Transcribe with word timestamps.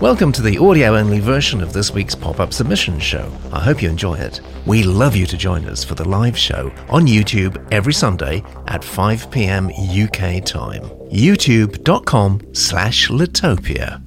Welcome 0.00 0.30
to 0.32 0.42
the 0.42 0.58
audio 0.58 0.96
only 0.96 1.20
version 1.20 1.62
of 1.62 1.72
this 1.72 1.90
week's 1.90 2.14
pop 2.14 2.38
up 2.38 2.52
submission 2.52 3.00
show. 3.00 3.32
I 3.52 3.60
hope 3.60 3.82
you 3.82 3.88
enjoy 3.88 4.14
it. 4.16 4.40
We 4.66 4.82
love 4.82 5.16
you 5.16 5.26
to 5.26 5.36
join 5.36 5.64
us 5.64 5.82
for 5.82 5.94
the 5.94 6.06
live 6.06 6.36
show 6.36 6.70
on 6.90 7.06
YouTube 7.06 7.66
every 7.72 7.94
Sunday 7.94 8.44
at 8.68 8.84
5 8.84 9.30
pm 9.30 9.68
UK 9.68 10.44
time. 10.44 10.82
youtube.com 11.10 12.54
slash 12.54 13.08
Litopia. 13.08 14.02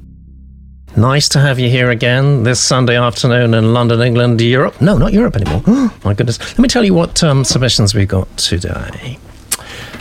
Nice 0.96 1.30
to 1.30 1.40
have 1.40 1.60
you 1.60 1.70
here 1.70 1.90
again 1.92 2.44
this 2.44 2.60
Sunday 2.60 2.98
afternoon 2.98 3.54
in 3.54 3.74
London, 3.74 4.02
England, 4.02 4.42
Europe. 4.42 4.82
No, 4.82 4.98
not 4.98 5.14
Europe 5.14 5.36
anymore. 5.36 5.62
my 6.04 6.14
goodness. 6.14 6.40
Let 6.40 6.60
me 6.60 6.68
tell 6.68 6.84
you 6.84 6.94
what 6.94 7.24
um, 7.24 7.44
submissions 7.44 7.94
we've 7.94 8.08
got 8.08 8.28
today. 8.38 9.18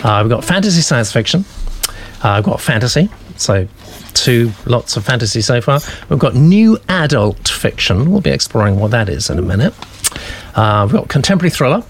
Uh, 0.02 0.20
we've 0.22 0.30
got 0.30 0.44
fantasy 0.44 0.80
science 0.80 1.12
fiction. 1.12 1.44
Uh, 2.24 2.30
I've 2.30 2.44
got 2.44 2.60
fantasy, 2.60 3.08
so 3.40 3.68
two 4.14 4.52
lots 4.66 4.96
of 4.96 5.04
fantasy 5.04 5.40
so 5.40 5.60
far. 5.60 5.80
We've 6.08 6.18
got 6.18 6.34
new 6.34 6.78
adult 6.88 7.48
fiction. 7.48 8.10
We'll 8.10 8.20
be 8.20 8.30
exploring 8.30 8.78
what 8.78 8.90
that 8.90 9.08
is 9.08 9.30
in 9.30 9.38
a 9.38 9.42
minute. 9.42 9.74
Uh, 10.54 10.86
we've 10.86 10.94
got 10.94 11.08
contemporary 11.08 11.50
thriller. 11.50 11.82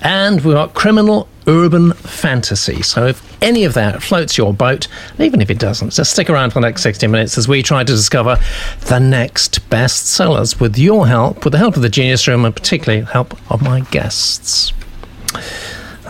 And 0.00 0.42
we've 0.42 0.54
got 0.54 0.74
criminal 0.74 1.26
urban 1.46 1.92
fantasy. 1.92 2.82
So 2.82 3.06
if 3.06 3.42
any 3.42 3.64
of 3.64 3.74
that 3.74 4.02
floats 4.02 4.36
your 4.36 4.52
boat, 4.52 4.88
even 5.18 5.40
if 5.40 5.50
it 5.50 5.58
doesn't, 5.58 5.90
just 5.90 6.12
stick 6.12 6.28
around 6.28 6.50
for 6.50 6.60
the 6.60 6.66
next 6.66 6.82
60 6.82 7.06
minutes 7.06 7.38
as 7.38 7.48
we 7.48 7.62
try 7.62 7.82
to 7.82 7.92
discover 7.92 8.38
the 8.86 8.98
next 8.98 9.68
bestsellers 9.70 10.60
with 10.60 10.76
your 10.76 11.06
help, 11.06 11.44
with 11.44 11.52
the 11.52 11.58
help 11.58 11.76
of 11.76 11.82
the 11.82 11.88
Genius 11.88 12.28
Room, 12.28 12.44
and 12.44 12.54
particularly 12.54 13.04
help 13.04 13.34
of 13.50 13.62
my 13.62 13.80
guests. 13.90 14.72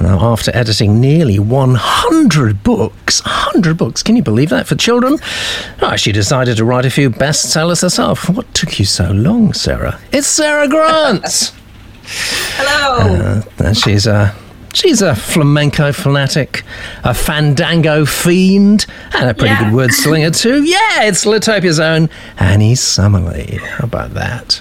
Now, 0.01 0.21
after 0.33 0.55
editing 0.55 1.01
nearly 1.01 1.39
100 1.39 2.63
books, 2.63 3.25
100 3.25 3.77
books, 3.79 4.03
can 4.03 4.15
you 4.17 4.23
believe 4.23 4.51
that 4.51 4.67
for 4.67 4.75
children? 4.75 5.19
Oh, 5.81 5.97
she 5.97 6.13
decided 6.13 6.59
to 6.59 6.65
write 6.65 6.85
a 6.85 6.91
few 6.91 7.11
bestsellers 7.11 7.81
herself. 7.83 8.29
What 8.29 8.53
took 8.55 8.79
you 8.79 8.85
so 8.85 9.11
long, 9.11 9.53
Sarah? 9.55 9.99
It's 10.13 10.27
Sarah 10.27 10.69
Grant! 10.69 11.25
Hello! 12.59 13.43
Uh, 13.59 13.73
she's 13.73 14.07
a. 14.07 14.35
She's 14.75 15.01
a 15.01 15.15
flamenco 15.17 15.91
fanatic, 15.91 16.63
a 17.03 17.15
fandango 17.15 18.05
fiend, 18.05 18.85
and 19.15 19.31
a 19.31 19.33
pretty 19.33 19.55
Yeah. 19.55 19.65
good 19.65 19.73
word 19.73 19.93
slinger 19.95 20.31
too. 20.31 20.63
Yeah, 20.65 21.05
it's 21.05 21.25
Litopia's 21.25 21.81
own 21.81 22.11
Annie 22.39 22.75
Summerly. 22.75 23.59
How 23.59 23.85
about 23.85 24.13
that? 24.13 24.61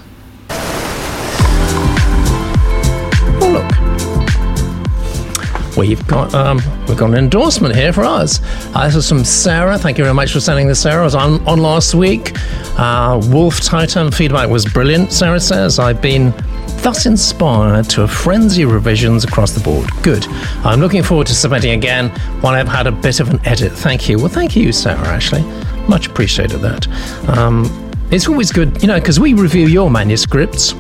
We've 5.78 6.06
got 6.08 6.34
um, 6.34 6.62
we've 6.88 6.98
got 6.98 7.10
an 7.10 7.18
endorsement 7.18 7.76
here 7.76 7.92
for 7.92 8.04
us. 8.04 8.40
Uh, 8.74 8.86
this 8.86 8.96
is 8.96 9.10
from 9.10 9.24
Sarah. 9.24 9.78
Thank 9.78 9.98
you 9.98 10.04
very 10.04 10.14
much 10.14 10.32
for 10.32 10.40
sending 10.40 10.68
this, 10.68 10.82
Sarah. 10.82 11.02
I 11.02 11.04
was 11.04 11.16
on, 11.16 11.46
on 11.48 11.60
last 11.60 11.94
week. 11.94 12.32
Uh, 12.78 13.22
Wolf 13.32 13.60
Titan 13.60 14.12
feedback 14.12 14.50
was 14.50 14.66
brilliant. 14.66 15.12
Sarah 15.12 15.40
says 15.40 15.80
I've 15.80 16.02
been 16.02 16.34
thus 16.78 17.06
inspired 17.06 17.90
to 17.90 18.04
a 18.04 18.08
frenzy 18.08 18.62
of 18.62 18.72
revisions 18.72 19.24
across 19.24 19.52
the 19.52 19.60
board. 19.60 19.90
Good. 20.04 20.26
I'm 20.64 20.80
looking 20.80 21.04
forward 21.04 21.28
to 21.28 21.36
submitting 21.36 21.72
again 21.72 22.10
when 22.42 22.54
I've 22.54 22.68
had 22.68 22.88
a 22.88 22.92
bit 22.92 23.20
of 23.20 23.30
an 23.30 23.40
edit. 23.46 23.72
Thank 23.72 24.08
you. 24.08 24.18
Well, 24.18 24.30
thank 24.30 24.56
you, 24.56 24.72
Sarah. 24.72 25.08
Actually, 25.08 25.42
much 25.88 26.08
appreciated 26.08 26.60
that. 26.60 26.88
Um, 27.30 27.66
it's 28.12 28.28
always 28.28 28.52
good, 28.52 28.82
you 28.82 28.88
know, 28.88 29.00
because 29.00 29.20
we 29.20 29.34
review 29.34 29.68
your 29.68 29.90
manuscripts. 29.90 30.74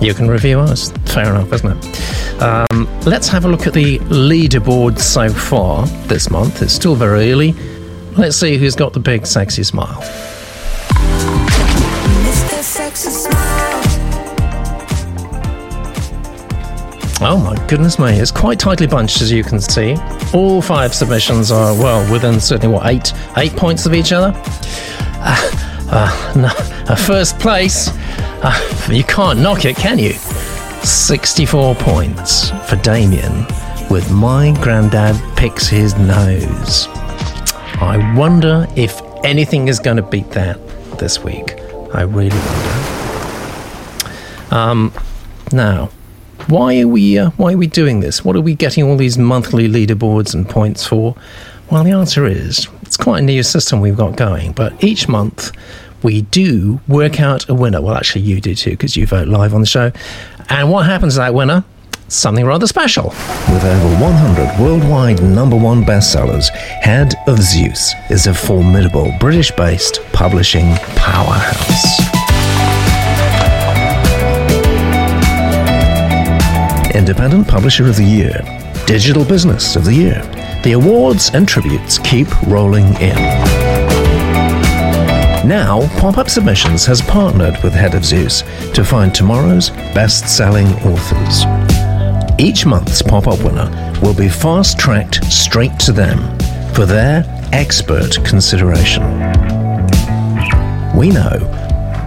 You 0.00 0.14
can 0.14 0.28
review 0.28 0.60
us. 0.60 0.92
Fair 1.06 1.30
enough, 1.34 1.52
isn't 1.52 1.84
it? 1.84 2.42
Um, 2.42 2.88
let's 3.06 3.28
have 3.28 3.44
a 3.44 3.48
look 3.48 3.66
at 3.66 3.72
the 3.72 3.98
leaderboard 4.00 4.98
so 4.98 5.28
far 5.30 5.86
this 6.06 6.30
month. 6.30 6.62
It's 6.62 6.74
still 6.74 6.94
very 6.94 7.32
early. 7.32 7.52
Let's 8.16 8.36
see 8.36 8.56
who's 8.58 8.76
got 8.76 8.92
the 8.92 9.00
big 9.00 9.26
sexy 9.26 9.62
smile. 9.62 10.02
Sexy 12.66 13.10
Smile. 13.10 13.82
Oh 17.20 17.38
my 17.38 17.66
goodness 17.68 17.98
me, 17.98 18.18
it's 18.18 18.30
quite 18.30 18.58
tightly 18.58 18.86
bunched 18.86 19.22
as 19.22 19.32
you 19.32 19.42
can 19.44 19.60
see. 19.60 19.96
All 20.34 20.60
five 20.60 20.92
submissions 20.94 21.50
are, 21.50 21.72
well, 21.74 22.12
within 22.12 22.38
certainly, 22.40 22.74
what, 22.74 22.86
eight, 22.86 23.14
eight 23.38 23.52
points 23.52 23.86
of 23.86 23.94
each 23.94 24.12
other? 24.12 24.32
Uh, 25.88 25.88
uh, 25.90 26.32
no, 26.36 26.48
uh, 26.92 26.94
first 26.94 27.38
place, 27.38 27.88
you 28.90 29.04
can't 29.04 29.40
knock 29.40 29.64
it, 29.64 29.76
can 29.76 29.98
you? 29.98 30.12
64 30.82 31.74
points 31.76 32.50
for 32.68 32.76
Damien 32.76 33.46
with 33.90 34.10
My 34.12 34.52
Grandad 34.62 35.16
Picks 35.36 35.66
His 35.66 35.96
Nose. 35.96 36.86
I 37.80 38.14
wonder 38.16 38.66
if 38.76 39.00
anything 39.24 39.68
is 39.68 39.78
going 39.78 39.96
to 39.96 40.02
beat 40.02 40.30
that 40.30 40.60
this 40.98 41.22
week. 41.22 41.54
I 41.92 42.02
really 42.02 42.38
wonder. 42.38 42.94
Um, 44.50 44.92
now, 45.52 45.90
why 46.46 46.80
are 46.80 46.88
we 46.88 47.18
uh, 47.18 47.30
why 47.30 47.54
are 47.54 47.58
we 47.58 47.66
doing 47.66 48.00
this? 48.00 48.24
What 48.24 48.36
are 48.36 48.40
we 48.40 48.54
getting 48.54 48.84
all 48.84 48.96
these 48.96 49.18
monthly 49.18 49.68
leaderboards 49.68 50.34
and 50.34 50.48
points 50.48 50.86
for? 50.86 51.16
Well, 51.70 51.82
the 51.82 51.90
answer 51.90 52.26
is 52.26 52.68
it's 52.82 52.96
quite 52.96 53.18
a 53.18 53.26
new 53.26 53.42
system 53.42 53.80
we've 53.80 53.96
got 53.96 54.16
going. 54.16 54.52
But 54.52 54.84
each 54.84 55.08
month 55.08 55.50
we 56.02 56.22
do 56.22 56.80
work 56.88 57.20
out 57.20 57.48
a 57.48 57.54
winner. 57.54 57.80
Well, 57.80 57.94
actually, 57.94 58.22
you 58.22 58.40
do 58.40 58.54
too 58.54 58.70
because 58.70 58.96
you 58.96 59.06
vote 59.06 59.28
live 59.28 59.54
on 59.54 59.60
the 59.60 59.66
show. 59.66 59.92
And 60.48 60.70
what 60.70 60.86
happens 60.86 61.14
to 61.14 61.20
that 61.20 61.34
winner? 61.34 61.64
Something 62.08 62.46
rather 62.46 62.68
special. 62.68 63.08
With 63.50 63.64
over 63.64 64.00
100 64.00 64.60
worldwide 64.60 65.22
number 65.22 65.56
one 65.56 65.82
bestsellers, 65.82 66.50
Head 66.50 67.14
of 67.26 67.40
Zeus 67.40 67.94
is 68.10 68.28
a 68.28 68.34
formidable 68.34 69.12
British 69.18 69.50
based 69.50 70.00
publishing 70.12 70.74
powerhouse. 70.94 72.00
Independent 76.94 77.46
Publisher 77.46 77.88
of 77.88 77.96
the 77.96 78.04
Year, 78.04 78.40
Digital 78.86 79.24
Business 79.24 79.76
of 79.76 79.84
the 79.84 79.94
Year. 79.94 80.22
The 80.62 80.72
awards 80.72 81.30
and 81.34 81.46
tributes 81.46 81.98
keep 81.98 82.28
rolling 82.42 82.86
in. 83.00 83.65
Now, 85.46 85.86
Pop 86.00 86.18
Up 86.18 86.28
Submissions 86.28 86.84
has 86.86 87.00
partnered 87.00 87.62
with 87.62 87.72
Head 87.72 87.94
of 87.94 88.04
Zeus 88.04 88.42
to 88.74 88.82
find 88.82 89.14
tomorrow's 89.14 89.70
best 89.94 90.36
selling 90.36 90.66
authors. 90.82 91.44
Each 92.36 92.66
month's 92.66 93.00
pop 93.00 93.28
up 93.28 93.38
winner 93.44 93.70
will 94.02 94.12
be 94.12 94.28
fast 94.28 94.76
tracked 94.76 95.24
straight 95.26 95.78
to 95.78 95.92
them 95.92 96.18
for 96.74 96.84
their 96.84 97.22
expert 97.52 98.18
consideration. 98.24 99.04
We 100.96 101.10
know 101.10 101.38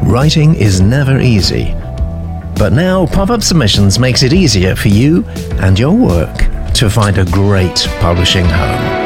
writing 0.03 0.55
is 0.55 0.81
never 0.81 1.21
easy, 1.21 1.73
but 2.57 2.73
now 2.73 3.05
Pop 3.05 3.29
Up 3.29 3.41
Submissions 3.41 3.99
makes 3.99 4.21
it 4.21 4.33
easier 4.33 4.75
for 4.75 4.89
you 4.89 5.23
and 5.61 5.79
your 5.79 5.93
work 5.93 6.73
to 6.73 6.89
find 6.89 7.17
a 7.17 7.23
great 7.23 7.87
publishing 8.01 8.43
home. 8.43 8.98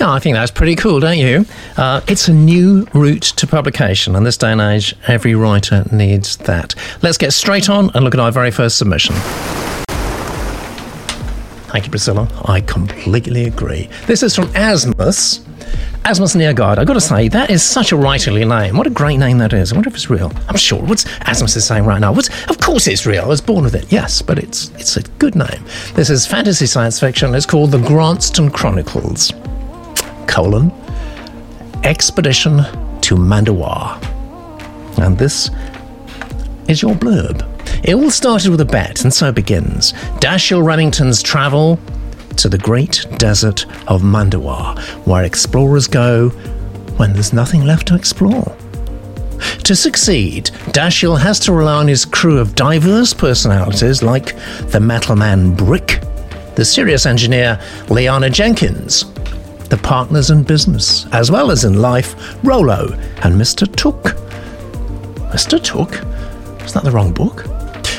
Yeah, 0.00 0.12
I 0.12 0.20
think 0.20 0.36
that's 0.36 0.52
pretty 0.52 0.76
cool, 0.76 1.00
don't 1.00 1.18
you? 1.18 1.44
Uh, 1.76 2.00
it's 2.06 2.28
a 2.28 2.32
new 2.32 2.86
route 2.94 3.22
to 3.22 3.48
publication, 3.48 4.14
and 4.14 4.24
this 4.24 4.36
day 4.36 4.52
and 4.52 4.60
age, 4.60 4.94
every 5.08 5.34
writer 5.34 5.84
needs 5.90 6.36
that. 6.38 6.76
Let's 7.02 7.18
get 7.18 7.32
straight 7.32 7.68
on 7.68 7.90
and 7.94 8.04
look 8.04 8.14
at 8.14 8.20
our 8.20 8.30
very 8.30 8.52
first 8.52 8.78
submission. 8.78 9.16
Thank 11.66 11.84
you, 11.84 11.90
Priscilla. 11.90 12.28
I 12.44 12.60
completely 12.60 13.46
agree. 13.46 13.90
This 14.06 14.22
is 14.22 14.36
from 14.36 14.46
Asmus. 14.48 15.40
Asmus 16.04 16.36
Nearguard. 16.36 16.78
I've 16.78 16.86
got 16.86 16.94
to 16.94 17.00
say, 17.00 17.28
that 17.28 17.50
is 17.50 17.62
such 17.64 17.90
a 17.90 17.96
writerly 17.96 18.48
name. 18.48 18.76
What 18.76 18.86
a 18.86 18.90
great 18.90 19.16
name 19.16 19.38
that 19.38 19.52
is. 19.52 19.72
I 19.72 19.76
wonder 19.76 19.88
if 19.88 19.96
it's 19.96 20.08
real. 20.08 20.32
I'm 20.48 20.56
sure. 20.56 20.80
What's 20.80 21.04
Asmus 21.04 21.56
is 21.56 21.66
saying 21.66 21.84
right 21.84 22.00
now? 22.00 22.12
What's, 22.12 22.28
of 22.48 22.58
course 22.60 22.86
it's 22.86 23.04
real. 23.04 23.24
I 23.24 23.26
was 23.26 23.40
born 23.40 23.64
with 23.64 23.74
it. 23.74 23.90
Yes, 23.92 24.22
but 24.22 24.38
it's 24.38 24.70
it's 24.76 24.96
a 24.96 25.02
good 25.18 25.34
name. 25.34 25.62
This 25.94 26.08
is 26.08 26.24
fantasy 26.24 26.66
science 26.66 27.00
fiction. 27.00 27.34
It's 27.34 27.44
called 27.44 27.72
The 27.72 27.78
Granston 27.78 28.50
Chronicles 28.50 29.32
colon 30.28 30.70
expedition 31.84 32.58
to 33.00 33.16
Mandawar. 33.16 33.98
And 34.98 35.18
this 35.18 35.50
is 36.68 36.82
your 36.82 36.94
blurb. 36.94 37.44
It 37.84 37.94
all 37.94 38.10
started 38.10 38.50
with 38.50 38.60
a 38.60 38.64
bet, 38.64 39.02
and 39.02 39.12
so 39.12 39.32
begins. 39.32 39.92
Dashiell 40.20 40.64
Remington's 40.64 41.22
travel 41.22 41.78
to 42.36 42.48
the 42.48 42.58
great 42.58 43.06
desert 43.16 43.66
of 43.88 44.02
Mandawar, 44.02 44.78
where 45.06 45.24
explorers 45.24 45.86
go 45.86 46.28
when 46.98 47.12
there's 47.12 47.32
nothing 47.32 47.64
left 47.64 47.88
to 47.88 47.94
explore. 47.94 48.56
To 49.64 49.76
succeed, 49.76 50.46
Dashiell 50.72 51.20
has 51.20 51.38
to 51.40 51.52
rely 51.52 51.74
on 51.74 51.88
his 51.88 52.04
crew 52.04 52.38
of 52.38 52.54
diverse 52.54 53.14
personalities 53.14 54.02
like 54.02 54.34
the 54.70 54.80
metal 54.80 55.14
man 55.14 55.54
Brick, 55.54 56.02
the 56.56 56.64
serious 56.64 57.06
engineer 57.06 57.60
Liana 57.88 58.30
Jenkins, 58.30 59.04
the 59.68 59.76
partners 59.76 60.30
in 60.30 60.42
business, 60.42 61.06
as 61.12 61.30
well 61.30 61.50
as 61.50 61.64
in 61.64 61.80
life, 61.80 62.36
Rolo 62.44 62.92
and 63.22 63.34
Mr. 63.34 63.66
Took. 63.76 64.14
Mr. 65.32 65.62
Took? 65.62 65.92
Is 66.64 66.72
that 66.72 66.84
the 66.84 66.90
wrong 66.90 67.12
book? 67.12 67.44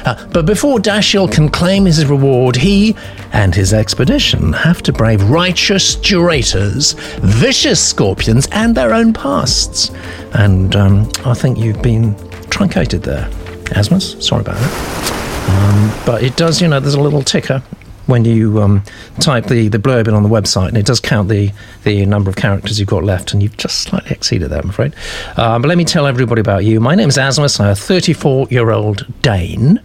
Uh, 0.06 0.28
but 0.28 0.46
before 0.46 0.80
Dashiell 0.80 1.32
can 1.32 1.50
claim 1.50 1.86
his 1.86 2.06
reward, 2.06 2.56
he 2.56 2.96
and 3.34 3.54
his 3.54 3.74
expedition 3.74 4.54
have 4.54 4.82
to 4.84 4.94
brave 4.94 5.22
righteous 5.30 5.96
durators, 5.98 6.96
vicious 7.20 7.86
scorpions, 7.86 8.48
and 8.52 8.76
their 8.76 8.94
own 8.94 9.14
pasts. 9.14 9.92
And 10.34 10.76
um, 10.76 11.12
I 11.26 11.34
think 11.34 11.58
you've 11.58 11.82
been 11.82 12.16
truncated 12.50 13.04
there. 13.04 13.28
Asmus, 13.76 14.22
sorry 14.24 14.42
about 14.42 14.56
that. 14.56 15.20
Um, 15.50 16.06
but 16.06 16.24
it 16.24 16.36
does, 16.38 16.62
you 16.62 16.68
know, 16.68 16.80
there's 16.80 16.96
a 16.96 17.02
little 17.02 17.22
ticker 17.22 17.62
when 18.10 18.26
you 18.26 18.62
um, 18.62 18.84
type 19.20 19.46
the, 19.46 19.68
the 19.68 19.78
blurb 19.78 20.08
in 20.08 20.14
on 20.14 20.24
the 20.24 20.30
website, 20.30 20.70
and 20.70 20.78
it 20.78 20.86
does 20.86 21.00
count 21.00 21.30
the, 21.30 21.52
the 21.84 22.06
number 22.06 22.30
of 22.30 22.36
characters 22.36 22.80
you've 22.80 22.90
got 22.90 23.04
left, 23.04 23.34
and 23.34 23.44
you've 23.44 23.58
just 23.58 23.80
slightly 23.82 24.12
exceeded 24.12 24.50
that, 24.50 24.64
I'm 24.64 24.70
afraid. 24.70 24.94
Uh, 25.38 25.60
but 25.60 25.68
let 25.68 25.78
me 25.78 25.86
tell 25.86 26.08
everybody 26.08 26.42
about 26.42 26.66
you. 26.66 26.80
My 26.80 26.96
name 26.96 27.10
is 27.10 27.18
Asmus. 27.18 27.60
I'm 27.60 27.70
a 27.70 27.76
34 27.76 28.48
year 28.50 28.72
old 28.72 29.06
Dane. 29.22 29.80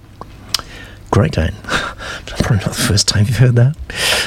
Great 1.11 1.33
Dane. 1.33 1.55
Probably 2.27 2.57
not 2.57 2.75
the 2.75 2.85
first 2.89 3.07
time 3.07 3.27
you've 3.27 3.37
heard 3.37 3.57
that. 3.57 3.77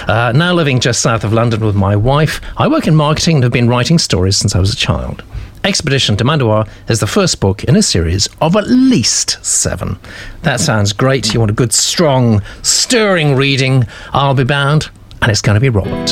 Uh, 0.07 0.31
now 0.31 0.53
living 0.53 0.79
just 0.79 1.01
south 1.01 1.23
of 1.23 1.33
London 1.33 1.65
with 1.65 1.75
my 1.75 1.95
wife. 1.95 2.39
I 2.55 2.67
work 2.67 2.87
in 2.87 2.95
marketing 2.95 3.37
and 3.37 3.43
have 3.43 3.51
been 3.51 3.67
writing 3.67 3.97
stories 3.97 4.37
since 4.37 4.55
I 4.55 4.59
was 4.59 4.71
a 4.73 4.77
child. 4.77 5.23
Expedition 5.63 6.15
to 6.17 6.23
Mandoar 6.23 6.67
is 6.87 6.99
the 6.99 7.07
first 7.07 7.39
book 7.39 7.63
in 7.63 7.75
a 7.75 7.81
series 7.81 8.29
of 8.41 8.55
at 8.55 8.67
least 8.67 9.43
seven. 9.43 9.99
That 10.43 10.59
sounds 10.59 10.93
great. 10.93 11.33
You 11.33 11.39
want 11.39 11.51
a 11.51 11.55
good, 11.55 11.73
strong, 11.73 12.41
stirring 12.61 13.35
reading. 13.35 13.85
I'll 14.13 14.33
be 14.33 14.43
bound, 14.43 14.89
and 15.21 15.31
it's 15.31 15.41
going 15.41 15.55
to 15.55 15.59
be 15.59 15.69
Robert. 15.69 16.11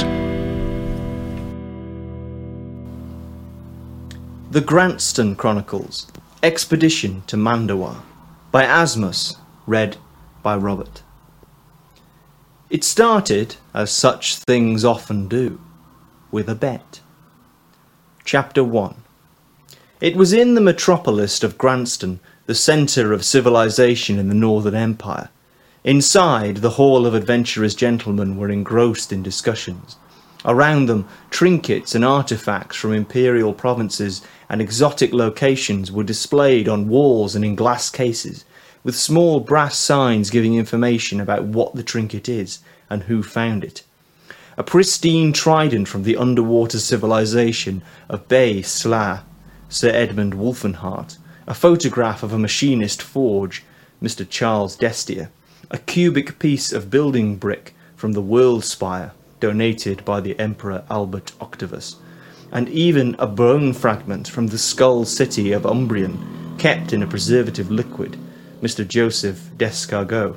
The 4.51 4.61
Grantston 4.61 5.37
Chronicles 5.37 6.07
Expedition 6.43 7.23
to 7.27 7.37
Mandoar 7.37 8.01
by 8.51 8.63
Asmus, 8.63 9.37
read 9.67 9.97
by 10.43 10.55
Robert. 10.55 11.01
It 12.69 12.83
started, 12.83 13.55
as 13.73 13.91
such 13.91 14.37
things 14.37 14.83
often 14.83 15.27
do, 15.27 15.61
with 16.31 16.49
a 16.49 16.55
bet. 16.55 16.99
Chapter 18.23 18.63
1 18.63 19.04
It 20.01 20.17
was 20.17 20.33
in 20.33 20.55
the 20.55 20.61
metropolis 20.61 21.41
of 21.41 21.57
Grantston, 21.57 22.19
the 22.47 22.53
centre 22.53 23.13
of 23.13 23.23
civilization 23.23 24.19
in 24.19 24.27
the 24.27 24.35
Northern 24.35 24.75
Empire. 24.75 25.29
Inside, 25.85 26.57
the 26.57 26.71
hall 26.71 27.05
of 27.05 27.13
adventurous 27.13 27.73
gentlemen 27.73 28.35
were 28.35 28.49
engrossed 28.49 29.13
in 29.13 29.23
discussions. 29.23 29.95
Around 30.43 30.87
them, 30.87 31.07
trinkets 31.29 31.95
and 31.95 32.03
artifacts 32.03 32.75
from 32.75 32.91
imperial 32.91 33.53
provinces 33.53 34.21
and 34.49 34.61
exotic 34.61 35.13
locations 35.13 35.93
were 35.93 36.03
displayed 36.03 36.67
on 36.67 36.89
walls 36.89 37.33
and 37.33 37.45
in 37.45 37.55
glass 37.55 37.89
cases, 37.89 38.43
with 38.83 38.97
small 38.97 39.39
brass 39.39 39.77
signs 39.77 40.29
giving 40.29 40.55
information 40.55 41.21
about 41.21 41.45
what 41.45 41.73
the 41.73 41.83
trinket 41.83 42.27
is 42.27 42.59
and 42.89 43.03
who 43.03 43.23
found 43.23 43.63
it. 43.63 43.81
A 44.57 44.63
pristine 44.63 45.31
trident 45.31 45.87
from 45.87 46.03
the 46.03 46.17
underwater 46.17 46.79
civilization 46.79 47.81
of 48.09 48.27
Bay 48.27 48.59
Sla, 48.59 49.21
Sir 49.67 49.89
Edmund 49.89 50.33
Wolfenhart, 50.33 51.17
a 51.47 51.53
photograph 51.53 52.21
of 52.23 52.31
a 52.31 52.39
machinist 52.39 53.01
forge, 53.01 53.63
Mr. 54.01 54.27
Charles 54.29 54.77
Destier, 54.77 55.29
a 55.71 55.79
cubic 55.79 56.37
piece 56.37 56.71
of 56.71 56.91
building 56.91 57.35
brick 57.37 57.73
from 57.95 58.11
the 58.11 58.21
World 58.21 58.63
Spire, 58.63 59.11
donated 59.39 60.05
by 60.05 60.21
the 60.21 60.37
Emperor 60.39 60.83
Albert 60.89 61.31
Octavius, 61.41 61.95
and 62.51 62.69
even 62.69 63.15
a 63.17 63.25
bone 63.25 63.73
fragment 63.73 64.27
from 64.27 64.47
the 64.47 64.57
skull 64.57 65.03
city 65.03 65.51
of 65.51 65.65
Umbrian, 65.65 66.57
kept 66.59 66.93
in 66.93 67.01
a 67.01 67.07
preservative 67.07 67.71
liquid, 67.71 68.17
Mr. 68.61 68.87
Joseph 68.87 69.49
Descargot. 69.57 70.35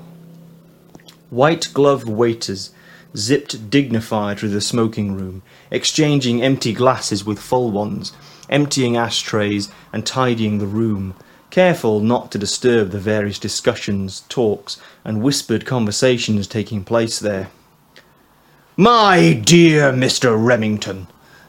White 1.30 1.68
gloved 1.74 2.08
waiters 2.08 2.70
zipped 3.16 3.70
dignified 3.70 4.38
through 4.38 4.48
the 4.48 4.60
smoking 4.60 5.14
room, 5.14 5.42
exchanging 5.70 6.42
empty 6.42 6.72
glasses 6.72 7.24
with 7.24 7.38
full 7.38 7.70
ones, 7.70 8.12
emptying 8.50 8.96
ashtrays 8.96 9.70
and 9.92 10.06
tidying 10.06 10.58
the 10.58 10.66
room, 10.66 11.14
careful 11.50 12.00
not 12.00 12.30
to 12.32 12.38
disturb 12.38 12.90
the 12.90 12.98
various 12.98 13.38
discussions, 13.38 14.24
talks, 14.28 14.80
and 15.04 15.22
whispered 15.22 15.66
conversations 15.66 16.46
taking 16.46 16.84
place 16.84 17.18
there. 17.18 17.50
My 18.76 19.32
dear 19.32 19.92
Mr. 19.92 20.36
Remington, 20.36 21.08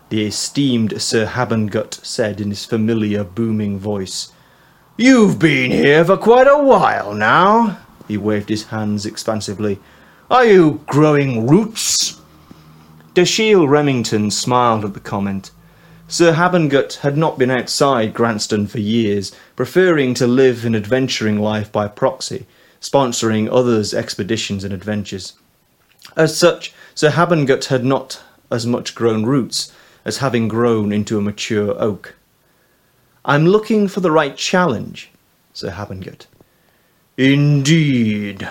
the 0.09 0.25
esteemed 0.25 1.01
Sir 1.01 1.27
Habengut 1.27 2.03
said 2.03 2.41
in 2.41 2.49
his 2.49 2.65
familiar 2.65 3.23
booming 3.23 3.77
voice. 3.77 4.31
You've 4.97 5.37
been 5.37 5.71
here 5.71 6.03
for 6.03 6.17
quite 6.17 6.47
a 6.47 6.57
while 6.57 7.13
now. 7.13 7.79
He 8.07 8.17
waved 8.17 8.49
his 8.49 8.65
hands 8.65 9.05
expansively. 9.05 9.79
Are 10.31 10.45
you 10.45 10.81
growing 10.87 11.47
roots? 11.47 12.19
Dashiell 13.13 13.69
Remington 13.69 14.31
smiled 14.31 14.83
at 14.83 14.93
the 14.93 14.99
comment. 14.99 15.51
Sir 16.11 16.33
Habengut 16.33 16.95
had 17.01 17.17
not 17.17 17.37
been 17.37 17.51
outside 17.51 18.15
Grantston 18.15 18.67
for 18.67 18.79
years, 18.79 19.31
preferring 19.55 20.15
to 20.15 20.25
live 20.25 20.65
an 20.65 20.73
adventuring 20.73 21.39
life 21.39 21.71
by 21.71 21.87
proxy, 21.87 22.47
sponsoring 22.81 23.47
others' 23.51 23.93
expeditions 23.93 24.63
and 24.63 24.73
adventures. 24.73 25.33
As 26.17 26.35
such, 26.35 26.73
Sir 26.95 27.11
Habengut 27.11 27.65
had 27.65 27.85
not 27.85 28.23
as 28.49 28.65
much 28.65 28.95
grown 28.95 29.23
roots 29.23 29.71
as 30.03 30.17
having 30.17 30.47
grown 30.47 30.91
into 30.91 31.19
a 31.19 31.21
mature 31.21 31.79
oak. 31.79 32.15
I'm 33.23 33.45
looking 33.45 33.87
for 33.87 33.99
the 33.99 34.09
right 34.09 34.35
challenge, 34.35 35.11
Sir 35.53 35.69
Habengut. 35.69 36.25
Indeed, 37.17 38.49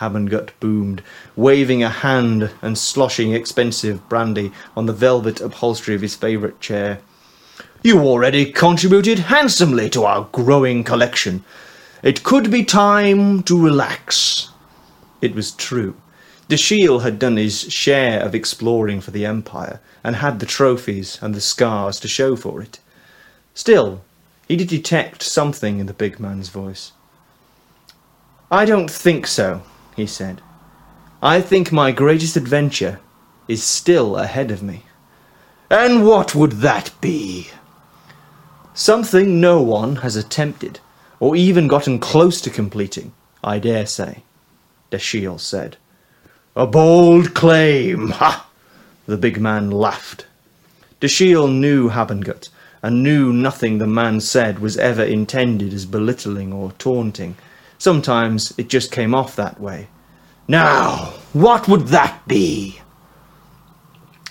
Habengut 0.00 0.50
boomed, 0.60 1.02
waving 1.36 1.82
a 1.82 1.88
hand 1.88 2.50
and 2.62 2.76
sloshing 2.76 3.32
expensive 3.32 4.08
brandy 4.08 4.52
on 4.76 4.86
the 4.86 4.92
velvet 4.92 5.40
upholstery 5.40 5.94
of 5.94 6.02
his 6.02 6.14
favourite 6.14 6.60
chair. 6.60 7.00
You 7.82 8.00
already 8.00 8.52
contributed 8.52 9.18
handsomely 9.18 9.88
to 9.90 10.04
our 10.04 10.28
growing 10.32 10.84
collection. 10.84 11.44
It 12.02 12.24
could 12.24 12.50
be 12.50 12.64
time 12.64 13.42
to 13.44 13.60
relax. 13.60 14.50
It 15.20 15.34
was 15.34 15.52
true. 15.52 15.96
Dashiell 16.48 17.02
had 17.02 17.18
done 17.18 17.36
his 17.36 17.72
share 17.72 18.20
of 18.20 18.34
exploring 18.34 19.00
for 19.00 19.10
the 19.10 19.26
Empire, 19.26 19.80
and 20.02 20.16
had 20.16 20.40
the 20.40 20.46
trophies 20.46 21.18
and 21.20 21.34
the 21.34 21.40
scars 21.40 22.00
to 22.00 22.08
show 22.08 22.36
for 22.36 22.62
it. 22.62 22.78
Still, 23.54 24.02
he 24.46 24.56
did 24.56 24.68
detect 24.68 25.22
something 25.22 25.78
in 25.78 25.86
the 25.86 25.92
big 25.92 26.18
man's 26.18 26.48
voice. 26.48 26.92
I 28.50 28.64
don't 28.64 28.90
think 28.90 29.26
so, 29.26 29.62
he 29.98 30.06
said. 30.06 30.40
I 31.22 31.40
think 31.40 31.70
my 31.70 31.92
greatest 31.92 32.36
adventure 32.36 33.00
is 33.46 33.62
still 33.62 34.16
ahead 34.16 34.50
of 34.50 34.62
me. 34.62 34.84
And 35.70 36.06
what 36.06 36.34
would 36.34 36.52
that 36.52 36.90
be? 37.00 37.48
Something 38.72 39.40
no 39.40 39.60
one 39.60 39.96
has 39.96 40.16
attempted, 40.16 40.80
or 41.20 41.36
even 41.36 41.68
gotten 41.68 41.98
close 41.98 42.40
to 42.42 42.50
completing, 42.50 43.12
I 43.44 43.58
dare 43.58 43.86
say, 43.86 44.22
Dashiell 44.90 45.40
said. 45.40 45.76
A 46.56 46.66
bold 46.66 47.34
claim, 47.34 48.10
ha! 48.10 48.48
The 49.06 49.16
big 49.16 49.40
man 49.40 49.70
laughed. 49.70 50.26
Dashiell 51.00 51.52
knew 51.52 51.90
Habengut, 51.90 52.48
and 52.82 53.02
knew 53.02 53.32
nothing 53.32 53.78
the 53.78 53.86
man 53.86 54.20
said 54.20 54.60
was 54.60 54.76
ever 54.76 55.02
intended 55.02 55.74
as 55.74 55.84
belittling 55.84 56.52
or 56.52 56.72
taunting. 56.78 57.36
Sometimes 57.78 58.52
it 58.58 58.68
just 58.68 58.90
came 58.90 59.14
off 59.14 59.36
that 59.36 59.60
way. 59.60 59.88
Now, 60.48 61.14
what 61.32 61.68
would 61.68 61.88
that 61.88 62.26
be? 62.26 62.80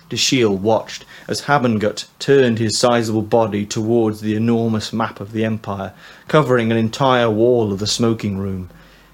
Dashiell 0.09 0.57
watched 0.57 1.05
as 1.27 1.41
Habengut 1.41 2.07
turned 2.19 2.59
his 2.59 2.77
sizable 2.77 3.21
body 3.21 3.65
towards 3.65 4.21
the 4.21 4.35
enormous 4.35 4.93
map 4.93 5.19
of 5.19 5.31
the 5.31 5.43
Empire, 5.43 5.93
covering 6.27 6.71
an 6.71 6.77
entire 6.77 7.29
wall 7.29 7.71
of 7.71 7.79
the 7.79 7.87
smoking 7.87 8.37
room. 8.37 8.69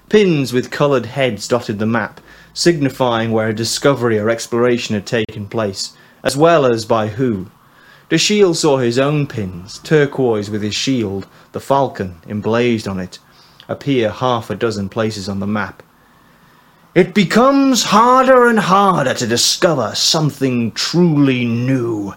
Pins 0.08 0.52
with 0.52 0.70
coloured 0.70 1.06
heads 1.06 1.48
dotted 1.48 1.78
the 1.78 1.86
map, 1.86 2.20
signifying 2.52 3.32
where 3.32 3.48
a 3.48 3.54
discovery 3.54 4.18
or 4.18 4.30
exploration 4.30 4.94
had 4.94 5.06
taken 5.06 5.48
place, 5.48 5.96
as 6.22 6.36
well 6.36 6.64
as 6.64 6.84
by 6.84 7.08
who. 7.08 7.46
Dashiell 8.08 8.54
saw 8.54 8.78
his 8.78 8.98
own 8.98 9.26
pins, 9.26 9.78
turquoise 9.78 10.50
with 10.50 10.62
his 10.62 10.74
shield, 10.74 11.26
the 11.52 11.60
falcon, 11.60 12.16
emblazed 12.28 12.86
on 12.86 13.00
it, 13.00 13.18
appear 13.68 14.10
half 14.10 14.50
a 14.50 14.54
dozen 14.54 14.88
places 14.88 15.28
on 15.28 15.40
the 15.40 15.46
map. 15.46 15.82
It 16.94 17.12
becomes 17.12 17.82
harder 17.82 18.46
and 18.46 18.58
harder 18.58 19.14
to 19.14 19.26
discover 19.26 19.94
something 19.94 20.70
truly 20.72 21.44
new, 21.44 22.14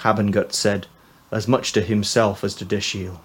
Habengut 0.00 0.52
said, 0.52 0.86
as 1.30 1.48
much 1.48 1.72
to 1.72 1.80
himself 1.80 2.44
as 2.44 2.54
to 2.56 2.66
Dashiell. 2.66 3.18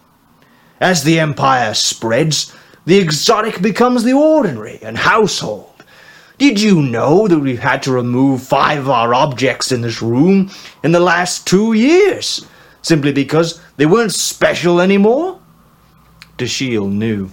As 0.80 1.04
the 1.04 1.20
Empire 1.20 1.74
spreads, 1.74 2.56
the 2.86 2.98
exotic 2.98 3.62
becomes 3.62 4.04
the 4.04 4.14
ordinary 4.14 4.80
and 4.82 4.98
household. 4.98 5.84
Did 6.38 6.62
you 6.62 6.82
know 6.82 7.28
that 7.28 7.40
we've 7.40 7.60
had 7.60 7.84
to 7.84 7.92
remove 7.92 8.42
five 8.42 8.80
of 8.80 8.90
our 8.90 9.14
objects 9.14 9.74
in 9.74 9.82
this 9.82 10.02
room 10.02 10.50
in 10.84 10.94
the 10.94 11.00
last 11.02 11.46
two 11.46 11.74
years, 11.74 12.46
simply 12.82 13.12
because 13.12 13.60
they 13.76 13.86
weren't 13.86 14.14
special 14.14 14.80
anymore? 14.80 15.38
Dashiell 16.38 16.90
knew. 16.90 17.30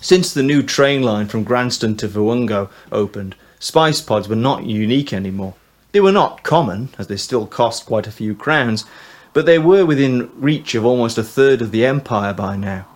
Since 0.00 0.34
the 0.34 0.42
new 0.42 0.62
train 0.62 1.02
line 1.02 1.26
from 1.26 1.44
Granston 1.44 1.96
to 1.96 2.08
Virunga 2.08 2.68
opened, 2.92 3.34
spice 3.58 4.00
pods 4.00 4.28
were 4.28 4.36
not 4.36 4.66
unique 4.66 5.12
anymore. 5.12 5.54
They 5.92 6.00
were 6.00 6.12
not 6.12 6.42
common, 6.42 6.90
as 6.98 7.06
they 7.06 7.16
still 7.16 7.46
cost 7.46 7.86
quite 7.86 8.06
a 8.06 8.12
few 8.12 8.34
crowns, 8.34 8.84
but 9.32 9.46
they 9.46 9.58
were 9.58 9.84
within 9.84 10.30
reach 10.36 10.74
of 10.74 10.84
almost 10.84 11.18
a 11.18 11.22
third 11.22 11.62
of 11.62 11.70
the 11.70 11.84
empire 11.84 12.32
by 12.32 12.56
now. 12.56 12.86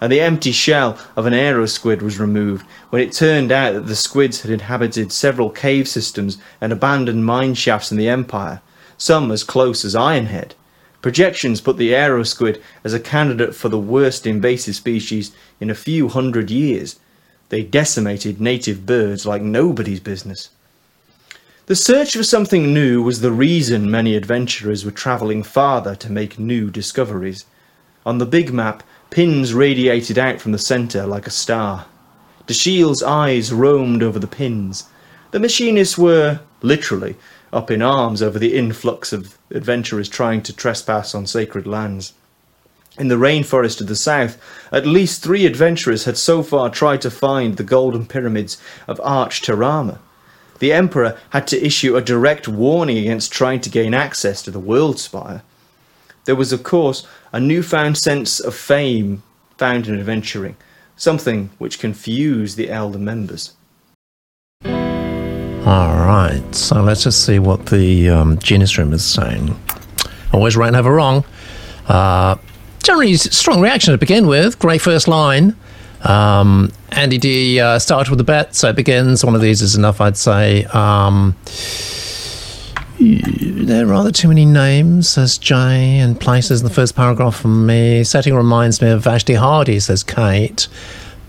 And 0.00 0.12
the 0.12 0.20
empty 0.20 0.52
shell 0.52 0.98
of 1.16 1.24
an 1.24 1.32
aero 1.32 1.66
squid 1.66 2.02
was 2.02 2.20
removed 2.20 2.66
when 2.90 3.00
it 3.00 3.12
turned 3.12 3.50
out 3.50 3.72
that 3.72 3.86
the 3.86 3.96
squids 3.96 4.42
had 4.42 4.50
inhabited 4.50 5.12
several 5.12 5.50
cave 5.50 5.88
systems 5.88 6.36
and 6.60 6.72
abandoned 6.72 7.24
mine 7.24 7.54
shafts 7.54 7.90
in 7.90 7.96
the 7.96 8.08
empire, 8.08 8.60
some 8.98 9.30
as 9.30 9.42
close 9.42 9.84
as 9.84 9.94
Ironhead. 9.94 10.52
Projections 11.04 11.60
put 11.60 11.76
the 11.76 11.94
aero 11.94 12.22
squid 12.22 12.62
as 12.82 12.94
a 12.94 12.98
candidate 12.98 13.54
for 13.54 13.68
the 13.68 13.78
worst 13.78 14.26
invasive 14.26 14.74
species 14.74 15.32
in 15.60 15.68
a 15.68 15.74
few 15.74 16.08
hundred 16.08 16.50
years. 16.50 16.98
They 17.50 17.62
decimated 17.62 18.40
native 18.40 18.86
birds 18.86 19.26
like 19.26 19.42
nobody's 19.42 20.00
business. 20.00 20.48
The 21.66 21.76
search 21.76 22.16
for 22.16 22.22
something 22.22 22.72
new 22.72 23.02
was 23.02 23.20
the 23.20 23.32
reason 23.32 23.90
many 23.90 24.16
adventurers 24.16 24.82
were 24.82 24.90
travelling 24.90 25.42
farther 25.42 25.94
to 25.94 26.10
make 26.10 26.38
new 26.38 26.70
discoveries. 26.70 27.44
On 28.06 28.16
the 28.16 28.24
big 28.24 28.50
map, 28.50 28.82
pins 29.10 29.52
radiated 29.52 30.18
out 30.18 30.40
from 30.40 30.52
the 30.52 30.58
centre 30.58 31.06
like 31.06 31.26
a 31.26 31.30
star. 31.30 31.84
Dashiell's 32.46 33.02
eyes 33.02 33.52
roamed 33.52 34.02
over 34.02 34.18
the 34.18 34.26
pins. 34.26 34.84
The 35.32 35.38
machinists 35.38 35.98
were, 35.98 36.40
literally, 36.62 37.16
up 37.54 37.70
in 37.70 37.80
arms 37.80 38.20
over 38.20 38.38
the 38.38 38.54
influx 38.54 39.12
of 39.12 39.38
adventurers 39.50 40.08
trying 40.08 40.42
to 40.42 40.52
trespass 40.52 41.14
on 41.14 41.26
sacred 41.26 41.66
lands. 41.66 42.12
In 42.98 43.08
the 43.08 43.14
rainforest 43.14 43.78
to 43.78 43.84
the 43.84 43.96
south, 43.96 44.36
at 44.70 44.86
least 44.86 45.22
three 45.22 45.46
adventurers 45.46 46.04
had 46.04 46.18
so 46.18 46.42
far 46.42 46.68
tried 46.68 47.00
to 47.00 47.10
find 47.10 47.56
the 47.56 47.64
golden 47.64 48.04
pyramids 48.06 48.60
of 48.86 49.00
Arch 49.02 49.40
Terama 49.40 50.00
the 50.58 50.72
Emperor 50.72 51.18
had 51.30 51.46
to 51.48 51.62
issue 51.62 51.96
a 51.96 52.00
direct 52.00 52.48
warning 52.48 52.98
against 52.98 53.32
trying 53.32 53.60
to 53.60 53.70
gain 53.70 53.92
access 53.92 54.42
to 54.42 54.50
the 54.50 54.60
World 54.60 54.98
Spire. 54.98 55.42
There 56.24 56.36
was, 56.36 56.52
of 56.52 56.62
course, 56.62 57.06
a 57.32 57.40
newfound 57.40 57.98
sense 57.98 58.40
of 58.40 58.54
fame 58.54 59.22
found 59.58 59.86
in 59.86 59.98
adventuring, 59.98 60.56
something 60.96 61.50
which 61.58 61.78
confused 61.78 62.56
the 62.56 62.70
elder 62.70 62.98
members. 62.98 63.52
All 65.66 65.94
right, 65.96 66.44
so 66.54 66.82
let's 66.82 67.04
just 67.04 67.24
see 67.24 67.38
what 67.38 67.64
the 67.66 68.10
um, 68.10 68.38
Genius 68.38 68.76
Room 68.76 68.92
is 68.92 69.02
saying. 69.02 69.58
Always 70.30 70.58
right, 70.58 70.66
and 70.66 70.74
never 70.74 70.92
wrong. 70.92 71.24
Uh, 71.88 72.36
generally, 72.82 73.14
strong 73.14 73.62
reaction 73.62 73.92
to 73.92 73.98
begin 73.98 74.26
with. 74.26 74.58
Great 74.58 74.82
first 74.82 75.08
line. 75.08 75.56
Um, 76.02 76.70
Andy 76.92 77.16
D 77.16 77.60
uh, 77.60 77.78
started 77.78 78.10
with 78.10 78.20
a 78.20 78.24
bet, 78.24 78.54
so 78.54 78.68
it 78.68 78.76
begins. 78.76 79.24
One 79.24 79.34
of 79.34 79.40
these 79.40 79.62
is 79.62 79.74
enough, 79.74 80.02
I'd 80.02 80.18
say. 80.18 80.64
Um, 80.64 81.34
there 83.00 83.84
are 83.84 83.88
rather 83.88 84.12
too 84.12 84.28
many 84.28 84.44
names, 84.44 85.08
says 85.08 85.38
Jay, 85.38 85.98
and 85.98 86.20
places 86.20 86.60
in 86.60 86.68
the 86.68 86.74
first 86.74 86.94
paragraph 86.94 87.36
from 87.36 87.64
me. 87.64 88.04
Setting 88.04 88.34
reminds 88.34 88.82
me 88.82 88.90
of 88.90 89.02
Vashti 89.02 89.32
Hardy, 89.32 89.80
says 89.80 90.02
Kate. 90.02 90.68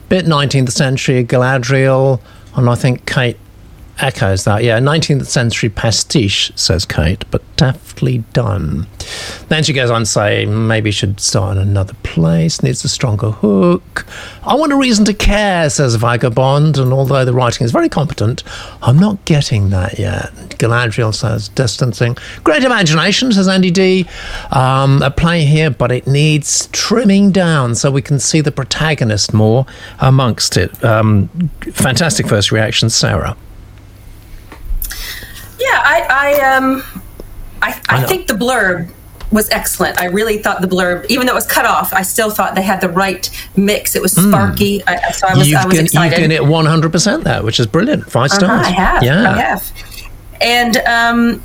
Bit 0.09 0.25
19th 0.25 0.71
century 0.71 1.23
Galadriel, 1.23 2.19
and 2.57 2.69
I 2.69 2.75
think 2.75 3.05
Kate 3.05 3.37
echoes 3.99 4.43
that. 4.43 4.63
Yeah, 4.63 4.79
19th 4.79 5.25
century 5.25 5.69
pastiche, 5.69 6.51
says 6.55 6.85
Kate, 6.85 7.23
but 7.31 7.41
deftly 7.55 8.19
done. 8.33 8.87
Then 9.49 9.63
she 9.63 9.73
goes 9.73 9.89
on 9.89 10.01
to 10.01 10.05
say 10.05 10.45
maybe 10.45 10.91
should 10.91 11.19
start 11.19 11.57
in 11.57 11.63
another 11.63 11.93
place, 12.03 12.61
needs 12.61 12.83
a 12.83 12.89
stronger 12.89 13.31
hook. 13.31 14.05
I 14.43 14.55
want 14.55 14.71
a 14.71 14.75
reason 14.75 15.05
to 15.05 15.13
care, 15.13 15.69
says 15.69 15.95
Vagabond, 15.95 16.77
and 16.77 16.91
although 16.91 17.25
the 17.25 17.33
writing 17.33 17.65
is 17.65 17.71
very 17.71 17.89
competent, 17.89 18.43
I'm 18.81 18.99
not 18.99 19.23
getting 19.25 19.69
that 19.69 19.97
yet. 19.99 20.33
Galadriel 20.57 21.13
says 21.13 21.49
distancing. 21.49 22.17
Great 22.43 22.63
imagination, 22.63 23.31
says 23.31 23.47
Andy 23.47 23.71
D. 23.71 24.07
Um, 24.51 25.01
a 25.01 25.11
play 25.11 25.45
here, 25.45 25.69
but 25.69 25.91
it 25.91 26.07
needs 26.07 26.67
trimming 26.67 27.31
down 27.31 27.75
so 27.75 27.91
we 27.91 28.01
can 28.01 28.19
see 28.19 28.41
the 28.41 28.51
protagonist 28.51 29.33
more 29.33 29.65
amongst 29.99 30.57
it. 30.57 30.83
Um, 30.83 31.29
fantastic 31.71 32.27
first 32.27 32.51
reaction, 32.51 32.89
Sarah. 32.89 33.37
Yeah, 35.59 35.81
I 35.83 36.05
I 36.09 36.55
um 36.55 36.83
I, 37.61 37.69
I, 37.89 38.03
I 38.03 38.05
think 38.05 38.27
the 38.27 38.33
blurb 38.33 38.91
was 39.31 39.49
excellent. 39.49 39.99
I 39.99 40.05
really 40.05 40.37
thought 40.37 40.61
the 40.61 40.67
blurb, 40.67 41.05
even 41.09 41.25
though 41.25 41.33
it 41.33 41.35
was 41.35 41.47
cut 41.47 41.65
off, 41.65 41.93
I 41.93 42.03
still 42.03 42.29
thought 42.29 42.55
they 42.55 42.61
had 42.61 42.81
the 42.81 42.89
right 42.89 43.29
mix. 43.55 43.95
It 43.95 44.01
was 44.01 44.15
hmm. 44.15 44.29
sparky. 44.29 44.79
Mm. 44.79 44.83
I, 44.87 45.11
so 45.11 45.27
I 45.27 45.37
was, 45.37 45.49
you've 45.49 45.59
I 45.59 45.65
was 45.65 45.79
excited. 45.79 46.19
You've 46.19 46.29
given 46.29 46.31
it 46.31 46.41
100% 46.41 47.23
there, 47.23 47.43
which 47.43 47.59
is 47.59 47.67
brilliant. 47.67 48.09
5 48.09 48.15
uh-huh, 48.15 48.27
stars. 48.39 48.67
I 48.67 48.69
have. 48.69 49.03
Yeah. 49.03 49.31
I 49.31 49.37
have. 49.39 49.71
And 50.41 50.77
um, 50.77 51.43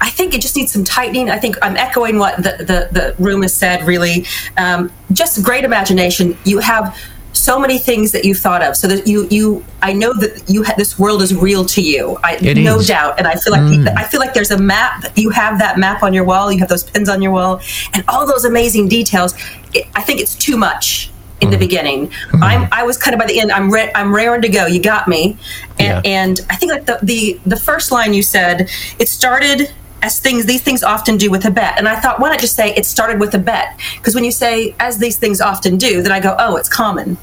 I 0.00 0.10
think 0.10 0.34
it 0.34 0.42
just 0.42 0.56
needs 0.56 0.72
some 0.72 0.84
tightening. 0.84 1.30
I 1.30 1.38
think 1.38 1.56
I'm 1.62 1.76
echoing 1.76 2.18
what 2.18 2.36
the, 2.38 2.56
the, 2.58 2.88
the 2.90 3.14
room 3.22 3.42
has 3.42 3.54
said, 3.54 3.86
really. 3.86 4.26
Um, 4.56 4.90
just 5.12 5.42
great 5.44 5.64
imagination. 5.64 6.36
You 6.44 6.58
have 6.58 6.98
so 7.32 7.58
many 7.58 7.78
things 7.78 8.12
that 8.12 8.24
you've 8.24 8.38
thought 8.38 8.62
of 8.62 8.76
so 8.76 8.86
that 8.86 9.06
you 9.06 9.26
you 9.30 9.64
i 9.80 9.92
know 9.92 10.12
that 10.14 10.42
you 10.48 10.62
ha- 10.62 10.74
this 10.76 10.98
world 10.98 11.22
is 11.22 11.34
real 11.34 11.64
to 11.64 11.80
you 11.80 12.18
i 12.22 12.36
it 12.36 12.56
no 12.58 12.78
is. 12.78 12.86
doubt 12.86 13.18
and 13.18 13.26
i 13.26 13.34
feel 13.34 13.52
like 13.52 13.62
mm. 13.62 13.88
i 13.96 14.04
feel 14.04 14.20
like 14.20 14.34
there's 14.34 14.50
a 14.50 14.58
map 14.58 15.04
you 15.16 15.30
have 15.30 15.58
that 15.58 15.78
map 15.78 16.02
on 16.02 16.12
your 16.12 16.24
wall 16.24 16.52
you 16.52 16.58
have 16.58 16.68
those 16.68 16.84
pins 16.84 17.08
on 17.08 17.22
your 17.22 17.32
wall 17.32 17.60
and 17.94 18.04
all 18.08 18.26
those 18.26 18.44
amazing 18.44 18.88
details 18.88 19.34
it, 19.74 19.86
i 19.94 20.02
think 20.02 20.20
it's 20.20 20.34
too 20.34 20.56
much 20.56 21.10
in 21.40 21.48
mm. 21.48 21.52
the 21.52 21.58
beginning 21.58 22.08
mm. 22.08 22.42
i'm 22.42 22.68
i 22.70 22.82
was 22.82 22.98
kind 22.98 23.14
of 23.14 23.20
by 23.20 23.26
the 23.26 23.40
end 23.40 23.50
i'm 23.50 23.70
re- 23.70 23.90
i'm 23.94 24.14
raring 24.14 24.42
to 24.42 24.48
go 24.48 24.66
you 24.66 24.80
got 24.80 25.08
me 25.08 25.36
and, 25.78 25.80
yeah. 25.80 26.00
and 26.04 26.40
i 26.50 26.56
think 26.56 26.70
like 26.70 26.86
the, 26.86 26.98
the 27.02 27.40
the 27.46 27.56
first 27.56 27.90
line 27.90 28.12
you 28.12 28.22
said 28.22 28.68
it 28.98 29.08
started 29.08 29.70
as 30.02 30.18
things 30.18 30.44
these 30.46 30.62
things 30.62 30.82
often 30.82 31.16
do 31.16 31.30
with 31.30 31.44
a 31.44 31.50
bet. 31.50 31.78
And 31.78 31.88
i 31.88 31.98
thought 31.98 32.20
why 32.20 32.28
not 32.30 32.40
just 32.40 32.56
say 32.56 32.74
it 32.74 32.84
started 32.84 33.20
with 33.20 33.34
a 33.34 33.38
bet? 33.38 33.78
Because 33.96 34.14
when 34.14 34.24
you 34.24 34.32
say 34.32 34.74
as 34.78 34.98
these 34.98 35.16
things 35.16 35.40
often 35.40 35.76
do 35.78 36.02
then 36.02 36.12
i 36.12 36.20
go 36.20 36.36
oh 36.38 36.56
it's 36.56 36.68
common. 36.68 37.16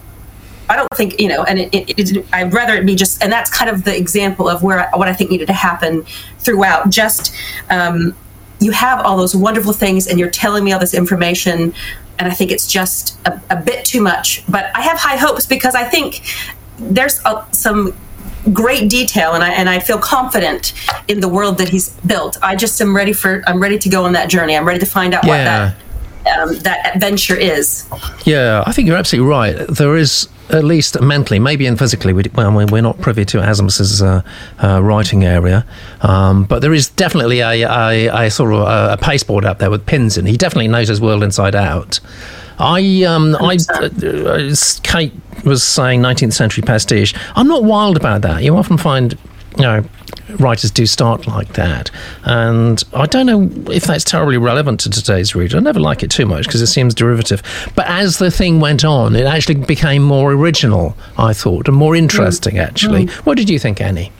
I 0.70 0.76
don't 0.76 0.88
think 0.96 1.20
you 1.20 1.28
know 1.28 1.44
and 1.44 1.60
it, 1.60 1.74
it, 1.74 2.16
it, 2.18 2.26
i'd 2.34 2.54
rather 2.54 2.76
it 2.76 2.86
be 2.86 2.96
just 2.96 3.22
and 3.24 3.32
that's 3.32 3.50
kind 3.50 3.70
of 3.70 3.84
the 3.84 3.96
example 3.98 4.48
of 4.48 4.64
where 4.64 4.90
what 4.94 5.08
i 5.08 5.14
think 5.14 5.30
needed 5.30 5.48
to 5.48 5.54
happen 5.54 6.06
throughout. 6.40 6.90
Just 6.90 7.34
um, 7.70 8.16
you 8.60 8.72
have 8.72 9.00
all 9.06 9.18
those 9.18 9.36
wonderful 9.36 9.74
things 9.74 10.08
and 10.08 10.20
you're 10.20 10.30
telling 10.30 10.64
me 10.64 10.72
all 10.72 10.80
this 10.80 10.94
information 10.94 11.74
and 12.18 12.28
i 12.32 12.34
think 12.34 12.52
it's 12.52 12.68
just 12.68 13.18
a, 13.26 13.42
a 13.50 13.56
bit 13.56 13.84
too 13.86 14.02
much. 14.02 14.44
But 14.48 14.72
i 14.76 14.82
have 14.82 14.98
high 14.98 15.18
hopes 15.18 15.46
because 15.46 15.76
i 15.76 15.84
think 15.84 16.22
there's 16.78 17.22
some 17.52 17.94
great 18.54 18.90
detail 18.90 19.34
and 19.34 19.44
I 19.44 19.50
and 19.50 19.70
I 19.70 19.80
feel 19.80 19.98
confident 19.98 20.74
in 21.08 21.20
the 21.20 21.28
world 21.28 21.58
that 21.58 21.70
he's 21.70 21.90
built. 22.02 22.38
I 22.42 22.56
just 22.56 22.80
am 22.82 22.96
ready 22.96 23.14
for 23.14 23.44
I'm 23.48 23.62
ready 23.62 23.78
to 23.80 23.90
go 23.90 24.06
on 24.06 24.14
that 24.14 24.30
journey. 24.30 24.56
I'm 24.56 24.66
ready 24.66 24.80
to 24.80 24.86
find 24.86 25.14
out 25.14 25.24
yeah. 25.26 25.30
what 25.30 25.44
that 25.44 25.76
um, 26.38 26.60
that 26.60 26.96
adventure 26.96 27.36
is. 27.36 27.88
Yeah, 28.26 28.64
I 28.66 28.72
think 28.72 28.88
you're 28.88 28.98
absolutely 28.98 29.30
right. 29.30 29.68
There 29.68 29.96
is 29.96 30.28
at 30.50 30.64
least 30.64 31.00
mentally, 31.00 31.40
maybe 31.40 31.66
and 31.68 31.78
physically, 31.78 32.12
we, 32.12 32.24
well, 32.34 32.52
we're 32.52 32.82
not 32.82 33.00
privy 33.00 33.24
to 33.24 33.38
Asmus's 33.38 34.02
uh, 34.02 34.24
uh, 34.64 34.82
writing 34.82 35.24
area, 35.24 35.66
um, 36.02 36.44
but 36.44 36.60
there 36.60 36.74
is 36.74 36.90
definitely 36.90 37.40
a, 37.42 37.62
a, 37.62 38.26
a 38.26 38.32
sort 38.32 38.54
of 38.54 38.62
a, 38.62 38.94
a 38.94 38.98
pasteboard 38.98 39.46
out 39.46 39.60
there 39.60 39.70
with 39.70 39.86
pins 39.86 40.18
in. 40.18 40.26
He 40.26 40.38
definitely 40.38 40.68
knows 40.68 40.88
his 40.88 41.00
world 41.00 41.24
inside 41.24 41.56
out. 41.56 42.00
I, 42.60 43.04
um, 43.04 43.36
I, 43.40 43.58
uh, 43.70 44.56
Kate 44.84 45.14
was 45.46 45.64
saying 45.64 46.02
19th 46.02 46.34
century 46.34 46.62
pastiche. 46.62 47.14
I'm 47.36 47.48
not 47.48 47.64
wild 47.64 47.98
about 47.98 48.22
that. 48.24 48.44
You 48.44 48.56
often 48.58 48.78
find, 48.78 49.18
you 49.58 49.64
know, 49.64 49.84
writers 50.38 50.72
do 50.72 50.86
start 50.86 51.28
like 51.28 51.54
that. 51.54 51.90
And 52.24 52.84
I 52.94 53.06
don't 53.06 53.26
know 53.26 53.72
if 53.72 53.86
that's 53.86 54.04
terribly 54.04 54.38
relevant 54.38 54.82
to 54.82 54.90
today's 54.90 55.36
reader. 55.36 55.58
I 55.58 55.60
never 55.62 55.80
like 55.80 56.04
it 56.04 56.12
too 56.12 56.26
much 56.26 56.46
because 56.46 56.62
it 56.62 56.68
seems 56.68 56.94
derivative. 56.94 57.42
But 57.76 57.88
as 57.88 58.18
the 58.18 58.32
thing 58.32 58.60
went 58.60 58.84
on, 58.84 59.16
it 59.16 59.26
actually 59.26 59.56
became 59.56 60.04
more 60.04 60.32
original, 60.32 60.96
I 61.18 61.34
thought, 61.34 61.68
and 61.68 61.78
more 61.78 61.96
interesting, 61.96 62.56
mm. 62.56 62.64
actually. 62.64 63.06
Mm. 63.06 63.12
What 63.26 63.38
did 63.38 63.50
you 63.50 63.60
think, 63.60 63.82
Annie? 63.82 64.12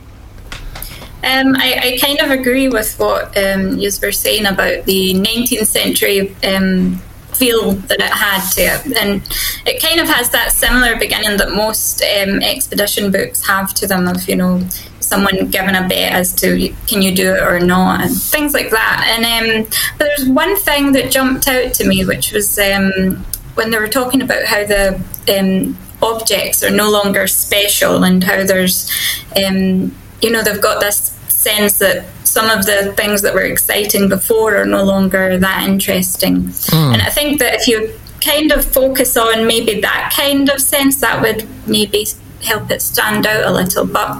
Um, 1.22 1.54
I, 1.56 1.80
I, 1.82 1.98
kind 2.00 2.18
of 2.20 2.30
agree 2.30 2.70
with 2.70 2.98
what 2.98 3.36
um, 3.36 3.76
you 3.76 3.90
were 4.02 4.10
saying 4.10 4.46
about 4.46 4.86
the 4.86 5.12
19th 5.12 5.66
century 5.66 6.34
um, 6.46 7.02
feel 7.40 7.72
that 7.88 7.98
it 7.98 8.12
had 8.26 8.42
to. 8.50 9.00
And 9.00 9.22
it 9.66 9.82
kind 9.82 9.98
of 9.98 10.06
has 10.06 10.28
that 10.30 10.52
similar 10.52 10.96
beginning 10.98 11.38
that 11.38 11.52
most 11.52 12.02
um, 12.02 12.42
expedition 12.42 13.10
books 13.10 13.46
have 13.46 13.72
to 13.74 13.86
them 13.86 14.06
of, 14.06 14.28
you 14.28 14.36
know, 14.36 14.60
someone 15.00 15.48
giving 15.50 15.74
a 15.74 15.88
bet 15.88 16.12
as 16.12 16.34
to 16.34 16.72
can 16.86 17.02
you 17.02 17.12
do 17.12 17.34
it 17.34 17.42
or 17.42 17.58
not 17.58 18.02
and 18.02 18.14
things 18.14 18.52
like 18.52 18.70
that. 18.70 18.98
And 19.12 19.24
um, 19.26 19.70
but 19.96 20.04
there's 20.04 20.28
one 20.28 20.54
thing 20.56 20.92
that 20.92 21.10
jumped 21.10 21.48
out 21.48 21.72
to 21.74 21.88
me, 21.88 22.04
which 22.04 22.32
was 22.32 22.58
um, 22.58 23.24
when 23.54 23.70
they 23.70 23.78
were 23.78 23.88
talking 23.88 24.22
about 24.22 24.44
how 24.44 24.64
the 24.64 25.00
um, 25.36 25.76
objects 26.02 26.62
are 26.62 26.70
no 26.70 26.90
longer 26.90 27.26
special 27.26 28.04
and 28.04 28.22
how 28.22 28.44
there's, 28.44 28.90
um, 29.36 29.94
you 30.22 30.30
know, 30.30 30.42
they've 30.42 30.60
got 30.60 30.80
this 30.80 31.18
sense 31.40 31.78
that 31.78 32.04
some 32.24 32.48
of 32.50 32.66
the 32.66 32.92
things 32.96 33.22
that 33.22 33.34
were 33.34 33.40
exciting 33.54 34.08
before 34.08 34.56
are 34.56 34.66
no 34.66 34.82
longer 34.84 35.38
that 35.38 35.68
interesting. 35.68 36.36
Mm. 36.72 36.92
And 36.94 37.02
I 37.02 37.10
think 37.10 37.38
that 37.40 37.54
if 37.54 37.68
you 37.68 37.92
kind 38.20 38.52
of 38.52 38.64
focus 38.64 39.16
on 39.16 39.46
maybe 39.46 39.80
that 39.80 40.12
kind 40.14 40.48
of 40.50 40.60
sense, 40.60 41.00
that 41.00 41.20
would 41.22 41.46
maybe 41.66 42.06
help 42.42 42.70
it 42.70 42.80
stand 42.82 43.26
out 43.26 43.44
a 43.44 43.52
little. 43.52 43.86
But 43.86 44.16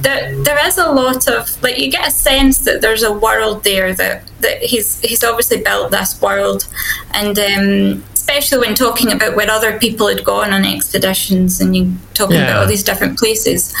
there, 0.00 0.34
there 0.42 0.66
is 0.66 0.78
a 0.78 0.90
lot 0.90 1.26
of 1.28 1.62
like 1.62 1.78
you 1.78 1.90
get 1.90 2.06
a 2.08 2.10
sense 2.10 2.58
that 2.66 2.80
there's 2.80 3.02
a 3.02 3.12
world 3.12 3.64
there 3.64 3.94
that 3.94 4.22
that 4.40 4.58
he's 4.62 5.00
he's 5.00 5.24
obviously 5.24 5.60
built 5.62 5.90
this 5.90 6.20
world, 6.20 6.66
and 7.12 7.38
um, 7.38 8.04
especially 8.12 8.58
when 8.58 8.74
talking 8.74 9.12
about 9.12 9.36
where 9.36 9.50
other 9.50 9.78
people 9.78 10.06
had 10.08 10.24
gone 10.24 10.52
on 10.52 10.64
expeditions 10.64 11.60
and 11.60 11.74
you 11.76 11.92
talking 12.14 12.36
Yeah. 12.36 12.44
about 12.44 12.56
all 12.62 12.66
these 12.68 12.84
different 12.84 13.18
places. 13.18 13.74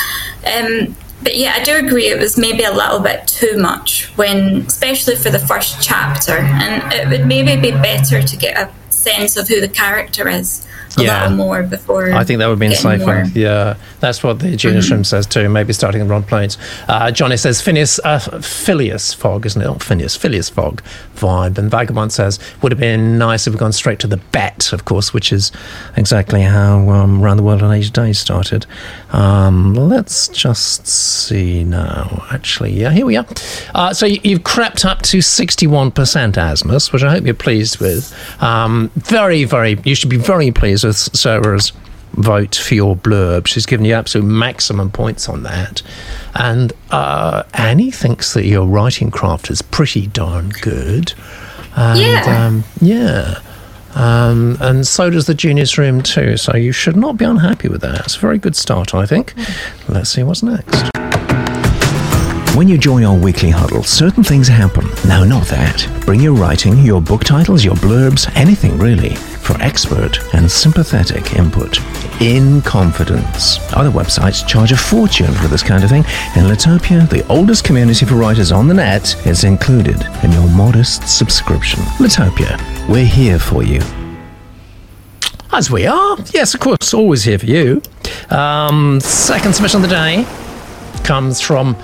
Um, 0.46 0.96
but 1.24 1.36
yeah, 1.36 1.54
I 1.56 1.64
do 1.64 1.76
agree 1.76 2.06
it 2.08 2.18
was 2.18 2.38
maybe 2.38 2.64
a 2.64 2.72
little 2.72 3.00
bit 3.00 3.26
too 3.26 3.56
much 3.56 4.06
when, 4.16 4.58
especially 4.66 5.16
for 5.16 5.30
the 5.30 5.38
first 5.38 5.82
chapter, 5.82 6.32
and 6.32 6.92
it 6.92 7.08
would 7.08 7.26
maybe 7.26 7.60
be 7.60 7.70
better 7.72 8.22
to 8.22 8.36
get 8.36 8.56
a 8.56 8.70
sense 8.92 9.36
of 9.36 9.48
who 9.48 9.60
the 9.60 9.68
character 9.68 10.28
is 10.28 10.66
a 10.98 11.02
Yeah. 11.02 11.22
little 11.22 11.36
more 11.36 11.62
before. 11.62 12.12
I 12.12 12.24
think 12.24 12.38
that 12.38 12.46
would 12.46 12.52
have 12.52 12.58
been 12.58 12.74
safer. 12.74 13.24
Yeah, 13.34 13.74
that's 14.00 14.22
what 14.22 14.38
the 14.38 14.56
Genius 14.56 14.90
Room 14.90 15.04
says 15.04 15.26
too. 15.26 15.48
Maybe 15.48 15.72
starting 15.72 16.00
in 16.00 16.08
Rod 16.08 16.26
Plains. 16.26 16.58
Uh, 16.88 17.10
Johnny 17.10 17.36
says 17.36 17.60
Phineas, 17.60 17.98
uh, 18.04 18.18
Phileas 18.40 19.12
Fogg, 19.14 19.46
isn't 19.46 19.60
it? 19.60 19.82
Phineas, 19.82 20.16
Phileas 20.16 20.48
Fogg 20.48 20.82
vibe. 21.16 21.58
And 21.58 21.70
Vagabond 21.70 22.12
says 22.12 22.38
would 22.62 22.72
have 22.72 22.78
been 22.80 23.18
nice 23.18 23.46
if 23.46 23.52
we'd 23.54 23.60
gone 23.60 23.72
straight 23.72 23.98
to 24.00 24.06
the 24.06 24.16
bet, 24.18 24.72
of 24.72 24.84
course, 24.84 25.12
which 25.14 25.32
is 25.32 25.52
exactly 25.96 26.42
how 26.42 26.88
um, 26.90 27.20
Round 27.22 27.38
the 27.38 27.42
World 27.42 27.62
in 27.62 27.70
80 27.70 27.90
Days 27.90 28.18
started. 28.18 28.66
Um, 29.12 29.74
let's 29.74 30.28
just 30.28 30.86
see 30.86 31.64
now. 31.64 32.24
Actually, 32.30 32.72
yeah, 32.72 32.90
here 32.90 33.06
we 33.06 33.16
are. 33.16 33.26
Uh, 33.74 33.92
so 33.94 34.06
you, 34.06 34.20
you've 34.24 34.44
crept 34.44 34.84
up 34.84 35.02
to 35.02 35.18
61% 35.18 35.92
Asmus, 35.92 36.92
which 36.92 37.02
I 37.02 37.10
hope 37.12 37.24
you're 37.24 37.34
pleased 37.34 37.78
with. 37.78 38.12
Um, 38.42 38.90
very, 38.96 39.44
very, 39.44 39.78
you 39.84 39.94
should 39.94 40.10
be 40.10 40.16
very 40.16 40.50
pleased 40.50 40.83
with 40.84 40.96
Sarah's 40.96 41.72
vote 42.14 42.54
for 42.54 42.74
your 42.74 42.94
blurb. 42.96 43.46
She's 43.46 43.66
given 43.66 43.84
you 43.84 43.94
absolute 43.94 44.26
maximum 44.26 44.90
points 44.90 45.28
on 45.28 45.42
that. 45.42 45.82
And 46.34 46.72
uh, 46.90 47.42
Annie 47.54 47.90
thinks 47.90 48.34
that 48.34 48.44
your 48.46 48.66
writing 48.66 49.10
craft 49.10 49.50
is 49.50 49.62
pretty 49.62 50.06
darn 50.06 50.50
good. 50.62 51.12
And, 51.76 51.98
Yeah. 51.98 52.46
Um, 52.46 52.64
yeah. 52.80 53.40
Um, 53.96 54.56
and 54.60 54.86
so 54.86 55.10
does 55.10 55.26
the 55.26 55.34
Genius 55.34 55.78
Room 55.78 56.02
too. 56.02 56.36
So 56.36 56.56
you 56.56 56.72
should 56.72 56.96
not 56.96 57.16
be 57.16 57.24
unhappy 57.24 57.68
with 57.68 57.80
that. 57.82 58.00
It's 58.00 58.16
a 58.16 58.20
very 58.20 58.38
good 58.38 58.56
start, 58.56 58.94
I 58.94 59.06
think. 59.06 59.34
Let's 59.88 60.10
see 60.10 60.22
what's 60.22 60.42
next. 60.42 60.93
When 62.54 62.68
you 62.68 62.78
join 62.78 63.02
our 63.02 63.16
weekly 63.16 63.50
huddle, 63.50 63.82
certain 63.82 64.22
things 64.22 64.46
happen. 64.46 64.86
No, 65.08 65.24
not 65.24 65.48
that. 65.48 65.88
Bring 66.06 66.20
your 66.20 66.34
writing, 66.34 66.78
your 66.84 67.00
book 67.00 67.24
titles, 67.24 67.64
your 67.64 67.74
blurbs, 67.74 68.30
anything 68.36 68.78
really, 68.78 69.16
for 69.16 69.60
expert 69.60 70.20
and 70.34 70.48
sympathetic 70.48 71.34
input. 71.34 71.80
In 72.20 72.62
confidence. 72.62 73.58
Other 73.72 73.90
websites 73.90 74.46
charge 74.46 74.70
a 74.70 74.76
fortune 74.76 75.34
for 75.34 75.48
this 75.48 75.64
kind 75.64 75.82
of 75.82 75.90
thing. 75.90 76.04
In 76.36 76.46
Litopia, 76.46 77.10
the 77.10 77.26
oldest 77.26 77.64
community 77.64 78.06
for 78.06 78.14
writers 78.14 78.52
on 78.52 78.68
the 78.68 78.74
net, 78.74 79.16
is 79.26 79.42
included 79.42 80.00
in 80.22 80.30
your 80.30 80.48
modest 80.50 81.08
subscription. 81.08 81.80
Litopia, 81.98 82.56
we're 82.88 83.04
here 83.04 83.40
for 83.40 83.64
you. 83.64 83.80
As 85.50 85.72
we 85.72 85.88
are. 85.88 86.16
Yes, 86.32 86.54
of 86.54 86.60
course, 86.60 86.94
always 86.94 87.24
here 87.24 87.40
for 87.40 87.46
you. 87.46 87.82
Um, 88.30 89.00
second 89.00 89.54
submission 89.54 89.82
of 89.82 89.88
the 89.90 89.94
day 89.96 90.43
comes 91.04 91.40
from 91.40 91.74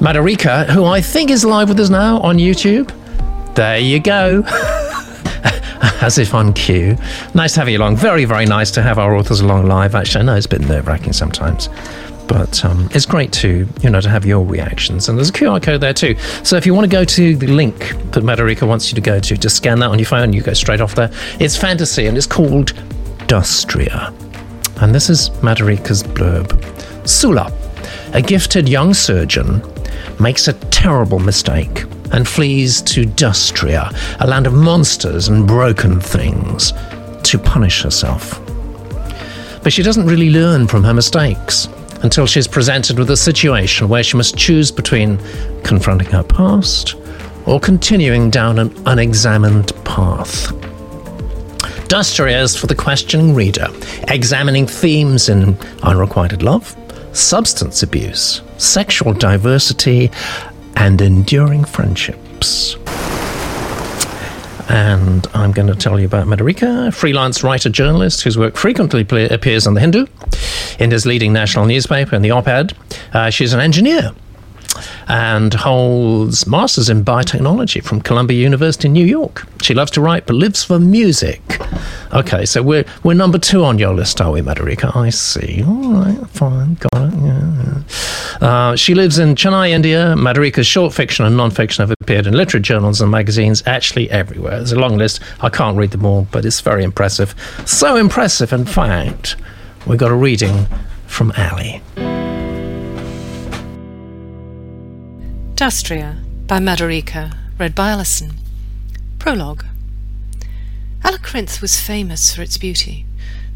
Madarika, 0.00 0.66
who 0.66 0.84
I 0.84 1.00
think 1.00 1.30
is 1.30 1.44
live 1.44 1.68
with 1.68 1.78
us 1.78 1.90
now 1.90 2.18
on 2.20 2.38
YouTube. 2.38 2.90
There 3.54 3.78
you 3.78 4.00
go. 4.00 4.42
As 6.00 6.18
if 6.18 6.34
on 6.34 6.52
cue. 6.52 6.96
Nice 7.34 7.54
to 7.54 7.60
have 7.60 7.68
you 7.68 7.78
along. 7.78 7.96
Very, 7.96 8.24
very 8.24 8.46
nice 8.46 8.70
to 8.72 8.82
have 8.82 8.98
our 8.98 9.14
authors 9.14 9.40
along 9.40 9.66
live. 9.66 9.94
Actually, 9.94 10.22
I 10.22 10.24
know 10.24 10.34
it's 10.36 10.46
a 10.46 10.48
bit 10.48 10.62
nerve 10.62 10.86
wracking 10.86 11.12
sometimes. 11.12 11.68
But 12.26 12.64
um, 12.64 12.88
it's 12.92 13.04
great 13.04 13.30
to 13.34 13.68
you 13.82 13.90
know 13.90 14.00
to 14.00 14.08
have 14.08 14.24
your 14.24 14.44
reactions, 14.44 15.08
and 15.08 15.18
there's 15.18 15.28
a 15.28 15.32
QR 15.32 15.62
code 15.62 15.80
there 15.82 15.92
too. 15.92 16.16
So 16.44 16.56
if 16.56 16.64
you 16.64 16.72
want 16.72 16.84
to 16.84 16.90
go 16.90 17.04
to 17.04 17.36
the 17.36 17.46
link 17.46 17.78
that 18.12 18.24
Madarika 18.24 18.66
wants 18.66 18.90
you 18.90 18.94
to 18.94 19.00
go 19.02 19.20
to, 19.20 19.36
just 19.36 19.56
scan 19.56 19.80
that 19.80 19.90
on 19.90 19.98
your 19.98 20.06
phone. 20.06 20.32
You 20.32 20.40
go 20.40 20.54
straight 20.54 20.80
off 20.80 20.94
there. 20.94 21.10
It's 21.38 21.56
fantasy, 21.56 22.06
and 22.06 22.16
it's 22.16 22.26
called 22.26 22.72
Dustria. 23.26 24.14
And 24.80 24.94
this 24.94 25.10
is 25.10 25.30
Madarika's 25.42 26.02
blurb. 26.02 26.58
Sula, 27.06 27.52
a 28.12 28.22
gifted 28.22 28.68
young 28.68 28.94
surgeon, 28.94 29.62
makes 30.20 30.48
a 30.48 30.52
terrible 30.70 31.18
mistake 31.18 31.84
and 32.12 32.28
flees 32.28 32.82
to 32.82 33.06
Dustria, 33.06 33.90
a 34.20 34.26
land 34.26 34.46
of 34.46 34.52
monsters 34.52 35.28
and 35.28 35.46
broken 35.46 36.00
things, 36.00 36.72
to 37.22 37.38
punish 37.38 37.82
herself. 37.82 38.40
But 39.62 39.72
she 39.72 39.82
doesn't 39.82 40.06
really 40.06 40.30
learn 40.30 40.66
from 40.66 40.84
her 40.84 40.94
mistakes 40.94 41.68
until 42.02 42.26
she's 42.26 42.48
presented 42.48 42.98
with 42.98 43.10
a 43.10 43.16
situation 43.16 43.88
where 43.88 44.02
she 44.02 44.16
must 44.16 44.36
choose 44.36 44.70
between 44.70 45.18
confronting 45.62 46.08
her 46.08 46.24
past 46.24 46.96
or 47.46 47.60
continuing 47.60 48.30
down 48.30 48.58
an 48.58 48.74
unexamined 48.86 49.72
path. 49.84 50.52
Dustria 51.88 52.42
is 52.42 52.56
for 52.56 52.66
the 52.66 52.74
questioning 52.74 53.34
reader, 53.34 53.68
examining 54.08 54.66
themes 54.66 55.28
in 55.28 55.56
unrequited 55.82 56.42
love, 56.42 56.76
substance 57.12 57.82
abuse, 57.82 58.42
sexual 58.58 59.12
diversity, 59.12 60.10
and 60.76 61.00
enduring 61.00 61.64
friendships. 61.64 62.76
And 64.68 65.26
I'm 65.34 65.52
going 65.52 65.68
to 65.68 65.74
tell 65.74 66.00
you 66.00 66.06
about 66.06 66.26
Madarika, 66.26 66.94
freelance 66.94 67.42
writer 67.42 67.68
journalist 67.68 68.22
whose 68.22 68.38
work 68.38 68.56
frequently 68.56 69.02
appears 69.28 69.66
on 69.66 69.74
The 69.74 69.80
Hindu, 69.80 70.06
India's 70.78 71.04
leading 71.04 71.32
national 71.32 71.66
newspaper, 71.66 72.14
and 72.14 72.24
The 72.24 72.30
Op 72.30 72.48
Ed. 72.48 72.74
Uh, 73.12 73.28
she's 73.28 73.52
an 73.52 73.60
engineer 73.60 74.12
and 75.08 75.54
holds 75.54 76.46
masters 76.46 76.88
in 76.88 77.04
biotechnology 77.04 77.82
from 77.82 78.00
Columbia 78.00 78.40
University 78.42 78.88
in 78.88 78.92
New 78.92 79.04
York. 79.06 79.46
She 79.62 79.74
loves 79.74 79.90
to 79.92 80.00
write 80.00 80.26
but 80.26 80.36
lives 80.36 80.64
for 80.64 80.78
music. 80.78 81.40
Okay, 82.12 82.44
so 82.44 82.62
we're 82.62 82.84
we're 83.02 83.14
number 83.14 83.38
two 83.38 83.64
on 83.64 83.78
your 83.78 83.94
list, 83.94 84.20
are 84.20 84.32
we, 84.32 84.40
Madarika? 84.40 84.94
I 84.94 85.10
see. 85.10 85.62
All 85.64 85.92
right, 85.94 86.28
fine, 86.30 86.74
got 86.74 87.12
it. 87.12 87.18
Yeah. 87.18 87.82
Uh, 88.40 88.76
she 88.76 88.94
lives 88.94 89.18
in 89.18 89.34
Chennai, 89.34 89.70
India. 89.70 90.14
Madarika's 90.16 90.66
short 90.66 90.92
fiction 90.92 91.24
and 91.24 91.36
non-fiction 91.36 91.82
have 91.82 91.94
appeared 92.00 92.26
in 92.26 92.34
literary 92.34 92.62
journals 92.62 93.00
and 93.00 93.10
magazines, 93.10 93.62
actually 93.66 94.10
everywhere. 94.10 94.56
There's 94.56 94.72
a 94.72 94.78
long 94.78 94.96
list. 94.96 95.20
I 95.40 95.48
can't 95.48 95.76
read 95.76 95.92
them 95.92 96.04
all, 96.04 96.26
but 96.32 96.44
it's 96.44 96.60
very 96.60 96.82
impressive. 96.84 97.34
So 97.66 97.96
impressive, 97.96 98.52
in 98.52 98.64
fact, 98.64 99.36
we 99.86 99.96
got 99.96 100.10
a 100.10 100.16
reading 100.16 100.66
from 101.06 101.32
Ali. 101.36 101.82
Dustria 105.62 106.18
by 106.48 106.58
Madarika, 106.58 107.36
read 107.56 107.72
by 107.72 107.90
Alison. 107.90 108.32
Prologue. 109.20 109.64
Alacrint 111.04 111.62
was 111.62 111.78
famous 111.78 112.34
for 112.34 112.42
its 112.42 112.58
beauty. 112.58 113.06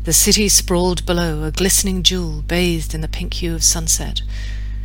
The 0.04 0.12
city 0.12 0.48
sprawled 0.48 1.04
below, 1.04 1.42
a 1.42 1.50
glistening 1.50 2.04
jewel 2.04 2.42
bathed 2.42 2.94
in 2.94 3.00
the 3.00 3.08
pink 3.08 3.34
hue 3.34 3.56
of 3.56 3.64
sunset. 3.64 4.22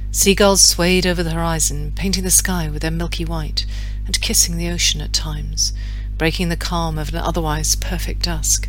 Seagulls 0.09 0.67
swayed 0.67 1.05
over 1.05 1.21
the 1.21 1.29
horizon, 1.29 1.91
painting 1.95 2.23
the 2.23 2.31
sky 2.31 2.67
with 2.67 2.81
their 2.81 2.89
milky 2.89 3.23
white, 3.23 3.67
and 4.07 4.19
kissing 4.19 4.57
the 4.57 4.71
ocean 4.71 4.99
at 4.99 5.13
times, 5.13 5.73
breaking 6.17 6.49
the 6.49 6.57
calm 6.57 6.97
of 6.97 7.09
an 7.09 7.17
otherwise 7.17 7.75
perfect 7.75 8.23
dusk. 8.23 8.67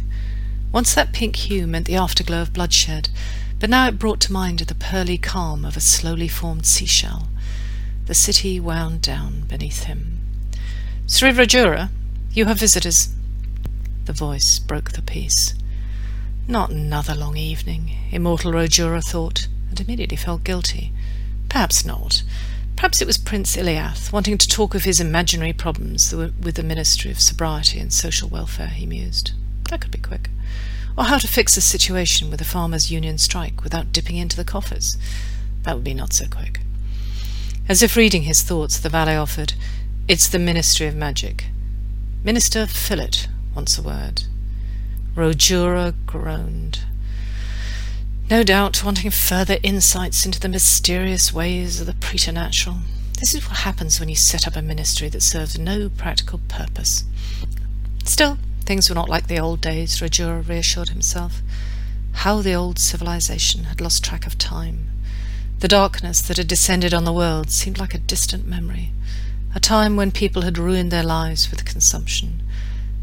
Once 0.72 0.92
that 0.94 1.14
pink 1.14 1.36
hue 1.36 1.66
meant 1.66 1.86
the 1.86 1.96
afterglow 1.96 2.42
of 2.42 2.52
bloodshed, 2.52 3.08
but 3.58 3.70
now 3.70 3.88
it 3.88 3.98
brought 3.98 4.20
to 4.20 4.30
mind 4.30 4.58
the 4.58 4.74
pearly 4.74 5.16
calm 5.16 5.64
of 5.64 5.74
a 5.74 5.80
slowly 5.80 6.28
formed 6.28 6.66
seashell. 6.66 7.28
The 8.06 8.14
city 8.14 8.58
wound 8.58 9.00
down 9.00 9.42
beneath 9.42 9.84
him. 9.84 10.18
Sri 11.06 11.30
Rajura, 11.30 11.90
you 12.32 12.46
have 12.46 12.58
visitors. 12.58 13.14
The 14.06 14.12
voice 14.12 14.58
broke 14.58 14.92
the 14.92 15.02
peace. 15.02 15.54
Not 16.48 16.70
another 16.70 17.14
long 17.14 17.36
evening, 17.36 17.96
immortal 18.10 18.52
Rajura 18.52 19.02
thought, 19.04 19.46
and 19.70 19.80
immediately 19.80 20.16
felt 20.16 20.42
guilty. 20.42 20.92
Perhaps 21.48 21.84
not. 21.84 22.24
Perhaps 22.74 23.00
it 23.00 23.06
was 23.06 23.18
Prince 23.18 23.56
Iliath, 23.56 24.12
wanting 24.12 24.36
to 24.38 24.48
talk 24.48 24.74
of 24.74 24.82
his 24.82 25.00
imaginary 25.00 25.52
problems 25.52 26.12
with 26.12 26.56
the 26.56 26.64
Ministry 26.64 27.12
of 27.12 27.20
Sobriety 27.20 27.78
and 27.78 27.92
Social 27.92 28.28
Welfare, 28.28 28.68
he 28.68 28.86
mused. 28.86 29.32
That 29.70 29.80
could 29.80 29.92
be 29.92 29.98
quick. 29.98 30.30
Or 30.98 31.04
how 31.04 31.18
to 31.18 31.28
fix 31.28 31.54
the 31.54 31.60
situation 31.60 32.28
with 32.28 32.40
the 32.40 32.44
farmers' 32.44 32.90
union 32.90 33.18
strike 33.18 33.62
without 33.62 33.92
dipping 33.92 34.16
into 34.16 34.36
the 34.36 34.44
coffers. 34.44 34.96
That 35.62 35.76
would 35.76 35.84
be 35.84 35.94
not 35.94 36.12
so 36.12 36.26
quick. 36.26 36.60
As 37.68 37.82
if 37.82 37.96
reading 37.96 38.22
his 38.22 38.42
thoughts, 38.42 38.78
the 38.78 38.88
valet 38.88 39.16
offered, 39.16 39.54
It's 40.08 40.28
the 40.28 40.38
Ministry 40.38 40.86
of 40.86 40.94
Magic. 40.94 41.46
Minister 42.24 42.66
Phillet 42.66 43.28
wants 43.54 43.78
a 43.78 43.82
word. 43.82 44.24
Rajura 45.14 45.94
groaned. 46.06 46.80
No 48.30 48.42
doubt 48.42 48.84
wanting 48.84 49.10
further 49.10 49.58
insights 49.62 50.24
into 50.24 50.40
the 50.40 50.48
mysterious 50.48 51.32
ways 51.32 51.80
of 51.80 51.86
the 51.86 51.94
preternatural. 51.94 52.78
This 53.18 53.34
is 53.34 53.46
what 53.48 53.58
happens 53.58 54.00
when 54.00 54.08
you 54.08 54.16
set 54.16 54.46
up 54.46 54.56
a 54.56 54.62
ministry 54.62 55.08
that 55.10 55.22
serves 55.22 55.58
no 55.58 55.88
practical 55.88 56.40
purpose. 56.48 57.04
Still, 58.04 58.38
Things 58.64 58.88
were 58.88 58.94
not 58.94 59.08
like 59.08 59.26
the 59.26 59.40
old 59.40 59.60
days, 59.60 59.98
Rajura 60.00 60.48
reassured 60.48 60.90
himself. 60.90 61.42
How 62.12 62.42
the 62.42 62.54
old 62.54 62.78
civilization 62.78 63.64
had 63.64 63.80
lost 63.80 64.04
track 64.04 64.26
of 64.26 64.38
time. 64.38 64.88
The 65.62 65.68
darkness 65.68 66.20
that 66.22 66.38
had 66.38 66.48
descended 66.48 66.92
on 66.92 67.04
the 67.04 67.12
world 67.12 67.48
seemed 67.52 67.78
like 67.78 67.94
a 67.94 67.98
distant 67.98 68.44
memory, 68.44 68.90
a 69.54 69.60
time 69.60 69.94
when 69.94 70.10
people 70.10 70.42
had 70.42 70.58
ruined 70.58 70.90
their 70.90 71.04
lives 71.04 71.52
with 71.52 71.64
consumption. 71.64 72.42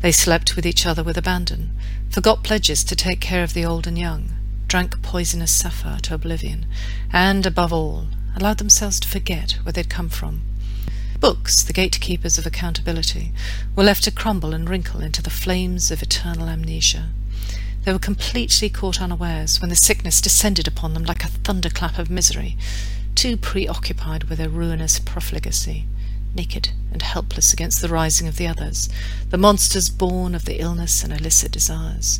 They 0.02 0.12
slept 0.12 0.58
with 0.58 0.65
each 0.65 0.86
other 0.86 1.02
with 1.02 1.17
abandon, 1.17 1.72
forgot 2.10 2.43
pledges 2.43 2.84
to 2.84 2.98
take 2.98 3.22
care 3.22 3.43
of 3.43 3.54
the 3.54 3.63
old 3.63 3.88
and 3.88 3.98
young, 3.98 4.32
drank 4.67 5.02
poisonous 5.02 5.54
sapphire 5.54 6.02
to 6.02 6.15
oblivion, 6.15 6.65
and, 7.13 7.45
above 7.45 7.72
all, 7.72 8.08
allowed 8.36 8.58
themselves 8.58 9.00
to 9.00 9.08
forget 9.08 9.54
where 9.63 9.72
they'd 9.72 9.89
come 9.89 10.10
from. 10.10 10.41
Books, 11.22 11.63
the 11.63 11.72
gatekeepers 11.72 12.38
of 12.38 12.45
accountability, 12.45 13.32
were 13.74 13.86
left 13.86 14.04
to 14.04 14.12
crumble 14.12 14.54
and 14.54 14.69
wrinkle 14.69 15.00
into 15.00 15.22
the 15.22 15.30
flames 15.30 15.91
of 15.91 16.04
eternal 16.04 16.50
amnesia. 16.50 17.08
They 17.89 17.93
were 17.93 17.97
completely 17.97 18.69
caught 18.69 19.02
unawares 19.02 19.60
when 19.60 19.71
the 19.71 19.75
sickness 19.75 20.21
descended 20.21 20.67
upon 20.67 20.93
them 20.93 21.06
like 21.06 21.23
a 21.23 21.28
thunderclap 21.28 21.97
of 21.97 22.08
misery, 22.08 22.56
too 23.15 23.36
preoccupied 23.36 24.25
with 24.25 24.38
their 24.38 24.47
ruinous 24.47 24.99
profligacy, 24.99 25.88
naked 26.36 26.69
and 26.91 27.02
helpless 27.02 27.52
against 27.52 27.82
the 27.82 27.89
rising 27.89 28.28
of 28.28 28.38
the 28.38 28.45
others, 28.45 28.89
the 29.32 29.39
monsters 29.39 29.89
born 29.89 30.36
of 30.36 30.45
the 30.45 30.60
illness 30.60 31.04
and 31.04 31.12
illicit 31.12 31.52
desires. 31.52 32.19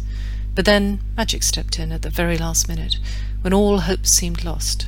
But 0.56 0.66
then 0.66 1.02
magic 1.16 1.44
stepped 1.44 1.78
in 1.78 1.92
at 1.92 2.02
the 2.02 2.10
very 2.10 2.40
last 2.40 2.68
minute, 2.68 2.98
when 3.42 3.54
all 3.54 3.82
hope 3.82 4.08
seemed 4.08 4.44
lost, 4.44 4.88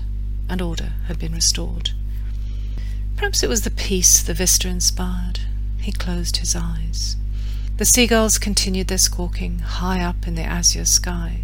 and 0.49 0.63
order 0.63 0.93
had 1.07 1.19
been 1.19 1.35
restored. 1.35 1.91
Perhaps 3.17 3.43
it 3.43 3.49
was 3.49 3.61
the 3.61 3.69
peace 3.69 4.23
the 4.23 4.33
vista 4.33 4.67
inspired. 4.67 5.41
He 5.77 5.91
closed 5.91 6.37
his 6.37 6.55
eyes. 6.55 7.17
The 7.81 7.85
seagulls 7.85 8.37
continued 8.37 8.89
their 8.89 8.99
squawking 8.99 9.57
high 9.57 10.03
up 10.03 10.27
in 10.27 10.35
the 10.35 10.43
azure 10.43 10.85
sky. 10.85 11.41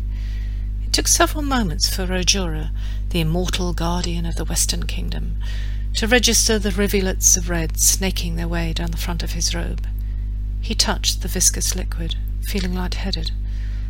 It 0.86 0.93
took 0.93 1.08
several 1.08 1.41
moments 1.41 1.89
for 1.89 2.06
Rajura, 2.06 2.69
the 3.10 3.21
immortal 3.21 3.73
guardian 3.73 4.23
of 4.28 4.36
the 4.36 4.45
Western 4.45 4.86
Kingdom, 4.86 5.38
to 5.95 6.06
register 6.06 6.60
the 6.60 6.69
rivulets 6.69 7.38
of 7.38 7.50
red 7.50 7.80
snaking 7.80 8.36
their 8.36 8.47
way 8.47 8.71
down 8.71 8.91
the 8.91 8.97
front 8.97 9.23
of 9.23 9.32
his 9.32 9.56
robe. 9.56 9.88
He 10.62 10.76
touched 10.76 11.23
the 11.23 11.28
viscous 11.28 11.76
liquid, 11.76 12.17
feeling 12.43 12.76
light-headed. 12.76 13.32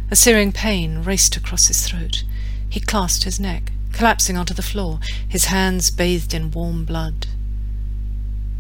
A 0.09 0.15
searing 0.15 0.53
pain 0.53 1.03
raced 1.03 1.35
across 1.35 1.67
his 1.67 1.85
throat. 1.85 2.23
He 2.69 2.79
clasped 2.79 3.25
his 3.25 3.41
neck, 3.41 3.73
collapsing 3.91 4.37
onto 4.37 4.53
the 4.53 4.61
floor, 4.61 5.01
his 5.27 5.47
hands 5.47 5.91
bathed 5.91 6.33
in 6.33 6.51
warm 6.51 6.85
blood. 6.85 7.27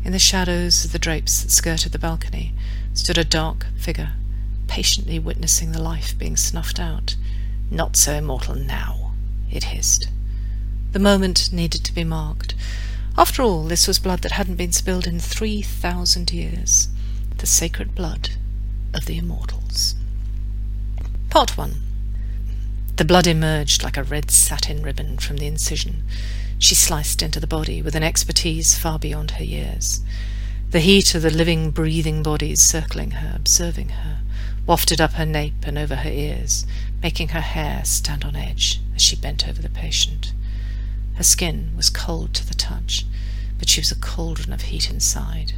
In 0.03 0.11
the 0.11 0.19
shadows 0.19 0.83
of 0.83 0.91
the 0.91 0.99
drapes 0.99 1.41
that 1.41 1.51
skirted 1.51 1.93
the 1.93 1.99
balcony, 1.99 2.53
stood 2.97 3.17
a 3.17 3.23
dark 3.23 3.67
figure, 3.77 4.13
patiently 4.67 5.19
witnessing 5.19 5.71
the 5.71 5.81
life 5.81 6.17
being 6.17 6.35
snuffed 6.35 6.79
out. 6.79 7.15
Not 7.69 7.95
so 7.95 8.13
immortal 8.13 8.55
now, 8.55 9.13
it 9.51 9.65
hissed. 9.65 10.09
The 10.93 10.99
moment 10.99 11.53
needed 11.53 11.83
to 11.83 11.93
be 11.93 12.03
marked. 12.03 12.55
After 13.17 13.41
all, 13.41 13.63
this 13.63 13.87
was 13.87 13.99
blood 13.99 14.21
that 14.21 14.33
hadn't 14.33 14.55
been 14.55 14.71
spilled 14.71 15.07
in 15.07 15.19
three 15.19 15.61
thousand 15.61 16.31
years. 16.31 16.87
The 17.37 17.45
sacred 17.45 17.93
blood 17.93 18.31
of 18.93 19.05
the 19.05 19.17
immortals. 19.17 19.95
Part 21.29 21.57
1 21.57 21.75
The 22.95 23.05
blood 23.05 23.27
emerged 23.27 23.83
like 23.83 23.97
a 23.97 24.03
red 24.03 24.31
satin 24.31 24.81
ribbon 24.81 25.17
from 25.17 25.37
the 25.37 25.45
incision. 25.45 26.03
She 26.57 26.73
sliced 26.73 27.21
into 27.21 27.39
the 27.39 27.47
body 27.47 27.81
with 27.81 27.95
an 27.95 28.03
expertise 28.03 28.77
far 28.77 28.97
beyond 28.97 29.31
her 29.31 29.43
years. 29.43 30.01
The 30.71 30.81
heat 30.81 31.15
of 31.15 31.21
the 31.21 31.29
living, 31.29 31.71
breathing 31.71 32.21
bodies 32.21 32.61
circling 32.61 33.11
her, 33.11 33.31
observing 33.33 33.87
her, 33.89 34.19
wafted 34.65 34.99
up 34.99 35.13
her 35.13 35.25
nape 35.25 35.65
and 35.65 35.77
over 35.77 35.95
her 35.95 36.09
ears, 36.09 36.65
making 37.01 37.29
her 37.29 37.39
hair 37.39 37.85
stand 37.85 38.25
on 38.25 38.35
edge 38.35 38.81
as 38.93 39.01
she 39.01 39.15
bent 39.15 39.47
over 39.47 39.61
the 39.61 39.69
patient. 39.69 40.33
Her 41.15 41.23
skin 41.23 41.71
was 41.77 41.89
cold 41.89 42.33
to 42.33 42.45
the 42.45 42.53
touch, 42.53 43.05
but 43.57 43.69
she 43.69 43.79
was 43.79 43.93
a 43.93 43.95
cauldron 43.95 44.51
of 44.51 44.63
heat 44.63 44.91
inside. 44.91 45.53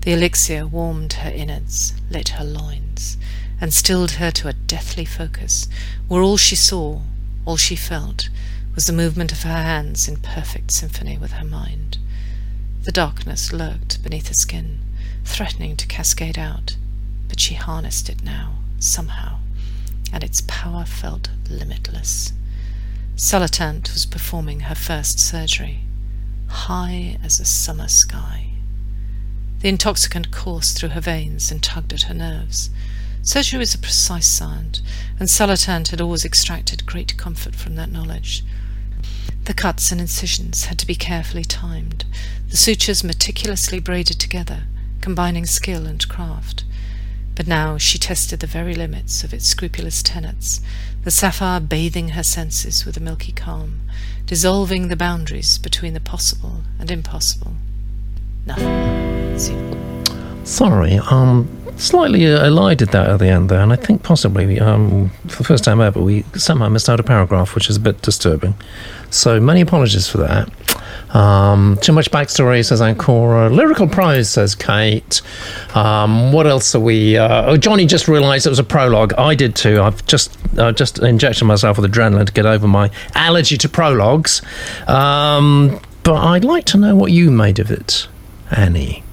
The 0.00 0.12
elixir 0.12 0.66
warmed 0.66 1.12
her 1.12 1.30
innards, 1.30 1.94
lit 2.10 2.30
her 2.30 2.44
loins, 2.44 3.18
and 3.60 3.72
stilled 3.72 4.12
her 4.12 4.32
to 4.32 4.48
a 4.48 4.54
deathly 4.54 5.04
focus, 5.04 5.68
where 6.08 6.20
all 6.20 6.36
she 6.36 6.56
saw, 6.56 7.02
all 7.44 7.56
she 7.56 7.76
felt, 7.76 8.28
was 8.74 8.86
the 8.86 8.92
movement 8.92 9.30
of 9.30 9.44
her 9.44 9.62
hands 9.62 10.08
in 10.08 10.16
perfect 10.16 10.72
symphony 10.72 11.16
with 11.16 11.30
her 11.34 11.44
mind. 11.44 11.98
The 12.84 12.92
darkness 12.92 13.52
lurked 13.52 14.02
beneath 14.02 14.26
her 14.26 14.34
skin, 14.34 14.80
threatening 15.24 15.76
to 15.76 15.86
cascade 15.86 16.36
out, 16.36 16.76
but 17.28 17.38
she 17.38 17.54
harnessed 17.54 18.08
it 18.08 18.24
now, 18.24 18.58
somehow, 18.80 19.38
and 20.12 20.24
its 20.24 20.42
power 20.48 20.84
felt 20.84 21.30
limitless. 21.48 22.32
Salitant 23.14 23.92
was 23.92 24.04
performing 24.04 24.60
her 24.60 24.74
first 24.74 25.20
surgery, 25.20 25.84
high 26.48 27.18
as 27.22 27.38
a 27.38 27.44
summer 27.44 27.86
sky. 27.86 28.50
The 29.60 29.68
intoxicant 29.68 30.32
coursed 30.32 30.76
through 30.76 30.88
her 30.90 31.00
veins 31.00 31.52
and 31.52 31.62
tugged 31.62 31.92
at 31.92 32.02
her 32.02 32.14
nerves. 32.14 32.68
Surgery 33.22 33.60
was 33.60 33.76
a 33.76 33.78
precise 33.78 34.26
science, 34.26 34.82
and 35.20 35.30
Salitant 35.30 35.88
had 35.88 36.00
always 36.00 36.24
extracted 36.24 36.84
great 36.84 37.16
comfort 37.16 37.54
from 37.54 37.76
that 37.76 37.92
knowledge. 37.92 38.42
The 39.44 39.54
cuts 39.54 39.90
and 39.90 40.00
incisions 40.00 40.66
had 40.66 40.78
to 40.78 40.86
be 40.86 40.94
carefully 40.94 41.44
timed, 41.44 42.04
the 42.48 42.56
sutures 42.56 43.02
meticulously 43.02 43.80
braided 43.80 44.20
together, 44.20 44.64
combining 45.00 45.46
skill 45.46 45.84
and 45.84 46.06
craft. 46.08 46.64
But 47.34 47.48
now 47.48 47.76
she 47.76 47.98
tested 47.98 48.38
the 48.40 48.46
very 48.46 48.74
limits 48.74 49.24
of 49.24 49.34
its 49.34 49.46
scrupulous 49.46 50.02
tenets, 50.02 50.60
the 51.02 51.10
sapphire 51.10 51.58
bathing 51.58 52.10
her 52.10 52.22
senses 52.22 52.84
with 52.84 52.96
a 52.96 53.00
milky 53.00 53.32
calm, 53.32 53.80
dissolving 54.26 54.86
the 54.88 54.96
boundaries 54.96 55.58
between 55.58 55.94
the 55.94 56.00
possible 56.00 56.62
and 56.78 56.90
impossible. 56.90 57.54
Nothing. 58.46 59.36
Sorry, 60.44 60.98
um, 60.98 61.48
slightly 61.76 62.26
uh, 62.26 62.46
elided 62.46 62.90
that 62.90 63.08
at 63.08 63.18
the 63.18 63.28
end 63.28 63.48
there, 63.48 63.60
and 63.60 63.72
I 63.72 63.76
think 63.76 64.02
possibly, 64.02 64.60
um, 64.60 65.10
for 65.28 65.38
the 65.38 65.44
first 65.44 65.64
time 65.64 65.80
ever, 65.80 66.00
we 66.00 66.24
somehow 66.34 66.68
missed 66.68 66.88
out 66.88 67.00
a 67.00 67.02
paragraph, 67.02 67.54
which 67.54 67.68
is 67.68 67.76
a 67.76 67.80
bit 67.80 68.02
disturbing. 68.02 68.54
So 69.10 69.40
many 69.40 69.60
apologies 69.60 70.08
for 70.08 70.18
that. 70.18 70.48
Um, 71.14 71.78
too 71.82 71.92
much 71.92 72.10
backstory, 72.10 72.64
says 72.64 72.80
Ancora. 72.80 73.54
Lyrical 73.54 73.86
prose, 73.86 74.30
says 74.30 74.54
Kate. 74.54 75.20
Um, 75.74 76.32
what 76.32 76.46
else 76.46 76.74
are 76.74 76.80
we? 76.80 77.18
Uh, 77.18 77.50
oh, 77.50 77.56
Johnny 77.56 77.86
just 77.86 78.08
realised 78.08 78.46
it 78.46 78.50
was 78.50 78.58
a 78.58 78.64
prologue. 78.64 79.12
I 79.14 79.34
did 79.34 79.54
too. 79.54 79.80
I've 79.82 80.04
just 80.06 80.36
uh, 80.58 80.72
just 80.72 80.98
injected 81.00 81.44
myself 81.44 81.78
with 81.78 81.90
adrenaline 81.90 82.26
to 82.26 82.32
get 82.32 82.46
over 82.46 82.66
my 82.66 82.90
allergy 83.14 83.58
to 83.58 83.68
prologues. 83.68 84.40
Um, 84.88 85.80
but 86.02 86.14
I'd 86.14 86.44
like 86.44 86.64
to 86.66 86.78
know 86.78 86.96
what 86.96 87.12
you 87.12 87.30
made 87.30 87.58
of 87.58 87.70
it, 87.70 88.08
Annie. 88.50 89.04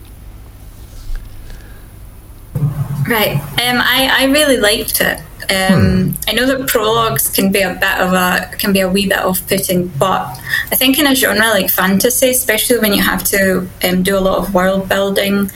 Right. 3.08 3.36
Um, 3.38 3.80
I, 3.80 4.10
I 4.20 4.26
really 4.26 4.58
liked 4.58 5.02
it. 5.02 5.20
Um, 5.52 6.14
I 6.28 6.34
know 6.34 6.46
that 6.46 6.68
prologues 6.68 7.30
can 7.30 7.52
be 7.52 7.62
a 7.62 7.74
bit 7.74 7.98
of 7.98 8.14
a 8.14 8.52
can 8.58 8.72
be 8.72 8.82
a 8.82 8.90
wee 8.90 9.08
bit 9.08 9.18
off 9.18 9.48
putting, 9.48 9.88
but 9.88 10.40
I 10.72 10.76
think 10.76 11.00
in 11.00 11.08
a 11.08 11.16
genre 11.16 11.48
like 11.48 11.72
fantasy, 11.72 12.30
especially 12.30 12.78
when 12.78 12.94
you 12.94 13.02
have 13.02 13.24
to 13.26 13.68
um, 13.84 14.04
do 14.04 14.16
a 14.16 14.20
lot 14.20 14.38
of 14.38 14.54
world 14.54 14.88
building, 14.88 15.50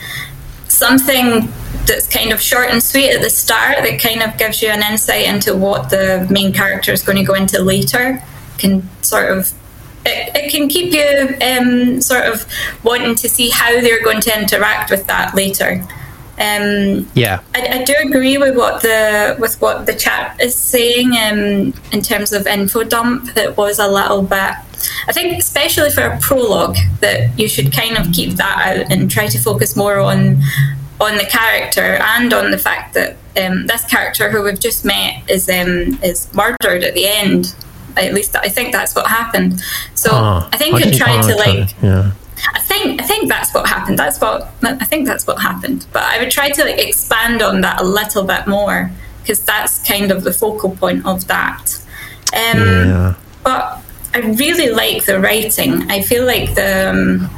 something 0.66 1.48
that's 1.86 2.08
kind 2.08 2.32
of 2.32 2.40
short 2.40 2.70
and 2.70 2.82
sweet 2.82 3.10
at 3.10 3.22
the 3.22 3.30
start 3.30 3.78
that 3.78 4.00
kind 4.00 4.22
of 4.22 4.36
gives 4.36 4.62
you 4.62 4.70
an 4.70 4.82
insight 4.82 5.26
into 5.26 5.54
what 5.54 5.90
the 5.90 6.26
main 6.28 6.52
character 6.52 6.92
is 6.92 7.04
going 7.04 7.18
to 7.18 7.24
go 7.24 7.34
into 7.34 7.62
later 7.62 8.20
can 8.58 8.88
sort 9.02 9.30
of 9.30 9.52
it, 10.06 10.34
it 10.34 10.50
can 10.50 10.68
keep 10.68 10.92
you 10.92 11.36
um, 11.46 12.00
sort 12.00 12.24
of 12.24 12.46
wanting 12.82 13.14
to 13.14 13.28
see 13.28 13.50
how 13.50 13.70
they're 13.80 14.02
going 14.04 14.20
to 14.20 14.38
interact 14.38 14.90
with 14.90 15.06
that 15.06 15.34
later. 15.34 15.82
Um, 16.38 17.06
Yeah. 17.14 17.40
I, 17.54 17.80
I 17.80 17.84
do 17.84 17.94
agree 18.02 18.38
with 18.38 18.56
what 18.56 18.82
the 18.82 19.36
with 19.38 19.60
what 19.60 19.86
the 19.86 19.94
chat 19.94 20.40
is 20.40 20.54
saying 20.54 21.12
um, 21.12 21.72
in 21.92 22.02
terms 22.02 22.32
of 22.32 22.46
info 22.46 22.82
dump. 22.84 23.34
That 23.34 23.56
was 23.56 23.78
a 23.78 23.86
little 23.88 24.22
bit. 24.22 24.52
I 25.08 25.12
think, 25.12 25.38
especially 25.38 25.90
for 25.90 26.02
a 26.02 26.18
prologue, 26.18 26.76
that 27.00 27.38
you 27.38 27.48
should 27.48 27.72
kind 27.72 27.96
of 27.96 28.12
keep 28.12 28.32
that 28.36 28.58
out 28.80 28.92
and 28.92 29.10
try 29.10 29.28
to 29.28 29.38
focus 29.38 29.76
more 29.76 29.98
on 29.98 30.42
on 31.00 31.16
the 31.16 31.24
character 31.24 31.98
and 32.14 32.32
on 32.32 32.50
the 32.50 32.58
fact 32.58 32.94
that 32.94 33.16
um, 33.36 33.66
this 33.66 33.84
character 33.84 34.30
who 34.30 34.42
we've 34.42 34.60
just 34.60 34.84
met 34.84 35.22
is 35.28 35.48
um, 35.48 35.98
is 36.02 36.28
murdered 36.34 36.82
at 36.84 36.94
the 36.94 37.06
end. 37.06 37.54
At 37.96 38.12
least 38.12 38.34
I 38.34 38.48
think 38.48 38.72
that's 38.72 38.94
what 38.96 39.06
happened. 39.06 39.60
So 39.94 40.10
Ah, 40.12 40.48
I 40.52 40.56
think 40.56 40.72
you 40.78 40.84
didn't- 40.84 40.98
try 40.98 41.16
oh, 41.18 41.28
to 41.28 41.34
like 41.36 41.74
Yeah. 41.82 42.10
I 42.54 42.60
think 42.60 43.00
I 43.00 43.04
think 43.06 43.28
that's 43.28 43.54
what 43.54 43.68
happened. 43.68 43.98
That's 43.98 44.20
what 44.20 44.52
I 44.62 44.84
think 44.84 45.06
that's 45.06 45.26
what 45.26 45.40
happened. 45.40 45.86
But 45.92 46.02
I 46.04 46.18
would 46.18 46.30
try 46.30 46.50
to 46.50 46.64
like 46.64 46.78
expand 46.78 47.42
on 47.42 47.60
that 47.62 47.80
a 47.80 47.84
little 47.84 48.24
bit 48.24 48.46
more 48.46 48.90
because 49.22 49.40
that's 49.40 49.86
kind 49.86 50.10
of 50.10 50.24
the 50.24 50.32
focal 50.32 50.70
point 50.76 51.06
of 51.06 51.26
that. 51.28 51.78
Um, 52.34 52.58
Yeah. 52.60 53.14
But 53.42 53.80
I 54.14 54.18
really 54.20 54.70
like 54.70 55.04
the 55.04 55.20
writing. 55.20 55.90
I 55.90 56.00
feel 56.02 56.24
like 56.26 56.54
the 56.54 56.90
um, 56.90 57.30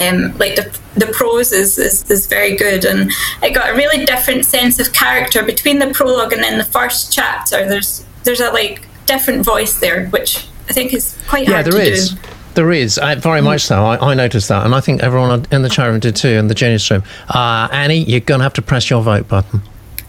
um, 0.00 0.36
like 0.38 0.56
the 0.56 0.78
the 0.96 1.06
prose 1.12 1.52
is, 1.52 1.78
is, 1.78 2.10
is 2.10 2.26
very 2.26 2.56
good 2.56 2.84
and 2.84 3.12
it 3.42 3.54
got 3.54 3.70
a 3.70 3.74
really 3.74 4.04
different 4.04 4.44
sense 4.44 4.80
of 4.80 4.92
character 4.92 5.42
between 5.42 5.78
the 5.78 5.88
prologue 5.94 6.32
and 6.32 6.42
then 6.42 6.58
the 6.58 6.64
first 6.64 7.12
chapter 7.12 7.68
there's 7.68 8.04
there's 8.24 8.40
a 8.40 8.50
like 8.50 8.86
different 9.06 9.44
voice 9.44 9.78
there 9.78 10.06
which 10.08 10.46
i 10.68 10.72
think 10.72 10.92
is 10.92 11.16
quite 11.28 11.46
Yeah, 11.46 11.54
hard 11.62 11.66
there 11.66 11.72
to 11.84 11.90
is. 11.92 12.10
do 12.10 12.18
There 12.54 12.72
is, 12.72 12.98
uh, 12.98 13.14
very 13.18 13.40
much 13.40 13.62
so. 13.62 13.84
I, 13.84 14.10
I 14.10 14.14
noticed 14.14 14.48
that, 14.48 14.64
and 14.66 14.74
I 14.74 14.80
think 14.80 15.02
everyone 15.02 15.46
in 15.52 15.62
the 15.62 15.68
chat 15.68 15.88
room 15.88 16.00
did 16.00 16.16
too, 16.16 16.28
in 16.28 16.48
the 16.48 16.54
Genius 16.54 16.90
room. 16.90 17.02
Uh, 17.28 17.68
Annie, 17.70 18.02
you're 18.04 18.20
going 18.20 18.40
to 18.40 18.42
have 18.42 18.54
to 18.54 18.62
press 18.62 18.90
your 18.90 19.02
vote 19.02 19.28
button 19.28 19.62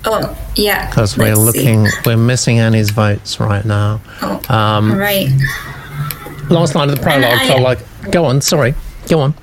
oh 0.05 0.35
yeah 0.55 0.89
because 0.89 1.15
we're 1.15 1.35
Let's 1.35 1.51
see. 1.55 1.75
looking, 1.75 1.87
we're 2.07 2.17
missing 2.17 2.57
Annie's 2.57 2.89
votes 2.89 3.39
right 3.39 3.63
now. 3.63 4.01
oh, 4.23 4.41
Um, 4.49 4.97
right 4.97 5.29
Last 6.49 6.73
line 6.75 6.89
of 6.89 6.95
the 6.95 7.01
prologue 7.03 7.23
I- 7.39 7.47
felt 7.47 7.61
like, 7.61 7.79
go 8.11 8.25
on, 8.25 8.41
sorry, 8.41 8.73
go 9.07 9.19
on. 9.19 9.35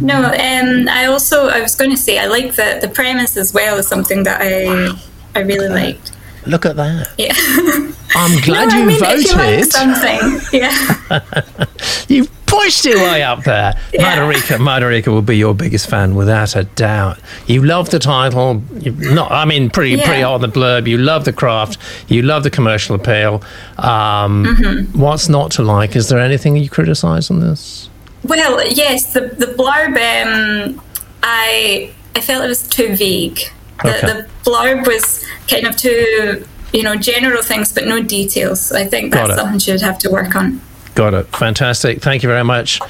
No, 0.00 0.16
um, 0.26 0.88
I 0.88 1.06
also 1.06 1.48
I 1.48 1.60
was 1.60 1.74
going 1.74 1.90
to 1.90 1.96
say 1.96 2.18
I 2.20 2.26
like 2.26 2.54
the 2.54 2.78
the 2.80 2.88
premise 2.88 3.36
as 3.36 3.52
well 3.52 3.76
is 3.78 3.88
something 3.88 4.22
that 4.22 4.40
I 4.40 4.92
I 5.34 5.42
really 5.42 5.68
liked. 5.68 6.12
Look 6.48 6.66
at 6.66 6.76
that. 6.76 7.08
Yeah. 7.18 7.34
I'm 8.14 8.40
glad 8.40 8.68
no, 8.70 8.76
you 8.76 8.82
I 8.82 8.86
mean, 8.86 8.96
if 8.96 9.00
you 9.26 9.34
like 9.36 9.46
voted. 9.60 9.72
something, 9.72 10.40
yeah. 10.60 11.64
You 12.08 12.26
pushed 12.46 12.86
your 12.86 12.96
way 12.98 13.22
up 13.22 13.44
there. 13.44 13.78
Yeah. 13.92 14.16
Madarika, 14.16 14.56
Madarika 14.56 15.08
will 15.08 15.20
be 15.22 15.36
your 15.36 15.54
biggest 15.54 15.90
fan 15.90 16.14
without 16.14 16.56
a 16.56 16.64
doubt. 16.64 17.18
You 17.46 17.62
love 17.62 17.90
the 17.90 17.98
title. 17.98 18.62
You 18.80 18.92
not, 18.92 19.30
I 19.30 19.44
mean, 19.44 19.68
pretty 19.68 19.96
Yeah. 19.96 20.06
pretty 20.06 20.22
on 20.22 20.40
the 20.40 20.48
blurb. 20.48 20.86
You 20.88 20.96
love 20.96 21.26
the 21.26 21.34
craft. 21.34 21.76
You 22.08 22.22
love 22.22 22.44
the 22.44 22.50
commercial 22.50 22.96
appeal. 22.96 23.42
Um, 23.76 24.46
Mm-hmm. 24.46 24.98
What's 24.98 25.28
not 25.28 25.50
to 25.52 25.62
like? 25.62 25.94
Is 25.94 26.08
there 26.08 26.18
anything 26.18 26.56
you 26.56 26.70
criticise 26.70 27.30
on 27.30 27.40
this? 27.40 27.90
Well, 28.24 28.66
yes, 28.68 29.12
the 29.12 29.20
the 29.20 29.46
blurb. 29.46 29.94
Um, 29.96 30.80
I 31.22 31.92
I 32.16 32.20
felt 32.22 32.42
it 32.44 32.48
was 32.48 32.66
too 32.66 32.96
vague. 32.96 33.38
The, 33.82 33.96
Okay. 33.96 34.06
the 34.06 34.26
blurb 34.44 34.86
was 34.86 35.24
kind 35.48 35.66
of 35.66 35.76
too 35.76 36.44
you 36.72 36.82
know 36.82 36.96
general 36.96 37.42
things, 37.42 37.72
but 37.72 37.86
no 37.86 38.02
details. 38.02 38.72
I 38.72 38.84
think 38.86 39.12
that's 39.12 39.34
something 39.36 39.58
she'd 39.58 39.80
have 39.80 39.98
to 40.00 40.10
work 40.10 40.34
on. 40.36 40.60
Got 40.94 41.14
it. 41.14 41.26
Fantastic. 41.36 42.00
Thank 42.02 42.22
you 42.22 42.28
very 42.28 42.44
much, 42.44 42.80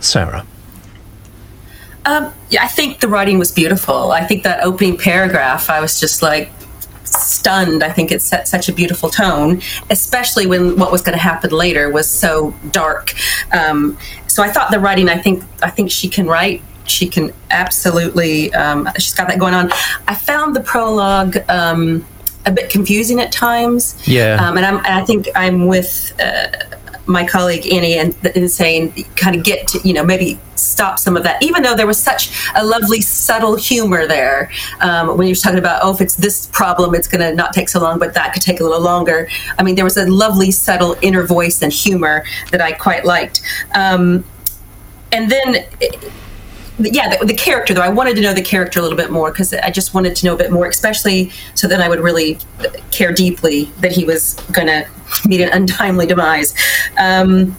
Sarah. 0.00 0.44
Um, 2.04 2.32
yeah, 2.50 2.62
I 2.62 2.68
think 2.68 3.00
the 3.00 3.08
writing 3.08 3.38
was 3.38 3.50
beautiful. 3.50 4.12
I 4.12 4.24
think 4.24 4.44
that 4.44 4.62
opening 4.62 4.96
paragraph, 4.96 5.68
I 5.70 5.80
was 5.80 5.98
just 5.98 6.22
like 6.22 6.50
stunned. 7.04 7.82
I 7.82 7.90
think 7.90 8.12
it 8.12 8.22
set 8.22 8.46
such 8.46 8.68
a 8.68 8.72
beautiful 8.72 9.08
tone, 9.10 9.60
especially 9.90 10.46
when 10.46 10.76
what 10.78 10.92
was 10.92 11.02
going 11.02 11.16
to 11.16 11.22
happen 11.22 11.50
later 11.50 11.90
was 11.90 12.08
so 12.08 12.54
dark. 12.70 13.14
Um, 13.52 13.96
so 14.28 14.42
I 14.42 14.50
thought 14.50 14.70
the 14.70 14.78
writing. 14.78 15.08
I 15.08 15.18
think 15.18 15.42
I 15.62 15.70
think 15.70 15.90
she 15.90 16.08
can 16.08 16.26
write. 16.26 16.62
She 16.86 17.08
can 17.08 17.32
absolutely. 17.50 18.52
Um, 18.54 18.88
she's 18.96 19.14
got 19.14 19.28
that 19.28 19.38
going 19.38 19.54
on. 19.54 19.70
I 20.06 20.14
found 20.14 20.54
the 20.56 20.60
prologue. 20.60 21.38
Um, 21.48 22.06
a 22.44 22.52
bit 22.52 22.70
confusing 22.70 23.18
at 23.20 23.32
times. 23.32 24.00
Yeah. 24.06 24.36
Um, 24.40 24.56
and, 24.56 24.64
I'm, 24.64 24.76
and 24.76 24.86
I 24.86 25.04
think 25.04 25.26
I'm 25.34 25.66
with 25.66 26.14
uh, 26.20 26.46
my 27.06 27.24
colleague 27.26 27.66
Annie 27.72 27.98
and, 27.98 28.14
and 28.34 28.50
saying 28.50 28.92
kind 29.14 29.36
of 29.36 29.44
get 29.44 29.68
to 29.68 29.80
you 29.86 29.94
know 29.94 30.04
maybe 30.04 30.38
stop 30.56 30.98
some 30.98 31.16
of 31.16 31.22
that 31.22 31.40
even 31.42 31.62
though 31.62 31.74
there 31.74 31.86
was 31.86 31.98
such 31.98 32.30
a 32.56 32.64
lovely 32.64 33.00
subtle 33.00 33.56
humor 33.56 34.06
there 34.06 34.50
um, 34.80 35.16
when 35.16 35.26
you're 35.26 35.36
talking 35.36 35.58
about 35.58 35.80
oh 35.84 35.94
if 35.94 36.00
it's 36.00 36.16
this 36.16 36.46
problem 36.46 36.94
it's 36.94 37.06
going 37.06 37.20
to 37.20 37.32
not 37.34 37.52
take 37.52 37.68
so 37.68 37.80
long 37.80 37.98
but 37.98 38.14
that 38.14 38.32
could 38.32 38.42
take 38.42 38.60
a 38.60 38.62
little 38.62 38.80
longer 38.80 39.28
i 39.58 39.62
mean 39.62 39.76
there 39.76 39.84
was 39.84 39.96
a 39.96 40.06
lovely 40.06 40.50
subtle 40.50 40.96
inner 41.00 41.24
voice 41.24 41.62
and 41.62 41.72
humor 41.72 42.24
that 42.50 42.60
i 42.60 42.72
quite 42.72 43.04
liked 43.04 43.40
um, 43.74 44.24
and 45.12 45.30
then 45.30 45.64
yeah, 46.78 47.16
the, 47.16 47.24
the 47.24 47.34
character 47.34 47.74
though. 47.74 47.82
I 47.82 47.88
wanted 47.88 48.16
to 48.16 48.22
know 48.22 48.34
the 48.34 48.42
character 48.42 48.78
a 48.78 48.82
little 48.82 48.96
bit 48.96 49.10
more 49.10 49.30
because 49.30 49.52
I 49.54 49.70
just 49.70 49.94
wanted 49.94 50.14
to 50.16 50.26
know 50.26 50.34
a 50.34 50.36
bit 50.36 50.50
more, 50.50 50.66
especially 50.66 51.30
so 51.54 51.68
then 51.68 51.80
I 51.80 51.88
would 51.88 52.00
really 52.00 52.38
care 52.90 53.12
deeply 53.12 53.64
that 53.80 53.92
he 53.92 54.04
was 54.04 54.34
going 54.52 54.68
to 54.68 54.86
meet 55.26 55.40
an 55.40 55.48
untimely 55.50 56.06
demise. 56.06 56.54
Um, 56.98 57.56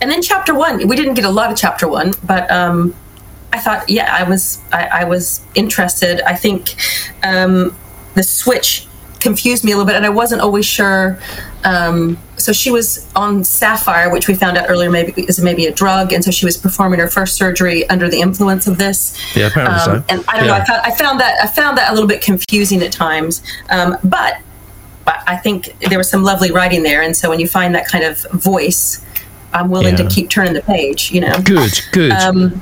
and 0.00 0.10
then 0.10 0.22
chapter 0.22 0.54
one, 0.54 0.86
we 0.86 0.96
didn't 0.96 1.14
get 1.14 1.24
a 1.24 1.30
lot 1.30 1.50
of 1.50 1.56
chapter 1.56 1.88
one, 1.88 2.12
but 2.24 2.50
um, 2.50 2.94
I 3.52 3.58
thought, 3.58 3.88
yeah, 3.88 4.14
I 4.14 4.28
was, 4.28 4.60
I, 4.72 4.86
I 4.86 5.04
was 5.04 5.44
interested. 5.54 6.20
I 6.22 6.34
think 6.34 6.74
um, 7.22 7.76
the 8.14 8.22
switch 8.22 8.86
confused 9.26 9.64
me 9.64 9.72
a 9.72 9.76
little 9.76 9.86
bit, 9.86 9.96
and 9.96 10.06
I 10.06 10.14
wasn't 10.22 10.40
always 10.40 10.66
sure. 10.78 11.18
Um, 11.64 12.16
so 12.36 12.52
she 12.52 12.70
was 12.70 12.86
on 13.16 13.42
Sapphire, 13.42 14.08
which 14.10 14.28
we 14.28 14.34
found 14.34 14.56
out 14.56 14.66
earlier 14.70 14.90
maybe 14.90 15.12
is 15.22 15.40
maybe 15.40 15.66
a 15.66 15.72
drug, 15.72 16.12
and 16.12 16.22
so 16.24 16.30
she 16.30 16.44
was 16.46 16.56
performing 16.56 17.00
her 17.00 17.08
first 17.08 17.34
surgery 17.36 17.88
under 17.90 18.08
the 18.08 18.20
influence 18.20 18.66
of 18.70 18.78
this. 18.78 18.98
Yeah, 19.34 19.48
apparently 19.48 19.80
so. 19.80 20.04
And 20.08 20.24
I 20.28 20.36
don't 20.36 20.46
know. 20.46 20.54
I 20.54 20.64
found, 20.64 20.80
I 20.86 20.92
found 21.02 21.20
that 21.20 21.34
I 21.42 21.46
found 21.48 21.76
that 21.78 21.90
a 21.90 21.94
little 21.94 22.08
bit 22.08 22.22
confusing 22.22 22.82
at 22.82 22.92
times, 22.92 23.42
um, 23.70 23.96
but 24.04 24.34
but 25.04 25.18
I 25.26 25.36
think 25.36 25.76
there 25.90 25.98
was 25.98 26.10
some 26.10 26.22
lovely 26.22 26.50
writing 26.52 26.82
there, 26.84 27.02
and 27.02 27.16
so 27.16 27.28
when 27.30 27.40
you 27.40 27.48
find 27.48 27.74
that 27.74 27.86
kind 27.88 28.04
of 28.04 28.22
voice, 28.32 29.04
I'm 29.52 29.68
willing 29.70 29.96
Yeah. 29.96 30.04
to 30.04 30.14
keep 30.14 30.30
turning 30.30 30.54
the 30.54 30.62
page. 30.62 31.10
You 31.10 31.22
know. 31.22 31.36
Good, 31.42 31.72
good. 31.92 32.12
Um, 32.12 32.60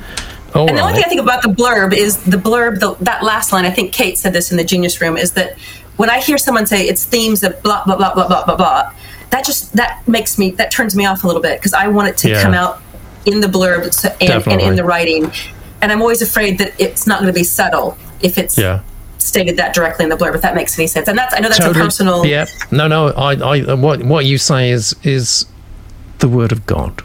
All 0.55 0.69
and 0.69 0.79
the 0.79 0.83
only 0.83 0.95
thing 0.95 1.05
I 1.05 1.09
think 1.09 1.21
about 1.21 1.43
the 1.43 1.49
blurb 1.49 1.93
is 1.93 2.13
the 2.25 2.37
blurb, 2.37 2.79
the, 2.79 2.95
that 3.05 3.25
last 3.25 3.53
line, 3.53 3.65
I 3.65 3.71
think 3.71 3.93
Kate 3.93 4.17
said 4.17 4.33
this 4.33 4.53
in 4.53 4.57
the 4.57 4.63
Genius 4.73 5.01
Room, 5.01 5.17
is 5.17 5.33
that 5.33 5.59
when 5.97 6.11
I 6.11 6.21
hear 6.21 6.39
someone 6.39 6.67
say 6.67 6.87
it's 6.87 7.05
themes 7.05 7.43
of 7.43 7.61
blah, 7.63 7.85
blah, 7.85 7.97
blah, 7.97 8.15
blah, 8.15 8.27
blah, 8.27 8.45
blah, 8.45 8.57
blah, 8.57 8.93
that 9.31 9.45
just, 9.45 9.73
that 9.75 10.07
makes 10.07 10.39
me, 10.39 10.51
that 10.53 10.71
turns 10.71 10.95
me 10.97 11.07
off 11.07 11.25
a 11.25 11.27
little 11.27 11.43
bit 11.43 11.59
because 11.59 11.75
I 11.75 11.89
want 11.89 12.09
it 12.09 12.17
to 12.19 12.31
Yeah. 12.31 12.43
come 12.43 12.55
out 12.55 12.81
in 13.27 13.41
the 13.41 13.47
blurb 13.47 13.85
and, 14.21 14.47
and 14.47 14.61
in 14.61 14.77
the 14.77 14.85
writing. 14.85 15.31
And 15.81 15.93
I'm 15.93 16.01
always 16.01 16.23
afraid 16.23 16.59
that 16.59 16.73
it's 16.79 17.07
not 17.07 17.21
going 17.21 17.33
to 17.33 17.39
be 17.39 17.45
subtle 17.45 17.97
if 18.21 18.39
it's 18.39 18.57
yeah. 18.57 18.81
stated 19.19 19.57
that 19.57 19.75
directly 19.75 20.05
in 20.05 20.09
the 20.09 20.17
blurb, 20.17 20.35
if 20.35 20.43
that 20.43 20.55
makes 20.55 20.79
any 20.79 20.87
sense. 20.87 21.09
And 21.09 21.19
that's, 21.19 21.35
I 21.35 21.41
know 21.41 21.49
that's 21.49 21.65
a 21.65 21.73
personal. 21.73 22.25
Yeah. 22.25 22.47
No, 22.71 22.87
no. 22.87 23.09
I, 23.09 23.33
I, 23.35 23.75
what, 23.75 24.03
what 24.05 24.25
you 24.25 24.39
say 24.39 24.71
is, 24.71 24.95
is 25.03 25.47
the 26.19 26.29
word 26.29 26.53
of 26.53 26.65
God. 26.67 27.03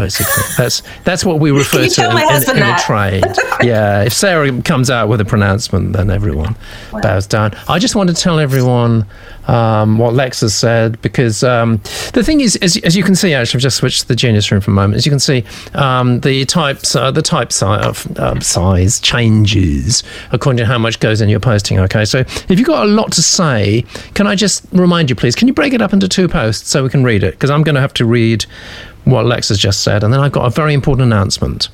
Basically, 0.00 0.42
that's 0.56 0.82
that's 1.04 1.26
what 1.26 1.40
we 1.40 1.50
refer 1.50 1.86
to 1.86 2.04
in, 2.10 2.16
in, 2.16 2.56
in 2.56 2.66
the 2.66 2.82
trade. 2.86 3.24
Yeah, 3.62 4.04
if 4.04 4.14
Sarah 4.14 4.62
comes 4.62 4.88
out 4.88 5.10
with 5.10 5.20
a 5.20 5.24
pronouncement, 5.26 5.92
then 5.92 6.08
everyone 6.08 6.56
bows 7.02 7.26
down. 7.26 7.54
I 7.68 7.78
just 7.78 7.94
want 7.94 8.08
to 8.08 8.14
tell 8.14 8.38
everyone 8.38 9.04
um, 9.48 9.98
what 9.98 10.14
Lex 10.14 10.40
has 10.40 10.54
said 10.54 10.98
because 11.02 11.44
um, 11.44 11.76
the 12.14 12.22
thing 12.24 12.40
is, 12.40 12.56
as, 12.56 12.78
as 12.78 12.96
you 12.96 13.02
can 13.02 13.14
see, 13.14 13.34
actually, 13.34 13.58
I've 13.58 13.62
just 13.62 13.76
switched 13.76 14.00
to 14.02 14.08
the 14.08 14.16
Genius 14.16 14.50
Room 14.50 14.62
for 14.62 14.70
a 14.70 14.74
moment. 14.74 14.96
As 14.96 15.04
you 15.04 15.12
can 15.12 15.18
see, 15.18 15.44
um, 15.74 16.20
the 16.20 16.46
types, 16.46 16.96
uh, 16.96 17.10
the 17.10 17.20
type 17.20 17.52
si- 17.52 17.66
of, 17.66 18.18
um, 18.18 18.40
size 18.40 18.98
changes 18.98 20.02
according 20.32 20.56
to 20.58 20.64
how 20.64 20.78
much 20.78 20.98
goes 21.00 21.20
in 21.20 21.28
your 21.28 21.40
posting. 21.40 21.78
Okay, 21.80 22.06
so 22.06 22.20
if 22.20 22.52
you've 22.52 22.64
got 22.66 22.84
a 22.86 22.90
lot 22.90 23.12
to 23.12 23.22
say, 23.22 23.84
can 24.14 24.26
I 24.26 24.36
just 24.36 24.64
remind 24.72 25.10
you, 25.10 25.16
please? 25.16 25.34
Can 25.34 25.48
you 25.48 25.54
break 25.54 25.74
it 25.74 25.82
up 25.82 25.92
into 25.92 26.08
two 26.08 26.28
posts 26.28 26.70
so 26.70 26.82
we 26.82 26.88
can 26.88 27.04
read 27.04 27.22
it? 27.22 27.32
Because 27.32 27.50
I'm 27.50 27.62
going 27.62 27.74
to 27.74 27.80
have 27.82 27.94
to 27.94 28.06
read 28.06 28.46
what 29.04 29.26
Lex 29.26 29.48
has 29.48 29.58
just 29.58 29.82
said, 29.82 30.04
and 30.04 30.12
then 30.12 30.20
I've 30.20 30.32
got 30.32 30.46
a 30.46 30.50
very 30.50 30.74
important 30.74 31.06
announcement. 31.06 31.68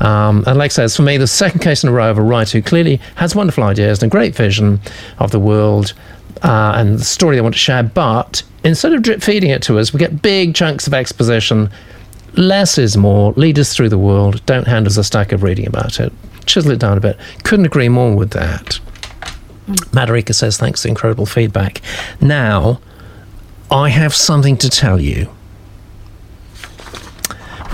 Um, 0.00 0.44
and 0.46 0.58
Lex 0.58 0.74
says, 0.74 0.94
for 0.94 1.02
me, 1.02 1.16
the 1.16 1.26
second 1.26 1.60
case 1.60 1.82
in 1.82 1.88
a 1.88 1.92
row 1.92 2.10
of 2.10 2.18
a 2.18 2.22
writer 2.22 2.58
who 2.58 2.62
clearly 2.62 3.00
has 3.16 3.34
wonderful 3.34 3.64
ideas 3.64 4.02
and 4.02 4.10
a 4.10 4.14
great 4.14 4.34
vision 4.34 4.80
of 5.18 5.30
the 5.30 5.40
world 5.40 5.94
uh, 6.42 6.74
and 6.76 6.98
the 6.98 7.04
story 7.04 7.36
they 7.36 7.42
want 7.42 7.54
to 7.54 7.58
share, 7.58 7.82
but 7.82 8.42
instead 8.64 8.92
of 8.92 9.02
drip 9.02 9.22
feeding 9.22 9.50
it 9.50 9.62
to 9.62 9.78
us, 9.78 9.92
we 9.92 9.98
get 9.98 10.22
big 10.22 10.54
chunks 10.54 10.86
of 10.86 10.94
exposition. 10.94 11.70
Less 12.34 12.78
is 12.78 12.96
more. 12.96 13.32
Lead 13.32 13.58
us 13.58 13.74
through 13.74 13.88
the 13.88 13.98
world. 13.98 14.44
Don't 14.44 14.66
hand 14.66 14.86
us 14.86 14.96
a 14.96 15.04
stack 15.04 15.32
of 15.32 15.42
reading 15.42 15.66
about 15.66 15.98
it. 15.98 16.12
Chisel 16.44 16.72
it 16.72 16.78
down 16.78 16.98
a 16.98 17.00
bit. 17.00 17.18
Couldn't 17.44 17.66
agree 17.66 17.88
more 17.88 18.14
with 18.14 18.30
that. 18.32 18.78
Madarika 19.66 20.34
says, 20.34 20.58
thanks 20.58 20.82
for 20.82 20.88
incredible 20.88 21.26
feedback. 21.26 21.80
Now, 22.20 22.80
I 23.70 23.88
have 23.88 24.14
something 24.14 24.56
to 24.58 24.70
tell 24.70 25.00
you. 25.00 25.28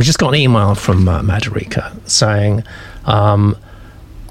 We 0.03 0.07
just 0.07 0.19
got 0.19 0.31
an 0.31 0.41
email 0.41 0.75
from 0.75 1.09
uh, 1.09 1.23
Madarika 1.23 1.97
saying, 2.11 2.65
um, 3.05 3.57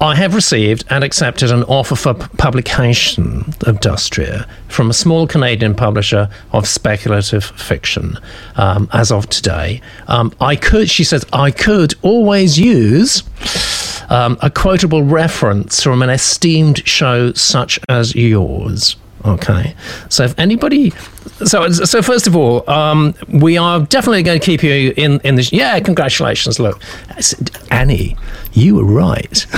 I 0.02 0.14
have 0.16 0.34
received 0.34 0.84
and 0.90 1.02
accepted 1.02 1.50
an 1.50 1.62
offer 1.62 1.96
for 1.96 2.12
publication 2.12 3.54
of 3.62 3.80
Dustria 3.80 4.46
from 4.68 4.90
a 4.90 4.92
small 4.92 5.26
Canadian 5.26 5.74
publisher 5.74 6.28
of 6.52 6.68
speculative 6.68 7.42
fiction 7.42 8.18
um, 8.56 8.86
as 8.92 9.10
of 9.10 9.30
today. 9.30 9.80
Um, 10.08 10.34
I 10.42 10.56
could, 10.56 10.90
she 10.90 11.04
says, 11.04 11.24
I 11.32 11.50
could 11.50 11.94
always 12.02 12.58
use 12.58 13.22
um, 14.10 14.36
a 14.42 14.50
quotable 14.50 15.04
reference 15.04 15.82
from 15.82 16.02
an 16.02 16.10
esteemed 16.10 16.86
show 16.86 17.32
such 17.32 17.80
as 17.88 18.14
yours. 18.14 18.96
Okay, 19.24 19.74
so 20.08 20.24
if 20.24 20.36
anybody, 20.38 20.90
so 21.44 21.68
so 21.68 22.02
first 22.02 22.26
of 22.26 22.34
all, 22.34 22.68
um, 22.68 23.14
we 23.28 23.56
are 23.56 23.80
definitely 23.80 24.24
going 24.24 24.40
to 24.40 24.44
keep 24.44 24.62
you 24.64 24.92
in 24.96 25.20
in 25.20 25.36
this. 25.36 25.52
Yeah, 25.52 25.78
congratulations! 25.80 26.58
Look, 26.58 26.82
Annie, 27.70 28.16
you 28.52 28.74
were 28.74 28.84
right. 28.84 29.46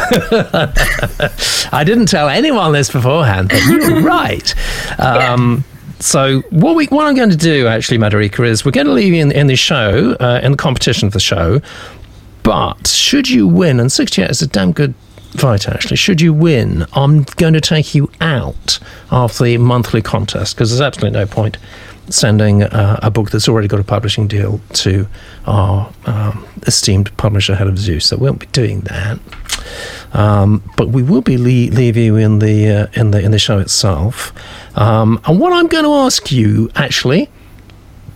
I 1.72 1.82
didn't 1.84 2.06
tell 2.06 2.28
anyone 2.28 2.72
this 2.72 2.90
beforehand, 2.90 3.48
but 3.48 3.62
you 3.64 3.78
were 3.94 4.00
right. 4.02 4.54
Um, 5.00 5.64
So 6.00 6.40
what 6.50 6.76
we 6.76 6.86
what 6.86 7.06
I'm 7.06 7.14
going 7.14 7.30
to 7.30 7.36
do 7.36 7.66
actually, 7.66 7.98
Madarika, 7.98 8.46
is 8.46 8.64
we're 8.64 8.72
going 8.72 8.86
to 8.86 8.92
leave 8.92 9.14
you 9.14 9.22
in, 9.22 9.32
in 9.32 9.46
the 9.46 9.56
show, 9.56 10.12
uh, 10.20 10.40
in 10.42 10.50
the 10.52 10.58
competition 10.58 11.06
of 11.06 11.12
the 11.14 11.20
show, 11.20 11.60
But 12.42 12.86
should 12.88 13.30
you 13.30 13.46
win, 13.48 13.80
and 13.80 13.90
68 13.90 14.28
is 14.30 14.42
a 14.42 14.46
damn 14.46 14.72
good 14.72 14.92
fight 15.36 15.68
actually, 15.68 15.96
should 15.96 16.20
you 16.20 16.32
win, 16.32 16.86
I'm 16.92 17.22
going 17.36 17.54
to 17.54 17.60
take 17.60 17.94
you 17.94 18.10
out 18.20 18.78
of 19.10 19.38
the 19.38 19.58
monthly 19.58 20.02
contest 20.02 20.54
because 20.54 20.70
there's 20.70 20.80
absolutely 20.80 21.18
no 21.18 21.26
point 21.26 21.58
sending 22.08 22.62
uh, 22.62 23.00
a 23.02 23.10
book 23.10 23.30
that's 23.30 23.48
already 23.48 23.68
got 23.68 23.80
a 23.80 23.84
publishing 23.84 24.28
deal 24.28 24.60
to 24.74 25.06
our 25.46 25.90
um, 26.06 26.46
esteemed 26.66 27.14
publisher, 27.16 27.54
Head 27.54 27.66
of 27.66 27.78
Zeus. 27.78 28.06
So 28.06 28.16
we 28.16 28.26
won't 28.26 28.40
be 28.40 28.46
doing 28.46 28.82
that. 28.82 29.18
Um, 30.12 30.62
but 30.76 30.88
we 30.88 31.02
will 31.02 31.22
be 31.22 31.36
le- 31.38 31.74
leave 31.74 31.96
you 31.96 32.16
in 32.16 32.38
the 32.38 32.68
uh, 32.68 32.86
in 32.92 33.10
the 33.10 33.20
in 33.20 33.30
the 33.30 33.38
show 33.38 33.58
itself. 33.58 34.32
Um, 34.78 35.20
and 35.24 35.40
what 35.40 35.52
I'm 35.52 35.66
going 35.66 35.84
to 35.84 35.92
ask 35.92 36.30
you, 36.30 36.70
actually, 36.76 37.28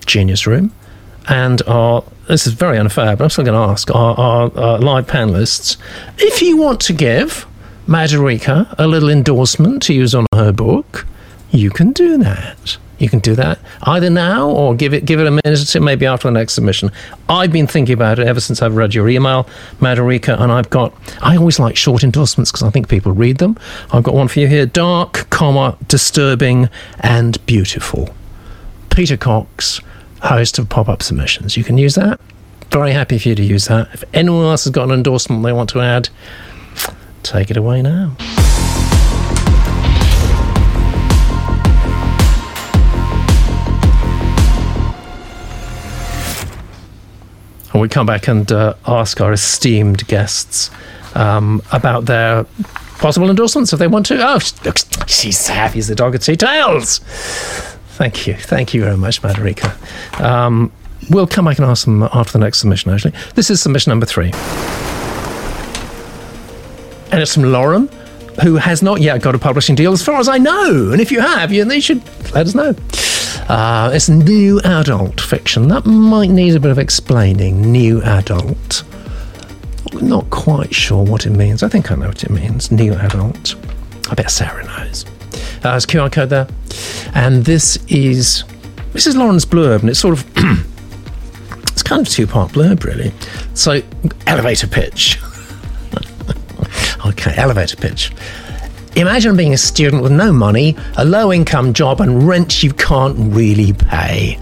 Genius 0.07 0.47
Room, 0.47 0.73
and 1.29 1.63
our 1.67 2.05
this 2.29 2.47
is 2.47 2.53
very 2.53 2.77
unfair, 2.79 3.17
but 3.17 3.25
I'm 3.25 3.31
still 3.31 3.45
going 3.45 3.59
to 3.59 3.73
ask 3.73 3.91
our, 3.95 4.15
our, 4.19 4.59
our 4.59 4.79
live 4.79 5.07
panelists 5.07 5.79
if 6.19 6.43
you 6.43 6.59
want 6.59 6.79
to 6.83 6.93
give 6.93 7.47
Madhurika 7.87 8.75
a 8.77 8.87
little 8.87 9.09
endorsement 9.09 9.83
to 9.85 9.95
use 9.95 10.15
on 10.15 10.27
her 10.35 10.53
book, 10.53 11.07
you 11.51 11.71
can 11.71 11.93
do 11.93 12.19
that. 12.19 12.77
You 12.99 13.09
can 13.09 13.21
do 13.21 13.35
that 13.37 13.61
either 13.85 14.11
now 14.11 14.51
or 14.51 14.75
give 14.75 14.93
it 14.93 15.05
give 15.05 15.21
it 15.21 15.27
a 15.27 15.31
minute 15.31 15.77
or 15.77 15.81
maybe 15.81 16.05
after 16.05 16.27
the 16.29 16.33
next 16.33 16.55
submission. 16.55 16.91
I've 17.29 17.53
been 17.53 17.69
thinking 17.69 17.95
about 17.95 18.19
it 18.19 18.27
ever 18.27 18.41
since 18.41 18.61
I've 18.61 18.75
read 18.75 18.93
your 18.93 19.09
email, 19.09 19.45
Madhurika, 19.81 20.39
and 20.41 20.51
I've 20.51 20.69
got. 20.69 20.93
I 21.23 21.37
always 21.37 21.61
like 21.61 21.77
short 21.77 22.03
endorsements 22.03 22.51
because 22.51 22.65
I 22.65 22.71
think 22.71 22.89
people 22.89 23.13
read 23.13 23.39
them. 23.39 23.57
I've 23.93 24.03
got 24.03 24.15
one 24.15 24.27
for 24.27 24.41
you 24.41 24.49
here: 24.49 24.67
dark, 24.67 25.31
comma, 25.31 25.79
disturbing, 25.87 26.69
and 27.01 27.45
beautiful. 27.47 28.13
Peter 28.91 29.17
Cox, 29.17 29.81
host 30.23 30.59
of 30.59 30.69
Pop 30.69 30.89
Up 30.89 31.03
Submissions. 31.03 31.57
You 31.57 31.65
can 31.65 31.79
use 31.79 31.95
that. 31.95 32.21
Very 32.71 32.93
happy 32.93 33.19
for 33.19 33.31
you 33.31 33.35
to 33.35 33.43
use 33.43 33.67
that. 33.67 33.89
If 33.95 34.05
anyone 34.13 34.45
else 34.45 34.65
has 34.65 34.73
got 34.73 34.85
an 34.85 34.91
endorsement 34.91 35.43
they 35.43 35.53
want 35.53 35.71
to 35.71 35.81
add, 35.81 36.09
take 37.23 37.51
it 37.51 37.57
away 37.57 37.83
now. 37.83 38.17
And 47.73 47.83
we 47.83 47.89
come 47.89 48.07
back 48.07 48.29
and 48.29 48.51
uh, 48.51 48.75
ask 48.87 49.21
our 49.21 49.33
esteemed 49.33 50.07
guests 50.09 50.71
um, 51.15 51.63
about 51.71 52.07
their 52.07 52.45
possible 52.99 53.31
endorsements 53.31 53.73
if 53.73 53.79
they 53.79 53.87
want 53.87 54.07
to. 54.07 54.19
Oh, 54.21 54.41
look, 54.65 54.79
she's 55.07 55.47
happy 55.47 55.79
as 55.79 55.87
the 55.87 55.95
dog 55.95 56.15
at 56.15 56.23
two 56.23 56.37
tails. 56.37 57.01
Thank 57.99 58.29
you. 58.29 58.35
Thank 58.35 58.75
you 58.75 58.85
very 58.85 58.97
much, 58.97 59.21
Madhurika. 59.23 59.75
Um, 60.21 60.71
we'll 61.11 61.27
come 61.27 61.47
back 61.47 61.59
and 61.59 61.67
ask 61.67 61.85
them 61.85 62.05
after 62.05 62.35
the 62.35 62.39
next 62.39 62.61
submission, 62.61 62.93
actually. 62.93 63.13
This 63.35 63.51
is 63.51 63.61
submission 63.61 63.91
number 63.91 64.07
three. 64.07 64.31
And 67.11 67.21
it's 67.21 67.35
from 67.35 67.51
Lauren, 67.51 67.89
who 68.41 68.55
has 68.55 68.85
not 68.85 69.01
yet 69.01 69.21
got 69.21 69.35
a 69.35 69.39
publishing 69.41 69.75
deal, 69.75 69.93
as 69.93 70.05
far 70.05 70.21
as 70.21 70.29
I 70.29 70.39
know. 70.39 70.93
And 70.93 71.01
if 71.01 71.11
you 71.11 71.19
have, 71.21 71.53
you, 71.53 71.69
you 71.69 71.81
should 71.81 72.05
let 72.33 72.47
us 72.47 72.55
know. 72.55 72.73
Uh, 73.53 73.91
it's 73.93 74.09
new 74.09 74.61
adult 74.61 75.21
fiction. 75.21 75.67
That 75.67 75.85
might 75.85 76.31
need 76.31 76.55
a 76.55 76.61
bit 76.61 76.71
of 76.71 76.79
explaining. 76.79 77.73
New 77.73 78.01
adult. 78.03 78.85
Not 80.01 80.31
quite 80.31 80.73
sure 80.73 81.05
what 81.05 81.27
it 81.27 81.31
means. 81.31 81.65
I 81.65 81.69
think 81.69 81.91
I 81.91 81.97
know 81.97 82.07
what 82.07 82.23
it 82.23 82.31
means. 82.31 82.71
New 82.71 82.95
adult. 82.95 83.57
I 84.09 84.15
bet 84.15 84.31
Sarah 84.31 84.65
knows. 84.65 85.05
Uh, 85.59 85.73
there's 85.73 85.87
QR 85.87 86.11
code 86.11 86.31
there. 86.31 86.49
And 87.15 87.45
this 87.45 87.79
is 87.89 88.45
this 88.93 89.07
is 89.07 89.17
Lauren's 89.17 89.45
blurb, 89.45 89.81
and 89.81 89.91
it's 89.91 90.01
sort 90.01 90.19
of 90.19 90.27
it's 91.69 91.83
kind 91.83 92.07
of 92.07 92.13
two 92.13 92.27
part 92.27 92.53
blurb, 92.53 92.85
really. 92.85 93.13
So 93.55 93.83
elevator 94.27 94.67
pitch. 94.67 95.19
okay, 97.07 97.35
elevator 97.37 97.77
pitch. 97.77 98.13
Imagine 98.97 99.37
being 99.37 99.55
a 99.55 99.59
student 99.59 100.03
with 100.03 100.11
no 100.13 100.33
money, 100.33 100.77
a 100.97 101.05
low 101.05 101.33
income 101.33 101.73
job, 101.73 102.01
and 102.01 102.27
rent 102.27 102.63
you 102.63 102.73
can't 102.73 103.17
really 103.33 103.73
pay. 103.73 104.39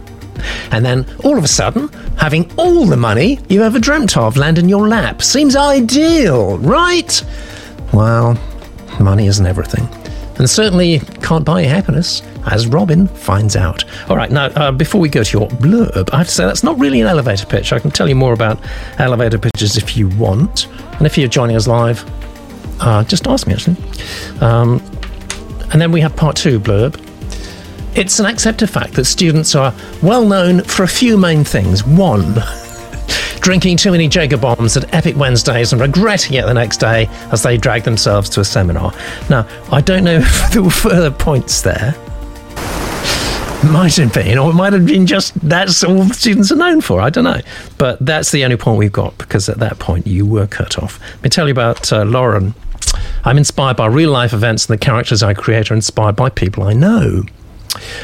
And 0.70 0.84
then 0.84 1.06
all 1.24 1.36
of 1.36 1.44
a 1.44 1.48
sudden, 1.48 1.88
having 2.16 2.50
all 2.56 2.86
the 2.86 2.96
money 2.96 3.38
you 3.48 3.62
ever 3.62 3.78
dreamt 3.78 4.16
of 4.16 4.36
land 4.36 4.58
in 4.58 4.68
your 4.68 4.88
lap 4.88 5.22
seems 5.22 5.56
ideal, 5.56 6.58
right? 6.58 7.22
Well, 7.92 8.38
money 9.00 9.26
isn't 9.26 9.46
everything. 9.46 9.88
And 10.38 10.48
certainly 10.48 11.00
can't 11.22 11.44
buy 11.44 11.62
happiness, 11.62 12.22
as 12.46 12.66
Robin 12.66 13.08
finds 13.08 13.56
out. 13.56 13.84
All 14.10 14.16
right, 14.16 14.30
now, 14.30 14.46
uh, 14.46 14.70
before 14.70 15.00
we 15.00 15.08
go 15.08 15.22
to 15.22 15.38
your 15.38 15.48
blurb, 15.48 16.10
I 16.12 16.18
have 16.18 16.26
to 16.26 16.32
say 16.32 16.44
that's 16.44 16.62
not 16.62 16.78
really 16.78 17.00
an 17.00 17.06
elevator 17.06 17.46
pitch. 17.46 17.72
I 17.72 17.78
can 17.78 17.90
tell 17.90 18.08
you 18.08 18.14
more 18.14 18.32
about 18.32 18.58
elevator 18.98 19.38
pitches 19.38 19.76
if 19.76 19.96
you 19.96 20.08
want. 20.10 20.68
And 20.98 21.06
if 21.06 21.16
you're 21.16 21.28
joining 21.28 21.56
us 21.56 21.66
live, 21.66 22.04
uh, 22.80 23.04
just 23.04 23.26
ask 23.26 23.46
me, 23.46 23.54
actually. 23.54 23.76
Um, 24.40 24.82
and 25.72 25.80
then 25.80 25.90
we 25.90 26.00
have 26.00 26.14
part 26.14 26.36
two 26.36 26.60
blurb. 26.60 27.02
It's 27.96 28.18
an 28.20 28.26
accepted 28.26 28.68
fact 28.68 28.92
that 28.94 29.06
students 29.06 29.54
are 29.54 29.74
well 30.02 30.26
known 30.26 30.62
for 30.62 30.82
a 30.82 30.88
few 30.88 31.16
main 31.16 31.44
things. 31.44 31.82
One, 31.84 32.34
drinking 33.46 33.76
too 33.76 33.92
many 33.92 34.08
Jager 34.08 34.36
bombs 34.36 34.76
at 34.76 34.92
Epic 34.92 35.16
Wednesdays 35.16 35.72
and 35.72 35.80
regretting 35.80 36.34
it 36.36 36.46
the 36.46 36.52
next 36.52 36.78
day 36.78 37.06
as 37.30 37.44
they 37.44 37.56
drag 37.56 37.84
themselves 37.84 38.28
to 38.30 38.40
a 38.40 38.44
seminar. 38.44 38.92
Now, 39.30 39.46
I 39.70 39.80
don't 39.80 40.02
know 40.02 40.16
if 40.20 40.50
there 40.50 40.64
were 40.64 40.68
further 40.68 41.12
points 41.12 41.62
there. 41.62 41.94
Might 43.70 43.94
have 43.98 44.12
been, 44.12 44.36
or 44.36 44.50
it 44.50 44.54
might 44.54 44.72
have 44.72 44.84
been 44.84 45.06
just 45.06 45.32
that's 45.48 45.84
all 45.84 46.08
students 46.08 46.50
are 46.50 46.56
known 46.56 46.80
for. 46.80 47.00
I 47.00 47.08
don't 47.08 47.22
know. 47.22 47.40
But 47.78 48.04
that's 48.04 48.32
the 48.32 48.42
only 48.42 48.56
point 48.56 48.78
we've 48.78 48.90
got 48.90 49.16
because 49.16 49.48
at 49.48 49.60
that 49.60 49.78
point 49.78 50.08
you 50.08 50.26
were 50.26 50.48
cut 50.48 50.82
off. 50.82 50.98
Let 51.00 51.22
me 51.22 51.30
tell 51.30 51.46
you 51.46 51.52
about 51.52 51.92
uh, 51.92 52.02
Lauren. 52.02 52.52
I'm 53.24 53.38
inspired 53.38 53.76
by 53.76 53.86
real 53.86 54.10
life 54.10 54.32
events, 54.32 54.66
and 54.66 54.76
the 54.76 54.84
characters 54.84 55.22
I 55.22 55.34
create 55.34 55.70
are 55.70 55.74
inspired 55.74 56.16
by 56.16 56.30
people 56.30 56.64
I 56.64 56.72
know. 56.72 57.22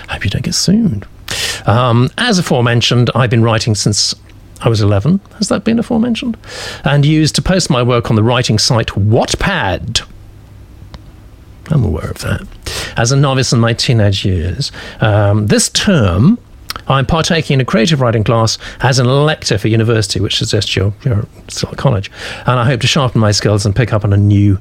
Hope 0.08 0.22
you 0.22 0.30
don't 0.30 0.44
get 0.44 0.54
sued. 0.54 1.04
Um, 1.66 2.10
as 2.18 2.38
aforementioned, 2.38 3.10
I've 3.14 3.30
been 3.30 3.42
writing 3.42 3.74
since 3.74 4.14
I 4.64 4.68
was 4.68 4.80
11. 4.80 5.20
Has 5.38 5.48
that 5.48 5.64
been 5.64 5.78
aforementioned? 5.78 6.36
And 6.84 7.04
used 7.04 7.34
to 7.36 7.42
post 7.42 7.68
my 7.68 7.82
work 7.82 8.10
on 8.10 8.16
the 8.16 8.22
writing 8.22 8.58
site 8.58 8.88
Wattpad. 8.88 10.06
I'm 11.70 11.84
aware 11.84 12.10
of 12.10 12.18
that. 12.18 12.46
As 12.96 13.12
a 13.12 13.16
novice 13.16 13.52
in 13.52 13.60
my 13.60 13.72
teenage 13.72 14.24
years, 14.24 14.70
um, 15.00 15.46
this 15.46 15.68
term, 15.70 16.38
I'm 16.88 17.06
partaking 17.06 17.54
in 17.54 17.60
a 17.60 17.64
creative 17.64 18.00
writing 18.00 18.24
class 18.24 18.58
as 18.80 18.98
an 18.98 19.06
elective 19.06 19.64
at 19.64 19.70
university, 19.70 20.20
which 20.20 20.38
suggests 20.38 20.74
you're, 20.76 20.92
you're 21.04 21.26
still 21.48 21.70
at 21.70 21.78
college. 21.78 22.10
And 22.46 22.58
I 22.58 22.64
hope 22.64 22.80
to 22.82 22.86
sharpen 22.86 23.20
my 23.20 23.32
skills 23.32 23.64
and 23.64 23.74
pick 23.74 23.92
up 23.92 24.04
on 24.04 24.12
a 24.12 24.16
new 24.16 24.58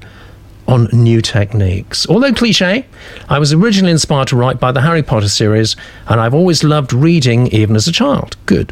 on 0.67 0.87
new 0.93 1.21
techniques. 1.21 2.07
Although 2.07 2.33
cliche, 2.33 2.85
I 3.29 3.39
was 3.39 3.51
originally 3.51 3.91
inspired 3.91 4.27
to 4.29 4.35
write 4.35 4.59
by 4.59 4.71
the 4.71 4.81
Harry 4.81 5.03
Potter 5.03 5.27
series, 5.27 5.75
and 6.07 6.21
I've 6.21 6.35
always 6.35 6.63
loved 6.63 6.93
reading 6.93 7.47
even 7.47 7.75
as 7.75 7.87
a 7.87 7.91
child. 7.91 8.37
Good. 8.45 8.71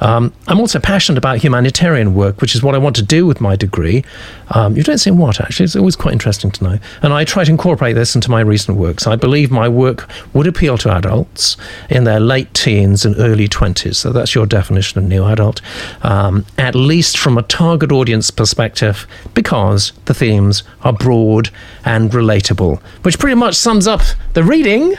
Um, 0.00 0.32
I'm 0.48 0.58
also 0.58 0.80
passionate 0.80 1.18
about 1.18 1.38
humanitarian 1.38 2.14
work, 2.14 2.40
which 2.40 2.54
is 2.54 2.62
what 2.62 2.74
I 2.74 2.78
want 2.78 2.96
to 2.96 3.02
do 3.02 3.26
with 3.26 3.40
my 3.40 3.56
degree. 3.56 4.04
Um, 4.50 4.76
you 4.76 4.82
don't 4.82 4.98
say 4.98 5.10
what, 5.10 5.40
actually. 5.40 5.64
It's 5.64 5.76
always 5.76 5.96
quite 5.96 6.12
interesting 6.12 6.50
to 6.52 6.64
know. 6.64 6.78
And 7.02 7.12
I 7.12 7.24
try 7.24 7.44
to 7.44 7.50
incorporate 7.50 7.94
this 7.94 8.14
into 8.14 8.30
my 8.30 8.40
recent 8.40 8.76
works. 8.76 9.06
I 9.06 9.16
believe 9.16 9.50
my 9.50 9.68
work 9.68 10.08
would 10.34 10.46
appeal 10.46 10.76
to 10.78 10.94
adults 10.94 11.56
in 11.88 12.04
their 12.04 12.20
late 12.20 12.52
teens 12.54 13.04
and 13.04 13.14
early 13.18 13.48
20s. 13.48 13.96
So 13.96 14.12
that's 14.12 14.34
your 14.34 14.46
definition 14.46 14.98
of 14.98 15.04
new 15.04 15.24
adult, 15.24 15.60
um, 16.02 16.44
at 16.58 16.74
least 16.74 17.16
from 17.16 17.38
a 17.38 17.42
target 17.42 17.92
audience 17.92 18.30
perspective, 18.30 19.06
because 19.34 19.92
the 20.06 20.14
themes 20.14 20.62
are 20.82 20.92
broad 20.92 21.50
and 21.84 22.10
relatable, 22.10 22.80
which 23.02 23.18
pretty 23.18 23.36
much 23.36 23.54
sums 23.54 23.86
up 23.86 24.02
the 24.34 24.42
reading 24.42 24.94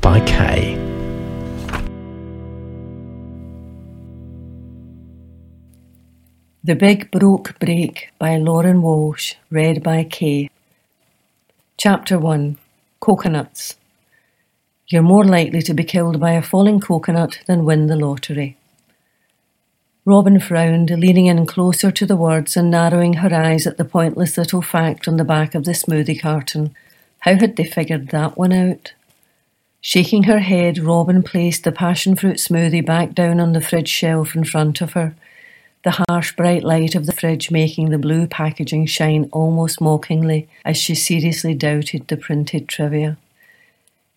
by 0.00 0.20
Kay. 0.20 0.91
The 6.64 6.76
Big 6.76 7.10
Broke 7.10 7.58
Break 7.58 8.12
by 8.20 8.36
Lauren 8.36 8.82
Walsh, 8.82 9.34
read 9.50 9.82
by 9.82 10.04
Kay. 10.04 10.48
Chapter 11.76 12.20
1 12.20 12.56
Coconuts. 13.00 13.74
You're 14.86 15.02
more 15.02 15.24
likely 15.24 15.60
to 15.62 15.74
be 15.74 15.82
killed 15.82 16.20
by 16.20 16.34
a 16.34 16.40
falling 16.40 16.78
coconut 16.78 17.40
than 17.48 17.64
win 17.64 17.88
the 17.88 17.96
lottery. 17.96 18.56
Robin 20.04 20.38
frowned, 20.38 20.90
leaning 20.90 21.26
in 21.26 21.46
closer 21.46 21.90
to 21.90 22.06
the 22.06 22.14
words 22.14 22.56
and 22.56 22.70
narrowing 22.70 23.14
her 23.14 23.34
eyes 23.34 23.66
at 23.66 23.76
the 23.76 23.84
pointless 23.84 24.38
little 24.38 24.62
fact 24.62 25.08
on 25.08 25.16
the 25.16 25.24
back 25.24 25.56
of 25.56 25.64
the 25.64 25.72
smoothie 25.72 26.20
carton. 26.22 26.76
How 27.18 27.34
had 27.34 27.56
they 27.56 27.64
figured 27.64 28.10
that 28.10 28.38
one 28.38 28.52
out? 28.52 28.92
Shaking 29.80 30.22
her 30.24 30.38
head, 30.38 30.78
Robin 30.78 31.24
placed 31.24 31.64
the 31.64 31.72
passion 31.72 32.14
fruit 32.14 32.36
smoothie 32.36 32.86
back 32.86 33.14
down 33.14 33.40
on 33.40 33.52
the 33.52 33.60
fridge 33.60 33.88
shelf 33.88 34.36
in 34.36 34.44
front 34.44 34.80
of 34.80 34.92
her 34.92 35.16
the 35.84 36.04
harsh 36.08 36.36
bright 36.36 36.62
light 36.62 36.94
of 36.94 37.06
the 37.06 37.12
fridge 37.12 37.50
making 37.50 37.90
the 37.90 37.98
blue 37.98 38.26
packaging 38.26 38.86
shine 38.86 39.28
almost 39.32 39.80
mockingly 39.80 40.48
as 40.64 40.76
she 40.76 40.94
seriously 40.94 41.54
doubted 41.54 42.06
the 42.08 42.16
printed 42.16 42.68
trivia. 42.68 43.16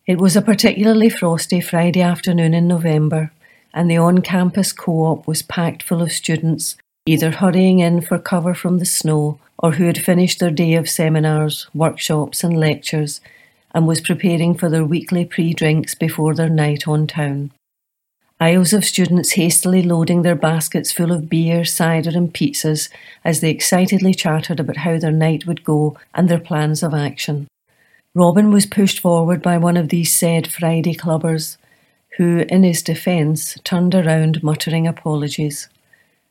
It 0.06 0.20
was 0.20 0.36
a 0.36 0.42
particularly 0.42 1.10
frosty 1.10 1.62
Friday 1.62 2.02
afternoon 2.02 2.54
in 2.54 2.68
November, 2.68 3.32
and 3.74 3.90
the 3.90 3.98
on 3.98 4.22
campus 4.22 4.72
co 4.72 5.06
op 5.06 5.28
was 5.28 5.42
packed 5.42 5.82
full 5.82 6.02
of 6.02 6.12
students 6.12 6.78
either 7.08 7.32
hurrying 7.32 7.80
in 7.80 8.02
for 8.02 8.18
cover 8.18 8.54
from 8.54 8.80
the 8.80 8.86
snow 8.86 9.40
or 9.60 9.74
who 9.74 9.86
had 9.86 9.98
finished 9.98 10.40
their 10.40 10.52
day 10.52 10.74
of 10.74 10.90
seminars, 10.90 11.68
workshops, 11.74 12.44
and 12.44 12.60
lectures 12.60 13.22
and 13.76 13.86
was 13.86 14.02
preparing 14.02 14.56
for 14.56 14.70
their 14.70 14.86
weekly 14.86 15.26
pre 15.26 15.54
drinks 15.54 15.94
before 15.94 16.34
their 16.34 16.50
night 16.50 16.88
on 16.88 17.06
town. 17.06 17.52
Aisles 18.38 18.74
of 18.74 18.84
students 18.84 19.32
hastily 19.34 19.82
loading 19.82 20.22
their 20.22 20.36
baskets 20.36 20.92
full 20.92 21.14
of 21.14 21.30
beer, 21.30 21.64
cider, 21.64 22.10
and 22.10 22.34
pizzas 22.34 22.90
as 23.24 23.40
they 23.40 23.50
excitedly 23.50 24.14
chattered 24.14 24.60
about 24.60 24.78
how 24.78 25.00
their 25.00 25.12
night 25.12 25.48
would 25.48 25.64
go 25.64 25.98
and 26.14 26.28
their 26.28 26.40
plans 26.40 26.84
of 26.84 26.94
action. 26.94 27.48
Robin 28.14 28.52
was 28.52 28.66
pushed 28.66 29.00
forward 29.00 29.42
by 29.42 29.58
one 29.58 29.78
of 29.78 29.88
these 29.88 30.14
said 30.14 30.52
Friday 30.52 30.94
clubbers, 30.94 31.56
who, 32.18 32.40
in 32.50 32.64
his 32.64 32.82
defence, 32.82 33.58
turned 33.64 33.96
around 33.96 34.44
muttering 34.44 34.86
apologies. 34.86 35.70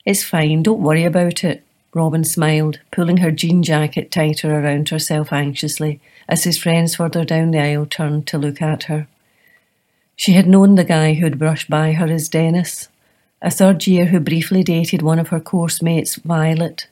It's 0.05 0.23
fine, 0.23 0.63
don't 0.63 0.83
worry 0.83 1.05
about 1.05 1.43
it, 1.43 1.63
Robin 1.95 2.25
smiled, 2.25 2.81
pulling 2.93 3.19
her 3.19 3.31
jean 3.31 3.63
jacket 3.63 4.11
tighter 4.11 4.53
around 4.55 4.91
herself 4.91 5.33
anxiously 5.33 6.01
as 6.29 6.45
his 6.45 6.59
friends 6.59 6.97
further 6.97 7.25
down 7.25 7.51
the 7.51 7.61
aisle 7.61 7.87
turned 7.87 8.27
to 8.27 8.39
look 8.39 8.61
at 8.61 8.85
her. 8.85 9.07
She 10.17 10.33
had 10.33 10.47
known 10.47 10.75
the 10.75 10.85
guy 10.85 11.15
who'd 11.15 11.39
brushed 11.39 11.69
by 11.69 11.93
her 11.93 12.07
as 12.07 12.29
Dennis, 12.29 12.89
a 13.43 13.51
third 13.51 13.87
year 13.87 14.07
who 14.07 14.21
briefly 14.21 14.63
dated 14.63 15.03
one 15.03 15.19
of 15.19 15.29
her 15.29 15.41
course 15.41 15.83
mates, 15.83 16.17
Violet. 16.17 16.87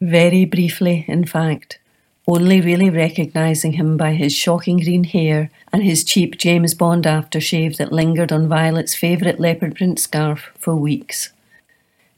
Very 0.00 0.44
briefly, 0.44 1.04
in 1.06 1.26
fact, 1.26 1.78
only 2.26 2.60
really 2.60 2.90
recognising 2.90 3.74
him 3.74 3.96
by 3.96 4.14
his 4.14 4.34
shocking 4.34 4.78
green 4.78 5.04
hair 5.04 5.50
and 5.72 5.82
his 5.82 6.04
cheap 6.04 6.38
James 6.38 6.74
Bond 6.74 7.04
aftershave 7.04 7.76
that 7.76 7.92
lingered 7.92 8.32
on 8.32 8.48
Violet's 8.48 8.94
favourite 8.94 9.38
leopard 9.38 9.76
print 9.76 9.98
scarf 9.98 10.50
for 10.58 10.74
weeks. 10.74 11.30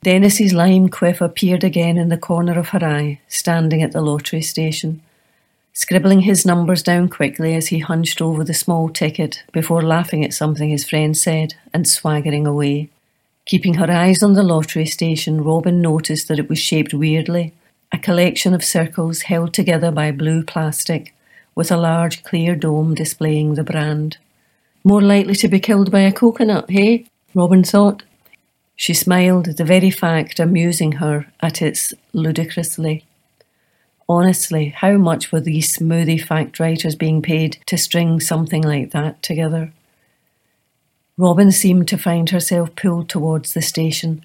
Dennis's 0.02 0.52
lime 0.52 0.88
quiff 0.88 1.20
appeared 1.20 1.64
again 1.64 1.96
in 1.96 2.08
the 2.08 2.16
corner 2.16 2.58
of 2.58 2.70
her 2.70 2.84
eye, 2.84 3.20
standing 3.28 3.82
at 3.82 3.92
the 3.92 4.00
lottery 4.00 4.42
station 4.42 5.00
scribbling 5.72 6.20
his 6.20 6.44
numbers 6.44 6.82
down 6.82 7.08
quickly 7.08 7.54
as 7.54 7.68
he 7.68 7.78
hunched 7.78 8.20
over 8.20 8.44
the 8.44 8.54
small 8.54 8.88
ticket 8.88 9.42
before 9.52 9.82
laughing 9.82 10.24
at 10.24 10.34
something 10.34 10.70
his 10.70 10.88
friend 10.88 11.16
said 11.16 11.54
and 11.72 11.88
swaggering 11.88 12.46
away. 12.46 12.88
Keeping 13.46 13.74
her 13.74 13.90
eyes 13.90 14.22
on 14.22 14.34
the 14.34 14.42
lottery 14.42 14.86
station, 14.86 15.42
Robin 15.42 15.80
noticed 15.80 16.28
that 16.28 16.38
it 16.38 16.48
was 16.48 16.58
shaped 16.58 16.94
weirdly 16.94 17.52
a 17.92 17.98
collection 17.98 18.54
of 18.54 18.64
circles 18.64 19.22
held 19.22 19.52
together 19.52 19.90
by 19.90 20.10
blue 20.10 20.42
plastic, 20.42 21.14
with 21.54 21.70
a 21.70 21.76
large 21.76 22.24
clear 22.24 22.56
dome 22.56 22.94
displaying 22.94 23.54
the 23.54 23.62
brand. 23.62 24.16
More 24.82 25.02
likely 25.02 25.34
to 25.36 25.48
be 25.48 25.60
killed 25.60 25.92
by 25.92 26.00
a 26.00 26.12
coconut, 26.12 26.70
hey? 26.70 27.06
Robin 27.34 27.62
thought. 27.62 28.02
She 28.76 28.94
smiled, 28.94 29.58
the 29.58 29.64
very 29.64 29.90
fact 29.90 30.40
amusing 30.40 30.92
her 30.92 31.26
at 31.40 31.60
its 31.60 31.92
ludicrously. 32.14 33.04
Honestly, 34.14 34.68
how 34.76 34.98
much 34.98 35.32
were 35.32 35.40
these 35.40 35.74
smoothie 35.74 36.22
fact 36.22 36.60
writers 36.60 36.94
being 36.94 37.22
paid 37.22 37.56
to 37.64 37.78
string 37.78 38.20
something 38.20 38.62
like 38.62 38.90
that 38.90 39.22
together? 39.22 39.72
Robin 41.16 41.50
seemed 41.50 41.88
to 41.88 41.96
find 41.96 42.28
herself 42.28 42.76
pulled 42.76 43.08
towards 43.08 43.54
the 43.54 43.62
station. 43.62 44.22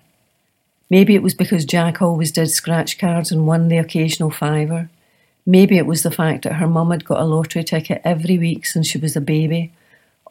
Maybe 0.90 1.16
it 1.16 1.24
was 1.24 1.34
because 1.34 1.64
Jack 1.64 2.02
always 2.02 2.34
did 2.34 2.50
scratch 2.50 3.00
cards 3.00 3.32
and 3.32 3.48
won 3.48 3.70
the 3.70 3.78
occasional 3.78 4.30
fiver. 4.30 4.90
Maybe 5.46 5.78
it 5.78 5.86
was 5.86 6.04
the 6.04 6.12
fact 6.12 6.44
that 6.44 6.56
her 6.56 6.68
mum 6.68 6.92
had 6.92 7.06
got 7.06 7.22
a 7.22 7.24
lottery 7.24 7.64
ticket 7.64 8.02
every 8.04 8.38
week 8.38 8.66
since 8.66 8.90
she 8.90 8.98
was 8.98 9.16
a 9.16 9.22
baby. 9.22 9.72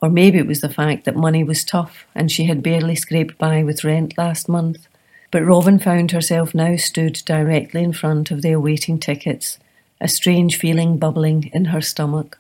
Or 0.03 0.11
maybe 0.11 0.37
it 0.37 0.47
was 0.47 0.61
the 0.61 0.69
fact 0.69 1.07
that 1.07 1.17
money 1.17 1.43
was 1.43 1.65
tough 1.65 2.05
and 2.15 2.31
she 2.31 2.45
had 2.45 2.63
barely 2.63 2.95
scraped 2.95 3.39
by 3.39 3.63
with 3.63 3.85
rent 3.85 4.19
last 4.19 4.51
month. 4.51 4.87
But 5.31 5.45
Robin 5.45 5.79
found 5.79 6.13
herself 6.13 6.55
now 6.55 6.77
stood 6.77 7.23
directly 7.27 7.83
in 7.83 7.93
front 7.93 8.31
of 8.31 8.43
the 8.43 8.53
awaiting 8.53 8.99
tickets, 8.99 9.59
a 10.01 10.09
strange 10.09 10.59
feeling 10.59 10.99
bubbling 10.99 11.51
in 11.53 11.67
her 11.67 11.81
stomach. 11.81 12.39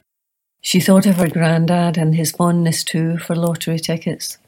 She 0.61 0.80
thought 0.80 1.07
of 1.07 1.16
her 1.16 1.28
grandad 1.28 1.97
and 1.97 2.14
his 2.14 2.32
fondness 2.32 2.84
too 2.84 3.18
for 3.18 3.37
lottery 3.37 3.78
tickets. 3.78 4.39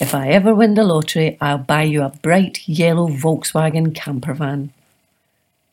If 0.00 0.14
I 0.14 0.28
ever 0.28 0.54
win 0.54 0.74
the 0.74 0.84
lottery, 0.84 1.36
I'll 1.40 1.58
buy 1.58 1.82
you 1.82 2.02
a 2.02 2.08
bright 2.08 2.66
yellow 2.66 3.08
Volkswagen 3.08 3.94
camper 3.94 4.34
van. 4.34 4.72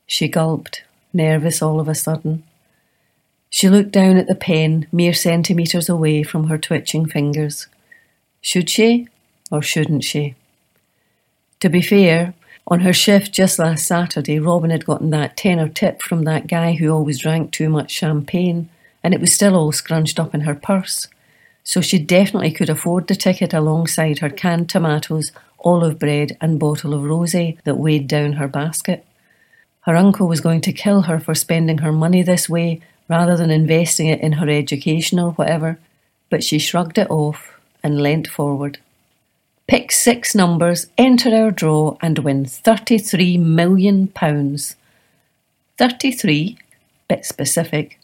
She 0.06 0.28
gulped, 0.28 0.84
nervous 1.14 1.62
all 1.62 1.80
of 1.80 1.88
a 1.88 1.96
sudden. 1.96 2.44
She 3.50 3.70
looked 3.70 3.92
down 3.92 4.18
at 4.18 4.28
the 4.28 4.36
pen, 4.36 4.88
mere 4.92 5.14
centimetres 5.14 5.90
away 5.90 6.24
from 6.24 6.48
her 6.48 6.58
twitching 6.58 7.06
fingers. 7.06 7.68
Should 8.42 8.70
she, 8.70 9.08
or 9.52 9.62
shouldn't 9.62 10.04
she? 10.04 10.36
To 11.62 11.70
be 11.70 11.82
fair, 11.82 12.34
on 12.68 12.82
her 12.82 12.94
shift 12.94 13.34
just 13.34 13.60
last 13.60 13.86
Saturday, 13.86 14.40
Robin 14.40 14.70
had 14.70 14.86
gotten 14.86 15.10
that 15.10 15.36
tenner 15.36 15.68
tip 15.68 16.02
from 16.02 16.24
that 16.24 16.48
guy 16.48 16.74
who 16.74 16.90
always 16.90 17.20
drank 17.20 17.52
too 17.52 17.68
much 17.68 17.92
champagne, 17.92 18.70
and 19.04 19.14
it 19.14 19.20
was 19.20 19.34
still 19.34 19.56
all 19.56 19.74
scrunched 19.74 20.20
up 20.20 20.34
in 20.34 20.42
her 20.42 20.56
purse. 20.56 21.08
So 21.66 21.82
she 21.82 22.00
definitely 22.00 22.52
could 22.52 22.70
afford 22.70 23.08
the 23.08 23.16
ticket 23.16 23.54
alongside 23.54 24.20
her 24.20 24.30
canned 24.30 24.70
tomatoes, 24.70 25.34
olive 25.60 26.00
bread, 26.00 26.38
and 26.40 26.60
bottle 26.60 26.94
of 26.94 27.02
rosé 27.02 27.62
that 27.64 27.78
weighed 27.78 28.08
down 28.08 28.34
her 28.34 28.48
basket. 28.48 29.06
Her 29.82 29.98
uncle 29.98 30.28
was 30.28 30.42
going 30.42 30.62
to 30.62 30.74
kill 30.74 31.04
her 31.04 31.20
for 31.20 31.36
spending 31.36 31.80
her 31.80 31.92
money 31.92 32.24
this 32.24 32.48
way 32.48 32.80
rather 33.10 33.36
than 33.36 33.52
investing 33.52 34.08
it 34.08 34.22
in 34.22 34.34
her 34.34 34.48
education 34.50 35.20
or 35.20 35.32
whatever, 35.32 35.78
but 36.30 36.44
she 36.44 36.58
shrugged 36.58 36.98
it 36.98 37.10
off 37.10 37.60
and 37.84 38.02
leant 38.02 38.28
forward. 38.28 38.80
Pick 39.70 39.92
six 39.92 40.34
numbers, 40.34 40.88
enter 40.98 41.30
our 41.30 41.52
draw, 41.52 41.96
and 42.02 42.18
win 42.18 42.46
£33 42.46 43.40
million. 43.40 44.08
33? 45.78 46.58
Bit 47.08 47.24
specific. 47.24 48.00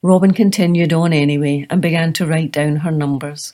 Robin 0.00 0.32
continued 0.32 0.94
on 0.94 1.12
anyway 1.12 1.66
and 1.68 1.82
began 1.82 2.14
to 2.14 2.24
write 2.24 2.52
down 2.52 2.76
her 2.76 2.90
numbers. 2.90 3.52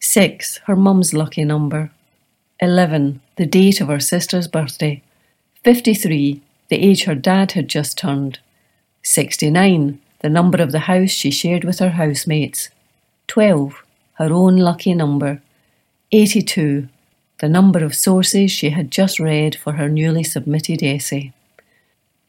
6. 0.00 0.56
Her 0.66 0.74
mum's 0.74 1.14
lucky 1.14 1.44
number. 1.44 1.92
11. 2.58 3.20
The 3.36 3.46
date 3.46 3.80
of 3.80 3.86
her 3.86 4.00
sister's 4.00 4.48
birthday. 4.48 5.04
53. 5.62 6.42
The 6.68 6.84
age 6.84 7.04
her 7.04 7.14
dad 7.14 7.52
had 7.52 7.68
just 7.68 7.96
turned. 7.96 8.40
69. 9.04 10.00
The 10.18 10.28
number 10.28 10.60
of 10.60 10.72
the 10.72 10.80
house 10.80 11.10
she 11.10 11.30
shared 11.30 11.62
with 11.62 11.78
her 11.78 11.90
housemates. 11.90 12.70
12. 13.28 13.84
Her 14.14 14.32
own 14.32 14.56
lucky 14.56 14.94
number. 14.94 15.42
82. 16.16 16.88
The 17.40 17.48
number 17.48 17.84
of 17.84 17.94
sources 17.94 18.50
she 18.50 18.70
had 18.70 18.90
just 18.90 19.20
read 19.20 19.54
for 19.54 19.72
her 19.72 19.88
newly 19.90 20.24
submitted 20.24 20.82
essay. 20.82 21.34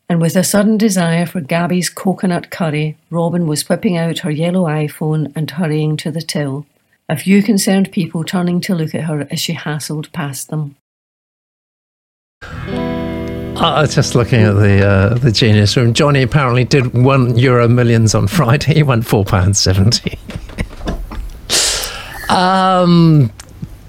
And 0.09 0.19
with 0.19 0.35
a 0.35 0.43
sudden 0.43 0.77
desire 0.77 1.25
for 1.25 1.39
Gabby's 1.39 1.89
coconut 1.89 2.49
curry, 2.49 2.97
Robin 3.09 3.47
was 3.47 3.69
whipping 3.69 3.97
out 3.97 4.19
her 4.19 4.31
yellow 4.31 4.65
iPhone 4.65 5.31
and 5.38 5.49
hurrying 5.49 5.95
to 5.97 6.11
the 6.11 6.21
till, 6.21 6.65
a 7.07 7.15
few 7.15 7.41
concerned 7.41 7.93
people 7.93 8.25
turning 8.25 8.59
to 8.61 8.75
look 8.75 8.93
at 8.93 9.05
her 9.05 9.25
as 9.31 9.39
she 9.39 9.53
hassled 9.53 10.11
past 10.11 10.49
them. 10.49 10.75
I 12.41 13.85
just 13.85 14.15
looking 14.15 14.41
at 14.41 14.53
the 14.53 14.85
uh, 14.85 15.13
the 15.15 15.31
genius 15.31 15.75
room. 15.75 15.93
Johnny 15.93 16.21
apparently 16.21 16.63
did 16.63 16.93
one 16.93 17.38
euro 17.38 17.67
millions 17.67 18.13
on 18.13 18.27
Friday. 18.27 18.75
He 18.75 18.83
won 18.83 19.01
four 19.01 19.25
pounds 19.25 19.59
seventy. 19.59 20.19
um, 22.29 23.31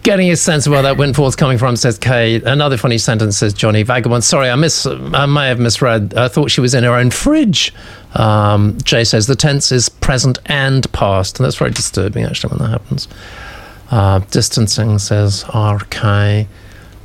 getting 0.08 0.30
a 0.30 0.36
sense 0.36 0.66
of 0.66 0.70
where 0.70 0.80
that 0.80 0.96
windfall's 0.96 1.36
coming 1.36 1.58
from, 1.58 1.76
says 1.76 1.98
Kay. 1.98 2.40
Another 2.40 2.78
funny 2.78 2.96
sentence 2.96 3.36
says 3.36 3.52
Johnny 3.52 3.82
Vagabond. 3.82 4.24
Sorry, 4.24 4.48
I 4.48 4.54
miss. 4.54 4.86
I 4.86 5.26
may 5.26 5.48
have 5.48 5.60
misread. 5.60 6.14
I 6.14 6.28
thought 6.28 6.50
she 6.50 6.62
was 6.62 6.72
in 6.72 6.82
her 6.82 6.94
own 6.94 7.10
fridge. 7.10 7.74
Um, 8.14 8.78
Jay 8.84 9.04
says 9.04 9.26
the 9.26 9.36
tense 9.36 9.70
is 9.70 9.90
present 9.90 10.38
and 10.46 10.90
past, 10.92 11.38
and 11.38 11.44
that's 11.44 11.56
very 11.56 11.72
disturbing 11.72 12.24
actually 12.24 12.56
when 12.56 12.60
that 12.60 12.70
happens. 12.70 13.06
Uh, 13.90 14.20
distancing 14.30 14.98
says 14.98 15.44
RK. 15.54 16.46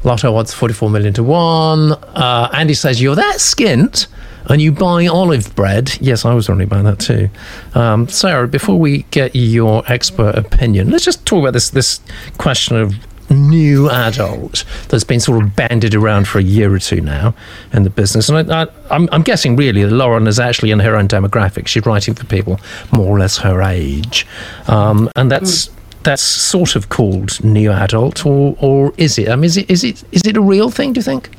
Lotto 0.05 0.33
odds 0.37 0.53
44 0.53 0.89
million 0.89 1.13
to 1.15 1.23
one. 1.23 1.91
Uh, 1.91 2.49
Andy 2.53 2.73
says 2.73 3.01
you're 3.01 3.15
that 3.15 3.35
skint 3.39 4.07
and 4.49 4.61
you 4.61 4.71
buy 4.71 5.07
olive 5.07 5.55
bread. 5.55 5.97
Yes, 6.01 6.25
I 6.25 6.33
was 6.33 6.49
only 6.49 6.65
buying 6.65 6.85
that 6.85 6.99
too. 6.99 7.29
Um, 7.73 8.07
Sarah, 8.07 8.47
before 8.47 8.79
we 8.79 9.03
get 9.11 9.35
your 9.35 9.83
expert 9.91 10.35
opinion, 10.35 10.89
let's 10.89 11.05
just 11.05 11.25
talk 11.25 11.41
about 11.41 11.53
this 11.53 11.69
this 11.69 12.01
question 12.37 12.77
of 12.77 12.95
new 13.29 13.89
adult 13.89 14.63
that's 14.89 15.03
been 15.03 15.19
sort 15.19 15.43
of 15.43 15.55
bandied 15.55 15.95
around 15.95 16.27
for 16.27 16.39
a 16.39 16.43
year 16.43 16.73
or 16.73 16.79
two 16.79 17.01
now 17.01 17.33
in 17.71 17.83
the 17.83 17.89
business. 17.89 18.29
And 18.29 18.51
I, 18.51 18.67
am 18.89 19.21
guessing 19.23 19.55
really 19.55 19.83
that 19.83 19.91
Lauren 19.91 20.27
is 20.27 20.39
actually 20.39 20.71
in 20.71 20.79
her 20.79 20.95
own 20.95 21.07
demographic. 21.07 21.67
She's 21.67 21.85
writing 21.85 22.13
for 22.13 22.25
people 22.25 22.59
more 22.91 23.15
or 23.15 23.19
less 23.19 23.37
her 23.37 23.61
age, 23.61 24.27
um, 24.67 25.09
and 25.15 25.31
that's. 25.31 25.67
Mm. 25.67 25.79
That's 26.03 26.21
sort 26.21 26.75
of 26.75 26.89
called 26.89 27.41
new 27.45 27.71
adult, 27.71 28.25
or, 28.25 28.57
or 28.59 28.93
is 28.97 29.17
it? 29.17 29.29
I 29.29 29.37
mean, 29.37 29.45
is 29.45 29.55
it 29.55 29.71
is 29.71 29.85
it 29.85 30.03
is 30.11 30.27
it 30.27 30.35
a 30.35 30.41
real 30.41 30.69
thing? 30.69 30.91
Do 30.91 30.97
you 30.97 31.01
think? 31.01 31.29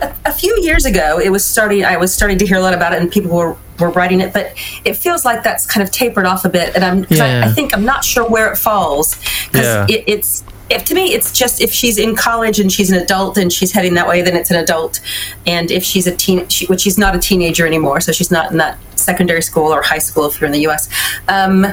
A, 0.00 0.14
a, 0.26 0.32
few 0.32 0.60
years 0.62 0.84
ago, 0.84 1.18
it 1.18 1.30
was 1.30 1.44
starting. 1.44 1.84
I 1.84 1.96
was 1.96 2.12
starting 2.12 2.38
to 2.38 2.46
hear 2.46 2.56
a 2.56 2.60
lot 2.60 2.74
about 2.74 2.92
it, 2.92 3.00
and 3.00 3.10
people 3.10 3.30
were 3.30 3.56
were 3.78 3.90
writing 3.90 4.20
it. 4.20 4.32
But 4.32 4.54
it 4.84 4.94
feels 4.94 5.24
like 5.24 5.42
that's 5.42 5.66
kind 5.66 5.82
of 5.82 5.90
tapered 5.90 6.26
off 6.26 6.44
a 6.44 6.48
bit, 6.48 6.74
and 6.74 6.84
I'm. 6.84 7.06
Yeah. 7.08 7.42
I, 7.44 7.48
I, 7.48 7.52
think 7.52 7.74
I'm 7.74 7.84
not 7.84 8.04
sure 8.04 8.28
where 8.28 8.50
it 8.52 8.56
falls 8.56 9.16
because 9.46 9.66
yeah. 9.66 9.86
it, 9.88 10.04
it's 10.06 10.44
if 10.70 10.84
to 10.86 10.94
me 10.94 11.12
it's 11.12 11.30
just 11.30 11.60
if 11.60 11.72
she's 11.72 11.98
in 11.98 12.16
college 12.16 12.58
and 12.58 12.72
she's 12.72 12.90
an 12.90 13.00
adult 13.00 13.36
and 13.36 13.52
she's 13.52 13.72
heading 13.72 13.94
that 13.94 14.08
way 14.08 14.22
then 14.22 14.34
it's 14.34 14.50
an 14.50 14.56
adult 14.56 15.00
and 15.46 15.70
if 15.70 15.84
she's 15.84 16.06
a 16.06 16.16
teen 16.16 16.48
she, 16.48 16.66
which 16.66 16.80
she's 16.80 16.96
not 16.96 17.14
a 17.14 17.18
teenager 17.18 17.66
anymore 17.66 18.00
so 18.00 18.12
she's 18.12 18.30
not 18.30 18.50
in 18.50 18.56
that 18.56 18.78
secondary 18.96 19.42
school 19.42 19.72
or 19.72 19.82
high 19.82 19.98
school 19.98 20.26
if 20.26 20.40
you're 20.40 20.46
in 20.46 20.52
the 20.52 20.66
us 20.66 20.88
um, 21.28 21.64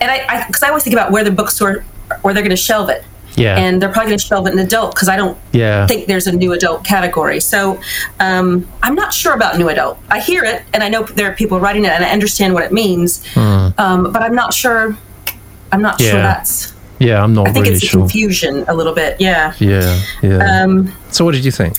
and 0.00 0.10
i 0.10 0.44
because 0.46 0.62
I, 0.62 0.66
I 0.66 0.70
always 0.70 0.82
think 0.82 0.94
about 0.94 1.12
where 1.12 1.22
the 1.22 1.30
books 1.30 1.58
bookstore 1.58 1.84
where 2.22 2.34
they're 2.34 2.42
going 2.42 2.50
to 2.50 2.56
shelve 2.56 2.88
it 2.88 3.04
Yeah. 3.38 3.56
and 3.58 3.80
they're 3.80 3.88
probably 3.92 4.10
going 4.10 4.18
to 4.18 4.24
shelve 4.26 4.46
it 4.46 4.52
in 4.52 4.58
adult 4.58 4.94
because 4.94 5.08
i 5.08 5.16
don't 5.16 5.38
Yeah. 5.52 5.86
think 5.86 6.06
there's 6.06 6.26
a 6.26 6.32
new 6.32 6.52
adult 6.52 6.84
category 6.84 7.40
so 7.40 7.80
um, 8.20 8.66
i'm 8.82 8.94
not 8.94 9.12
sure 9.14 9.34
about 9.34 9.56
new 9.58 9.68
adult 9.68 9.98
i 10.10 10.18
hear 10.20 10.44
it 10.44 10.62
and 10.74 10.82
i 10.82 10.88
know 10.88 11.02
there 11.04 11.30
are 11.30 11.34
people 11.34 11.58
writing 11.60 11.84
it 11.84 11.92
and 11.92 12.04
i 12.04 12.10
understand 12.10 12.54
what 12.54 12.62
it 12.64 12.72
means 12.72 13.24
um, 13.36 14.12
but 14.12 14.22
i'm 14.22 14.34
not 14.34 14.52
sure 14.52 14.96
i'm 15.72 15.82
not 15.82 16.00
sure 16.00 16.10
Hmm. 16.18 16.22
That's 16.22 16.74
Yeah, 17.00 17.22
I'm 17.22 17.32
not 17.32 17.46
I 17.48 17.52
think 17.52 17.64
really 17.66 17.76
it's 17.76 17.84
a 17.84 17.88
sure. 17.88 18.00
confusion 18.00 18.64
a 18.66 18.74
little 18.74 18.92
bit. 18.92 19.20
Yeah. 19.20 19.52
Yeah, 19.60 20.00
yeah. 20.20 20.38
Um, 20.64 20.92
so, 21.12 21.24
what 21.24 21.32
did 21.36 21.44
you 21.44 21.52
think? 21.52 21.76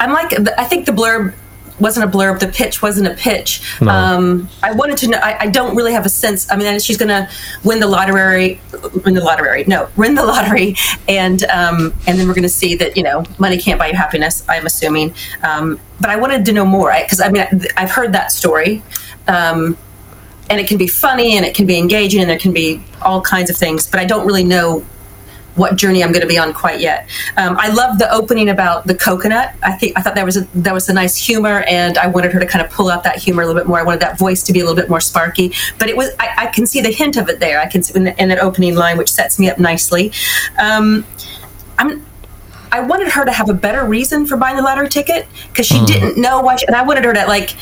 I'm 0.00 0.12
like, 0.12 0.32
I 0.56 0.64
think 0.64 0.86
the 0.86 0.92
blurb 0.92 1.34
wasn't 1.80 2.12
a 2.12 2.16
blurb. 2.16 2.40
The 2.40 2.48
pitch 2.48 2.82
wasn't 2.82 3.08
a 3.08 3.14
pitch. 3.14 3.62
No. 3.80 3.90
Um, 3.90 4.48
I 4.62 4.72
wanted 4.72 4.98
to 4.98 5.08
know. 5.08 5.18
I, 5.18 5.44
I 5.44 5.46
don't 5.48 5.76
really 5.76 5.92
have 5.92 6.06
a 6.06 6.08
sense. 6.08 6.50
I 6.50 6.56
mean, 6.56 6.78
she's 6.80 6.96
going 6.96 7.08
to 7.08 7.28
win 7.64 7.80
the 7.80 7.86
lottery, 7.86 8.60
win 9.04 9.14
the 9.14 9.22
lottery. 9.22 9.64
No, 9.66 9.88
win 9.96 10.14
the 10.14 10.24
lottery, 10.24 10.76
and 11.08 11.42
um, 11.44 11.94
and 12.06 12.18
then 12.18 12.26
we're 12.26 12.34
going 12.34 12.42
to 12.42 12.48
see 12.48 12.74
that 12.76 12.96
you 12.96 13.02
know 13.02 13.24
money 13.38 13.58
can't 13.58 13.78
buy 13.78 13.88
you 13.88 13.94
happiness. 13.94 14.44
I'm 14.48 14.66
assuming. 14.66 15.14
Um, 15.42 15.80
but 16.00 16.10
I 16.10 16.16
wanted 16.16 16.44
to 16.46 16.52
know 16.52 16.64
more 16.64 16.92
because 17.02 17.20
I 17.20 17.30
mean 17.30 17.46
I've 17.76 17.90
heard 17.90 18.12
that 18.12 18.32
story. 18.32 18.82
Um, 19.26 19.76
and 20.50 20.58
it 20.58 20.66
can 20.66 20.78
be 20.78 20.86
funny 20.86 21.36
and 21.36 21.44
it 21.44 21.54
can 21.54 21.66
be 21.66 21.76
engaging 21.76 22.22
and 22.22 22.30
there 22.30 22.38
can 22.38 22.54
be 22.54 22.82
all 23.02 23.20
kinds 23.20 23.50
of 23.50 23.56
things, 23.56 23.86
but 23.86 24.00
I 24.00 24.06
don't 24.06 24.26
really 24.26 24.44
know 24.44 24.82
what 25.58 25.76
journey 25.76 26.02
I'm 26.02 26.12
going 26.12 26.22
to 26.22 26.28
be 26.28 26.38
on 26.38 26.52
quite 26.52 26.80
yet. 26.80 27.08
Um, 27.36 27.56
I 27.58 27.68
love 27.68 27.98
the 27.98 28.10
opening 28.12 28.48
about 28.48 28.86
the 28.86 28.94
coconut. 28.94 29.54
I 29.62 29.72
think 29.72 29.96
I 29.96 30.02
thought 30.02 30.14
that 30.14 30.24
was 30.24 30.36
a 30.36 30.48
that 30.54 30.72
was 30.72 30.88
a 30.88 30.92
nice 30.92 31.16
humor, 31.16 31.64
and 31.68 31.98
I 31.98 32.06
wanted 32.06 32.32
her 32.32 32.40
to 32.40 32.46
kind 32.46 32.64
of 32.64 32.70
pull 32.72 32.88
out 32.88 33.04
that 33.04 33.16
humor 33.16 33.42
a 33.42 33.46
little 33.46 33.60
bit 33.60 33.68
more. 33.68 33.78
I 33.78 33.82
wanted 33.82 34.00
that 34.00 34.18
voice 34.18 34.42
to 34.44 34.52
be 34.52 34.60
a 34.60 34.62
little 34.62 34.76
bit 34.76 34.88
more 34.88 35.00
sparky, 35.00 35.52
but 35.78 35.88
it 35.88 35.96
was 35.96 36.10
I, 36.18 36.34
I 36.38 36.46
can 36.46 36.66
see 36.66 36.80
the 36.80 36.90
hint 36.90 37.16
of 37.16 37.28
it 37.28 37.40
there. 37.40 37.60
I 37.60 37.66
can 37.66 37.82
see 37.82 37.94
in, 37.96 38.04
the, 38.04 38.22
in 38.22 38.28
that 38.28 38.38
opening 38.38 38.74
line, 38.74 38.96
which 38.96 39.10
sets 39.10 39.38
me 39.38 39.50
up 39.50 39.58
nicely. 39.58 40.12
Um, 40.58 41.04
I'm. 41.78 42.06
I 42.70 42.80
wanted 42.80 43.08
her 43.08 43.24
to 43.24 43.32
have 43.32 43.48
a 43.48 43.54
better 43.54 43.86
reason 43.86 44.26
for 44.26 44.36
buying 44.36 44.56
the 44.56 44.62
lottery 44.62 44.90
ticket 44.90 45.26
because 45.48 45.66
she 45.66 45.82
didn't 45.86 46.20
know 46.20 46.42
why, 46.42 46.56
she, 46.56 46.66
and 46.66 46.76
I 46.76 46.82
wanted 46.82 47.04
her 47.04 47.14
to 47.14 47.26
like 47.26 47.56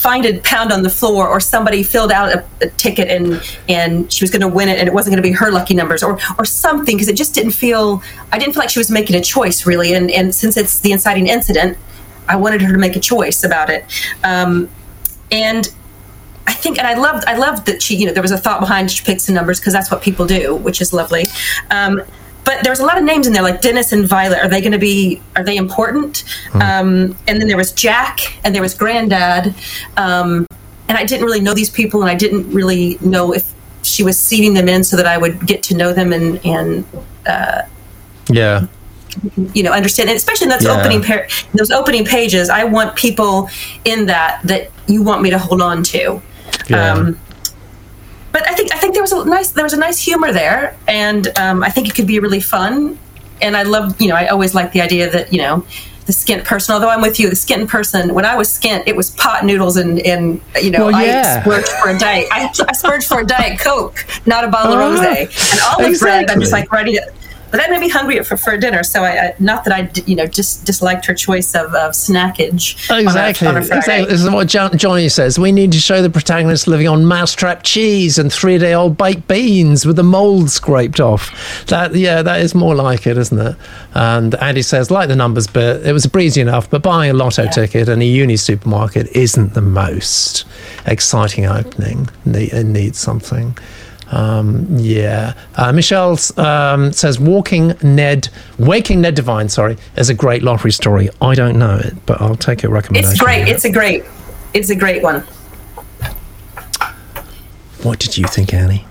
find 0.00 0.24
a 0.24 0.40
pound 0.40 0.72
on 0.72 0.82
the 0.82 0.88
floor 0.88 1.28
or 1.28 1.40
somebody 1.40 1.82
filled 1.82 2.10
out 2.10 2.30
a, 2.30 2.44
a 2.62 2.68
ticket 2.70 3.08
and 3.08 3.42
and 3.68 4.10
she 4.10 4.24
was 4.24 4.30
going 4.30 4.40
to 4.40 4.48
win 4.48 4.68
it 4.68 4.78
and 4.78 4.88
it 4.88 4.94
wasn't 4.94 5.12
going 5.12 5.22
to 5.22 5.28
be 5.28 5.32
her 5.32 5.52
lucky 5.52 5.74
numbers 5.74 6.02
or 6.02 6.18
or 6.38 6.44
something 6.46 6.96
because 6.96 7.08
it 7.08 7.16
just 7.16 7.34
didn't 7.34 7.52
feel 7.52 8.02
I 8.32 8.38
didn't 8.38 8.54
feel 8.54 8.62
like 8.62 8.70
she 8.70 8.78
was 8.78 8.90
making 8.90 9.14
a 9.16 9.20
choice 9.20 9.66
really. 9.66 9.92
And 9.92 10.10
and 10.10 10.34
since 10.34 10.56
it's 10.56 10.80
the 10.80 10.92
inciting 10.92 11.26
incident 11.26 11.76
I 12.28 12.36
wanted 12.36 12.62
her 12.62 12.72
to 12.72 12.78
make 12.78 12.96
a 12.96 13.00
choice 13.00 13.44
about 13.44 13.68
it. 13.68 13.84
Um, 14.24 14.70
and 15.30 15.70
I 16.46 16.54
think 16.54 16.78
and 16.78 16.86
I 16.86 16.94
loved 16.94 17.24
I 17.26 17.36
loved 17.36 17.66
that 17.66 17.82
she 17.82 17.96
you 17.96 18.06
know 18.06 18.12
there 18.12 18.22
was 18.22 18.32
a 18.32 18.38
thought 18.38 18.60
behind 18.60 18.90
she 18.90 19.04
picks 19.04 19.24
some 19.24 19.34
numbers 19.34 19.60
because 19.60 19.74
that's 19.74 19.90
what 19.90 20.00
people 20.00 20.26
do 20.26 20.54
which 20.54 20.80
is 20.80 20.94
lovely. 20.94 21.26
Um, 21.70 22.00
but 22.44 22.62
there 22.62 22.72
was 22.72 22.80
a 22.80 22.84
lot 22.86 22.98
of 22.98 23.04
names 23.04 23.26
in 23.26 23.32
there 23.32 23.42
like 23.42 23.60
Dennis 23.60 23.92
and 23.92 24.06
Violet. 24.06 24.38
Are 24.38 24.48
they 24.48 24.60
going 24.60 24.72
to 24.72 24.78
be 24.78 25.20
are 25.36 25.44
they 25.44 25.56
important? 25.56 26.24
Um, 26.54 27.16
and 27.28 27.40
then 27.40 27.46
there 27.48 27.56
was 27.56 27.72
Jack 27.72 28.20
and 28.44 28.54
there 28.54 28.62
was 28.62 28.74
Granddad 28.74 29.54
um, 29.96 30.46
and 30.88 30.98
I 30.98 31.04
didn't 31.04 31.24
really 31.26 31.40
know 31.40 31.54
these 31.54 31.70
people 31.70 32.00
and 32.02 32.10
I 32.10 32.14
didn't 32.14 32.50
really 32.52 32.98
know 33.00 33.32
if 33.32 33.52
she 33.82 34.02
was 34.02 34.18
seeding 34.18 34.54
them 34.54 34.68
in 34.68 34.82
so 34.84 34.96
that 34.96 35.06
I 35.06 35.16
would 35.18 35.46
get 35.46 35.62
to 35.64 35.76
know 35.76 35.92
them 35.92 36.12
and 36.12 36.40
and 36.44 36.84
Yeah, 38.28 38.66
you 39.54 39.62
know 39.62 39.72
understand. 39.72 40.08
And 40.08 40.16
especially 40.16 40.46
in 40.46 40.50
those 40.50 40.64
Yeah. 40.64 40.78
opening 40.78 41.02
par- 41.02 41.26
those 41.54 41.70
opening 41.70 42.04
pages 42.04 42.48
I 42.50 42.64
want 42.64 42.96
people 42.96 43.48
in 43.84 44.06
that 44.06 44.40
that 44.44 44.70
you 44.86 45.02
want 45.02 45.22
me 45.22 45.30
to 45.30 45.38
hold 45.38 45.60
on 45.62 45.82
to. 45.84 46.20
Yeah. 46.68 46.92
um, 46.92 47.18
but 48.32 48.48
I 48.48 48.54
think 48.54 48.72
I 48.74 48.78
think 48.78 48.79
there 49.00 49.16
was 49.16 49.26
a 49.26 49.28
nice 49.28 49.50
there 49.52 49.64
was 49.64 49.72
a 49.72 49.78
nice 49.78 49.98
humor 49.98 50.32
there, 50.32 50.76
and 50.86 51.26
um, 51.38 51.62
I 51.62 51.70
think 51.70 51.88
it 51.88 51.94
could 51.94 52.06
be 52.06 52.18
really 52.18 52.40
fun. 52.40 52.98
And 53.40 53.56
I 53.56 53.62
love 53.62 53.98
you 54.00 54.08
know 54.08 54.14
I 54.14 54.26
always 54.28 54.54
like 54.54 54.72
the 54.72 54.80
idea 54.82 55.08
that 55.10 55.32
you 55.32 55.38
know 55.40 55.64
the 56.04 56.12
skint 56.12 56.44
person. 56.44 56.74
Although 56.74 56.90
I'm 56.90 57.00
with 57.00 57.18
you, 57.18 57.30
the 57.30 57.36
skint 57.36 57.68
person. 57.68 58.12
When 58.12 58.26
I 58.26 58.34
was 58.36 58.48
skint, 58.48 58.82
it 58.86 58.94
was 58.94 59.10
pot 59.12 59.44
noodles 59.44 59.78
and 59.78 60.00
and 60.00 60.40
you 60.60 60.70
know 60.70 60.86
Well, 60.86 61.02
yeah. 61.06 61.36
I 61.38 61.40
splurged 61.40 61.68
for 61.68 61.88
a 61.90 61.98
diet. 61.98 62.28
I, 62.30 62.50
I 62.68 62.72
splurged 62.72 63.06
for 63.06 63.20
a 63.20 63.24
diet 63.26 63.58
coke, 63.58 64.04
not 64.26 64.44
a 64.44 64.48
bottle 64.48 64.74
Ah, 64.74 64.92
of 64.92 65.00
rosé. 65.00 65.52
And 65.52 65.60
olive 65.86 65.98
bread. 65.98 66.30
I'm 66.30 66.40
just 66.40 66.52
like 66.52 66.70
ready 66.70 66.92
to. 66.96 67.12
But 67.50 67.58
that 67.58 67.70
made 67.70 67.80
me 67.80 67.88
hungry 67.88 68.22
for, 68.22 68.36
for 68.36 68.56
dinner. 68.56 68.82
So 68.84 69.02
I, 69.02 69.10
I 69.10 69.34
not 69.40 69.64
that 69.64 69.72
I, 69.72 69.90
you 70.06 70.14
know 70.16 70.26
just 70.26 70.64
disliked 70.64 71.04
her 71.06 71.14
choice 71.14 71.54
of, 71.54 71.74
of 71.74 71.92
snackage. 71.92 72.88
on 72.90 72.98
a- 72.98 73.02
Exactly. 73.02 73.48
on 73.48 73.56
a 73.56 73.60
exactly. 73.60 74.04
This 74.06 74.22
is 74.22 74.30
what 74.30 74.46
John, 74.48 74.76
Johnny 74.78 75.08
says. 75.08 75.38
We 75.38 75.50
need 75.52 75.72
to 75.72 75.78
show 75.78 76.00
the 76.02 76.10
protagonist 76.10 76.68
living 76.68 76.86
on 76.88 77.04
mousetrap 77.04 77.62
cheese 77.62 78.18
and 78.18 78.32
three-day-old 78.32 78.96
baked 78.96 79.26
beans 79.26 79.84
with 79.84 79.96
the 79.96 80.02
mold 80.04 80.50
scraped 80.50 81.00
off. 81.00 81.64
That, 81.66 81.94
yeah, 81.94 82.22
that 82.22 82.40
is 82.40 82.54
more 82.54 82.74
like 82.74 83.06
it, 83.06 83.18
isn't 83.18 83.38
it? 83.38 83.56
And 83.94 84.34
Andy 84.36 84.62
says, 84.62 84.90
like 84.90 85.08
the 85.08 85.16
numbers 85.16 85.46
bit, 85.46 85.84
it 85.86 85.92
was 85.92 86.06
breezy 86.06 86.40
enough, 86.40 86.70
but 86.70 86.82
buying 86.82 87.10
a 87.10 87.14
lotto 87.14 87.46
ticket 87.48 87.88
in 87.88 88.00
a 88.00 88.04
uni 88.04 88.36
supermarket 88.36 89.08
isn't 89.16 89.54
the 89.54 89.60
most 89.60 90.44
exciting 90.86 91.46
opening. 91.46 92.08
Ne- 92.24 92.44
It 92.50 92.64
needs 92.64 92.98
something. 92.98 93.56
Um, 94.10 94.66
yeah. 94.76 95.34
Uh, 95.54 95.72
Michelle 95.72 96.18
um, 96.36 96.92
says, 96.92 97.18
"Walking 97.20 97.74
Ned, 97.82 98.28
Waking 98.58 99.00
Ned 99.00 99.14
Devine, 99.14 99.48
sorry, 99.48 99.76
is 99.96 100.10
a 100.10 100.14
great 100.14 100.42
lottery 100.42 100.72
story. 100.72 101.08
I 101.20 101.34
don't 101.34 101.58
know 101.58 101.76
it, 101.76 101.94
but 102.06 102.20
I'll 102.20 102.36
take 102.36 102.62
your 102.62 102.72
recommendation. 102.72 103.12
It's 103.12 103.20
great. 103.20 103.48
It's 103.48 103.64
a 103.64 103.70
great. 103.70 104.04
It's 104.52 104.70
a 104.70 104.76
great 104.76 105.02
one. 105.02 105.20
what 107.82 107.98
did 107.98 108.16
you 108.16 108.24
think, 108.24 108.52
Annie? 108.52 108.84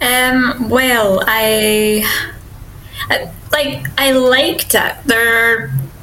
Um, 0.00 0.68
well, 0.68 1.22
I, 1.26 2.04
I 3.08 3.30
like 3.52 3.86
I 3.98 4.10
liked 4.12 4.74
it. 4.74 4.96
There, 5.06 5.68
Sa- 5.68 5.95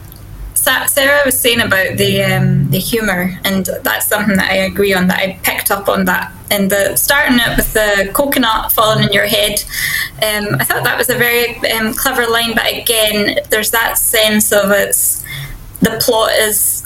Sarah 0.64 1.22
was 1.26 1.38
saying 1.38 1.62
about 1.62 1.98
the 1.98 2.24
um, 2.24 2.70
the 2.72 2.80
humor, 2.80 3.38
and 3.44 3.66
that's 3.84 4.08
something 4.08 4.38
that 4.38 4.50
I 4.50 4.56
agree 4.56 4.94
on. 4.94 5.08
That 5.08 5.20
I 5.20 5.40
picked 5.44 5.72
up 5.72 5.90
on 5.90 6.06
that 6.06 6.32
in 6.52 6.70
the 6.70 6.96
starting 6.96 7.40
it 7.40 7.58
with 7.58 7.74
the 7.74 8.10
coconut 8.14 8.72
falling 8.72 9.04
in 9.04 9.12
your 9.12 9.28
head. 9.28 9.64
Um, 10.22 10.56
I 10.60 10.64
thought 10.64 10.84
that 10.84 10.98
was 10.98 11.10
a 11.10 11.18
very 11.18 11.58
um, 11.72 11.94
clever 11.94 12.26
line, 12.28 12.56
but 12.56 12.72
again, 12.72 13.40
there's 13.50 13.72
that 13.72 13.98
sense 13.98 14.52
of 14.52 14.72
it's 14.72 15.24
the 15.82 16.00
plot 16.02 16.32
is 16.32 16.84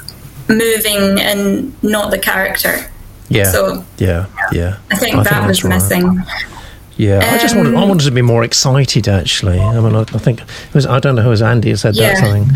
moving 0.50 1.20
and 1.20 1.72
not 1.84 2.10
the 2.12 2.20
character. 2.20 2.90
Yeah. 3.30 3.52
So 3.52 3.86
yeah, 3.98 4.26
yeah. 4.52 4.80
I 4.90 4.96
think 4.96 5.16
I 5.16 5.24
that 5.24 5.34
think 5.34 5.48
was 5.48 5.64
right. 5.64 5.76
missing. 5.76 6.24
Yeah, 6.98 7.20
I 7.32 7.38
just 7.38 7.56
wanted. 7.56 7.76
I 7.76 7.82
Um, 7.84 7.90
wanted 7.90 8.06
to 8.06 8.12
be 8.12 8.24
more 8.24 8.44
excited. 8.44 9.08
Actually, 9.08 9.60
I 9.60 9.80
mean, 9.80 9.96
I, 9.96 10.02
I 10.02 10.04
think 10.18 10.42
it 10.42 10.74
was. 10.74 10.86
I 10.88 11.00
don't 11.00 11.16
know 11.16 11.22
who 11.22 11.28
it 11.30 11.32
was. 11.32 11.42
Andy 11.44 11.70
who 11.70 11.76
said 11.76 11.94
that 11.96 12.18
something. 12.18 12.50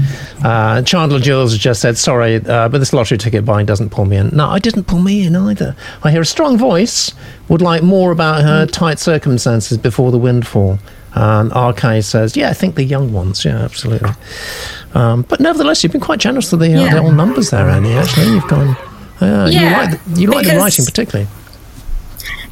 Uh, 0.44 0.82
Chandler 0.82 1.20
Jules 1.20 1.56
just 1.58 1.80
said, 1.82 1.98
"Sorry, 1.98 2.38
uh, 2.38 2.68
but 2.70 2.80
this 2.80 2.92
lottery 2.92 3.18
ticket 3.20 3.46
buying 3.46 3.66
doesn't 3.68 3.92
pull 3.92 4.06
me 4.06 4.18
in." 4.18 4.30
No, 4.34 4.48
I 4.50 4.58
didn't 4.60 4.86
pull 4.86 5.00
me 5.00 5.26
in 5.28 5.36
either. 5.36 5.76
I 6.04 6.10
hear 6.12 6.22
a 6.22 6.26
strong 6.26 6.58
voice. 6.58 7.14
Would 7.50 7.62
like 7.62 7.84
more 7.84 8.12
about 8.12 8.42
her 8.42 8.66
Mm. 8.66 8.72
tight 8.72 8.98
circumstances 9.00 9.78
before 9.78 10.12
the 10.12 10.18
windfall. 10.18 10.80
And 11.14 11.52
RK 11.54 12.02
says, 12.02 12.36
"Yeah, 12.36 12.50
I 12.50 12.54
think 12.54 12.76
the 12.76 12.84
young 12.84 13.14
ones. 13.14 13.46
Yeah, 13.46 13.58
absolutely." 13.58 14.12
Um, 14.96 15.24
but 15.30 15.39
nevertheless, 15.39 15.84
you've 15.84 15.92
been 15.92 16.02
quite 16.02 16.20
generous 16.20 16.50
to 16.50 16.58
the, 16.58 16.74
uh, 16.76 16.86
Yeah. 16.86 16.94
the 16.96 17.00
old 17.02 17.14
numbers 17.16 17.50
there, 17.52 17.70
Annie. 17.70 17.94
Actually, 17.94 18.28
you've 18.28 18.48
gone. 18.48 18.76
Uh, 19.22 19.48
you 19.52 19.60
Yeah, 19.60 19.78
like 19.78 19.92
the, 20.16 20.22
you 20.22 20.28
like 20.28 20.48
the 20.48 20.56
writing 20.58 20.84
particularly. 20.86 21.28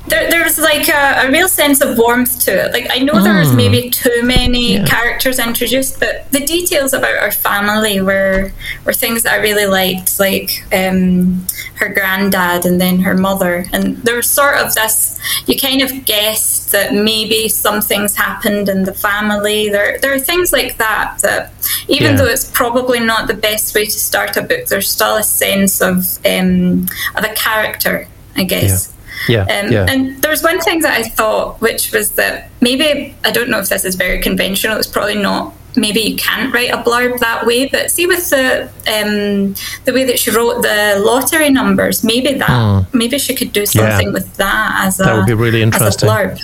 There, 0.10 0.30
there 0.30 0.43
was 0.43 0.57
like 0.60 0.88
a, 0.89 1.28
a 1.28 1.32
real 1.32 1.47
sense 1.47 1.82
of 1.82 1.97
warmth 1.97 2.43
to 2.45 2.51
it. 2.66 2.74
Like 2.74 2.88
I 2.89 2.99
know 2.99 3.22
there 3.22 3.39
was 3.39 3.53
maybe 3.53 3.89
too 3.89 4.22
many 4.24 4.74
Yeah. 4.76 4.86
characters 4.86 5.39
introduced, 5.39 5.99
but 5.99 6.30
the 6.32 6.41
details 6.45 6.93
about 6.93 7.18
our 7.18 7.32
family 7.32 8.01
were 8.01 8.51
were 8.86 8.93
things 8.93 9.24
that 9.24 9.34
I 9.34 9.38
really 9.38 9.66
liked, 9.68 10.20
like 10.20 10.64
um, 10.74 11.45
her 11.76 11.89
granddad 11.89 12.66
and 12.66 12.80
then 12.82 12.99
her 13.01 13.16
mother. 13.16 13.66
And 13.72 13.97
there 13.97 14.16
was 14.16 14.30
sort 14.30 14.55
of 14.57 14.74
this. 14.76 15.20
You 15.47 15.57
kind 15.57 15.82
of 15.82 16.05
guessed 16.05 16.72
that 16.72 16.93
maybe 16.93 17.47
something's 17.49 18.16
happened 18.16 18.70
in 18.70 18.84
the 18.84 18.93
family. 18.93 19.70
There 19.70 19.97
there 20.01 20.14
are 20.14 20.20
things 20.20 20.51
like 20.51 20.78
that 20.78 21.20
that 21.24 21.53
even 21.88 22.12
Yeah. 22.12 22.18
though 22.18 22.26
it's 22.36 22.49
probably 22.51 22.99
not 22.99 23.28
the 23.28 23.34
best 23.34 23.74
way 23.76 23.86
to 23.86 23.99
start 24.10 24.36
a 24.38 24.41
book, 24.41 24.66
there's 24.68 24.89
still 24.89 25.16
a 25.16 25.24
sense 25.24 25.82
of 25.82 26.20
um, 26.26 26.88
of 27.16 27.24
a 27.24 27.34
character, 27.34 28.07
I 28.36 28.43
guess. 28.43 28.72
Yeah, 28.91 28.95
Um, 29.41 29.72
yeah. 29.72 29.86
And 29.89 30.22
there 30.22 30.32
was 30.32 30.43
one 30.43 30.59
thing 30.61 30.82
that 30.82 30.97
I 30.97 31.03
thought, 31.03 31.59
which 31.61 31.91
was 31.91 32.13
that 32.13 32.49
maybe 32.61 33.15
I 33.24 33.32
don't 33.32 33.49
know 33.49 33.59
if 33.59 33.70
this 33.70 33.86
is 33.86 33.95
very 33.95 34.22
conventional. 34.22 34.78
It's 34.78 34.88
probably 34.88 35.15
not 35.15 35.53
maybe 35.76 35.99
you 36.01 36.15
can't 36.15 36.53
write 36.53 36.72
a 36.72 36.78
blurb 36.78 37.20
that 37.20 37.45
way. 37.45 37.67
But 37.67 37.91
see, 37.91 38.05
with 38.07 38.30
the 38.30 38.63
um, 38.88 39.53
the 39.86 39.93
way 39.93 40.03
that 40.05 40.20
she 40.20 40.32
wrote 40.32 40.61
the 40.61 41.01
lottery 41.03 41.49
numbers, 41.49 42.03
maybe 42.03 42.34
that 42.34 42.86
maybe 42.93 43.17
she 43.20 43.36
could 43.36 43.51
do 43.53 43.65
something 43.65 44.07
Yeah. 44.07 44.13
with 44.13 44.36
that 44.38 44.86
as 44.86 44.99
a 44.99 45.03
That 45.03 45.15
would 45.17 45.26
be 45.26 45.34
really 45.34 45.61
a 45.61 45.63
interesting. 45.63 46.09
blurb. 46.09 46.39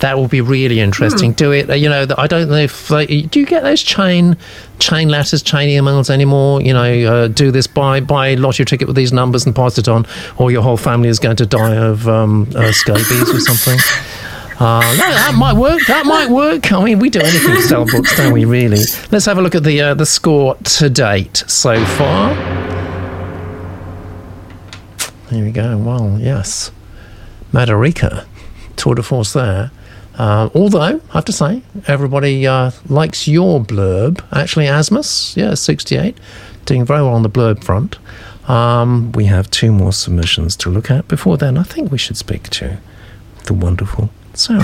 That 0.00 0.18
would 0.18 0.30
be 0.30 0.40
really 0.40 0.80
interesting. 0.80 1.32
Do 1.32 1.52
it. 1.52 1.68
You 1.78 1.88
know, 1.88 2.06
I 2.16 2.26
don't 2.26 2.48
know 2.48 2.56
if 2.56 2.90
like, 2.90 3.08
do 3.30 3.38
you 3.40 3.46
get 3.46 3.62
those 3.62 3.82
chain 3.82 4.36
chain 4.78 5.08
letters, 5.10 5.42
chain 5.42 5.68
emails 5.68 6.08
anymore? 6.08 6.62
You 6.62 6.72
know, 6.72 6.84
uh, 7.24 7.28
do 7.28 7.50
this 7.50 7.66
buy 7.66 8.00
buy 8.00 8.34
lottery 8.34 8.64
ticket 8.64 8.86
with 8.88 8.96
these 8.96 9.12
numbers 9.12 9.44
and 9.46 9.54
pass 9.54 9.76
it 9.78 9.88
on, 9.88 10.06
or 10.38 10.50
your 10.50 10.62
whole 10.62 10.76
family 10.78 11.08
is 11.08 11.18
going 11.18 11.36
to 11.36 11.46
die 11.46 11.76
of 11.76 12.08
um, 12.08 12.48
uh, 12.56 12.72
scabies 12.72 13.28
or 13.30 13.40
something. 13.40 13.78
Uh, 14.60 14.80
no, 14.98 15.08
that 15.08 15.34
might 15.38 15.54
work. 15.54 15.80
That 15.86 16.04
might 16.04 16.28
work. 16.28 16.70
I 16.70 16.84
mean, 16.84 16.98
we 16.98 17.08
do 17.08 17.18
anything 17.18 17.54
to 17.56 17.62
sell 17.62 17.86
books, 17.86 18.14
don't 18.14 18.34
we? 18.34 18.44
Really. 18.44 18.84
Let's 19.10 19.24
have 19.24 19.38
a 19.38 19.42
look 19.42 19.54
at 19.54 19.64
the 19.64 19.80
uh, 19.80 19.94
the 19.94 20.04
score 20.04 20.54
to 20.54 20.90
date 20.90 21.42
so 21.46 21.82
far. 21.82 22.34
Here 25.30 25.44
we 25.44 25.50
go. 25.50 25.78
Well, 25.78 26.18
yes, 26.20 26.72
Madhurika, 27.52 28.26
tour 28.76 28.94
de 28.96 29.02
force 29.02 29.32
there. 29.32 29.70
Uh, 30.18 30.50
although, 30.54 31.00
I 31.08 31.12
have 31.14 31.24
to 31.24 31.32
say, 31.32 31.62
everybody 31.86 32.46
uh, 32.46 32.72
likes 32.86 33.26
your 33.26 33.60
blurb. 33.60 34.22
Actually, 34.30 34.66
Asmus, 34.66 35.34
yeah, 35.36 35.54
68, 35.54 36.18
doing 36.66 36.84
very 36.84 37.00
well 37.00 37.14
on 37.14 37.22
the 37.22 37.30
blurb 37.30 37.64
front. 37.64 37.98
Um, 38.46 39.12
we 39.12 39.24
have 39.26 39.50
two 39.50 39.72
more 39.72 39.94
submissions 39.94 40.54
to 40.56 40.68
look 40.68 40.90
at. 40.90 41.08
Before 41.08 41.38
then, 41.38 41.56
I 41.56 41.62
think 41.62 41.90
we 41.90 41.96
should 41.96 42.18
speak 42.18 42.50
to 42.50 42.78
the 43.46 43.54
wonderful 43.54 44.10
Sarah. 44.40 44.60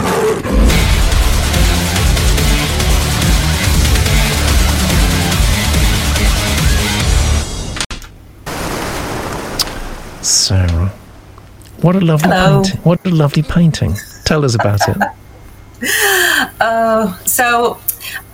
Sarah, 10.22 10.89
what 11.83 11.95
a 11.95 12.01
lovely 12.01 12.31
Hello. 12.31 12.62
painting! 12.62 12.81
What 12.85 13.07
a 13.07 13.11
lovely 13.11 13.43
painting. 13.43 13.95
Tell 14.24 14.47
us 14.47 14.55
about 14.55 14.81
it. 14.89 14.97
Oh 16.59 17.20
so, 17.27 17.79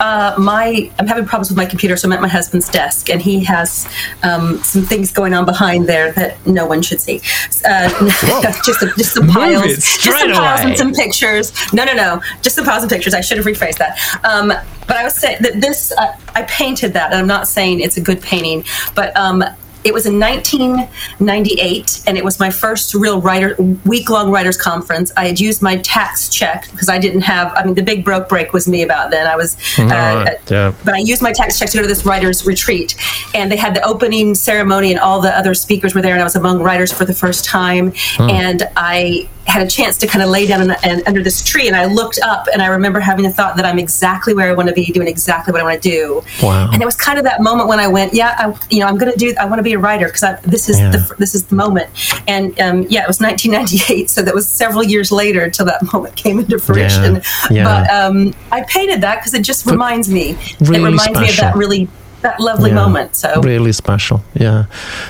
uh, 0.00 0.34
my 0.38 0.90
I'm 0.98 1.06
having 1.06 1.24
problems 1.24 1.50
with 1.50 1.56
my 1.56 1.66
computer, 1.66 1.96
so 1.96 2.08
I'm 2.08 2.12
at 2.12 2.20
my 2.20 2.28
husband's 2.28 2.68
desk, 2.68 3.10
and 3.10 3.20
he 3.20 3.44
has 3.44 3.88
um, 4.22 4.58
some 4.58 4.82
things 4.82 5.12
going 5.12 5.34
on 5.34 5.44
behind 5.44 5.88
there 5.88 6.12
that 6.12 6.44
no 6.46 6.66
one 6.66 6.82
should 6.82 7.00
see. 7.00 7.20
Uh, 7.64 7.88
just 8.64 8.80
some, 8.80 8.90
just 8.96 9.14
some 9.14 9.28
piles, 9.28 9.76
just 9.98 10.02
some 10.02 10.32
piles 10.32 10.60
away. 10.60 10.70
and 10.70 10.78
some 10.78 10.92
pictures. 10.92 11.52
No, 11.72 11.84
no, 11.84 11.94
no, 11.94 12.20
just 12.42 12.56
some 12.56 12.64
piles 12.64 12.82
and 12.82 12.90
pictures. 12.90 13.14
I 13.14 13.20
should 13.20 13.38
have 13.38 13.46
rephrased 13.46 13.78
that. 13.78 13.98
Um, 14.24 14.48
but 14.86 14.96
I 14.96 15.04
was 15.04 15.14
saying 15.14 15.38
that 15.40 15.60
this 15.60 15.92
uh, 15.92 16.16
I 16.34 16.42
painted 16.42 16.92
that, 16.94 17.12
and 17.12 17.20
I'm 17.20 17.26
not 17.26 17.48
saying 17.48 17.80
it's 17.80 17.96
a 17.96 18.02
good 18.02 18.20
painting, 18.20 18.64
but. 18.94 19.16
Um, 19.16 19.44
it 19.84 19.92
was 19.92 20.06
in 20.06 20.18
1998, 20.20 22.02
and 22.06 22.16
it 22.16 22.24
was 22.24 22.38
my 22.38 22.50
first 22.50 22.94
real 22.94 23.20
writer 23.20 23.56
week-long 23.84 24.30
writers 24.30 24.56
conference. 24.56 25.12
I 25.16 25.26
had 25.26 25.40
used 25.40 25.62
my 25.62 25.76
tax 25.78 26.28
check 26.28 26.70
because 26.70 26.88
I 26.88 26.98
didn't 26.98 27.22
have. 27.22 27.52
I 27.56 27.64
mean, 27.64 27.74
the 27.74 27.82
big 27.82 28.04
broke 28.04 28.28
break 28.28 28.52
was 28.52 28.68
me 28.68 28.82
about 28.82 29.10
then. 29.10 29.26
I 29.26 29.36
was, 29.36 29.56
uh, 29.78 29.84
Right, 29.84 30.38
yeah. 30.50 30.72
but 30.84 30.94
I 30.94 30.98
used 30.98 31.22
my 31.22 31.32
tax 31.32 31.58
check 31.58 31.70
to 31.70 31.78
go 31.78 31.82
to 31.82 31.88
this 31.88 32.04
writers 32.06 32.46
retreat, 32.46 32.94
and 33.34 33.50
they 33.50 33.56
had 33.56 33.74
the 33.74 33.84
opening 33.84 34.34
ceremony, 34.34 34.90
and 34.92 35.00
all 35.00 35.20
the 35.20 35.36
other 35.36 35.54
speakers 35.54 35.94
were 35.94 36.02
there, 36.02 36.12
and 36.12 36.20
I 36.20 36.24
was 36.24 36.36
among 36.36 36.62
writers 36.62 36.92
for 36.92 37.04
the 37.04 37.14
first 37.14 37.44
time, 37.44 37.92
and 38.18 38.62
I 38.76 39.28
had 39.46 39.66
a 39.66 39.68
chance 39.70 39.98
to 39.98 40.06
kind 40.06 40.22
of 40.22 40.30
lay 40.30 40.46
down 40.46 40.62
in, 40.62 40.76
in, 40.84 41.02
under 41.06 41.22
this 41.22 41.42
tree, 41.44 41.66
and 41.66 41.76
I 41.76 41.86
looked 41.86 42.18
up, 42.22 42.46
and 42.52 42.62
I 42.62 42.66
remember 42.66 43.00
having 43.00 43.26
a 43.26 43.30
thought 43.30 43.56
that 43.56 43.64
I'm 43.64 43.78
exactly 43.78 44.34
where 44.34 44.48
I 44.48 44.52
want 44.54 44.68
to 44.68 44.74
be, 44.74 44.86
doing 44.86 45.08
exactly 45.08 45.52
what 45.52 45.60
I 45.60 45.64
want 45.64 45.82
to 45.82 45.88
do. 45.88 46.22
Wow. 46.42 46.70
And 46.72 46.80
it 46.80 46.84
was 46.84 46.94
kind 46.96 47.18
of 47.18 47.24
that 47.24 47.40
moment 47.42 47.68
when 47.68 47.80
I 47.80 47.88
went, 47.88 48.14
yeah, 48.14 48.34
I, 48.38 48.54
you 48.70 48.80
know, 48.80 48.86
I'm 48.86 48.96
going 48.98 49.12
to 49.12 49.18
do. 49.18 49.34
I 49.40 49.44
want 49.46 49.58
to 49.58 49.62
be 49.62 49.72
a 49.72 49.78
writer 49.78 50.06
because 50.06 50.40
this 50.42 50.68
is 50.68 50.78
Yeah. 50.78 50.90
the 50.90 51.14
this 51.18 51.34
is 51.34 51.44
the 51.46 51.54
moment. 51.56 51.90
And 52.28 52.58
um, 52.60 52.82
yeah, 52.88 53.02
it 53.02 53.08
was 53.08 53.20
1998, 53.20 54.08
so 54.10 54.22
that 54.22 54.34
was 54.34 54.48
several 54.48 54.82
years 54.84 55.10
later 55.12 55.42
until 55.42 55.66
that 55.66 55.82
moment 55.92 56.16
came 56.16 56.38
into 56.38 56.58
fruition. 56.58 57.22
yeah. 57.50 57.64
But 57.64 57.90
um, 57.90 58.34
I 58.52 58.62
painted 58.62 59.00
that 59.02 59.16
because 59.20 59.34
it 59.34 59.42
just 59.42 59.66
reminds 59.66 60.08
me. 60.08 60.36
Really 60.60 60.80
it 60.80 60.84
reminds 60.84 61.18
me 61.18 61.28
of 61.28 61.34
special. 61.34 61.44
that 61.44 61.56
really 61.56 61.88
that 62.22 62.40
lovely 62.40 62.70
Yeah, 62.70 62.76
moment. 62.76 63.14
So 63.16 63.40
really 63.42 63.72
special. 63.72 64.22
Yeah, 64.34 64.64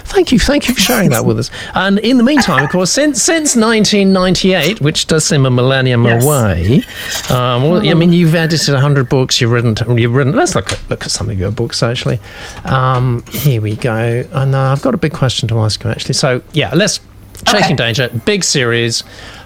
thank 0.04 0.32
you, 0.32 0.38
thank 0.38 0.68
you 0.68 0.74
for 0.74 0.80
sharing 0.80 1.10
that 1.10 1.24
with 1.24 1.38
us. 1.38 1.50
And 1.74 1.98
in 2.00 2.16
the 2.18 2.24
meantime, 2.24 2.64
of 2.64 2.70
course, 2.70 2.90
since 3.00 3.22
since 3.22 3.54
1998, 3.56 4.80
which 4.80 5.06
does 5.06 5.24
seem 5.24 5.46
a 5.46 5.50
millennium 5.50 6.04
Yes. 6.04 6.24
away, 6.24 6.82
um, 7.30 7.62
well, 7.64 7.88
I 7.88 7.94
mean, 7.94 8.12
you've 8.12 8.34
edited 8.34 8.74
100 8.74 9.08
books. 9.08 9.40
You've 9.40 9.50
written, 9.52 9.74
you've 9.98 10.14
written. 10.14 10.34
Let's 10.34 10.54
look 10.54 10.72
at 10.72 10.80
look 10.90 11.04
at 11.04 11.10
some 11.10 11.30
of 11.30 11.38
your 11.38 11.50
books 11.50 11.82
actually. 11.82 12.20
Um, 12.64 13.22
here 13.30 13.60
we 13.60 13.76
go. 13.76 14.24
And 14.32 14.54
uh, 14.54 14.72
I've 14.72 14.82
got 14.82 14.94
a 14.94 14.98
big 14.98 15.12
question 15.12 15.48
to 15.48 15.58
ask 15.60 15.82
you 15.84 15.90
actually. 15.90 16.14
So 16.14 16.42
yeah, 16.52 16.72
let's. 16.74 17.00
Chasing 17.44 17.74
Danger, 17.74 18.08
big 18.24 18.44
series, 18.44 19.02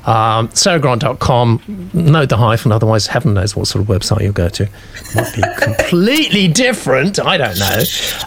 um, 0.07 0.49
sarahgrant.com. 0.49 1.91
Note 1.93 2.29
the 2.29 2.37
hyphen, 2.37 2.71
otherwise, 2.71 3.09
heaven 3.09 3.35
knows 3.35 3.57
what 3.57 3.67
sort 3.67 3.83
of 3.83 3.89
website 3.89 4.23
you'll 4.23 4.33
go 4.33 4.49
to. 4.49 4.69
Might 5.15 5.35
be 5.35 5.43
completely 5.61 6.49
different. 6.49 7.19
I 7.19 7.37
don't 7.37 7.59
know. 7.59 7.79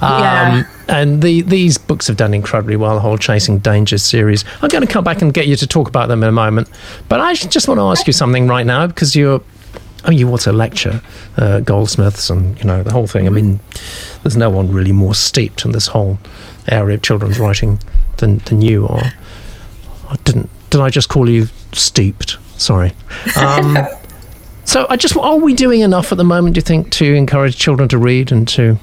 Um, 0.02 0.22
Yeah. 0.22 0.64
And 0.90 1.22
the, 1.22 1.42
these 1.44 1.78
books 1.78 2.08
have 2.08 2.18
done 2.18 2.34
incredibly 2.34 2.76
well, 2.76 2.96
the 2.96 3.00
whole 3.00 3.18
Chasing 3.18 3.60
Danger 3.60 3.98
series. 3.98 4.44
I'm 4.62 4.70
going 4.70 4.86
to 4.86 4.92
come 4.92 5.04
back 5.04 5.22
and 5.22 5.34
get 5.34 5.48
you 5.48 5.56
to 5.56 5.68
talk 5.68 5.88
about 5.88 6.08
them 6.10 6.24
in 6.24 6.30
a 6.30 6.34
moment. 6.34 6.68
But 7.08 7.22
I 7.22 7.34
just 7.36 7.68
want 7.68 7.80
to 7.80 7.84
ask 7.84 8.08
you 8.08 8.14
something 8.14 8.48
right 8.48 8.66
now 8.66 8.88
because 8.88 9.16
you're. 9.16 9.42
I 10.04 10.12
mean, 10.12 10.20
you 10.20 10.28
want 10.28 10.44
to 10.44 10.54
lecture 10.54 11.02
uh, 11.36 11.60
goldsmiths 11.60 12.30
and 12.30 12.58
you 12.58 12.64
know 12.64 12.84
the 12.84 12.92
whole 12.94 13.06
thing. 13.06 13.28
I 13.28 13.30
mean, 13.30 13.60
there's 14.24 14.38
no 14.38 14.50
one 14.50 14.72
really 14.72 14.94
more 14.94 15.14
steeped 15.14 15.66
in 15.66 15.74
this 15.74 15.88
whole 15.88 16.18
area 16.70 16.96
of 16.96 17.02
children's 17.02 17.38
writing 17.38 17.80
than, 18.18 18.38
than 18.40 18.62
you 18.62 18.88
are. 18.88 19.12
I 20.10 20.16
didn't. 20.24 20.50
Did 20.70 20.80
I 20.80 20.90
just 20.90 21.10
call 21.10 21.30
you 21.30 21.50
steeped? 21.74 22.38
Sorry. 22.58 22.94
Um, 23.38 23.78
so 24.66 24.86
I 24.88 24.98
just 24.98 25.18
are 25.18 25.38
we 25.38 25.56
doing 25.56 25.82
enough 25.82 26.12
at 26.12 26.20
the 26.20 26.24
moment? 26.24 26.54
Do 26.54 26.60
you 26.60 26.64
think 26.64 26.92
to 26.92 27.16
encourage 27.16 27.58
children 27.58 27.90
to 27.90 27.98
read 27.98 28.32
and 28.32 28.48
to 28.50 28.78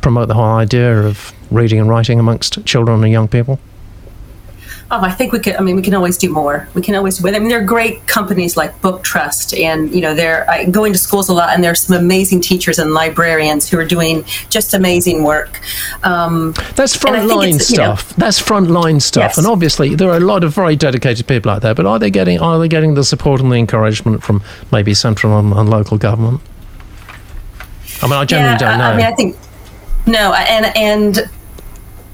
promote 0.00 0.26
the 0.26 0.34
whole 0.34 0.44
idea 0.44 1.06
of 1.06 1.32
reading 1.52 1.78
and 1.78 1.88
writing 1.88 2.18
amongst 2.18 2.64
children 2.66 3.04
and 3.04 3.12
young 3.12 3.28
people? 3.28 3.60
Oh, 4.90 5.02
I 5.02 5.10
think 5.10 5.32
we 5.34 5.38
could. 5.38 5.54
I 5.56 5.60
mean, 5.60 5.76
we 5.76 5.82
can 5.82 5.92
always 5.92 6.16
do 6.16 6.30
more. 6.30 6.66
We 6.72 6.80
can 6.80 6.94
always 6.94 7.18
do. 7.18 7.28
I 7.28 7.32
mean, 7.38 7.48
there 7.50 7.60
are 7.60 7.64
great 7.64 8.06
companies 8.06 8.56
like 8.56 8.80
Book 8.80 9.04
Trust, 9.04 9.52
and 9.52 9.94
you 9.94 10.00
know, 10.00 10.14
they're 10.14 10.48
I 10.48 10.64
go 10.64 10.84
into 10.84 10.98
schools 10.98 11.28
a 11.28 11.34
lot, 11.34 11.50
and 11.50 11.62
there's 11.62 11.80
some 11.82 11.96
amazing 11.96 12.40
teachers 12.40 12.78
and 12.78 12.94
librarians 12.94 13.68
who 13.68 13.78
are 13.78 13.84
doing 13.84 14.24
just 14.48 14.72
amazing 14.72 15.24
work. 15.24 15.60
Um, 16.04 16.54
That's 16.74 16.96
frontline 16.96 17.56
it's, 17.56 17.70
you 17.70 17.76
know- 17.76 17.96
stuff. 17.96 18.16
That's 18.16 18.40
frontline 18.40 19.02
stuff, 19.02 19.32
Yes. 19.32 19.38
and 19.38 19.46
obviously 19.46 19.94
there 19.94 20.08
are 20.08 20.16
a 20.16 20.20
lot 20.20 20.42
of 20.42 20.54
very 20.54 20.74
dedicated 20.74 21.26
people 21.26 21.50
out 21.50 21.60
there. 21.60 21.74
But 21.74 21.84
are 21.84 21.98
they 21.98 22.10
getting 22.10 22.38
are 22.40 22.58
they 22.58 22.68
getting 22.68 22.94
the 22.94 23.04
support 23.04 23.42
and 23.42 23.52
the 23.52 23.56
encouragement 23.56 24.22
from 24.22 24.42
maybe 24.72 24.94
central 24.94 25.38
and, 25.38 25.52
and 25.52 25.68
local 25.68 25.98
government? 25.98 26.40
I 28.00 28.06
mean, 28.06 28.14
I 28.14 28.24
generally 28.24 28.56
don't 28.56 28.78
know. 28.78 28.84
I, 28.84 28.92
I 28.92 28.96
mean, 28.96 29.06
I 29.06 29.12
think 29.12 29.36
no, 30.06 30.32
and 30.32 30.74
and 30.76 31.30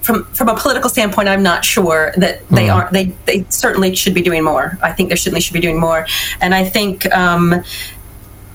from 0.05 0.24
from 0.26 0.48
a 0.48 0.55
political 0.57 0.90
standpoint, 0.90 1.28
I'm 1.28 1.42
not 1.42 1.64
sure 1.64 2.12
that 2.18 2.46
they 2.50 2.66
Hmm. 2.68 2.76
are. 2.76 2.88
They 2.92 3.07
they 3.26 3.44
certainly 3.48 3.94
should 3.96 4.14
be 4.14 4.22
doing 4.22 4.44
more. 4.44 4.78
I 4.82 4.92
think 4.92 5.09
they 5.11 5.16
certainly 5.16 5.40
should 5.40 5.55
be 5.55 5.61
doing 5.61 5.80
more, 5.80 6.07
and 6.40 6.55
I 6.55 6.64
think. 6.64 7.12
Um, 7.14 7.62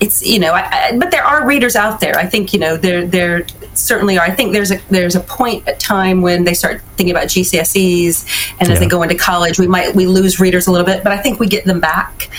it's 0.01 0.25
you 0.25 0.39
know, 0.39 0.53
I, 0.53 0.61
I, 0.91 0.97
but 0.97 1.11
there 1.11 1.25
are 1.25 1.45
readers 1.45 1.75
out 1.75 1.99
there. 1.99 2.17
I 2.17 2.25
think 2.25 2.53
you 2.53 2.59
know 2.59 2.77
there 2.77 3.05
there 3.05 3.45
certainly 3.73 4.17
are. 4.17 4.25
I 4.25 4.31
think 4.31 4.53
there's 4.53 4.71
a 4.71 4.79
there's 4.89 5.13
a 5.17 5.19
point 5.19 5.67
at 5.67 5.77
time 5.81 6.21
when 6.21 6.45
they 6.45 6.53
start 6.53 6.81
thinking 6.95 7.13
about 7.13 7.27
GCSEs, 7.27 8.25
and 8.61 8.69
as 8.69 8.75
Yeah. 8.75 8.79
they 8.79 8.87
go 8.87 9.03
into 9.03 9.15
college, 9.15 9.59
we 9.59 9.67
might 9.67 9.93
we 9.93 10.05
lose 10.07 10.39
readers 10.39 10.67
a 10.67 10.71
little 10.71 10.85
bit, 10.85 11.03
but 11.03 11.11
I 11.11 11.17
think 11.17 11.41
we 11.41 11.47
get 11.47 11.65
them 11.65 11.81
back. 11.81 12.29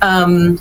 Um, 0.00 0.58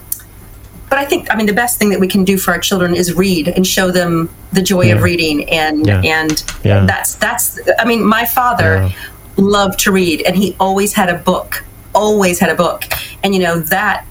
but 0.90 0.98
I 1.00 1.06
think 1.06 1.28
I 1.32 1.36
mean 1.38 1.46
the 1.46 1.54
best 1.54 1.78
thing 1.80 1.90
that 1.90 2.00
we 2.00 2.08
can 2.08 2.24
do 2.24 2.38
for 2.38 2.52
our 2.52 2.60
children 2.60 2.96
is 2.96 3.14
read 3.14 3.48
and 3.48 3.66
show 3.66 3.92
them 3.92 4.30
the 4.54 4.62
joy 4.62 4.86
Yeah. 4.86 4.96
of 4.96 5.04
reading 5.04 5.50
and 5.50 5.86
Yeah. 5.86 6.02
and 6.04 6.44
Yeah. 6.64 6.86
that's 6.86 7.16
that's 7.16 7.60
I 7.80 7.86
mean 7.86 8.04
my 8.04 8.26
father 8.26 8.90
loved 9.38 9.80
to 9.80 9.92
read 9.92 10.22
and 10.24 10.36
he 10.36 10.56
always 10.60 10.94
had 10.94 11.10
a 11.10 11.16
book 11.16 11.64
always 11.96 12.40
had 12.40 12.50
a 12.50 12.56
book 12.56 12.84
and 13.24 13.34
you 13.34 13.42
know 13.42 13.60
that 13.60 14.06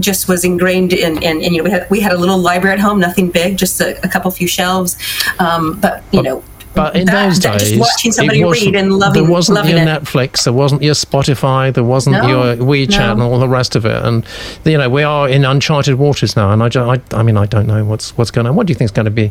just 0.00 0.26
was 0.28 0.44
ingrained 0.44 0.92
in, 0.92 1.22
in, 1.22 1.40
in 1.40 1.52
you 1.54 1.58
know 1.58 1.64
we 1.64 1.70
had 1.70 1.86
we 1.90 2.00
had 2.00 2.12
a 2.12 2.16
little 2.16 2.38
library 2.38 2.74
at 2.74 2.80
home 2.80 2.98
nothing 2.98 3.30
big 3.30 3.56
just 3.56 3.80
a, 3.80 3.96
a 4.04 4.08
couple 4.08 4.30
few 4.30 4.48
shelves 4.48 4.96
um, 5.38 5.78
but 5.80 6.02
you 6.12 6.22
know 6.22 6.42
But 6.74 6.96
in 6.96 7.06
that- 7.06 7.28
those 7.28 7.38
that- 7.40 7.58
days, 7.60 7.68
just 7.70 7.80
watching 7.80 8.12
somebody 8.12 8.42
read 8.42 8.74
and 8.74 8.92
loving 8.92 9.22
there 9.22 9.30
wasn't 9.30 9.56
loving 9.56 9.76
your 9.76 9.80
it. 9.86 9.88
Netflix, 9.88 10.42
there 10.44 10.52
wasn't 10.52 10.82
your 10.82 10.94
Spotify, 10.94 11.72
there 11.72 11.84
wasn't 11.84 12.16
No, 12.16 12.26
your 12.26 12.56
WeChat 12.56 12.98
no. 12.98 13.12
and 13.12 13.22
all 13.22 13.38
the 13.38 13.48
rest 13.48 13.76
of 13.76 13.86
it. 13.86 14.02
And 14.04 14.24
you 14.64 14.76
know, 14.76 14.88
we 14.90 15.02
are 15.04 15.28
in 15.28 15.44
uncharted 15.44 15.94
waters 15.96 16.34
now. 16.36 16.50
And 16.50 16.62
I, 16.62 16.94
I, 16.94 17.00
I 17.12 17.22
mean, 17.22 17.36
I 17.36 17.46
don't 17.46 17.66
know 17.68 17.84
what's 17.84 18.16
what's 18.18 18.30
going 18.32 18.46
on. 18.46 18.56
What 18.56 18.66
do 18.66 18.72
you 18.72 18.74
think 18.74 18.88
is 18.88 18.92
going 18.92 19.04
to 19.04 19.10
be 19.10 19.30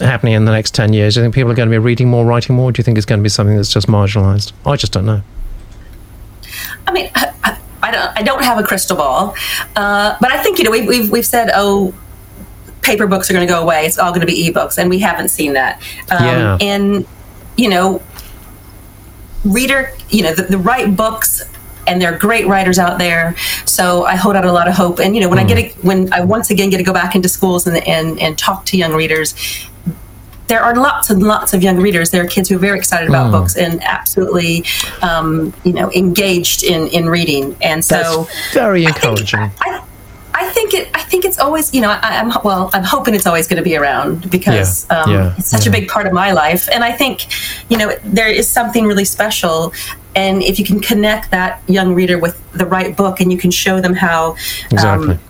happening 0.00 0.34
in 0.34 0.44
the 0.44 0.52
next 0.52 0.74
ten 0.74 0.92
years? 0.92 1.14
Do 1.14 1.20
you 1.20 1.24
think 1.24 1.34
people 1.34 1.52
are 1.52 1.54
going 1.54 1.68
to 1.68 1.74
be 1.74 1.78
reading 1.78 2.08
more, 2.08 2.24
writing 2.24 2.56
more? 2.56 2.72
Do 2.72 2.80
you 2.80 2.84
think 2.84 2.96
it's 2.98 3.06
going 3.06 3.20
to 3.20 3.22
be 3.22 3.28
something 3.28 3.54
that's 3.56 3.72
just 3.72 3.86
marginalised? 3.86 4.52
I 4.64 4.76
just 4.76 4.92
don't 4.92 5.06
know. 5.06 5.22
I 6.86 6.92
mean, 6.92 7.10
I, 7.14 7.58
I 7.82 7.90
don't, 7.90 8.16
I 8.18 8.22
don't 8.22 8.42
have 8.42 8.58
a 8.58 8.62
crystal 8.64 8.96
ball, 8.96 9.34
uh, 9.76 10.16
but 10.20 10.32
I 10.32 10.42
think 10.42 10.58
you 10.58 10.64
know 10.64 10.70
we've, 10.70 10.86
we've 10.88 11.10
we've 11.10 11.26
said 11.26 11.50
oh, 11.54 11.94
paper 12.86 13.06
books 13.06 13.28
are 13.30 13.34
going 13.34 13.46
to 13.46 13.52
go 13.52 13.60
away. 13.60 13.84
It's 13.84 13.98
all 13.98 14.10
going 14.10 14.20
to 14.20 14.26
be 14.26 14.48
ebooks, 14.50 14.78
and 14.78 14.88
we 14.88 14.98
haven't 15.00 15.28
seen 15.28 15.52
that. 15.54 15.82
Um, 16.10 16.24
Yeah. 16.24 16.58
And 16.60 17.06
you 17.56 17.68
know, 17.68 18.00
reader, 19.44 19.92
you 20.10 20.22
know, 20.22 20.34
the, 20.34 20.42
the 20.44 20.58
right 20.58 20.94
books. 20.96 21.42
And 21.88 22.02
there 22.02 22.12
are 22.12 22.18
great 22.18 22.48
writers 22.48 22.80
out 22.80 22.98
there, 22.98 23.36
so 23.64 24.04
I 24.04 24.16
hold 24.16 24.34
out 24.34 24.44
a 24.44 24.50
lot 24.50 24.66
of 24.66 24.74
hope. 24.74 24.98
And 24.98 25.14
you 25.14 25.20
know, 25.20 25.28
when 25.28 25.38
I 25.38 25.44
get 25.44 25.56
a, 25.58 25.68
when 25.86 26.12
I 26.12 26.20
once 26.24 26.50
again 26.50 26.68
get 26.68 26.78
to 26.78 26.82
go 26.82 26.92
back 26.92 27.14
into 27.14 27.28
schools 27.28 27.64
and, 27.68 27.76
and 27.86 28.18
and 28.20 28.36
talk 28.36 28.64
to 28.66 28.76
young 28.76 28.92
readers, 28.92 29.36
there 30.48 30.60
are 30.60 30.74
lots 30.74 31.10
and 31.10 31.22
lots 31.22 31.54
of 31.54 31.62
young 31.62 31.76
readers. 31.76 32.10
There 32.10 32.24
are 32.24 32.26
kids 32.26 32.48
who 32.48 32.56
are 32.56 32.58
very 32.58 32.76
excited 32.76 33.08
about 33.08 33.30
books 33.30 33.56
and 33.56 33.80
absolutely, 33.84 34.64
um, 35.00 35.54
you 35.62 35.72
know, 35.74 35.88
engaged 35.92 36.64
in 36.64 36.88
in 36.88 37.08
reading. 37.08 37.56
And 37.62 37.84
so, 37.84 38.24
That's 38.24 38.52
very 38.54 38.84
I 38.84 38.90
think- 38.90 39.20
encouraging. 39.20 39.38
I, 39.38 39.52
I 39.60 39.85
think 40.56 40.74
it. 40.78 40.88
I 41.00 41.02
think 41.10 41.24
it's 41.28 41.38
always. 41.38 41.66
You 41.74 41.82
know, 41.82 41.90
I, 41.90 42.18
I'm 42.20 42.30
well. 42.48 42.70
I'm 42.76 42.86
hoping 42.94 43.14
it's 43.14 43.28
always 43.30 43.46
going 43.48 43.62
to 43.62 43.68
be 43.70 43.76
around 43.76 44.30
because 44.30 44.86
Yeah, 44.90 44.96
um, 44.96 45.10
yeah, 45.12 45.38
it's 45.38 45.50
such 45.54 45.66
yeah. 45.66 45.72
a 45.72 45.78
big 45.78 45.86
part 45.94 46.06
of 46.08 46.12
my 46.12 46.32
life. 46.32 46.68
And 46.74 46.82
I 46.90 46.92
think, 47.00 47.26
you 47.70 47.76
know, 47.78 47.88
there 48.16 48.32
is 48.40 48.46
something 48.58 48.84
really 48.90 49.04
special. 49.04 49.72
And 50.14 50.42
if 50.42 50.58
you 50.58 50.64
can 50.64 50.80
connect 50.80 51.30
that 51.30 51.62
young 51.68 51.94
reader 51.94 52.18
with 52.18 52.36
the 52.52 52.66
right 52.76 52.96
book, 52.96 53.20
and 53.20 53.30
you 53.32 53.38
can 53.38 53.52
show 53.52 53.80
them 53.80 53.94
how. 53.94 54.36
Exactly. 54.70 55.14
Um, 55.14 55.20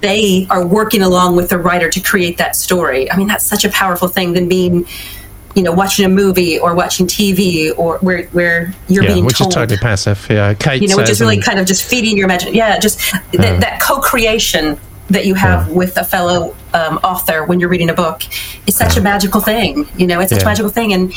they 0.00 0.46
are 0.48 0.64
working 0.66 1.02
along 1.02 1.36
with 1.36 1.48
the 1.50 1.58
writer 1.58 1.88
to 1.90 2.00
create 2.00 2.38
that 2.38 2.56
story. 2.56 3.10
I 3.12 3.16
mean, 3.18 3.28
that's 3.28 3.44
such 3.44 3.64
a 3.64 3.68
powerful 3.68 4.08
thing 4.08 4.32
than 4.32 4.48
being, 4.48 4.86
you 5.54 5.62
know, 5.62 5.72
watching 5.72 6.04
a 6.04 6.08
movie 6.08 6.58
or 6.58 6.74
watching 6.74 7.06
TV 7.06 7.76
or 7.76 7.98
where 7.98 8.24
where 8.28 8.74
you're 8.88 9.04
yeah, 9.04 9.12
being 9.14 9.24
which 9.24 9.38
told 9.38 9.50
is 9.50 9.54
totally 9.54 9.78
passive. 9.78 10.26
Yeah, 10.30 10.54
Kate 10.54 10.80
you 10.80 10.88
know, 10.88 10.96
which 10.96 11.10
is 11.10 11.20
really 11.20 11.40
kind 11.40 11.58
of 11.58 11.66
just 11.66 11.84
feeding 11.84 12.16
your 12.16 12.24
imagination. 12.24 12.56
Yeah, 12.56 12.78
just 12.78 12.98
that, 13.32 13.60
that 13.60 13.80
co-creation 13.80 14.78
that 15.10 15.26
you 15.26 15.34
have 15.34 15.68
Yeah. 15.68 15.74
with 15.74 15.96
a 15.98 16.04
fellow 16.04 16.56
um, 16.72 16.98
author 17.04 17.44
when 17.44 17.60
you're 17.60 17.68
reading 17.68 17.90
a 17.90 17.94
book 17.94 18.22
is 18.66 18.74
such 18.76 18.96
a 18.96 19.00
magical 19.02 19.40
thing. 19.42 19.86
You 19.96 20.06
know, 20.06 20.20
it's 20.20 20.30
such 20.30 20.38
Yeah. 20.40 20.44
a 20.44 20.50
magical 20.50 20.70
thing, 20.70 20.92
and 20.94 21.12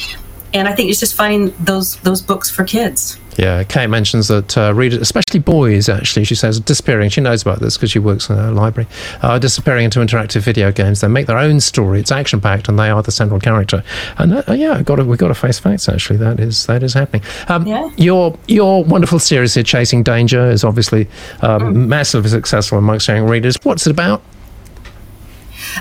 and 0.56 0.68
I 0.68 0.74
think 0.74 0.90
it's 0.90 1.00
just 1.00 1.16
finding 1.16 1.54
those 1.60 1.98
those 1.98 2.22
books 2.22 2.50
for 2.50 2.64
kids. 2.64 3.20
Yeah, 3.38 3.64
Kate 3.64 3.88
mentions 3.88 4.30
that 4.30 4.58
uh, 4.58 4.74
readers, 4.74 5.02
especially 5.02 5.42
boys, 5.42 5.90
actually, 5.90 6.24
she 6.24 6.36
says, 6.36 6.58
disappearing. 6.58 7.10
She 7.10 7.20
knows 7.20 7.42
about 7.42 7.60
this 7.60 7.76
because 7.76 7.92
she 7.92 8.00
works 8.00 8.30
in 8.30 8.38
a 8.38 8.52
library. 8.52 8.88
Uh, 9.22 9.38
disappearing 9.38 9.84
into 9.84 10.00
interactive 10.00 10.40
video 10.40 10.72
games. 10.72 11.02
They 11.02 11.10
make 11.10 11.28
their 11.28 11.38
own 11.38 11.60
story. 11.60 12.00
It's 12.00 12.14
action 12.14 12.40
packed, 12.40 12.70
and 12.70 12.80
they 12.80 12.90
are 12.90 13.04
the 13.04 13.12
central 13.12 13.42
character. 13.42 13.84
And 14.18 14.36
uh, 14.36 14.54
yeah, 14.54 14.82
got 14.82 14.96
to, 14.96 15.04
we've 15.04 15.20
got 15.20 15.28
to 15.28 15.36
face 15.36 15.60
facts. 15.60 15.90
Actually, 15.90 16.18
that 16.20 16.40
is 16.40 16.66
that 16.68 16.82
is 16.82 16.94
happening. 16.94 17.24
Um, 17.50 17.68
Yeah. 17.68 17.90
Your 17.98 18.38
your 18.48 18.86
wonderful 18.86 19.20
series 19.20 19.54
here, 19.54 19.64
Chasing 19.64 20.02
Danger, 20.02 20.50
is 20.50 20.64
obviously 20.64 21.10
um, 21.42 21.90
massively 21.90 22.30
successful 22.30 22.78
amongst 22.78 23.10
young 23.10 23.28
readers. 23.28 23.58
What's 23.64 23.86
it 23.86 23.92
about? 23.92 24.22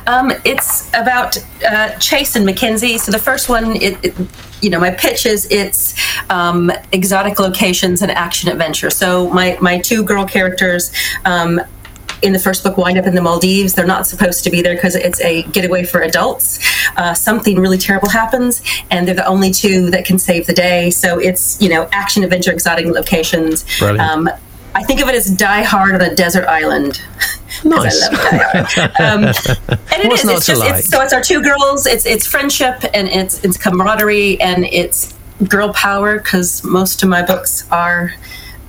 Um, 0.06 0.32
it's 0.44 0.88
about 0.90 1.36
uh, 1.66 1.90
Chase 1.98 2.36
and 2.36 2.44
Mackenzie. 2.44 2.98
So 2.98 3.12
the 3.12 3.18
first 3.18 3.48
one, 3.48 3.76
it, 3.76 4.04
it, 4.04 4.14
you 4.60 4.70
know, 4.70 4.80
my 4.80 4.90
pitch 4.90 5.26
is 5.26 5.46
it's 5.50 5.94
um, 6.30 6.72
exotic 6.92 7.38
locations 7.38 8.02
and 8.02 8.10
action 8.10 8.50
adventure. 8.50 8.90
So 8.90 9.28
my 9.30 9.58
my 9.60 9.78
two 9.78 10.02
girl 10.04 10.24
characters. 10.24 10.92
Um, 11.24 11.60
in 12.22 12.32
the 12.32 12.38
first 12.38 12.64
book, 12.64 12.78
wind 12.78 12.96
up 12.96 13.06
in 13.06 13.14
the 13.14 13.20
Maldives. 13.20 13.74
They're 13.74 13.86
not 13.86 14.06
supposed 14.06 14.44
to 14.44 14.50
be 14.50 14.62
there 14.62 14.74
because 14.74 14.94
it's 14.94 15.20
a 15.20 15.42
getaway 15.42 15.84
for 15.84 16.00
adults. 16.00 16.58
Uh, 16.96 17.12
something 17.12 17.60
really 17.60 17.76
terrible 17.76 18.08
happens, 18.08 18.62
and 18.90 19.06
they're 19.06 19.14
the 19.14 19.26
only 19.26 19.50
two 19.50 19.90
that 19.90 20.06
can 20.06 20.18
save 20.18 20.46
the 20.46 20.54
day. 20.54 20.90
So 20.90 21.18
it's 21.18 21.60
you 21.60 21.68
know 21.68 21.86
action 21.92 22.24
adventure, 22.24 22.50
exotic 22.50 22.86
locations. 22.86 23.64
Um, 24.00 24.30
I 24.74 24.82
think 24.82 25.00
of 25.00 25.08
it 25.08 25.14
as 25.14 25.30
Die 25.30 25.62
Hard 25.62 25.94
on 25.94 26.00
a 26.00 26.14
desert 26.14 26.46
island. 26.46 27.02
Nice. 27.62 28.02
I 28.02 28.10
love 28.10 28.20
Die 28.20 28.38
Hard. 28.38 29.00
Um, 29.00 29.24
and 29.68 30.04
it 30.04 30.12
is. 30.12 30.28
It's 30.28 30.46
just 30.46 30.60
like? 30.60 30.74
it's, 30.74 30.88
so 30.88 31.00
it's 31.00 31.12
our 31.12 31.22
two 31.22 31.40
girls. 31.40 31.86
It's 31.86 32.04
it's 32.04 32.26
friendship 32.26 32.84
and 32.92 33.06
it's 33.06 33.42
it's 33.44 33.56
camaraderie 33.56 34.40
and 34.40 34.64
it's 34.64 35.14
girl 35.48 35.72
power 35.72 36.18
because 36.18 36.64
most 36.64 37.02
of 37.04 37.08
my 37.08 37.22
books 37.22 37.70
are 37.70 38.12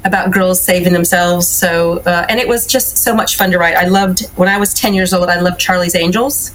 about 0.05 0.31
girls 0.31 0.61
saving 0.61 0.93
themselves. 0.93 1.47
So 1.47 1.97
uh, 2.05 2.25
and 2.29 2.39
it 2.39 2.47
was 2.47 2.65
just 2.65 2.97
so 2.97 3.13
much 3.13 3.35
fun 3.35 3.51
to 3.51 3.57
write. 3.57 3.75
I 3.75 3.87
loved 3.87 4.25
when 4.37 4.47
I 4.47 4.57
was 4.57 4.73
ten 4.73 4.93
years 4.93 5.13
old. 5.13 5.29
I 5.29 5.39
loved 5.41 5.59
Charlie's 5.59 5.95
Angels. 5.95 6.51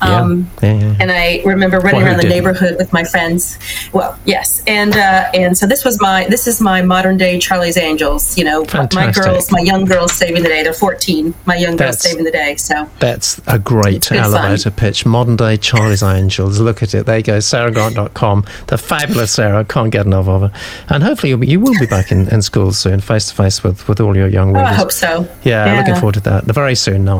Um, 0.00 0.50
yeah, 0.62 0.72
yeah, 0.72 0.80
yeah. 0.80 0.96
and 1.00 1.12
I 1.12 1.42
remember 1.44 1.78
running 1.78 2.00
Well, 2.00 2.06
around 2.08 2.16
the 2.16 2.22
didn't? 2.22 2.36
neighborhood 2.36 2.76
with 2.78 2.92
my 2.92 3.04
friends. 3.04 3.58
Well, 3.92 4.18
yes, 4.24 4.62
and 4.66 4.94
uh, 4.96 5.30
and 5.34 5.56
so 5.56 5.66
this 5.66 5.84
was 5.84 6.00
my 6.00 6.26
this 6.28 6.46
is 6.46 6.60
my 6.60 6.82
modern 6.82 7.16
day 7.16 7.38
Charlie's 7.38 7.76
Angels. 7.76 8.36
You 8.36 8.44
know, 8.44 8.64
my 8.92 9.12
girls, 9.12 9.50
my 9.52 9.60
young 9.60 9.84
girls 9.84 10.12
saving 10.12 10.42
the 10.42 10.48
day. 10.48 10.62
They're 10.62 10.72
fourteen. 10.72 11.34
My 11.46 11.56
young 11.56 11.76
girls 11.76 12.00
saving 12.00 12.24
the 12.24 12.30
day. 12.32 12.56
So 12.56 12.88
That's 12.98 13.40
a 13.46 13.58
great 13.58 14.10
elevator 14.10 14.70
pitch. 14.70 15.04
Modern 15.06 15.36
day 15.36 15.56
Charlie's 15.56 16.02
Angels. 16.02 16.58
Look 16.58 16.82
at 16.82 16.94
it. 16.94 17.06
There 17.06 17.18
you 17.18 17.22
go. 17.22 17.38
SarahGrant.com. 17.38 18.44
The 18.68 18.78
fabulous 18.78 19.32
Sarah. 19.32 19.64
Can't 19.64 19.90
get 19.90 20.06
enough 20.06 20.28
of 20.28 20.40
her. 20.42 20.52
And 20.88 21.02
hopefully 21.02 21.30
you'll 21.30 21.38
be, 21.40 21.48
you 21.48 21.60
will 21.60 21.78
be 21.78 21.86
back 21.86 22.10
in, 22.10 22.28
in 22.28 22.42
school 22.42 22.72
soon, 22.72 22.93
face 23.00 23.28
to 23.28 23.34
face 23.34 23.62
with, 23.62 23.88
with 23.88 24.00
all 24.00 24.16
your 24.16 24.28
young 24.28 24.50
oh, 24.50 24.60
readers. 24.60 24.70
I 24.70 24.74
hope 24.74 24.92
so. 24.92 25.28
Yeah, 25.42 25.78
looking 25.78 25.94
forward 25.96 26.14
to 26.14 26.20
that. 26.20 26.44
Very 26.44 26.74
soon, 26.74 27.04
no. 27.04 27.18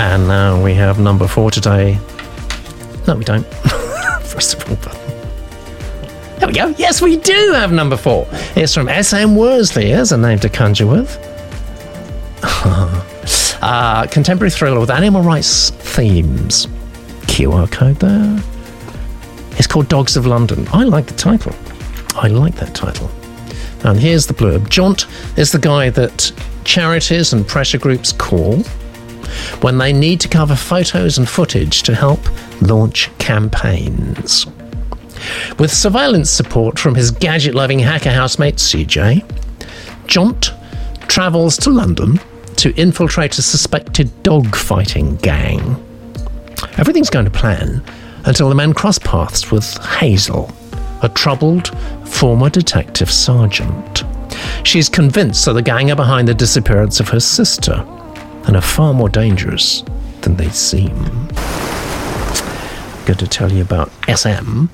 And 0.00 0.28
now 0.28 0.62
we 0.62 0.74
have 0.74 0.98
number 0.98 1.26
four 1.26 1.50
today. 1.50 1.98
No, 3.06 3.16
we 3.16 3.24
don't. 3.24 3.44
First 4.22 4.54
of 4.54 4.68
all, 4.70 4.76
button. 4.76 5.08
There 6.38 6.46
we 6.48 6.54
go. 6.54 6.68
Yes, 6.78 7.02
we 7.02 7.16
do 7.16 7.52
have 7.52 7.72
number 7.72 7.96
four. 7.96 8.28
It's 8.54 8.72
from 8.74 8.88
S.M. 8.88 9.34
Worsley. 9.34 9.86
Here's 9.86 10.12
a 10.12 10.16
name 10.16 10.38
to 10.38 10.48
conjure 10.48 10.86
with. 10.86 11.18
uh, 13.62 14.06
contemporary 14.06 14.50
thriller 14.50 14.80
with 14.80 14.90
animal 14.90 15.22
rights 15.22 15.70
themes. 15.70 16.66
QR 17.26 17.70
code 17.70 17.96
there. 17.96 18.42
It's 19.58 19.66
called 19.66 19.88
Dogs 19.88 20.16
of 20.16 20.26
London. 20.26 20.66
I 20.72 20.84
like 20.84 21.06
the 21.06 21.14
title. 21.14 21.54
I 22.14 22.28
like 22.28 22.54
that 22.56 22.74
title. 22.74 23.10
And 23.84 23.98
here's 23.98 24.26
the 24.26 24.34
blurb 24.34 24.68
Jaunt 24.68 25.06
is 25.36 25.52
the 25.52 25.58
guy 25.58 25.90
that 25.90 26.32
charities 26.64 27.32
and 27.32 27.46
pressure 27.46 27.78
groups 27.78 28.12
call 28.12 28.62
when 29.60 29.78
they 29.78 29.92
need 29.92 30.20
to 30.20 30.28
cover 30.28 30.56
photos 30.56 31.18
and 31.18 31.28
footage 31.28 31.82
to 31.84 31.94
help 31.94 32.20
launch 32.60 33.10
campaigns. 33.18 34.46
With 35.58 35.72
surveillance 35.72 36.30
support 36.30 36.78
from 36.78 36.94
his 36.94 37.10
gadget 37.10 37.54
loving 37.54 37.78
hacker 37.78 38.10
housemate 38.10 38.56
CJ, 38.56 39.24
Jaunt 40.06 40.52
travels 41.08 41.56
to 41.58 41.70
London 41.70 42.20
to 42.58 42.74
infiltrate 42.74 43.38
a 43.38 43.42
suspected 43.42 44.08
dogfighting 44.24 45.22
gang. 45.22 45.60
Everything's 46.76 47.08
going 47.08 47.24
to 47.24 47.30
plan 47.30 47.82
until 48.24 48.48
the 48.48 48.54
men 48.54 48.74
cross 48.74 48.98
paths 48.98 49.52
with 49.52 49.76
Hazel, 49.84 50.50
a 51.02 51.08
troubled 51.08 51.68
former 52.06 52.50
detective 52.50 53.10
sergeant. 53.12 54.02
She's 54.64 54.88
convinced 54.88 55.44
that 55.44 55.52
the 55.52 55.62
gang 55.62 55.92
are 55.92 55.96
behind 55.96 56.26
the 56.26 56.34
disappearance 56.34 56.98
of 56.98 57.08
her 57.10 57.20
sister 57.20 57.74
and 58.46 58.56
are 58.56 58.62
far 58.62 58.92
more 58.92 59.08
dangerous 59.08 59.84
than 60.22 60.34
they 60.34 60.48
seem. 60.48 60.96
Going 63.06 63.18
to 63.18 63.28
tell 63.28 63.52
you 63.52 63.62
about 63.62 63.92
SM. 64.12 64.66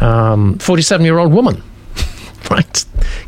Um, 0.00 0.58
47 0.58 1.04
year 1.04 1.18
old 1.18 1.34
woman. 1.34 1.62
right, 2.50 2.84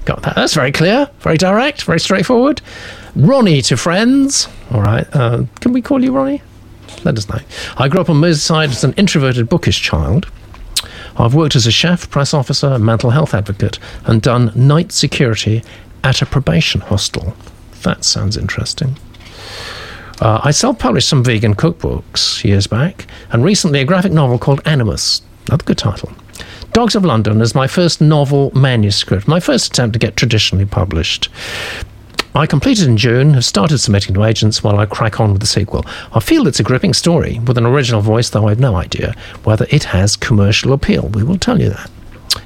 got 0.06 0.22
that. 0.22 0.34
That's 0.34 0.54
very 0.54 0.72
clear, 0.72 1.10
very 1.20 1.36
direct, 1.36 1.82
very 1.82 2.00
straightforward. 2.00 2.62
Ronnie 3.16 3.62
to 3.62 3.76
friends. 3.76 4.48
All 4.72 4.82
right, 4.82 5.06
uh, 5.14 5.44
can 5.60 5.72
we 5.72 5.82
call 5.82 6.02
you 6.02 6.12
Ronnie? 6.12 6.42
Let 7.04 7.16
us 7.16 7.28
know. 7.28 7.38
I 7.76 7.88
grew 7.88 8.00
up 8.00 8.10
on 8.10 8.16
Merseyside 8.16 8.68
as 8.68 8.84
an 8.84 8.92
introverted, 8.94 9.48
bookish 9.48 9.80
child. 9.80 10.30
I've 11.16 11.34
worked 11.34 11.56
as 11.56 11.66
a 11.66 11.70
chef, 11.70 12.08
press 12.10 12.32
officer, 12.32 12.78
mental 12.78 13.10
health 13.10 13.34
advocate, 13.34 13.78
and 14.04 14.22
done 14.22 14.52
night 14.54 14.92
security 14.92 15.62
at 16.04 16.22
a 16.22 16.26
probation 16.26 16.80
hostel. 16.80 17.34
That 17.82 18.04
sounds 18.04 18.36
interesting. 18.36 18.96
Uh, 20.20 20.40
I 20.44 20.50
self 20.50 20.78
published 20.78 21.08
some 21.08 21.24
vegan 21.24 21.54
cookbooks 21.54 22.44
years 22.44 22.66
back, 22.66 23.06
and 23.32 23.44
recently 23.44 23.80
a 23.80 23.84
graphic 23.84 24.12
novel 24.12 24.38
called 24.38 24.60
Animus. 24.66 25.22
Another 25.46 25.64
good 25.64 25.78
title. 25.78 26.12
Dogs 26.72 26.94
of 26.94 27.04
London 27.04 27.40
is 27.40 27.54
my 27.54 27.66
first 27.66 28.00
novel 28.00 28.52
manuscript, 28.54 29.26
my 29.26 29.40
first 29.40 29.72
attempt 29.72 29.94
to 29.94 29.98
get 29.98 30.16
traditionally 30.16 30.66
published. 30.66 31.28
I 32.34 32.46
completed 32.46 32.86
in 32.86 32.96
June, 32.96 33.34
have 33.34 33.44
started 33.44 33.78
submitting 33.78 34.14
to 34.14 34.24
agents 34.24 34.62
while 34.62 34.78
I 34.78 34.86
crack 34.86 35.18
on 35.18 35.32
with 35.32 35.40
the 35.40 35.46
sequel. 35.46 35.84
I 36.12 36.20
feel 36.20 36.46
it's 36.46 36.60
a 36.60 36.62
gripping 36.62 36.94
story 36.94 37.40
with 37.40 37.58
an 37.58 37.66
original 37.66 38.00
voice, 38.00 38.30
though 38.30 38.46
I've 38.46 38.60
no 38.60 38.76
idea 38.76 39.14
whether 39.42 39.66
it 39.70 39.84
has 39.84 40.16
commercial 40.16 40.72
appeal. 40.72 41.08
We 41.08 41.24
will 41.24 41.38
tell 41.38 41.60
you 41.60 41.70
that. 41.70 41.90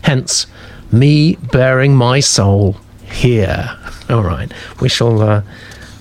Hence, 0.02 0.46
me 0.90 1.36
bearing 1.36 1.94
my 1.94 2.20
soul 2.20 2.76
here. 3.04 3.78
All 4.08 4.22
right, 4.22 4.50
we 4.80 4.88
shall. 4.88 5.20
Uh, 5.20 5.42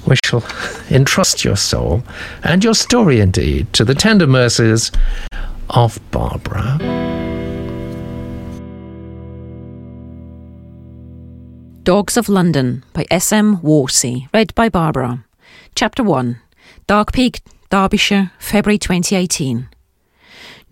we 0.05 0.17
shall 0.25 0.43
entrust 0.89 1.45
your 1.45 1.55
soul 1.55 2.03
and 2.43 2.61
your 2.61 2.73
story 2.73 3.21
indeed 3.21 3.71
to 3.71 3.85
the 3.85 3.95
tender 3.95 4.27
mercies 4.27 4.91
of 5.69 5.97
Barbara. 6.11 7.22
Dogs 11.83 12.15
of 12.15 12.29
London 12.29 12.81
by 12.93 13.05
S.M. 13.11 13.57
Worsey, 13.57 14.29
read 14.33 14.55
by 14.55 14.69
Barbara. 14.69 15.25
Chapter 15.75 16.01
1 16.01 16.39
Dark 16.87 17.11
Peak, 17.11 17.41
Derbyshire, 17.69 18.31
February 18.39 18.77
2018. 18.77 19.67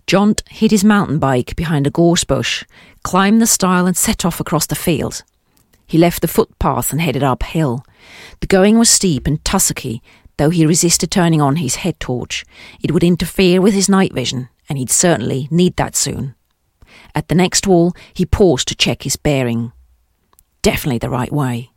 Jaunt 0.06 0.42
hid 0.48 0.70
his 0.70 0.82
mountain 0.82 1.18
bike 1.18 1.54
behind 1.54 1.86
a 1.86 1.90
gorse 1.90 2.24
bush, 2.24 2.64
climbed 3.02 3.42
the 3.42 3.46
stile, 3.46 3.86
and 3.86 3.94
set 3.94 4.24
off 4.24 4.40
across 4.40 4.66
the 4.66 4.74
field. 4.74 5.22
He 5.86 5.98
left 5.98 6.22
the 6.22 6.28
footpath 6.28 6.92
and 6.92 7.02
headed 7.02 7.22
uphill. 7.22 7.84
The 8.40 8.46
going 8.46 8.78
was 8.78 8.88
steep 8.88 9.26
and 9.26 9.44
tussocky, 9.44 10.00
though 10.38 10.48
he 10.48 10.64
resisted 10.64 11.10
turning 11.10 11.42
on 11.42 11.56
his 11.56 11.74
head 11.74 12.00
torch. 12.00 12.42
It 12.82 12.92
would 12.92 13.04
interfere 13.04 13.60
with 13.60 13.74
his 13.74 13.90
night 13.90 14.14
vision, 14.14 14.48
and 14.66 14.78
he'd 14.78 14.88
certainly 14.88 15.46
need 15.50 15.76
that 15.76 15.94
soon. 15.94 16.34
At 17.14 17.28
the 17.28 17.34
next 17.34 17.66
wall, 17.66 17.92
he 18.14 18.24
paused 18.24 18.66
to 18.68 18.74
check 18.74 19.02
his 19.02 19.16
bearing. 19.16 19.72
Definitely 20.62 20.98
the 20.98 21.10
right 21.10 21.32
way. 21.32 21.70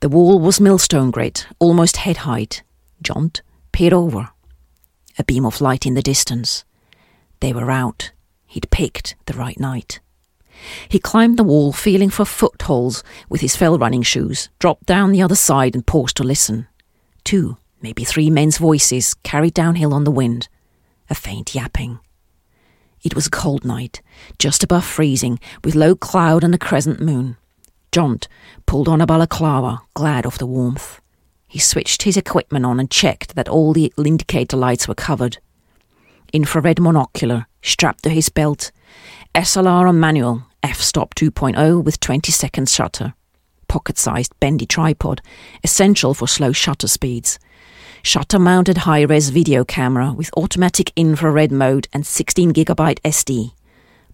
The 0.00 0.08
wall 0.08 0.40
was 0.40 0.60
millstone 0.60 1.10
grit, 1.10 1.46
almost 1.58 1.98
head 1.98 2.18
height. 2.18 2.62
Jaunt 3.02 3.42
peered 3.72 3.92
over. 3.92 4.30
A 5.18 5.24
beam 5.24 5.46
of 5.46 5.60
light 5.60 5.86
in 5.86 5.94
the 5.94 6.02
distance. 6.02 6.64
They 7.40 7.52
were 7.52 7.70
out. 7.70 8.12
He'd 8.46 8.70
picked 8.70 9.14
the 9.26 9.34
right 9.34 9.58
night. 9.58 10.00
He 10.88 10.98
climbed 10.98 11.38
the 11.38 11.44
wall, 11.44 11.72
feeling 11.72 12.10
for 12.10 12.24
footholds 12.24 13.02
with 13.28 13.40
his 13.40 13.56
fell 13.56 13.78
running 13.78 14.02
shoes, 14.02 14.50
dropped 14.58 14.86
down 14.86 15.12
the 15.12 15.22
other 15.22 15.36
side 15.36 15.74
and 15.74 15.86
paused 15.86 16.16
to 16.16 16.24
listen. 16.24 16.66
Two, 17.24 17.56
maybe 17.80 18.04
three 18.04 18.28
men's 18.28 18.58
voices 18.58 19.14
carried 19.14 19.54
downhill 19.54 19.94
on 19.94 20.04
the 20.04 20.10
wind. 20.10 20.48
A 21.08 21.14
faint 21.14 21.54
yapping. 21.54 22.00
It 23.02 23.14
was 23.14 23.28
a 23.28 23.30
cold 23.30 23.64
night, 23.64 24.02
just 24.38 24.62
above 24.62 24.84
freezing, 24.84 25.38
with 25.64 25.74
low 25.74 25.94
cloud 25.94 26.44
and 26.44 26.54
a 26.54 26.58
crescent 26.58 27.00
moon. 27.00 27.36
Jaunt 27.92 28.28
pulled 28.66 28.88
on 28.88 29.00
a 29.00 29.06
balaclava, 29.06 29.80
glad 29.94 30.26
of 30.26 30.38
the 30.38 30.46
warmth. 30.46 31.00
He 31.46 31.58
switched 31.58 32.02
his 32.02 32.16
equipment 32.16 32.64
on 32.64 32.78
and 32.78 32.90
checked 32.90 33.34
that 33.34 33.48
all 33.48 33.72
the 33.72 33.92
indicator 33.96 34.56
lights 34.56 34.86
were 34.86 34.94
covered. 34.94 35.38
Infrared 36.32 36.76
monocular 36.76 37.46
strapped 37.62 38.04
to 38.04 38.10
his 38.10 38.28
belt. 38.28 38.70
SLR 39.34 39.88
on 39.88 39.98
manual, 39.98 40.44
f-stop 40.62 41.14
2.0 41.14 41.82
with 41.82 41.98
20 42.00 42.30
second 42.30 42.68
shutter. 42.68 43.14
Pocket-sized 43.68 44.38
bendy 44.40 44.66
tripod, 44.66 45.20
essential 45.64 46.14
for 46.14 46.28
slow 46.28 46.52
shutter 46.52 46.88
speeds 46.88 47.38
shutter 48.02 48.38
mounted 48.38 48.78
high 48.78 49.02
res 49.02 49.30
video 49.30 49.64
camera 49.64 50.12
with 50.12 50.30
automatic 50.36 50.92
infrared 50.96 51.52
mode 51.52 51.88
and 51.92 52.04
16GB 52.04 53.00
SD. 53.00 53.52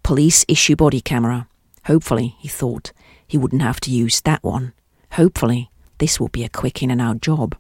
Police 0.02 0.44
issue 0.48 0.76
body 0.76 1.00
camera. 1.00 1.48
Hopefully, 1.84 2.36
he 2.38 2.48
thought, 2.48 2.92
he 3.26 3.38
wouldn't 3.38 3.62
have 3.62 3.80
to 3.80 3.90
use 3.90 4.20
that 4.22 4.42
one. 4.42 4.72
Hopefully, 5.12 5.70
this 5.98 6.20
will 6.20 6.28
be 6.28 6.44
a 6.44 6.48
quick 6.48 6.82
in 6.82 6.90
and 6.90 7.00
out 7.00 7.20
job. 7.20 7.56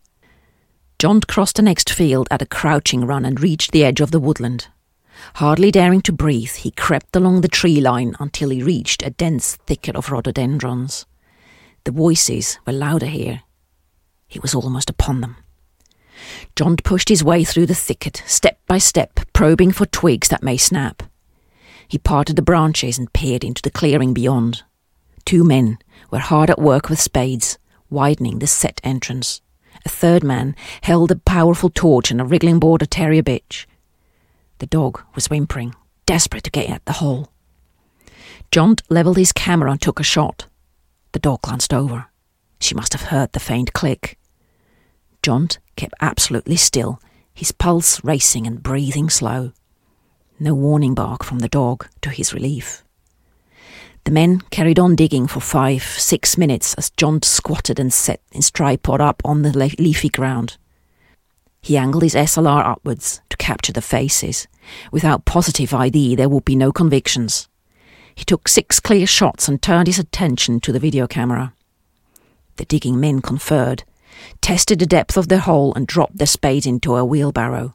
Jaunt 0.98 1.26
crossed 1.26 1.56
the 1.56 1.62
next 1.62 1.90
field 1.90 2.28
at 2.30 2.42
a 2.42 2.46
crouching 2.46 3.04
run 3.04 3.24
and 3.24 3.40
reached 3.40 3.72
the 3.72 3.84
edge 3.84 4.00
of 4.00 4.10
the 4.10 4.20
woodland. 4.20 4.68
Hardly 5.34 5.70
daring 5.70 6.02
to 6.02 6.12
breathe, 6.12 6.52
he 6.52 6.70
crept 6.70 7.16
along 7.16 7.40
the 7.40 7.48
tree 7.48 7.80
line 7.80 8.14
until 8.20 8.50
he 8.50 8.62
reached 8.62 9.02
a 9.02 9.10
dense 9.10 9.56
thicket 9.56 9.96
of 9.96 10.10
rhododendrons. 10.10 11.06
The 11.84 11.92
voices 11.92 12.58
were 12.66 12.72
louder 12.72 13.06
here. 13.06 13.42
He 14.26 14.38
was 14.38 14.54
almost 14.54 14.90
upon 14.90 15.20
them. 15.20 15.36
Jaunt 16.56 16.82
pushed 16.82 17.08
his 17.08 17.22
way 17.22 17.44
through 17.44 17.66
the 17.66 17.74
thicket, 17.74 18.22
step 18.26 18.58
by 18.66 18.78
step, 18.78 19.20
probing 19.32 19.72
for 19.72 19.86
twigs 19.86 20.28
that 20.28 20.42
may 20.42 20.56
snap. 20.56 21.02
He 21.88 21.98
parted 21.98 22.36
the 22.36 22.42
branches 22.42 22.98
and 22.98 23.12
peered 23.12 23.44
into 23.44 23.62
the 23.62 23.70
clearing 23.70 24.12
beyond. 24.14 24.64
Two 25.26 25.42
men 25.42 25.78
were 26.12 26.20
hard 26.20 26.50
at 26.50 26.58
work 26.60 26.88
with 26.88 27.00
spades, 27.00 27.58
widening 27.90 28.38
the 28.38 28.46
sett 28.46 28.80
entrance. 28.84 29.42
A 29.84 29.88
third 29.88 30.22
man 30.22 30.54
held 30.82 31.10
a 31.10 31.16
powerful 31.16 31.68
torch 31.68 32.12
and 32.12 32.20
a 32.20 32.24
wriggling 32.24 32.60
border 32.60 32.86
terrier 32.86 33.24
bitch. 33.24 33.66
The 34.58 34.66
dog 34.66 35.02
was 35.16 35.28
whimpering, 35.28 35.74
desperate 36.06 36.44
to 36.44 36.50
get 36.50 36.70
at 36.70 36.84
the 36.84 36.94
hole. 36.94 37.32
Jaunt 38.52 38.82
levelled 38.88 39.16
his 39.16 39.32
camera 39.32 39.72
and 39.72 39.82
took 39.82 39.98
a 39.98 40.04
shot. 40.04 40.46
The 41.10 41.18
dog 41.18 41.42
glanced 41.42 41.74
over. 41.74 42.06
She 42.60 42.76
must 42.76 42.92
have 42.92 43.10
heard 43.10 43.32
the 43.32 43.40
faint 43.40 43.72
click. 43.72 44.18
Jaunt 45.24 45.58
kept 45.74 45.94
absolutely 46.00 46.56
still, 46.56 47.00
his 47.34 47.50
pulse 47.50 48.02
racing 48.04 48.46
and 48.46 48.62
breathing 48.62 49.10
slow. 49.10 49.52
No 50.38 50.54
warning 50.54 50.94
bark 50.94 51.24
from 51.24 51.40
the 51.40 51.48
dog, 51.48 51.88
to 52.02 52.10
his 52.10 52.32
relief. 52.32 52.84
The 54.06 54.12
men 54.12 54.40
carried 54.52 54.78
on 54.78 54.94
digging 54.94 55.26
for 55.26 55.40
five, 55.40 55.82
six 55.82 56.38
minutes 56.38 56.74
as 56.74 56.90
Jaunt 56.90 57.24
squatted 57.24 57.80
and 57.80 57.92
set 57.92 58.20
his 58.30 58.52
tripod 58.52 59.00
up 59.00 59.20
on 59.24 59.42
the 59.42 59.50
leafy 59.50 60.08
ground. 60.08 60.58
He 61.60 61.76
angled 61.76 62.04
his 62.04 62.14
SLR 62.14 62.64
upwards 62.64 63.20
to 63.30 63.36
capture 63.36 63.72
the 63.72 63.82
faces. 63.82 64.46
Without 64.92 65.24
positive 65.24 65.74
ID, 65.74 66.14
there 66.14 66.28
would 66.28 66.44
be 66.44 66.54
no 66.54 66.70
convictions. 66.70 67.48
He 68.14 68.24
took 68.24 68.46
six 68.46 68.78
clear 68.78 69.08
shots 69.08 69.48
and 69.48 69.60
turned 69.60 69.88
his 69.88 69.98
attention 69.98 70.60
to 70.60 70.70
the 70.70 70.78
video 70.78 71.08
camera. 71.08 71.52
The 72.58 72.64
digging 72.64 73.00
men 73.00 73.20
conferred, 73.20 73.82
tested 74.40 74.78
the 74.78 74.86
depth 74.86 75.16
of 75.16 75.26
the 75.26 75.40
hole, 75.40 75.74
and 75.74 75.84
dropped 75.84 76.18
their 76.18 76.28
spades 76.28 76.64
into 76.64 76.94
a 76.94 77.04
wheelbarrow. 77.04 77.74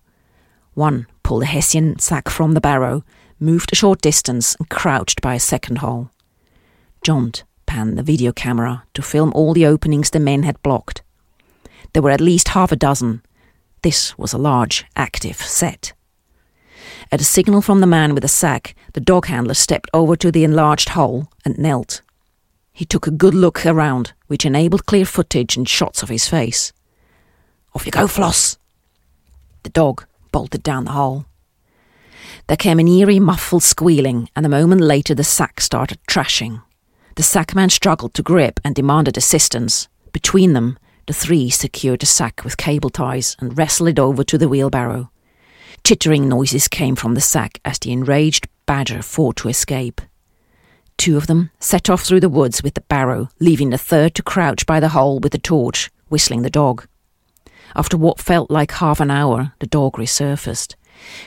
One 0.75 1.07
pulled 1.23 1.43
a 1.43 1.47
Hessian 1.47 1.99
sack 1.99 2.29
from 2.29 2.53
the 2.53 2.61
barrow, 2.61 3.03
moved 3.37 3.73
a 3.73 3.75
short 3.75 3.99
distance, 3.99 4.55
and 4.55 4.69
crouched 4.69 5.19
by 5.19 5.35
a 5.35 5.39
second 5.39 5.79
hole. 5.79 6.09
Jaunt 7.03 7.43
panned 7.65 7.97
the 7.97 8.03
video 8.03 8.31
camera 8.31 8.83
to 8.93 9.01
film 9.01 9.31
all 9.33 9.53
the 9.53 9.65
openings 9.65 10.11
the 10.11 10.19
men 10.19 10.43
had 10.43 10.61
blocked. 10.61 11.01
There 11.93 12.01
were 12.03 12.11
at 12.11 12.21
least 12.21 12.49
half 12.49 12.71
a 12.71 12.75
dozen. 12.75 13.23
This 13.81 14.17
was 14.17 14.33
a 14.33 14.37
large, 14.37 14.85
active 14.95 15.37
sett. 15.37 15.93
At 17.11 17.21
a 17.21 17.25
signal 17.25 17.61
from 17.61 17.79
the 17.79 17.87
man 17.87 18.13
with 18.13 18.21
the 18.21 18.27
sack, 18.27 18.75
the 18.93 19.01
dog 19.01 19.25
handler 19.25 19.55
stepped 19.55 19.89
over 19.93 20.15
to 20.15 20.31
the 20.31 20.43
enlarged 20.43 20.89
hole 20.89 21.27
and 21.43 21.57
knelt. 21.57 22.01
He 22.71 22.85
took 22.85 23.07
a 23.07 23.11
good 23.11 23.33
look 23.33 23.65
around, 23.65 24.13
which 24.27 24.45
enabled 24.45 24.85
clear 24.85 25.05
footage 25.05 25.57
and 25.57 25.67
shots 25.67 26.03
of 26.03 26.09
his 26.09 26.27
face. 26.27 26.71
Off 27.73 27.85
you 27.85 27.91
go, 27.91 28.07
Floss! 28.07 28.57
The 29.63 29.69
dog 29.69 30.05
bolted 30.31 30.63
down 30.63 30.85
the 30.85 30.91
hole. 30.91 31.25
There 32.47 32.57
came 32.57 32.79
an 32.79 32.87
eerie, 32.87 33.19
muffled 33.19 33.63
squealing, 33.63 34.29
and 34.35 34.45
a 34.45 34.49
moment 34.49 34.81
later 34.81 35.15
the 35.15 35.23
sack 35.23 35.61
started 35.61 35.99
trashing. 36.07 36.61
The 37.15 37.23
sackman 37.23 37.71
struggled 37.71 38.13
to 38.13 38.23
grip 38.23 38.59
and 38.63 38.73
demanded 38.73 39.17
assistance. 39.17 39.89
Between 40.13 40.53
them, 40.53 40.77
the 41.07 41.13
three 41.13 41.49
secured 41.49 41.99
the 41.99 42.05
sack 42.05 42.43
with 42.43 42.57
cable 42.57 42.89
ties 42.89 43.35
and 43.39 43.57
wrestled 43.57 43.89
it 43.89 43.99
over 43.99 44.23
to 44.23 44.37
the 44.37 44.47
wheelbarrow. 44.47 45.11
Chittering 45.83 46.29
noises 46.29 46.67
came 46.67 46.95
from 46.95 47.15
the 47.15 47.21
sack 47.21 47.59
as 47.65 47.79
the 47.79 47.91
enraged 47.91 48.47
badger 48.65 49.01
fought 49.01 49.35
to 49.37 49.49
escape. 49.49 49.99
Two 50.97 51.17
of 51.17 51.27
them 51.27 51.49
set 51.59 51.89
off 51.89 52.03
through 52.03 52.19
the 52.19 52.29
woods 52.29 52.63
with 52.63 52.75
the 52.75 52.81
barrow, 52.81 53.29
leaving 53.39 53.71
the 53.71 53.77
third 53.77 54.15
to 54.15 54.23
crouch 54.23 54.65
by 54.65 54.79
the 54.79 54.89
hole 54.89 55.19
with 55.19 55.31
the 55.31 55.37
torch, 55.37 55.89
whistling 56.09 56.43
the 56.43 56.49
dog. 56.49 56.87
After 57.75 57.97
what 57.97 58.19
felt 58.19 58.51
like 58.51 58.71
half 58.73 58.99
an 58.99 59.11
hour, 59.11 59.53
the 59.59 59.67
dog 59.67 59.93
resurfaced. 59.93 60.75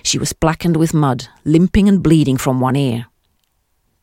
She 0.03 0.19
was 0.19 0.33
blackened 0.33 0.77
with 0.77 0.95
mud, 0.95 1.29
limping 1.45 1.89
and 1.89 2.03
bleeding 2.03 2.37
from 2.37 2.61
one 2.61 2.77
ear. 2.77 3.07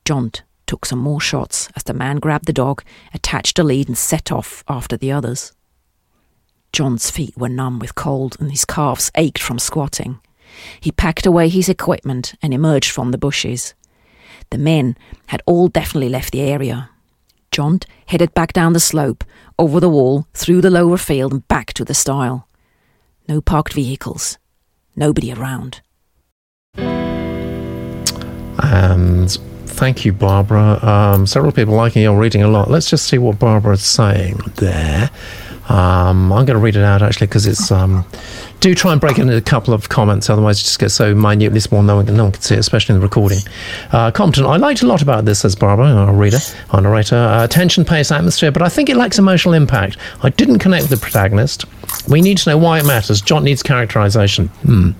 Jaunt 0.03 0.43
took 0.71 0.85
some 0.85 0.99
more 0.99 1.19
shots 1.19 1.67
as 1.75 1.83
the 1.83 1.93
man 1.93 2.15
grabbed 2.15 2.45
the 2.45 2.53
dog, 2.53 2.81
attached 3.13 3.59
a 3.59 3.63
lead, 3.63 3.89
and 3.89 3.97
set 3.97 4.31
off 4.31 4.63
after 4.69 4.95
the 4.95 5.11
others. 5.11 5.51
Jaunt's 6.71 7.11
feet 7.11 7.35
were 7.35 7.49
numb 7.49 7.77
with 7.77 7.93
cold 7.93 8.37
and 8.39 8.49
his 8.51 8.63
calves 8.63 9.11
ached 9.15 9.43
from 9.43 9.59
squatting. 9.59 10.21
He 10.79 10.93
packed 10.93 11.25
away 11.25 11.49
his 11.49 11.67
equipment 11.67 12.35
and 12.41 12.53
emerged 12.53 12.89
from 12.89 13.11
the 13.11 13.17
bushes. 13.17 13.73
The 14.49 14.57
men 14.57 14.95
had 15.27 15.43
all 15.45 15.67
definitely 15.67 16.07
left 16.07 16.31
the 16.31 16.39
area. 16.39 16.89
Jaunt 17.51 17.85
headed 18.05 18.33
back 18.33 18.53
down 18.53 18.71
the 18.71 18.79
slope, 18.79 19.25
over 19.59 19.81
the 19.81 19.89
wall, 19.89 20.25
through 20.33 20.61
the 20.61 20.69
lower 20.69 20.95
field, 20.95 21.33
and 21.33 21.45
back 21.49 21.73
to 21.73 21.83
the 21.83 21.93
stile. 21.93 22.47
No 23.27 23.41
parked 23.41 23.73
vehicles. 23.73 24.37
Nobody 24.95 25.33
around. 25.33 25.81
And 28.63 29.37
thank 29.71 30.05
you, 30.05 30.13
Barbara. 30.13 30.83
Um, 30.85 31.25
several 31.25 31.51
people 31.51 31.73
liking 31.73 32.03
your 32.03 32.17
reading 32.17 32.43
a 32.43 32.47
lot. 32.47 32.69
Let's 32.69 32.89
just 32.89 33.07
see 33.07 33.17
what 33.17 33.39
Barbara's 33.39 33.83
saying 33.83 34.39
there. 34.55 35.09
Um, 35.71 36.33
I'm 36.33 36.45
going 36.45 36.57
to 36.57 36.57
read 36.57 36.75
it 36.75 36.83
out 36.83 37.01
actually 37.01 37.27
because 37.27 37.47
it's. 37.47 37.71
Um, 37.71 38.05
do 38.59 38.75
try 38.75 38.91
and 38.91 39.01
break 39.01 39.17
it 39.17 39.21
into 39.21 39.35
a 39.35 39.41
couple 39.41 39.73
of 39.73 39.89
comments, 39.89 40.29
otherwise 40.29 40.59
it 40.59 40.65
just 40.65 40.77
gets 40.77 40.93
so 40.93 41.15
minutely 41.15 41.59
small 41.59 41.81
no 41.81 41.95
one, 41.95 42.05
no 42.05 42.23
one 42.25 42.31
can 42.31 42.41
see 42.41 42.53
it, 42.53 42.59
especially 42.59 42.93
in 42.93 43.01
the 43.01 43.03
recording. 43.03 43.39
Uh, 43.91 44.11
Compton, 44.11 44.45
I 44.45 44.57
liked 44.57 44.83
a 44.83 44.85
lot 44.85 45.01
about 45.01 45.25
this, 45.25 45.39
says 45.39 45.55
Barbara, 45.55 45.87
our 45.87 46.13
reader, 46.13 46.37
our 46.69 46.79
narrator. 46.79 47.15
Uh, 47.15 47.47
tension, 47.47 47.83
pace, 47.83 48.11
atmosphere, 48.11 48.51
but 48.51 48.61
I 48.61 48.69
think 48.69 48.89
it 48.89 48.97
lacks 48.97 49.17
emotional 49.17 49.55
impact. 49.55 49.97
I 50.21 50.29
didn't 50.29 50.59
connect 50.59 50.83
with 50.83 50.99
the 50.99 51.03
protagonist. 51.03 51.65
We 52.07 52.21
need 52.21 52.37
to 52.39 52.51
know 52.51 52.57
why 52.57 52.79
it 52.79 52.85
matters. 52.85 53.19
Jaunt 53.19 53.45
needs 53.45 53.63
characterization. 53.63 54.47
Hmm. 54.63 54.91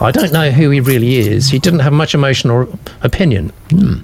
I 0.00 0.12
don't 0.12 0.32
know 0.32 0.50
who 0.50 0.70
he 0.70 0.80
really 0.80 1.16
is. 1.16 1.48
He 1.48 1.58
didn't 1.58 1.80
have 1.80 1.92
much 1.92 2.14
emotion 2.14 2.48
or 2.48 2.68
opinion. 3.02 3.48
Hmm. 3.70 4.02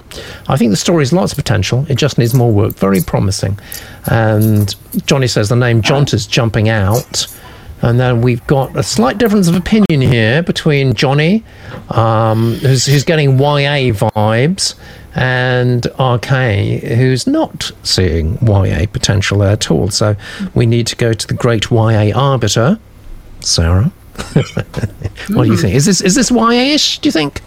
I 0.49 0.57
think 0.57 0.71
the 0.71 0.77
story 0.77 1.01
has 1.01 1.13
lots 1.13 1.31
of 1.31 1.37
potential. 1.37 1.85
It 1.87 1.95
just 1.95 2.17
needs 2.17 2.33
more 2.33 2.51
work. 2.51 2.75
Very 2.75 3.01
promising. 3.01 3.57
And 4.07 4.75
Johnny 5.05 5.27
says 5.27 5.49
the 5.49 5.55
name 5.55 5.81
Jaunt 5.81 6.13
is 6.13 6.27
jumping 6.27 6.69
out. 6.69 7.27
And 7.81 7.99
then 7.99 8.21
we've 8.21 8.45
got 8.47 8.75
a 8.75 8.81
slight 8.81 9.19
difference 9.19 9.47
of 9.47 9.55
opinion 9.55 10.01
here 10.01 10.41
between 10.41 10.95
Johnny, 10.95 11.43
um, 11.89 12.55
who's, 12.55 12.87
who's 12.87 13.03
getting 13.03 13.37
YA 13.37 13.93
vibes, 13.93 14.73
and 15.13 15.85
RK, 15.99 16.81
who's 16.97 17.27
not 17.27 17.71
seeing 17.83 18.39
YA 18.41 18.87
potential 18.91 19.43
at 19.43 19.69
all. 19.69 19.89
So 19.89 20.15
we 20.55 20.65
need 20.65 20.87
to 20.87 20.95
go 20.95 21.13
to 21.13 21.27
the 21.27 21.35
great 21.35 21.69
YA 21.69 22.11
arbiter, 22.15 22.79
Sarah. 23.41 23.91
what 24.33 25.43
do 25.43 25.51
you 25.51 25.57
think? 25.57 25.75
Is 25.75 25.85
this 25.85 26.01
is 26.01 26.15
this 26.15 26.31
YA-ish? 26.31 26.99
Do 26.99 27.07
you 27.07 27.11
think? 27.11 27.41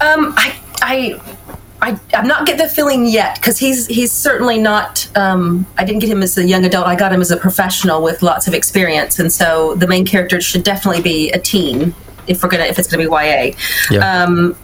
Um, 0.00 0.32
I, 0.36 0.56
I, 0.80 1.20
I, 1.80 1.98
I'm 2.12 2.26
not 2.26 2.46
get 2.46 2.58
the 2.58 2.68
feeling 2.68 3.06
yet 3.06 3.36
because 3.36 3.58
he's 3.58 3.86
he's 3.86 4.10
certainly 4.10 4.58
not. 4.58 5.08
Um, 5.16 5.66
I 5.76 5.84
didn't 5.84 6.00
get 6.00 6.10
him 6.10 6.22
as 6.22 6.36
a 6.36 6.44
young 6.44 6.64
adult. 6.64 6.86
I 6.86 6.96
got 6.96 7.12
him 7.12 7.20
as 7.20 7.30
a 7.30 7.36
professional 7.36 8.02
with 8.02 8.22
lots 8.22 8.48
of 8.48 8.54
experience, 8.54 9.18
and 9.18 9.32
so 9.32 9.74
the 9.76 9.86
main 9.86 10.04
character 10.04 10.40
should 10.40 10.64
definitely 10.64 11.02
be 11.02 11.30
a 11.30 11.38
teen 11.38 11.94
if 12.26 12.42
we're 12.42 12.48
gonna 12.48 12.64
if 12.64 12.78
it's 12.78 12.88
gonna 12.88 13.04
be 13.04 13.08
YA. 13.08 13.52
Yeah. 13.90 14.22
Um, 14.24 14.56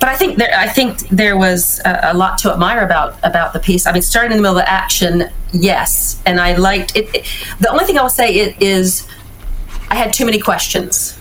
but 0.00 0.08
I 0.08 0.16
think 0.16 0.36
there, 0.36 0.52
I 0.52 0.66
think 0.66 0.98
there 1.10 1.36
was 1.36 1.80
a, 1.84 2.10
a 2.10 2.14
lot 2.14 2.38
to 2.38 2.52
admire 2.52 2.84
about 2.84 3.20
about 3.22 3.52
the 3.52 3.60
piece. 3.60 3.86
I 3.86 3.92
mean, 3.92 4.02
starting 4.02 4.32
in 4.32 4.38
the 4.38 4.42
middle 4.42 4.58
of 4.58 4.64
the 4.64 4.70
action, 4.70 5.30
yes, 5.52 6.20
and 6.26 6.40
I 6.40 6.56
liked 6.56 6.96
it. 6.96 7.08
it 7.14 7.24
the 7.60 7.70
only 7.70 7.84
thing 7.84 7.98
I 7.98 8.02
will 8.02 8.10
say 8.10 8.34
it 8.34 8.60
is, 8.60 9.06
I 9.90 9.94
had 9.94 10.12
too 10.12 10.26
many 10.26 10.40
questions. 10.40 11.16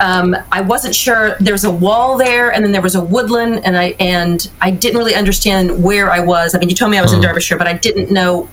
Um, 0.00 0.36
I 0.50 0.60
wasn't 0.60 0.94
sure. 0.94 1.36
There 1.40 1.54
was 1.54 1.64
a 1.64 1.70
wall 1.70 2.16
there, 2.18 2.52
and 2.52 2.64
then 2.64 2.72
there 2.72 2.82
was 2.82 2.94
a 2.94 3.00
woodland, 3.02 3.64
and 3.64 3.76
I 3.76 3.94
and 4.00 4.50
I 4.60 4.70
didn't 4.72 4.98
really 4.98 5.14
understand 5.14 5.82
where 5.82 6.10
I 6.10 6.20
was. 6.20 6.54
I 6.54 6.58
mean, 6.58 6.68
you 6.68 6.74
told 6.74 6.90
me 6.90 6.98
I 6.98 7.02
was 7.02 7.12
in 7.12 7.20
Derbyshire, 7.20 7.56
but 7.58 7.66
I 7.68 7.74
didn't 7.74 8.10
know 8.10 8.48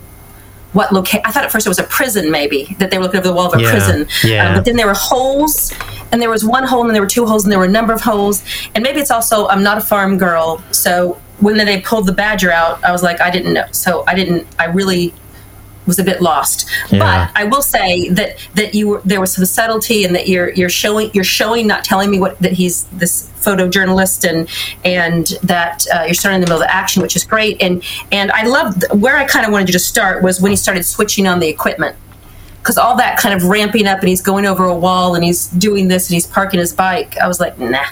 what 0.74 0.94
location. 0.94 1.22
I 1.26 1.32
thought 1.32 1.44
at 1.44 1.52
first 1.52 1.66
it 1.66 1.70
was 1.70 1.80
a 1.80 1.84
prison, 1.84 2.32
maybe 2.32 2.76
that 2.80 2.92
they 2.92 2.98
were 2.98 3.04
looking 3.04 3.20
over 3.20 3.28
the 3.28 3.34
wall 3.34 3.48
of 3.54 3.60
a 3.60 3.62
Yeah, 3.62 3.72
prison. 3.72 4.08
yeah. 4.24 4.48
Um, 4.50 4.56
but 4.56 4.66
then 4.66 4.76
there 4.78 4.88
were 4.88 4.94
holes, 4.94 5.74
and 6.12 6.22
there 6.22 6.30
was 6.30 6.46
one 6.46 6.64
hole, 6.66 6.82
and 6.82 6.90
then 6.90 6.94
there 6.94 7.02
were 7.02 7.10
two 7.10 7.26
holes, 7.26 7.44
and 7.44 7.52
there 7.52 7.60
were 7.60 7.66
a 7.66 7.70
number 7.80 7.92
of 7.92 8.02
holes. 8.02 8.44
And 8.76 8.84
maybe 8.84 9.00
it's 9.02 9.12
also 9.12 9.48
I'm 9.48 9.64
not 9.64 9.78
a 9.78 9.82
farm 9.82 10.18
girl, 10.18 10.64
so 10.72 11.20
when 11.40 11.58
they 11.58 11.82
pulled 11.82 12.06
the 12.06 12.12
badger 12.14 12.52
out, 12.52 12.84
I 12.84 12.92
was 12.92 13.02
like, 13.02 13.20
I 13.20 13.32
didn't 13.32 13.54
know. 13.54 13.66
So 13.72 14.04
I 14.08 14.14
didn't. 14.14 14.46
I 14.60 14.66
really 14.66 15.12
was 15.92 16.00
a 16.00 16.04
bit 16.04 16.22
lost. 16.22 16.70
Yeah. 16.90 17.00
But 17.00 17.40
I 17.40 17.44
will 17.44 17.62
say 17.62 18.10
that 18.10 18.38
that 18.56 18.74
you 18.74 18.88
were, 18.88 19.02
there 19.04 19.20
was 19.20 19.34
some 19.34 19.46
subtlety 19.46 20.06
and 20.06 20.16
that 20.16 20.28
you're 20.30 20.52
you're 20.54 20.70
showing 20.70 21.12
you're 21.14 21.24
showing 21.24 21.68
not 21.68 21.84
telling 21.84 22.10
me 22.10 22.20
what 22.20 22.40
that 22.40 22.54
he's 22.54 22.86
this 22.86 23.30
photojournalist 23.42 24.30
and 24.30 24.48
and 24.86 25.28
that 25.44 25.86
uh, 25.94 26.04
you're 26.04 26.14
starting 26.14 26.36
in 26.36 26.42
the 26.42 26.46
middle 26.46 26.62
of 26.62 26.68
the 26.68 26.74
action, 26.74 27.02
which 27.02 27.16
is 27.16 27.26
great. 27.26 27.62
And 27.62 27.84
and 28.12 28.32
I 28.32 28.44
loved 28.46 28.86
where 28.94 29.18
I 29.18 29.26
kind 29.26 29.46
of 29.46 29.52
wanted 29.52 29.68
you 29.68 29.74
to 29.74 29.80
start 29.80 30.24
was 30.24 30.40
when 30.40 30.52
he 30.52 30.56
started 30.56 30.86
switching 30.86 31.28
on 31.28 31.40
the 31.40 31.50
equipment 31.50 31.96
because 32.62 32.78
all 32.78 32.96
that 32.98 33.18
kind 33.18 33.34
of 33.34 33.48
ramping 33.50 33.88
up 33.88 34.00
and 34.00 34.10
he's 34.10 34.22
going 34.22 34.46
over 34.46 34.66
a 34.66 34.76
wall 34.76 35.16
and 35.16 35.24
he's 35.24 35.48
doing 35.48 35.88
this 35.88 36.08
and 36.08 36.14
he's 36.14 36.28
parking 36.28 36.60
his 36.60 36.74
bike. 36.74 37.18
I 37.18 37.28
was 37.28 37.40
like, 37.40 37.58
nah. 37.58 37.86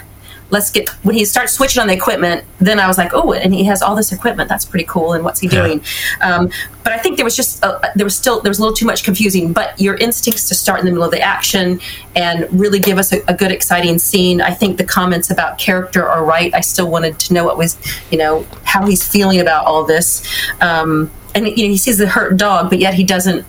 Let's 0.50 0.70
get 0.70 0.88
when 1.04 1.14
he 1.14 1.24
starts 1.24 1.52
switching 1.52 1.80
on 1.80 1.86
the 1.88 1.94
equipment. 1.94 2.44
Then 2.58 2.78
I 2.80 2.86
was 2.86 2.98
like, 2.98 3.12
oh, 3.14 3.32
and 3.32 3.54
he 3.54 3.64
has 3.64 3.82
all 3.82 3.94
this 3.94 4.12
equipment. 4.12 4.48
That's 4.48 4.64
pretty 4.64 4.84
cool. 4.86 5.12
And 5.12 5.24
what's 5.24 5.40
he 5.40 5.46
Yeah. 5.48 5.62
doing? 5.66 5.82
Um, 6.20 6.50
but 6.82 6.92
I 6.92 6.98
think 6.98 7.16
there 7.16 7.24
was 7.24 7.36
just 7.36 7.64
uh, 7.64 7.78
there 7.94 8.04
was 8.04 8.16
still 8.16 8.40
there 8.40 8.50
was 8.50 8.58
a 8.58 8.62
little 8.62 8.74
too 8.76 8.86
much 8.86 9.04
confusing. 9.04 9.52
But 9.52 9.80
your 9.80 9.94
instincts 9.96 10.48
to 10.48 10.54
start 10.54 10.80
in 10.80 10.86
the 10.86 10.90
middle 10.92 11.04
of 11.04 11.10
the 11.12 11.20
action 11.20 11.80
and 12.16 12.46
really 12.58 12.80
give 12.80 12.98
us 12.98 13.12
a, 13.12 13.20
a 13.28 13.34
good, 13.34 13.52
exciting 13.52 13.98
scene. 13.98 14.40
I 14.40 14.50
think 14.52 14.76
the 14.78 14.84
comments 14.84 15.30
about 15.30 15.58
character 15.58 16.08
are 16.08 16.24
right. 16.24 16.52
I 16.54 16.60
still 16.62 16.90
wanted 16.90 17.18
to 17.20 17.34
know 17.34 17.44
what 17.44 17.56
was 17.56 17.76
you 18.10 18.18
know 18.18 18.46
how 18.64 18.86
he's 18.86 19.06
feeling 19.06 19.40
about 19.40 19.66
all 19.66 19.84
this. 19.84 20.26
Um, 20.60 21.10
and 21.34 21.46
you 21.46 21.64
know 21.64 21.70
he 21.70 21.76
sees 21.76 21.98
the 21.98 22.08
hurt 22.08 22.36
dog, 22.36 22.70
but 22.70 22.78
yet 22.78 22.94
he 22.94 23.04
doesn't. 23.04 23.46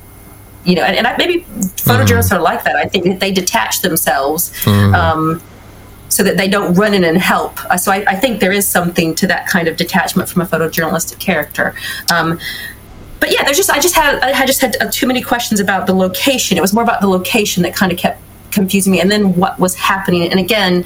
You 0.63 0.75
know, 0.75 0.83
and, 0.83 0.95
and 0.95 1.07
I, 1.07 1.17
maybe 1.17 1.39
photojournalists 1.87 2.31
are 2.31 2.39
like 2.39 2.63
that. 2.65 2.75
I 2.75 2.85
think 2.85 3.05
that 3.05 3.19
they 3.19 3.31
detach 3.31 3.81
themselves. 3.81 4.51
Um, 4.67 5.41
so 6.11 6.23
that 6.23 6.35
they 6.35 6.47
don't 6.47 6.73
run 6.73 6.93
in 6.93 7.03
and 7.05 7.17
help. 7.17 7.63
Uh, 7.65 7.77
so 7.77 7.91
I, 7.91 8.03
I 8.05 8.15
think 8.15 8.41
there 8.41 8.51
is 8.51 8.67
something 8.67 9.15
to 9.15 9.27
that 9.27 9.47
kind 9.47 9.67
of 9.67 9.77
detachment 9.77 10.27
from 10.27 10.41
a 10.41 10.45
photojournalistic 10.45 11.19
character. 11.19 11.73
Um, 12.13 12.37
but 13.21 13.31
yeah, 13.31 13.43
there's 13.43 13.57
just 13.57 13.69
I 13.69 13.79
just 13.79 13.95
had 13.95 14.19
I 14.19 14.45
just 14.45 14.61
had 14.61 14.75
uh, 14.81 14.89
too 14.91 15.07
many 15.07 15.21
questions 15.21 15.59
about 15.59 15.87
the 15.87 15.93
location. 15.93 16.57
It 16.57 16.61
was 16.61 16.73
more 16.73 16.83
about 16.83 17.01
the 17.01 17.07
location 17.07 17.63
that 17.63 17.73
kind 17.73 17.91
of 17.91 17.97
kept 17.97 18.19
confusing 18.51 18.91
me, 18.91 18.99
and 18.99 19.09
then 19.09 19.35
what 19.35 19.57
was 19.59 19.75
happening. 19.75 20.23
And 20.23 20.39
again, 20.39 20.85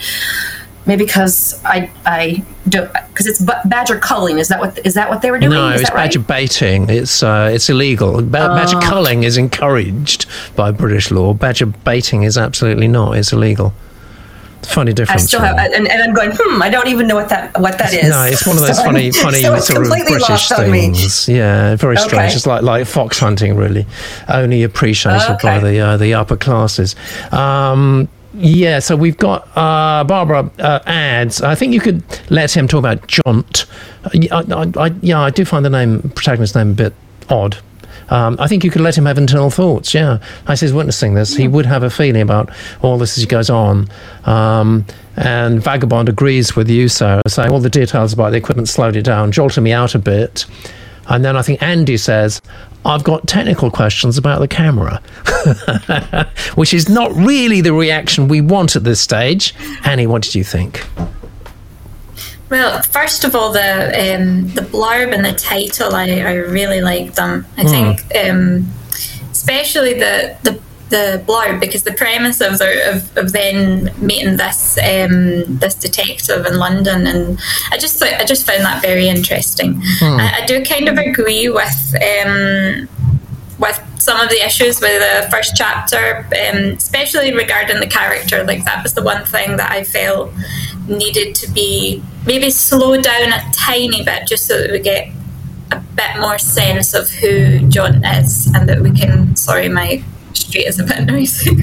maybe 0.85 1.05
because 1.05 1.59
I 1.63 1.89
I 2.05 2.43
don't 2.67 2.91
because 3.07 3.25
it's 3.25 3.41
badger 3.65 3.97
culling. 3.99 4.37
Is 4.37 4.49
that 4.49 4.59
what 4.59 4.85
is 4.85 4.93
that 4.95 5.09
what 5.09 5.21
they 5.21 5.31
were 5.31 5.39
doing? 5.39 5.51
No, 5.51 5.69
is 5.69 5.81
it's 5.81 5.89
that 5.89 5.95
right? 5.95 6.07
badger 6.07 6.19
baiting. 6.19 6.89
It's 6.89 7.23
uh, 7.23 7.49
it's 7.51 7.69
illegal. 7.69 8.21
Ba- 8.21 8.53
badger 8.53 8.79
culling 8.81 9.23
is 9.23 9.37
encouraged 9.37 10.25
by 10.55 10.71
British 10.71 11.11
law. 11.11 11.33
Badger 11.33 11.67
baiting 11.67 12.23
is 12.23 12.37
absolutely 12.37 12.87
not. 12.87 13.17
It's 13.17 13.31
illegal. 13.31 13.73
Funny 14.65 14.91
I 14.91 14.93
difference. 14.93 15.23
still 15.23 15.41
have, 15.41 15.57
and, 15.57 15.87
and 15.87 16.03
I'm 16.03 16.13
going. 16.13 16.31
Hmm. 16.33 16.61
I 16.61 16.69
don't 16.69 16.87
even 16.87 17.07
know 17.07 17.15
what 17.15 17.29
that 17.29 17.57
what 17.59 17.77
that 17.77 17.93
is. 17.93 18.09
No, 18.09 18.23
it's 18.23 18.45
one 18.45 18.57
of 18.57 18.61
those 18.63 18.77
So 18.77 18.83
funny, 18.83 19.11
funny 19.11 19.41
so 19.41 19.57
sort 19.59 19.83
of 19.83 19.89
British 19.89 20.29
lost 20.29 20.51
on 20.53 20.71
me. 20.71 20.81
things. 20.81 21.29
Yeah, 21.29 21.75
very 21.75 21.97
strange. 21.97 22.13
Okay. 22.13 22.35
It's 22.35 22.45
like 22.45 22.61
like 22.63 22.85
fox 22.87 23.19
hunting, 23.19 23.55
really, 23.55 23.85
only 24.27 24.63
appreciated 24.63 25.37
by 25.41 25.59
the 25.59 25.79
uh, 25.79 25.97
the 25.97 26.13
upper 26.13 26.35
classes. 26.37 26.95
Um, 27.31 28.07
yeah, 28.37 28.79
so 28.79 28.95
we've 28.97 29.17
got 29.17 29.47
uh, 29.55 30.03
Barbara 30.03 30.51
uh, 30.59 30.79
ads. 30.85 31.41
I 31.41 31.55
think 31.55 31.73
you 31.73 31.79
could 31.79 32.03
let 32.29 32.55
him 32.55 32.67
talk 32.67 32.79
about 32.79 33.07
Jaunt. 33.07 33.65
Uh, 34.03 34.09
I, 34.31 34.43
I, 34.53 34.85
I, 34.87 34.93
yeah, 35.01 35.21
I 35.21 35.29
do 35.29 35.45
find 35.45 35.63
the 35.63 35.69
name 35.69 36.01
protagonist's 36.15 36.55
name 36.55 36.71
a 36.71 36.73
bit 36.73 36.93
odd. 37.29 37.57
Um, 38.09 38.37
I 38.39 38.47
think 38.47 38.63
you 38.63 38.71
could 38.71 38.81
let 38.81 38.97
him 38.97 39.05
have 39.05 39.17
internal 39.17 39.49
thoughts. 39.49 39.93
Yeah, 39.93 40.19
as 40.47 40.61
he's 40.61 40.73
witnessing 40.73 41.13
this, 41.15 41.35
he 41.35 41.47
would 41.47 41.65
have 41.65 41.83
a 41.83 41.89
feeling 41.89 42.21
about 42.21 42.49
all 42.81 42.97
this 42.97 43.17
as 43.17 43.21
he 43.23 43.27
goes 43.27 43.49
on. 43.49 43.87
Um, 44.25 44.85
and 45.17 45.61
Vagabond 45.63 46.09
agrees 46.09 46.55
with 46.55 46.69
you, 46.69 46.87
Sarah, 46.89 47.21
saying 47.27 47.51
all 47.51 47.59
the 47.59 47.69
details 47.69 48.13
about 48.13 48.31
the 48.31 48.37
equipment 48.37 48.67
slowed 48.69 48.95
it 48.95 49.03
down, 49.03 49.31
jolted 49.31 49.63
me 49.63 49.71
out 49.71 49.95
a 49.95 49.99
bit. 49.99 50.45
And 51.07 51.23
then 51.23 51.37
I 51.37 51.41
think 51.41 51.61
Andy 51.61 51.97
says, 51.97 52.41
I've 52.83 53.03
got 53.03 53.27
technical 53.27 53.71
questions 53.71 54.17
about 54.17 54.39
the 54.39 54.47
camera, 54.47 55.01
which 56.55 56.73
is 56.73 56.89
not 56.89 57.13
really 57.15 57.61
the 57.61 57.73
reaction 57.73 58.27
we 58.27 58.41
want 58.41 58.75
at 58.75 58.83
this 58.83 58.99
stage. 59.01 59.53
Annie, 59.83 60.07
what 60.07 60.21
did 60.23 60.35
you 60.35 60.43
think? 60.43 60.85
Well, 62.49 62.81
first 62.83 63.23
of 63.23 63.35
all, 63.35 63.51
the 63.51 64.15
um, 64.15 64.49
the 64.53 64.61
blurb 64.61 65.13
and 65.13 65.25
the 65.25 65.33
title, 65.33 65.95
I, 65.95 66.09
I 66.21 66.33
really 66.35 66.81
like 66.81 67.15
them. 67.15 67.45
I 67.57 67.63
think, 67.69 68.15
um, 68.29 68.67
especially 69.31 69.93
the, 69.95 70.37
the 70.43 70.59
the 70.89 71.23
blurb, 71.25 71.59
because 71.59 71.81
the 71.81 71.93
premise 71.93 72.41
of 72.41 72.59
the, 72.59 72.91
of, 72.95 73.17
of 73.17 73.31
then 73.31 73.91
meeting 73.97 74.37
this 74.37 74.77
um, 74.77 75.57
this 75.57 75.73
detective 75.73 76.45
in 76.45 76.57
London, 76.59 77.07
and 77.07 77.39
I 77.71 77.77
just 77.79 77.97
thought- 77.97 78.13
I 78.21 78.25
just 78.25 78.45
found 78.45 78.63
that 78.63 78.81
very 78.83 79.07
interesting. 79.09 79.81
I, 80.19 80.41
I 80.43 80.45
do 80.45 80.63
kind 80.63 80.87
of 80.87 80.97
agree 80.99 81.49
with. 81.49 81.95
Um, 82.23 82.87
with 83.57 83.79
some 83.99 84.19
of 84.19 84.27
the 84.27 84.45
issues 84.45 84.81
with 84.81 84.99
the 84.99 85.29
first 85.31 85.55
chapter, 85.55 86.27
um, 86.49 86.57
especially 86.75 87.33
regarding 87.33 87.79
the 87.79 87.87
character. 87.87 88.43
Like 88.43 88.65
that 88.65 88.83
was 88.83 88.93
the 88.95 89.01
one 89.01 89.23
thing 89.23 89.55
that 89.55 89.71
I 89.71 89.85
felt 89.85 90.29
needed 90.87 91.35
to 91.35 91.51
be 91.51 92.03
maybe 92.25 92.49
slowed 92.49 93.03
down 93.03 93.33
a 93.33 93.41
tiny 93.53 94.03
bit, 94.03 94.27
just 94.27 94.45
so 94.45 94.59
that 94.59 94.71
we 94.71 94.79
get 94.79 95.09
a 95.71 95.79
bit 95.95 96.19
more 96.19 96.37
sense 96.37 96.93
of 96.93 97.09
who 97.09 97.59
John 97.69 98.03
is, 98.05 98.47
and 98.53 98.67
that 98.69 98.81
we 98.81 98.91
can. 98.91 99.35
Sorry, 99.35 99.69
my 99.69 100.03
street 100.33 100.65
is 100.67 100.79
a 100.79 100.83
bit 100.83 101.03
noisy. 101.05 101.55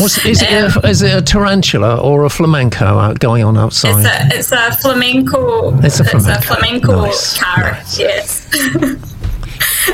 What's, 0.00 0.24
is, 0.24 0.42
it 0.42 0.50
a, 0.50 0.88
is 0.88 1.02
it 1.02 1.14
a 1.16 1.22
tarantula 1.22 2.00
or 2.00 2.24
a 2.24 2.30
flamenco 2.30 2.84
out 2.84 3.18
going 3.20 3.44
on 3.44 3.56
outside? 3.56 4.04
It's 4.04 4.06
a 4.06 4.38
it's 4.38 4.52
a 4.52 4.76
flamenco. 4.80 5.78
It's 5.82 6.00
a 6.00 6.04
flamenco. 6.04 6.40
flamenco 6.42 7.02
Nice, 7.02 7.38
car. 7.38 7.72
nice. 7.72 7.98
Yes. 7.98 8.48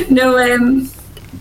no, 0.10 0.38
um, 0.38 0.90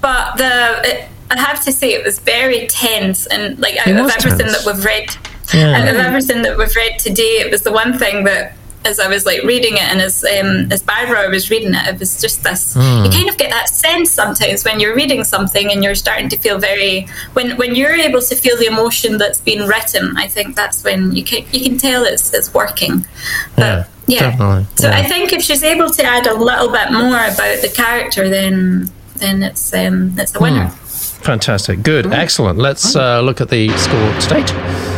but 0.01 0.35
the 0.37 0.81
it, 0.83 1.09
I 1.31 1.39
have 1.39 1.63
to 1.65 1.71
say 1.71 1.93
it 1.93 2.03
was 2.03 2.19
very 2.19 2.67
tense 2.67 3.25
and 3.27 3.57
like 3.59 3.75
out 3.77 3.87
of 3.87 3.97
everything 3.97 4.47
tense. 4.47 4.63
that 4.63 4.73
we've 4.75 4.83
read, 4.85 5.15
Yeah. 5.53 5.81
out 5.81 5.87
of 5.87 5.95
everything 5.95 6.41
that 6.43 6.57
we've 6.57 6.75
read 6.75 6.99
today, 6.99 7.39
it 7.39 7.51
was 7.51 7.61
the 7.61 7.71
one 7.71 7.97
thing 7.97 8.23
that. 8.25 8.53
As 8.85 8.99
I 8.99 9.07
was 9.07 9.25
like 9.25 9.43
reading 9.43 9.75
it, 9.75 9.83
and 9.83 10.01
as 10.01 10.25
um, 10.25 10.69
as 10.69 10.83
Barbara 10.83 11.29
was 11.29 11.49
reading 11.49 11.73
it, 11.73 11.87
it 11.87 11.99
was 11.99 12.19
just 12.19 12.43
this. 12.43 12.73
Hmm. 12.73 13.05
You 13.05 13.11
kind 13.11 13.29
of 13.29 13.37
get 13.37 13.49
that 13.49 13.69
sense 13.69 14.11
sometimes 14.11 14.65
when 14.65 14.81
you're 14.81 14.93
reading 14.93 15.23
something 15.23 15.71
and 15.71 15.81
you're 15.81 15.95
starting 15.95 16.27
to 16.27 16.37
feel 16.37 16.59
very 16.59 17.07
when 17.31 17.55
when 17.55 17.75
you're 17.75 17.95
able 17.95 18.19
to 18.21 18.35
feel 18.35 18.57
the 18.57 18.65
emotion 18.65 19.17
that's 19.17 19.39
been 19.39 19.69
written. 19.69 20.17
I 20.17 20.27
think 20.27 20.57
that's 20.57 20.83
when 20.83 21.15
you 21.15 21.23
can 21.23 21.45
you 21.53 21.61
can 21.63 21.77
tell 21.77 22.03
it's 22.03 22.33
it's 22.33 22.53
working. 22.53 23.05
yeah, 23.57 23.85
definitely. 24.07 24.65
So 24.75 24.89
yeah. 24.89 24.97
I 24.97 25.03
think 25.03 25.31
if 25.31 25.41
she's 25.41 25.63
able 25.63 25.89
to 25.89 26.03
add 26.03 26.27
a 26.27 26.33
little 26.33 26.69
bit 26.69 26.91
more 26.91 27.23
about 27.23 27.61
the 27.61 27.71
character, 27.73 28.27
then 28.27 28.91
then 29.15 29.43
it's 29.43 29.73
um, 29.73 30.13
it's 30.19 30.35
a 30.35 30.41
winner. 30.41 30.67
Fantastic. 31.23 31.83
Good. 31.83 32.07
Excellent. 32.07 32.59
Let's 32.59 32.97
uh, 32.97 33.21
look 33.21 33.39
at 33.39 33.47
the 33.47 33.69
score 33.77 34.11
to 34.19 34.92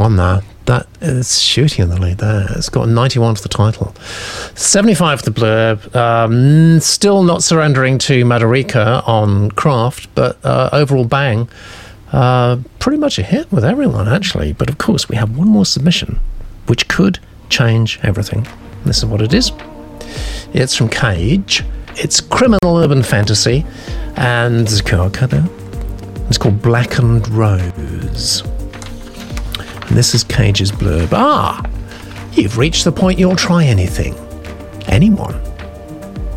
One 0.00 0.16
there. 0.16 0.40
that 0.64 0.86
is 1.02 1.42
shooting 1.42 1.82
in 1.82 1.90
the 1.90 2.00
lead 2.00 2.16
there. 2.16 2.46
It's 2.52 2.70
got 2.70 2.88
91 2.88 3.34
for 3.34 3.42
the 3.42 3.50
title, 3.50 3.94
75 4.54 5.20
for 5.20 5.30
the 5.30 5.38
blurb. 5.38 5.94
Um, 5.94 6.80
still 6.80 7.22
not 7.22 7.42
surrendering 7.42 7.98
to 7.98 8.24
Madhurika 8.24 9.06
on 9.06 9.50
craft, 9.50 10.08
but 10.14 10.38
uh, 10.42 10.70
overall 10.72 11.04
bang. 11.04 11.50
Uh, 12.12 12.60
pretty 12.78 12.96
much 12.96 13.18
a 13.18 13.22
hit 13.22 13.52
with 13.52 13.62
everyone, 13.62 14.08
actually. 14.08 14.54
But 14.54 14.70
of 14.70 14.78
course, 14.78 15.06
we 15.06 15.16
have 15.16 15.36
one 15.36 15.48
more 15.48 15.66
submission, 15.66 16.18
which 16.66 16.88
could 16.88 17.18
change 17.50 18.00
everything. 18.02 18.46
This 18.86 18.96
is 18.96 19.04
what 19.04 19.20
it 19.20 19.34
is. 19.34 19.52
It's 20.54 20.74
from 20.74 20.88
Cage. 20.88 21.62
It's 21.96 22.22
criminal 22.22 22.78
urban 22.78 23.02
fantasy, 23.02 23.66
and 24.16 24.66
there's. 24.66 24.80
It's 26.28 26.38
called 26.38 26.62
Blackened 26.62 27.28
Rose. 27.28 28.42
And 29.90 29.98
this 29.98 30.14
is 30.14 30.22
Cage's 30.22 30.70
blurb. 30.70 31.08
Ah, 31.12 31.68
you've 32.34 32.58
reached 32.58 32.84
the 32.84 32.92
point 32.92 33.18
you'll 33.18 33.34
try 33.34 33.64
anything. 33.64 34.14
Anyone. 34.86 35.34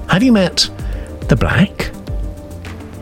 Have 0.09 0.23
you 0.23 0.31
met 0.31 0.67
the 1.29 1.35
Black? 1.35 1.91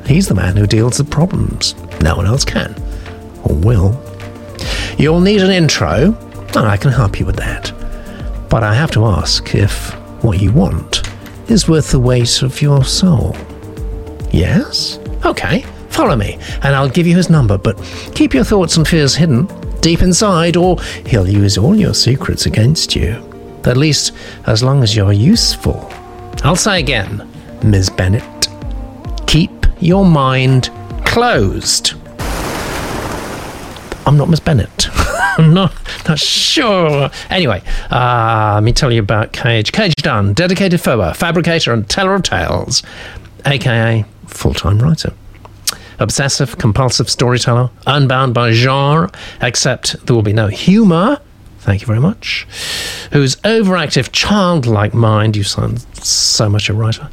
He's 0.05 0.27
the 0.27 0.35
man 0.35 0.57
who 0.57 0.67
deals 0.67 0.99
with 0.99 1.09
problems. 1.09 1.73
No 2.01 2.17
one 2.17 2.25
else 2.25 2.43
can. 2.43 2.75
Or 3.45 3.55
will. 3.55 3.97
You'll 4.97 5.21
need 5.21 5.41
an 5.41 5.51
intro, 5.51 6.13
and 6.33 6.67
I 6.67 6.75
can 6.75 6.91
help 6.91 7.17
you 7.17 7.25
with 7.25 7.37
that. 7.37 7.71
But 8.49 8.61
I 8.61 8.73
have 8.73 8.91
to 8.91 9.05
ask 9.05 9.55
if 9.55 9.93
what 10.21 10.41
you 10.41 10.51
want 10.51 11.09
is 11.49 11.69
worth 11.69 11.91
the 11.91 11.99
weight 11.99 12.41
of 12.41 12.61
your 12.61 12.83
soul. 12.83 13.37
Yes? 14.31 14.99
Okay, 15.25 15.61
follow 15.87 16.17
me, 16.17 16.39
and 16.61 16.75
I'll 16.75 16.89
give 16.89 17.07
you 17.07 17.15
his 17.15 17.29
number, 17.29 17.57
but 17.57 17.81
keep 18.15 18.33
your 18.33 18.43
thoughts 18.43 18.75
and 18.75 18.85
fears 18.85 19.15
hidden 19.15 19.47
deep 19.81 20.01
inside, 20.01 20.55
or 20.55 20.77
he'll 21.05 21.27
use 21.27 21.57
all 21.57 21.75
your 21.75 21.93
secrets 21.93 22.45
against 22.45 22.95
you. 22.95 23.27
At 23.65 23.77
least 23.77 24.13
as 24.45 24.63
long 24.63 24.83
as 24.83 24.95
you're 24.95 25.13
useful. 25.13 25.91
I'll 26.43 26.55
say 26.55 26.79
again, 26.79 27.27
Ms. 27.63 27.89
Bennett, 27.89 28.47
keep 29.27 29.51
your 29.79 30.05
mind 30.05 30.69
closed. 31.05 31.93
I'm 34.07 34.17
not 34.17 34.29
Miss 34.29 34.39
Bennett. 34.39 34.87
I'm 35.37 35.53
not, 35.53 35.73
not 36.07 36.19
sure. 36.19 37.09
Anyway, 37.29 37.61
uh, 37.91 38.51
let 38.55 38.63
me 38.63 38.73
tell 38.73 38.91
you 38.91 39.01
about 39.01 39.31
Cage. 39.31 39.71
Cage 39.71 39.95
Dunn, 39.95 40.33
dedicated 40.33 40.81
foer, 40.81 41.13
fabricator, 41.13 41.71
and 41.71 41.87
teller 41.87 42.15
of 42.15 42.23
tales, 42.23 42.83
aka 43.45 44.03
full 44.27 44.53
time 44.53 44.79
writer. 44.79 45.13
Obsessive, 46.01 46.57
compulsive 46.57 47.09
storyteller, 47.09 47.69
unbound 47.85 48.33
by 48.33 48.51
genre, 48.51 49.11
except 49.39 50.03
there 50.05 50.15
will 50.15 50.23
be 50.23 50.33
no 50.33 50.47
humour. 50.47 51.21
Thank 51.59 51.81
you 51.81 51.85
very 51.85 51.99
much. 51.99 52.47
Whose 53.11 53.35
overactive, 53.37 54.11
childlike 54.11 54.95
mind, 54.95 55.35
you 55.35 55.43
sound 55.43 55.85
so 56.03 56.49
much 56.49 56.69
a 56.69 56.73
writer, 56.73 57.07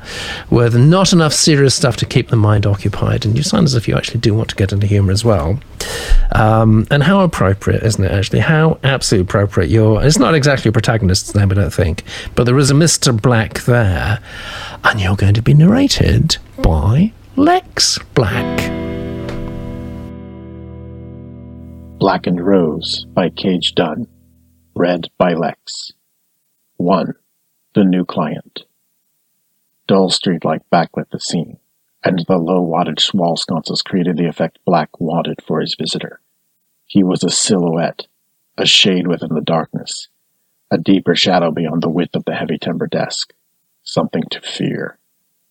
with 0.49 0.75
not 0.75 1.13
enough 1.13 1.35
serious 1.35 1.75
stuff 1.75 1.99
to 1.99 2.07
keep 2.07 2.29
the 2.29 2.37
mind 2.37 2.65
occupied. 2.65 3.27
And 3.27 3.37
you 3.37 3.43
sound 3.43 3.67
as 3.67 3.75
if 3.75 3.87
you 3.87 3.95
actually 3.95 4.21
do 4.21 4.33
want 4.33 4.49
to 4.49 4.57
get 4.57 4.73
into 4.73 4.87
humour 4.87 5.13
as 5.13 5.23
well. 5.23 5.61
Um, 6.33 6.87
and 6.91 7.03
how 7.03 7.21
appropriate, 7.21 7.83
isn't 7.83 8.03
it, 8.03 8.11
actually? 8.11 8.41
How 8.41 8.79
absolutely 8.83 9.29
appropriate. 9.29 9.69
You're, 9.69 10.03
it's 10.03 10.19
not 10.19 10.35
exactly 10.35 10.71
a 10.71 10.73
protagonist's 10.73 11.35
name, 11.35 11.51
I 11.51 11.55
don't 11.55 11.75
think, 11.75 12.03
but 12.35 12.45
there 12.45 12.57
is 12.57 12.71
a 12.71 12.75
Mr. 12.75 13.21
Black 13.21 13.61
there, 13.65 14.19
and 14.83 14.99
you're 14.99 15.17
going 15.17 15.35
to 15.35 15.43
be 15.43 15.53
narrated 15.53 16.39
by 16.63 17.13
Lex 17.37 17.99
Black. 18.15 18.78
Blackened 22.09 22.41
Rose 22.41 23.05
by 23.13 23.29
Cage 23.29 23.75
Dunn. 23.75 24.07
Read 24.75 25.09
by 25.19 25.35
Lex. 25.35 25.93
1. 26.79 27.13
The 27.75 27.85
New 27.85 28.07
Client. 28.07 28.65
Dull 29.87 30.09
streetlight 30.09 30.63
backlit 30.73 31.11
the 31.11 31.21
scene, 31.21 31.59
and 32.03 32.25
the 32.27 32.39
low 32.39 32.67
wattage 32.67 33.13
wall 33.13 33.37
sconces 33.37 33.83
created 33.83 34.17
the 34.17 34.27
effect 34.27 34.59
Black 34.65 34.99
wanted 34.99 35.43
for 35.47 35.61
his 35.61 35.75
visitor. 35.75 36.23
He 36.87 37.05
was 37.05 37.23
a 37.23 37.29
silhouette, 37.29 38.07
a 38.57 38.65
shade 38.65 39.07
within 39.07 39.35
the 39.35 39.43
darkness, 39.43 40.09
a 40.71 40.79
deeper 40.79 41.15
shadow 41.15 41.51
beyond 41.51 41.83
the 41.83 41.91
width 41.91 42.17
of 42.17 42.25
the 42.25 42.37
heavy 42.37 42.57
timber 42.57 42.87
desk. 42.87 43.35
Something 43.83 44.23
to 44.31 44.41
fear. 44.41 44.97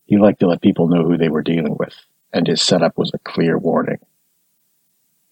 He 0.07 0.17
liked 0.17 0.39
to 0.39 0.47
let 0.47 0.63
people 0.63 0.87
know 0.87 1.03
who 1.03 1.17
they 1.17 1.29
were 1.29 1.43
dealing 1.43 1.75
with, 1.77 1.93
and 2.33 2.47
his 2.47 2.63
setup 2.63 2.97
was 2.97 3.11
a 3.13 3.19
clear 3.19 3.59
warning. 3.59 3.99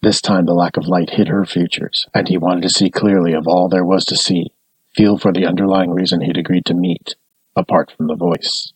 This 0.06 0.20
time 0.20 0.46
the 0.46 0.54
lack 0.54 0.76
of 0.76 0.86
light 0.86 1.10
hid 1.10 1.26
her 1.26 1.44
features, 1.44 2.06
and 2.14 2.28
he 2.28 2.38
wanted 2.38 2.62
to 2.62 2.68
see 2.68 2.90
clearly 2.90 3.32
of 3.32 3.48
all 3.48 3.68
there 3.68 3.84
was 3.84 4.04
to 4.04 4.16
see, 4.16 4.52
feel 4.94 5.18
for 5.18 5.32
the 5.32 5.44
underlying 5.44 5.90
reason 5.90 6.20
he'd 6.20 6.36
agreed 6.36 6.64
to 6.66 6.74
meet, 6.74 7.16
apart 7.56 7.90
from 7.90 8.06
the 8.06 8.14
voice. 8.14 8.72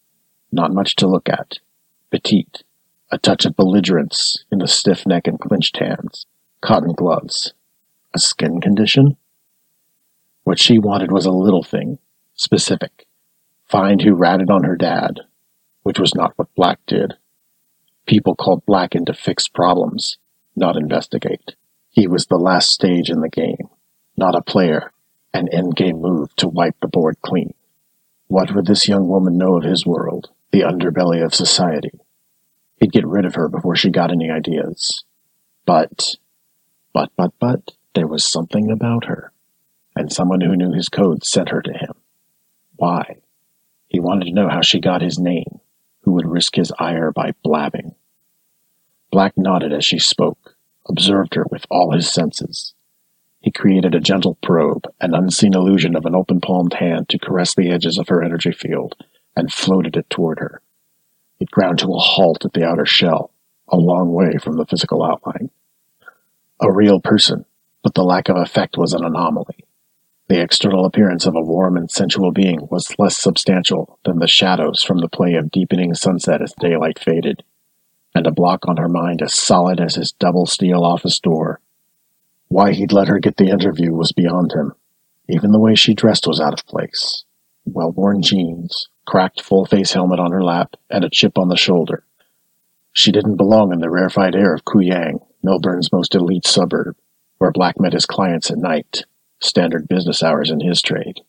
Not 0.51 0.75
much 0.75 0.97
to 0.97 1.07
look 1.07 1.29
at. 1.29 1.61
Petite. 2.11 2.65
A 3.13 3.19
touch 3.19 3.45
of 3.45 3.55
belligerence 3.55 4.45
in 4.51 4.59
the 4.59 4.67
stiff 4.67 5.07
neck 5.07 5.29
and 5.29 5.39
clenched 5.39 5.77
hands. 5.77 6.27
Cotton 6.63 6.95
gloves. 6.95 7.55
A 8.13 8.19
skin 8.19 8.61
condition? 8.61 9.17
What 10.43 10.59
she 10.59 10.81
wanted 10.81 11.13
was 11.13 11.27
a 11.27 11.31
little 11.31 11.63
thing. 11.63 12.01
Specific. 12.35 13.07
Find 13.69 14.03
who 14.03 14.15
ratted 14.15 14.51
on 14.51 14.65
her 14.65 14.75
dad. 14.75 15.21
Which 15.85 16.01
was 16.01 16.13
not 16.13 16.33
what 16.35 16.53
Black 16.57 16.81
did. 16.89 17.15
People 18.07 18.35
called 18.35 18.67
Black 18.67 18.97
in 18.97 19.05
to 19.05 19.15
fix 19.15 19.47
problems 19.47 20.19
not 20.57 20.77
investigate. 20.77 21.55
He 21.91 22.07
was 22.07 22.27
the 22.27 22.37
last 22.37 22.71
stage 22.71 23.11
in 23.11 23.21
the 23.21 23.29
game, 23.29 23.69
not 24.17 24.35
a 24.35 24.43
player, 24.43 24.93
an 25.33 25.49
endgame 25.53 26.01
move 26.01 26.35
to 26.37 26.49
wipe 26.49 26.77
the 26.81 26.89
board 26.89 27.17
clean. 27.23 27.55
What 28.29 28.55
would 28.55 28.67
this 28.67 28.89
young 28.89 29.09
woman 29.09 29.37
know 29.37 29.57
of 29.57 29.65
his 29.65 29.85
world, 29.85 30.31
the 30.53 30.61
underbelly 30.61 31.25
of 31.25 31.35
society? 31.35 32.01
He'd 32.77 32.93
get 32.93 33.07
rid 33.07 33.25
of 33.25 33.35
her 33.35 33.49
before 33.49 33.77
she 33.77 33.91
got 33.91 34.11
any 34.11 34.31
ideas. 34.31 35.05
But, 35.67 36.17
but, 36.93 37.11
but, 37.17 37.33
but, 37.39 37.73
there 37.95 38.07
was 38.07 38.25
something 38.25 38.71
about 38.71 39.07
her, 39.07 39.33
and 39.97 40.13
someone 40.13 40.41
who 40.41 40.57
knew 40.57 40.73
his 40.73 40.89
code 40.89 41.25
sent 41.25 41.49
her 41.51 41.61
to 41.61 41.73
him. 41.73 41.93
Why? 42.77 43.17
He 43.89 44.01
wanted 44.01 44.27
to 44.27 44.33
know 44.33 44.49
how 44.49 44.63
she 44.63 44.81
got 44.81 45.03
his 45.03 45.19
name, 45.19 45.61
who 46.03 46.13
would 46.13 46.27
risk 46.27 46.55
his 46.55 46.73
ire 46.79 47.11
by 47.13 47.33
blabbing. 47.43 47.95
Black 49.11 49.37
nodded 49.37 49.73
as 49.73 49.85
she 49.85 49.99
spoke, 49.99 50.57
observed 50.89 51.35
her 51.35 51.45
with 51.51 51.67
all 51.69 51.93
his 51.93 52.11
senses. 52.11 52.75
He 53.41 53.51
created 53.51 53.95
a 53.95 54.01
gentle 54.01 54.37
probe, 54.43 54.87
an 55.01 55.15
unseen 55.15 55.55
illusion 55.55 55.97
of 55.97 56.07
an 56.07 56.15
open 56.15 56.41
palmed 56.41 56.75
hand 56.75 57.09
to 57.09 57.19
caress 57.19 57.55
the 57.55 57.71
edges 57.71 57.99
of 57.99 58.09
her 58.09 58.23
energy 58.23 58.53
field, 58.53 58.95
and 59.35 59.53
floated 59.53 59.97
it 59.97 60.09
toward 60.11 60.39
her. 60.39 60.61
It 61.41 61.51
ground 61.51 61.81
to 61.81 61.93
a 61.93 61.99
halt 61.99 62.45
at 62.45 62.53
the 62.53 62.65
outer 62.65 62.87
shell, 62.87 63.33
a 63.67 63.77
long 63.77 64.13
way 64.13 64.37
from 64.37 64.57
the 64.57 64.67
physical 64.67 65.03
outline. 65.03 65.51
A 66.61 66.71
real 66.71 67.01
person, 67.01 67.47
but 67.83 67.95
the 67.95 68.05
lack 68.05 68.29
of 68.29 68.37
effect 68.37 68.77
was 68.77 68.93
an 68.93 69.05
anomaly. 69.05 69.65
The 70.29 70.41
external 70.41 70.85
appearance 70.85 71.27
of 71.27 71.35
a 71.35 71.43
warm 71.43 71.77
and 71.77 71.91
sensual 71.91 72.31
being 72.31 72.69
was 72.71 72.97
less 72.99 73.17
substantial 73.17 73.99
than 74.05 74.21
the 74.21 74.29
shadows 74.29 74.85
from 74.85 74.99
the 74.99 75.09
play 75.09 75.35
of 75.35 75.51
deepening 75.51 75.95
sunset 75.95 76.43
as 76.43 76.53
daylight 76.53 76.99
faded 76.99 77.43
and 78.15 78.27
a 78.27 78.33
block 78.33 78.67
on 78.67 78.77
her 78.77 78.89
mind 78.89 79.23
as 79.23 79.35
solid 79.35 79.81
as 79.81 79.95
his 79.95 80.13
double 80.13 80.47
steel 80.47 80.85
office 80.85 81.19
door. 81.21 81.61
Why 82.49 82.73
he'd 82.73 82.93
let 82.93 83.09
her 83.09 83.21
get 83.21 83.37
the 83.37 83.51
interview 83.51 83.93
was 83.93 84.13
beyond 84.13 84.53
him. 84.53 84.73
Even 85.29 85.53
the 85.53 85.61
way 85.61 85.77
she 85.77 85.95
dressed 85.95 86.27
was 86.27 86.41
out 86.41 86.53
of 86.53 86.67
place. 86.67 87.25
Well 87.65 87.93
worn 87.93 88.23
jeans, 88.23 88.89
cracked 89.07 89.41
full 89.41 89.65
face 89.65 89.93
helmet 89.93 90.19
on 90.19 90.33
her 90.33 90.43
lap, 90.43 90.75
and 90.91 91.05
a 91.05 91.11
chip 91.11 91.39
on 91.39 91.49
the 91.49 91.57
shoulder. 91.57 92.05
She 92.93 93.13
didn't 93.13 93.37
belong 93.37 93.73
in 93.73 93.79
the 93.79 93.91
rarefied 93.91 94.35
air 94.35 94.53
of 94.53 94.65
Kooyong, 94.65 95.25
Melbourne's 95.45 95.93
most 95.93 96.15
elite 96.17 96.47
suburb, 96.47 96.97
where 97.39 97.53
Black 97.53 97.79
met 97.79 97.93
his 97.93 98.07
clients 98.07 98.51
at 98.51 98.59
night, 98.59 99.05
standard 99.41 99.87
business 99.87 100.23
hours 100.23 100.51
in 100.51 100.59
his 100.59 100.83
trade. 100.83 101.21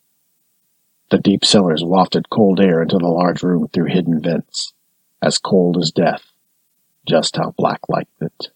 The 1.11 1.19
deep 1.19 1.45
cellars 1.45 1.83
wafted 1.83 2.29
cold 2.31 2.59
air 2.59 2.81
into 2.81 2.97
the 2.97 3.07
large 3.07 3.43
room 3.43 3.67
through 3.67 3.93
hidden 3.93 4.19
vents, 4.19 4.73
as 5.21 5.37
cold 5.37 5.77
as 5.77 5.91
death 5.91 6.30
just 7.07 7.35
how 7.35 7.53
Black 7.57 7.81
liked 7.89 8.21
it. 8.21 8.49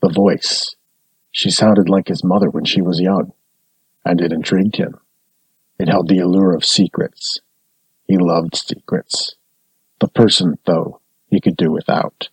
The 0.00 0.08
voice. 0.08 0.74
She 1.30 1.50
sounded 1.50 1.88
like 1.88 2.08
his 2.08 2.24
mother 2.24 2.50
when 2.50 2.64
she 2.64 2.80
was 2.80 3.00
young, 3.00 3.32
and 4.04 4.20
it 4.20 4.32
intrigued 4.32 4.76
him. 4.76 4.98
It 5.78 5.88
held 5.88 6.08
the 6.08 6.18
allure 6.18 6.54
of 6.54 6.64
secrets. 6.64 7.40
He 8.06 8.16
loved 8.18 8.56
secrets. 8.56 9.36
The 10.00 10.08
person, 10.08 10.58
though, 10.64 11.00
he 11.28 11.40
could 11.40 11.56
do 11.56 11.70
without. 11.70 12.28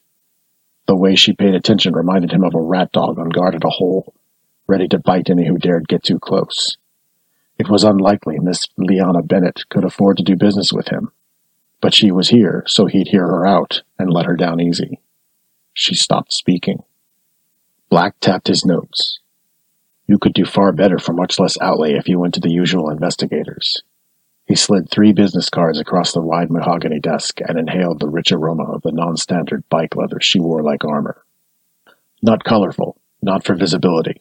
The 0.88 0.96
way 0.96 1.16
she 1.16 1.34
paid 1.34 1.54
attention 1.54 1.94
reminded 1.94 2.32
him 2.32 2.44
of 2.44 2.56
a 2.56 2.62
rat 2.62 2.92
dog 2.92 3.20
on 3.20 3.30
guard 3.30 3.56
at 3.56 3.66
a 3.66 3.70
hole, 3.70 4.14
ready 4.68 4.88
to 4.88 5.00
bite 5.00 5.30
any 5.30 5.48
who 5.48 5.58
dared 5.58 5.88
get 5.88 6.04
too 6.04 6.20
close. 6.20 6.78
It 7.60 7.70
was 7.70 7.84
unlikely 7.84 8.40
Miss 8.40 8.68
Liana 8.78 9.22
Bennett 9.22 9.68
could 9.70 9.84
afford 9.84 10.18
to 10.18 10.24
do 10.24 10.36
business 10.36 10.72
with 10.72 10.88
him, 10.88 11.12
but 11.82 11.94
she 11.94 12.12
was 12.12 12.30
here, 12.30 12.64
so 12.68 12.86
he'd 12.86 13.10
hear 13.10 13.26
her 13.28 13.46
out 13.46 13.84
and 14.00 14.12
let 14.12 14.26
her 14.26 14.36
down 14.36 14.62
easy. 14.62 15.00
She 15.80 15.94
stopped 15.94 16.34
speaking. 16.34 16.82
Black 17.92 18.20
tapped 18.20 18.48
his 18.48 18.66
notes. 18.66 19.20
You 20.08 20.18
could 20.18 20.34
do 20.34 20.44
far 20.44 20.72
better 20.72 20.98
for 20.98 21.14
much 21.14 21.38
less 21.38 21.56
outlay 21.62 21.94
if 21.94 22.08
you 22.10 22.18
went 22.18 22.34
to 22.34 22.40
the 22.40 22.50
usual 22.50 22.90
investigators. 22.90 23.84
He 24.48 24.56
slid 24.56 24.90
three 24.90 25.14
business 25.14 25.52
cards 25.52 25.80
across 25.80 26.14
the 26.14 26.22
wide 26.24 26.50
mahogany 26.50 27.00
desk 27.00 27.42
and 27.48 27.60
inhaled 27.60 28.00
the 28.00 28.10
rich 28.10 28.32
aroma 28.32 28.64
of 28.64 28.82
the 28.82 28.92
non 28.92 29.18
standard 29.18 29.70
bike 29.70 29.96
leather 29.96 30.18
she 30.20 30.40
wore 30.40 30.64
like 30.64 30.84
armor. 30.84 31.24
Not 32.24 32.44
colorful, 32.44 33.00
not 33.22 33.46
for 33.46 33.54
visibility. 33.54 34.20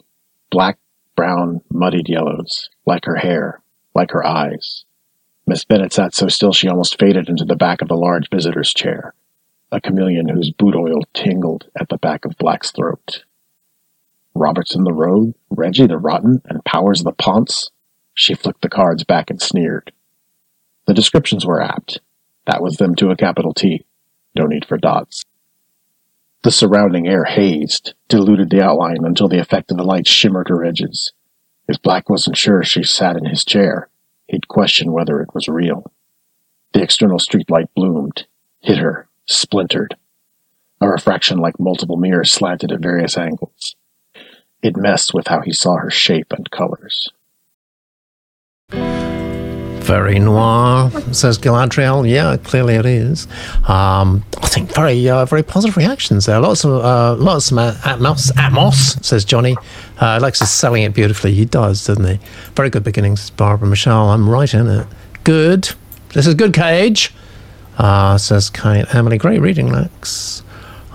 Black, 0.51 0.79
brown, 1.17 1.63
muddied 1.71 2.11
yellows, 2.11 2.69
like 2.85 3.07
her 3.07 3.17
hair, 3.17 3.63
like 3.95 4.11
her 4.11 4.27
eyes. 4.27 4.85
Miss 5.47 5.65
Bennett 5.65 5.95
sat 5.95 6.15
so 6.15 6.29
still 6.29 6.53
she 6.53 6.69
almost 6.69 6.99
faded 6.99 7.31
into 7.31 7.47
the 7.47 7.57
back 7.57 7.81
of 7.81 7.89
the 7.89 7.97
large 7.97 8.29
visitor's 8.29 8.75
chair, 8.75 9.15
a 9.73 9.81
chameleon 9.81 10.29
whose 10.29 10.51
boot 10.51 10.75
oil 10.75 11.03
tingled 11.13 11.69
at 11.79 11.89
the 11.89 11.99
back 11.99 12.25
of 12.25 12.39
Black's 12.39 12.71
throat. 12.71 13.25
Robertson 14.35 14.85
the 14.85 14.93
Rogue, 14.93 15.35
Reggie 15.51 15.87
the 15.87 15.99
Rotten, 15.99 16.43
and 16.45 16.65
Powers 16.65 17.03
the 17.03 17.13
Ponce? 17.13 17.71
She 18.15 18.35
flicked 18.35 18.63
the 18.63 18.69
cards 18.69 19.05
back 19.05 19.31
and 19.31 19.41
sneered. 19.41 19.93
The 20.87 20.95
descriptions 20.95 21.45
were 21.45 21.61
apt. 21.61 22.01
That 22.47 22.63
was 22.63 22.77
them 22.77 22.95
to 22.97 23.11
a 23.11 23.17
capital 23.17 23.53
T. 23.53 23.85
No 24.35 24.47
need 24.47 24.65
for 24.65 24.79
dots. 24.79 25.25
The 26.43 26.53
surrounding 26.53 27.09
air 27.09 27.25
hazed, 27.25 27.95
diluted 28.09 28.51
the 28.51 28.63
outline 28.63 29.05
until 29.05 29.27
the 29.27 29.41
effect 29.41 29.71
of 29.73 29.79
the 29.79 29.85
light 29.85 30.07
shimmered 30.07 30.49
her 30.49 30.65
edges. 30.65 31.13
If 31.67 31.83
Black 31.83 32.09
wasn't 32.09 32.37
sure 32.37 32.63
she 32.63 32.85
sat 32.85 33.17
in 33.17 33.25
his 33.25 33.45
chair, 33.45 33.89
he'd 34.29 34.47
question 34.47 34.93
whether 34.93 35.21
it 35.21 35.35
was 35.35 35.49
real. 35.49 35.91
The 36.73 36.83
external 36.83 37.19
streetlight 37.19 37.69
bloomed, 37.75 38.27
hit 38.61 38.79
her, 38.79 39.06
splintered. 39.27 39.97
A 40.81 40.89
refraction 40.89 41.39
like 41.39 41.59
multiple 41.59 41.97
mirrors 41.97 42.33
slanted 42.33 42.73
at 42.73 42.81
various 42.81 43.17
angles. 43.17 43.77
It 44.63 44.77
messed 44.77 45.15
with 45.15 45.29
how 45.29 45.41
he 45.41 45.53
saw 45.53 45.77
her 45.77 45.91
shape 45.91 46.33
and 46.33 46.51
colors. 46.51 47.11
Very 49.87 50.19
noir, 50.19 50.91
says 51.13 51.39
Galadriel. 51.39 52.11
Yeah, 52.11 52.37
clearly 52.39 52.75
it 52.75 52.87
is. 52.87 53.29
Um, 53.69 54.25
I 54.43 54.49
think 54.49 54.75
very, 54.75 55.09
uh, 55.09 55.25
very 55.27 55.45
positive 55.45 55.77
reactions 55.77 56.27
there. 56.27 56.41
Lots 56.41 56.65
of, 56.65 56.85
uh, 56.85 57.15
lots 57.15 57.53
of 57.53 57.59
atmos, 57.59 58.33
atmos, 58.33 59.05
says 59.05 59.25
Johnny. 59.25 59.57
Uh, 60.03 60.19
Alex 60.19 60.43
is 60.43 60.51
selling 60.51 60.83
it 60.83 60.93
beautifully. 60.93 61.35
He 61.35 61.45
does, 61.45 61.87
doesn't 61.87 62.05
he? 62.05 62.19
Very 62.57 62.69
good 62.69 62.83
beginnings, 62.83 63.31
Barbara 63.31 63.69
Michelle. 63.69 64.11
I'm 64.11 64.29
right 64.29 64.53
in 64.53 64.67
it. 64.67 64.89
Good. 65.23 65.71
This 66.15 66.27
is 66.27 66.35
good, 66.35 66.53
Cage. 66.53 67.15
Uh, 67.77 68.17
says 68.19 68.51
Kate. 68.51 68.87
Emily, 68.95 69.19
great 69.19 69.41
reading, 69.41 69.71
Lex. 69.71 70.43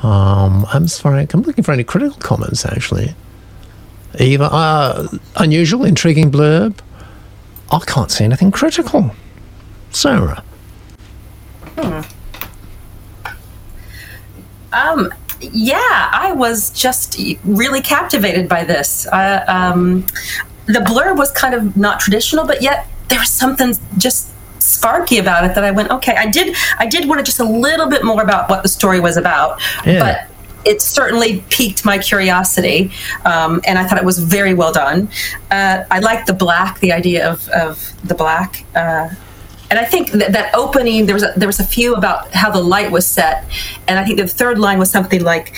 Um, 0.03 0.65
I'm 0.73 0.87
sorry, 0.87 1.27
I'm 1.31 1.41
looking 1.43 1.63
for 1.63 1.71
any 1.71 1.83
critical 1.83 2.17
comments, 2.19 2.65
actually. 2.65 3.13
Eva, 4.19 4.45
uh, 4.45 5.07
unusual, 5.37 5.85
intriguing 5.85 6.31
blurb. 6.31 6.79
I 7.71 7.79
can't 7.85 8.11
see 8.11 8.23
anything 8.23 8.51
critical. 8.51 9.11
Sarah. 9.91 10.43
Hmm. 11.77 12.01
Um, 14.73 15.13
yeah, 15.39 16.09
I 16.11 16.33
was 16.35 16.71
just 16.71 17.19
really 17.43 17.81
captivated 17.81 18.49
by 18.49 18.63
this. 18.63 19.07
Uh, 19.07 19.43
um, 19.47 20.05
the 20.65 20.79
blurb 20.79 21.17
was 21.17 21.31
kind 21.31 21.53
of 21.53 21.77
not 21.77 21.99
traditional, 21.99 22.45
but 22.45 22.61
yet 22.61 22.87
there 23.09 23.19
was 23.19 23.29
something 23.29 23.75
just 23.97 24.30
sparky 24.61 25.17
about 25.17 25.43
it 25.45 25.55
that 25.55 25.63
I 25.63 25.71
went, 25.71 25.91
okay, 25.91 26.15
I 26.15 26.27
did, 26.27 26.55
I 26.77 26.85
did 26.85 27.07
want 27.07 27.19
to 27.19 27.23
just 27.23 27.39
a 27.39 27.43
little 27.45 27.87
bit 27.89 28.03
more 28.03 28.21
about 28.21 28.49
what 28.49 28.63
the 28.63 28.69
story 28.69 28.99
was 28.99 29.17
about, 29.17 29.59
Yeah. 29.85 29.99
but 29.99 30.27
it 30.63 30.81
certainly 30.81 31.43
piqued 31.49 31.83
my 31.85 31.97
curiosity, 31.97 32.91
um, 33.25 33.61
and 33.65 33.79
I 33.79 33.87
thought 33.87 33.97
it 33.97 34.05
was 34.05 34.19
very 34.19 34.53
well 34.53 34.71
done. 34.71 35.09
Uh, 35.49 35.83
I 35.89 35.99
liked 35.99 36.27
the 36.27 36.33
black, 36.33 36.79
the 36.79 36.91
idea 36.93 37.27
of, 37.27 37.47
of 37.49 37.93
the 38.07 38.13
black. 38.13 38.63
Uh, 38.75 39.09
and 39.71 39.79
I 39.79 39.85
think 39.85 40.11
that, 40.11 40.33
that 40.33 40.53
opening 40.53 41.05
there 41.05 41.15
was 41.15 41.23
a, 41.23 41.33
there 41.37 41.47
was 41.47 41.59
a 41.59 41.63
few 41.65 41.95
about 41.95 42.29
how 42.35 42.51
the 42.51 42.61
light 42.61 42.91
was 42.91 43.07
set, 43.07 43.45
and 43.87 43.97
I 43.97 44.05
think 44.05 44.19
the 44.19 44.27
third 44.27 44.59
line 44.59 44.77
was 44.79 44.91
something 44.91 45.23
like. 45.23 45.53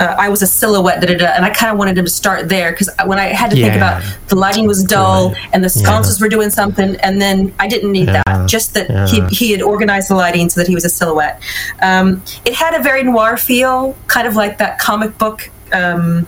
Uh, 0.00 0.14
I 0.18 0.28
was 0.28 0.42
a 0.42 0.46
silhouette, 0.46 1.00
da, 1.00 1.08
da, 1.08 1.16
da, 1.16 1.26
and 1.34 1.44
I 1.44 1.50
kind 1.50 1.72
of 1.72 1.78
wanted 1.78 1.98
him 1.98 2.04
to 2.04 2.10
start 2.10 2.48
there 2.48 2.70
because 2.70 2.88
when 3.04 3.18
I 3.18 3.26
had 3.26 3.50
to 3.50 3.56
think 3.56 3.74
about 3.74 4.02
the 4.28 4.36
lighting 4.36 4.66
was 4.66 4.84
dull 4.84 5.34
and 5.52 5.64
the 5.64 5.68
sconces 5.68 6.18
Yeah. 6.20 6.24
were 6.24 6.28
doing 6.28 6.50
something, 6.50 6.94
and 7.02 7.20
then 7.20 7.52
I 7.58 7.66
didn't 7.66 7.90
need 7.92 8.08
Yeah. 8.08 8.22
that. 8.26 8.46
Just 8.48 8.74
that 8.74 8.88
Yeah. 8.88 9.06
he, 9.08 9.20
he 9.34 9.52
had 9.52 9.60
organized 9.62 10.08
the 10.08 10.14
lighting 10.14 10.48
so 10.50 10.60
that 10.60 10.68
he 10.68 10.74
was 10.74 10.84
a 10.84 10.88
silhouette. 10.88 11.40
Um, 11.82 12.22
it 12.44 12.54
had 12.54 12.74
a 12.74 12.82
very 12.82 13.02
noir 13.02 13.36
feel, 13.36 13.96
kind 14.06 14.26
of 14.28 14.36
like 14.36 14.58
that 14.58 14.78
comic 14.78 15.18
book 15.18 15.50
um, 15.72 16.26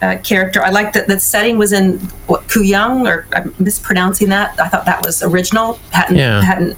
uh, 0.00 0.16
character. 0.24 0.64
I 0.64 0.70
like 0.70 0.92
that 0.94 1.06
the 1.06 1.20
setting 1.20 1.56
was 1.58 1.72
in 1.72 1.98
what 2.26 2.48
Kooyong, 2.48 3.06
or 3.06 3.26
I'm 3.32 3.54
mispronouncing 3.58 4.30
that. 4.30 4.58
I 4.58 4.68
thought 4.68 4.86
that 4.86 5.04
was 5.06 5.22
original. 5.22 5.78
Hadn't 5.90 6.16
Yeah. 6.16 6.42
hadn't 6.42 6.76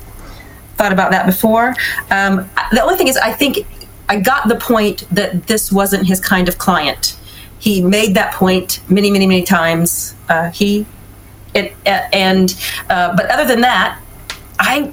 thought 0.77 0.93
about 0.93 1.12
that 1.12 1.24
before. 1.24 1.74
Um, 2.11 2.51
the 2.73 2.82
only 2.82 2.97
thing 2.97 3.09
is, 3.09 3.16
I 3.16 3.32
think 3.32 3.65
I 4.09 4.20
got 4.20 4.48
the 4.48 4.56
point 4.56 5.06
that 5.10 5.47
this 5.47 5.72
wasn't 5.72 6.06
his 6.06 6.20
kind 6.20 6.48
of 6.48 6.59
client. 6.59 7.16
He 7.59 7.81
made 7.81 8.14
that 8.14 8.35
point 8.35 8.81
many, 8.90 9.10
many, 9.10 9.26
many 9.26 9.43
times. 9.43 10.14
Uh, 10.28 10.51
he, 10.51 10.86
it, 11.55 11.72
uh, 11.86 12.09
and 12.12 12.55
uh, 12.90 13.16
but 13.16 13.31
other 13.31 13.47
than 13.47 13.62
that, 13.62 14.01
I 14.59 14.93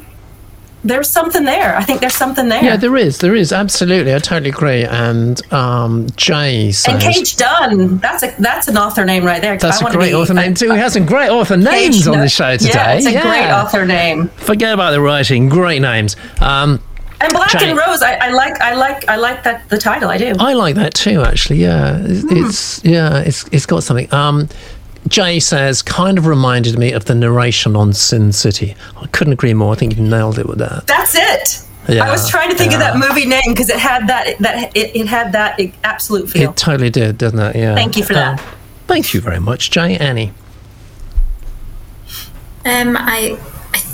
there's 0.83 1.09
something 1.09 1.43
there. 1.43 1.75
I 1.75 1.83
think 1.83 2.01
there's 2.01 2.15
something 2.15 2.49
there. 2.49 2.63
Yeah, 2.63 2.75
there 2.75 2.95
is. 2.95 3.19
There 3.19 3.35
is 3.35 3.53
absolutely. 3.53 4.15
I 4.15 4.19
totally 4.19 4.49
agree. 4.49 4.83
And 4.83 5.53
um, 5.53 6.07
Jay 6.15 6.71
says 6.71 6.93
and 6.93 7.01
Cage 7.01 7.35
Dunn, 7.35 7.97
that's 7.97 8.23
a 8.23 8.33
that's 8.39 8.67
an 8.67 8.77
author 8.77 9.05
name 9.05 9.23
right 9.23 9.41
there. 9.41 9.57
that's 9.57 9.81
I 9.81 9.89
a 9.89 9.91
great 9.91 10.13
author 10.13 10.33
name 10.33 10.55
too. 10.55 10.71
We 10.71 10.77
have 10.77 10.91
some 10.91 11.05
great 11.05 11.29
author 11.29 11.57
names 11.57 11.97
Cage 11.97 12.07
on 12.07 12.19
the 12.19 12.29
show 12.29 12.57
today. 12.57 12.71
Yeah, 12.73 12.93
it's 12.93 13.05
a 13.05 13.11
great 13.11 13.51
author 13.51 13.85
name. 13.85 14.29
Forget 14.29 14.73
about 14.73 14.91
the 14.91 15.01
writing. 15.01 15.49
Great 15.49 15.81
names. 15.81 16.15
Um, 16.39 16.81
And 17.23 17.33
Black 17.33 17.49
Jay- 17.49 17.69
and 17.69 17.77
Rose, 17.77 18.01
I, 18.01 18.15
I 18.15 18.29
like, 18.31 18.59
I 18.61 18.73
like, 18.73 19.07
I 19.07 19.15
like 19.15 19.43
that 19.43 19.67
the 19.69 19.77
title. 19.77 20.09
I 20.09 20.17
do. 20.17 20.33
I 20.39 20.53
like 20.53 20.75
that 20.75 20.93
too. 20.93 21.21
Actually, 21.21 21.61
yeah, 21.61 21.97
it's, 22.01 22.23
it's 22.31 22.83
yeah, 22.85 23.19
it's 23.19 23.47
it's 23.51 23.65
got 23.65 23.83
something. 23.83 24.11
Um, 24.13 24.49
Jay 25.07 25.39
says, 25.39 25.81
kind 25.81 26.17
of 26.17 26.25
reminded 26.27 26.77
me 26.77 26.91
of 26.93 27.05
the 27.05 27.15
narration 27.15 27.75
on 27.75 27.93
Sin 27.93 28.31
City. 28.31 28.75
I 28.97 29.07
couldn't 29.07 29.33
agree 29.33 29.53
more. 29.53 29.73
I 29.73 29.75
think 29.75 29.97
you 29.97 30.03
nailed 30.03 30.39
it 30.39 30.47
with 30.47 30.59
that. 30.59 30.87
That's 30.87 31.15
it. 31.15 31.67
Yeah, 31.89 32.05
I 32.05 32.11
was 32.11 32.29
trying 32.29 32.51
to 32.51 32.55
think 32.55 32.73
of 32.73 32.79
that 32.79 32.95
movie 32.97 33.25
name 33.25 33.41
because 33.47 33.69
it 33.69 33.79
had 33.79 34.07
that 34.07 34.37
that 34.39 34.75
it, 34.77 34.95
it 34.95 35.07
had 35.07 35.31
that 35.33 35.59
absolute 35.83 36.29
feel. 36.29 36.51
It 36.51 36.55
totally 36.57 36.89
did, 36.91 37.17
didn't 37.17 37.39
it? 37.39 37.55
Yeah. 37.55 37.75
Thank 37.75 37.97
you 37.97 38.03
for 38.03 38.13
that. 38.13 38.39
Um, 38.39 38.45
thank 38.87 39.13
you 39.13 39.21
very 39.21 39.39
much, 39.39 39.71
Jay. 39.71 39.97
Annie. 39.97 40.31
Um, 42.63 42.95
I 42.95 43.37
I 43.39 43.50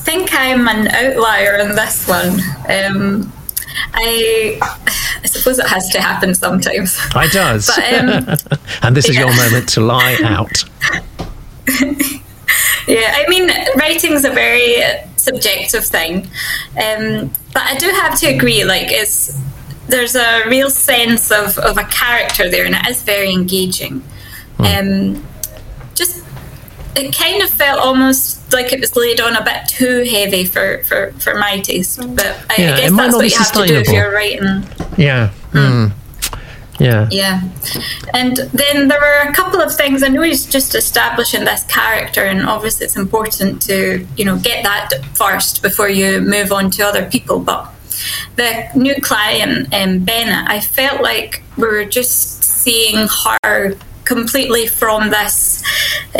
think 0.07 0.29
I'm 0.33 0.67
an 0.69 0.87
outlier 0.87 1.59
on 1.59 1.75
this 1.75 2.07
one. 2.07 2.39
Um, 2.69 3.33
I 3.93 4.57
I 4.61 5.27
suppose 5.27 5.59
it 5.59 5.67
has 5.67 5.89
to 5.89 5.99
happen 5.99 6.33
sometimes. 6.33 6.97
I 7.13 7.27
does. 7.27 7.67
But, 7.67 7.93
um, 7.93 8.59
and 8.83 8.95
this 8.95 9.09
is 9.09 9.17
your 9.17 9.35
moment 9.35 9.67
to 9.69 9.81
lie 9.81 10.17
out. 10.23 10.63
Yeah, 12.87 13.13
I 13.17 13.27
mean, 13.27 13.49
writing's 13.75 14.23
a 14.23 14.29
very 14.29 14.81
subjective 15.17 15.83
thing, 15.83 16.29
um, 16.81 17.29
but 17.53 17.63
I 17.63 17.75
do 17.77 17.87
have 17.87 18.17
to 18.21 18.27
agree. 18.27 18.63
Like, 18.63 18.87
it's 18.89 19.37
there's 19.89 20.15
a 20.15 20.47
real 20.47 20.69
sense 20.69 21.29
of, 21.29 21.57
of 21.57 21.77
a 21.77 21.83
character 21.83 22.49
there, 22.49 22.65
and 22.65 22.75
it 22.75 22.87
is 22.87 23.03
very 23.03 23.33
engaging. 23.33 24.01
Um, 24.59 25.15
just 25.15 25.36
it 26.97 27.15
kind 27.15 27.41
of 27.41 27.49
felt 27.49 27.79
almost 27.79 28.51
like 28.53 28.73
it 28.73 28.79
was 28.79 28.95
laid 28.95 29.19
on 29.21 29.35
a 29.35 29.43
bit 29.43 29.67
too 29.67 30.03
heavy 30.03 30.45
for, 30.45 30.83
for, 30.83 31.11
for 31.13 31.35
my 31.35 31.59
taste. 31.59 31.99
But 32.15 32.45
I, 32.49 32.55
Yeah, 32.57 32.73
I 32.75 32.79
guess 32.79 32.95
that's 32.95 33.15
what 33.15 33.29
you 33.29 33.37
have 33.37 33.51
to 33.53 33.67
do 33.67 33.75
if 33.75 33.89
you're 33.89 34.11
writing. 34.11 34.65
Yeah. 34.97 35.31
Mm. 35.51 35.91
Yeah. 36.79 37.07
Yeah. 37.11 37.41
And 38.13 38.37
then 38.37 38.87
there 38.87 38.99
were 38.99 39.29
a 39.29 39.33
couple 39.33 39.61
of 39.61 39.75
things. 39.75 40.03
I 40.03 40.09
know 40.09 40.21
he's 40.21 40.45
just 40.45 40.75
establishing 40.75 41.43
this 41.43 41.63
character, 41.63 42.23
and 42.23 42.47
obviously 42.47 42.85
it's 42.85 42.95
important 42.95 43.61
to, 43.63 44.05
you 44.15 44.25
know, 44.25 44.37
get 44.37 44.63
that 44.63 44.91
first 45.15 45.61
before 45.61 45.89
you 45.89 46.21
move 46.21 46.51
on 46.51 46.69
to 46.71 46.85
other 46.85 47.09
people. 47.09 47.39
But 47.39 47.73
the 48.35 48.69
new 48.75 49.01
client, 49.01 49.73
um, 49.73 49.99
Bennett, 50.03 50.49
I 50.49 50.59
felt 50.59 51.01
like 51.01 51.41
we 51.57 51.67
were 51.67 51.85
just 51.85 52.43
seeing 52.43 53.07
her 53.43 53.75
completely 54.07 54.65
from 54.67 55.09
this 55.11 55.61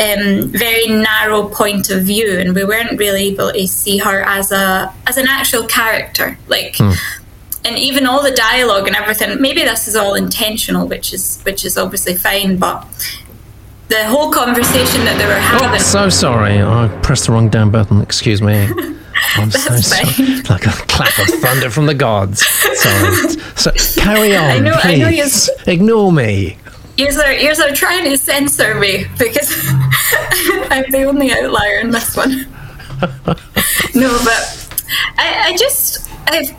um, 0.00 0.48
very 0.52 0.86
narrow 0.86 1.48
point 1.48 1.90
of 1.90 2.02
view, 2.02 2.38
and 2.38 2.54
we 2.54 2.64
weren't 2.64 2.98
really 2.98 3.28
able 3.28 3.50
to 3.52 3.66
see 3.66 3.98
her 3.98 4.22
as 4.22 4.52
a 4.52 4.92
as 5.06 5.16
an 5.16 5.26
actual 5.28 5.66
character. 5.66 6.38
Like 6.46 6.78
and 7.64 7.76
even 7.76 8.06
all 8.06 8.22
the 8.22 8.30
dialogue 8.30 8.86
and 8.86 8.94
everything 8.94 9.40
maybe 9.42 9.62
this 9.64 9.88
is 9.88 9.96
all 9.96 10.14
intentional 10.14 10.86
which 10.86 11.12
is 11.12 11.40
which 11.42 11.64
is 11.64 11.76
obviously 11.76 12.14
fine 12.14 12.56
but 12.56 12.86
the 13.88 14.04
whole 14.06 14.30
conversation 14.30 15.04
that 15.04 15.18
they 15.18 15.26
were 15.26 15.34
having 15.40 15.74
Oh, 15.74 15.78
so 15.78 16.08
sorry. 16.08 16.62
I 16.62 16.86
pressed 17.02 17.26
the 17.26 17.32
wrong 17.32 17.48
down 17.48 17.70
button. 17.72 18.00
Excuse 18.00 18.40
me. 18.40 18.54
I'm 19.36 19.50
so 19.50 19.70
That's 19.70 19.86
sorry. 19.88 20.42
Like 20.48 20.66
a 20.66 20.70
clap 20.86 21.18
of 21.18 21.26
thunder 21.40 21.68
from 21.70 21.86
the 21.86 21.94
gods. 21.94 22.46
Sorry. 22.46 23.28
So 23.56 23.72
carry 24.00 24.36
on, 24.42 24.44
I 24.44 24.58
know- 24.60 24.74
I 24.74 24.80
please. 24.82 24.98
know 25.00 25.08
you're- 25.08 25.72
Ignore 25.74 26.12
me. 26.12 26.58
You're, 26.98 27.30
you're 27.30 27.54
trying 27.74 28.10
to 28.10 28.18
censor 28.18 28.74
me 28.74 29.06
because 29.18 29.68
I'm 30.68 30.90
the 30.90 31.04
only 31.06 31.30
outlier 31.30 31.78
in 31.78 31.90
this 31.92 32.16
one. 32.16 32.40
no, 33.94 34.18
but 34.24 34.82
I, 35.16 35.52
I 35.52 35.56
just, 35.56 36.10
I've, 36.26 36.50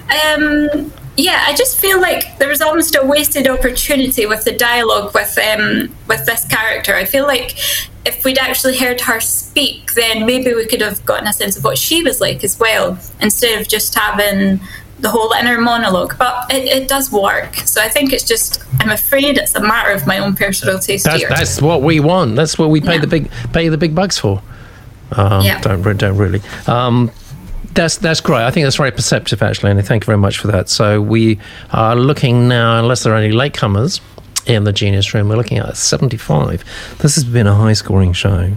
um, 0.00 0.90
yeah, 1.18 1.44
I 1.46 1.54
just 1.54 1.78
feel 1.78 2.00
like 2.00 2.38
there 2.38 2.48
was 2.48 2.62
almost 2.62 2.96
a 2.96 3.04
wasted 3.04 3.46
opportunity 3.46 4.24
with 4.24 4.44
the 4.44 4.52
dialogue 4.52 5.12
with 5.12 5.38
um, 5.38 5.94
with 6.08 6.24
this 6.24 6.46
character. 6.46 6.94
I 6.94 7.04
feel 7.04 7.26
like 7.26 7.58
if 8.06 8.24
we'd 8.24 8.38
actually 8.38 8.78
heard 8.78 9.02
her 9.02 9.20
speak, 9.20 9.92
then 9.92 10.24
maybe 10.24 10.54
we 10.54 10.66
could 10.66 10.80
have 10.80 11.04
gotten 11.04 11.26
a 11.26 11.34
sense 11.34 11.56
of 11.56 11.64
what 11.64 11.76
she 11.76 12.02
was 12.02 12.20
like 12.20 12.42
as 12.44 12.58
well, 12.58 12.98
instead 13.20 13.60
of 13.60 13.68
just 13.68 13.94
having 13.94 14.60
the 14.98 15.08
whole 15.10 15.32
inner 15.32 15.58
monologue. 15.60 16.16
But 16.18 16.52
it, 16.52 16.64
it 16.64 16.88
does 16.88 17.10
work. 17.12 17.56
So 17.56 17.80
I 17.82 17.88
think 17.88 18.12
it's 18.12 18.24
just, 18.24 18.62
I'm 18.80 18.90
afraid 18.90 19.36
it's 19.38 19.54
a 19.54 19.60
matter 19.60 19.90
of 19.90 20.06
my 20.06 20.18
own 20.18 20.34
personal 20.34 20.78
taste 20.78 21.04
That's, 21.04 21.18
here. 21.20 21.28
that's 21.28 21.60
what 21.60 21.82
we 21.82 22.00
want. 22.00 22.36
That's 22.36 22.58
what 22.58 22.70
we 22.70 22.80
pay 22.80 22.94
Yeah. 22.94 23.00
the 23.00 23.06
big 23.06 23.30
pay 23.52 23.68
the 23.68 23.78
big 23.78 23.94
bucks 23.94 24.18
for. 24.18 24.42
Um, 25.12 25.42
Yeah. 25.44 25.60
Don't 25.60 25.82
don't 25.98 26.16
really. 26.16 26.40
Um, 26.66 27.10
that's 27.74 27.98
that's 27.98 28.20
great. 28.22 28.40
I 28.42 28.50
think 28.50 28.64
that's 28.64 28.76
very 28.76 28.90
perceptive, 28.90 29.42
actually, 29.42 29.70
and 29.70 29.86
thank 29.86 30.04
you 30.04 30.06
very 30.06 30.18
much 30.18 30.38
for 30.38 30.46
that. 30.48 30.68
So 30.70 31.00
we 31.02 31.38
are 31.72 31.94
looking 31.94 32.48
now, 32.48 32.78
unless 32.78 33.02
there 33.02 33.12
are 33.12 33.16
any 33.18 33.34
latecomers 33.34 34.00
in 34.46 34.64
the 34.64 34.72
Genius 34.72 35.12
Room, 35.12 35.28
we're 35.28 35.36
looking 35.36 35.58
at 35.58 35.76
75. 35.76 36.64
This 36.98 37.16
has 37.16 37.24
been 37.24 37.46
a 37.46 37.54
high 37.54 37.74
scoring 37.74 38.12
show. 38.14 38.52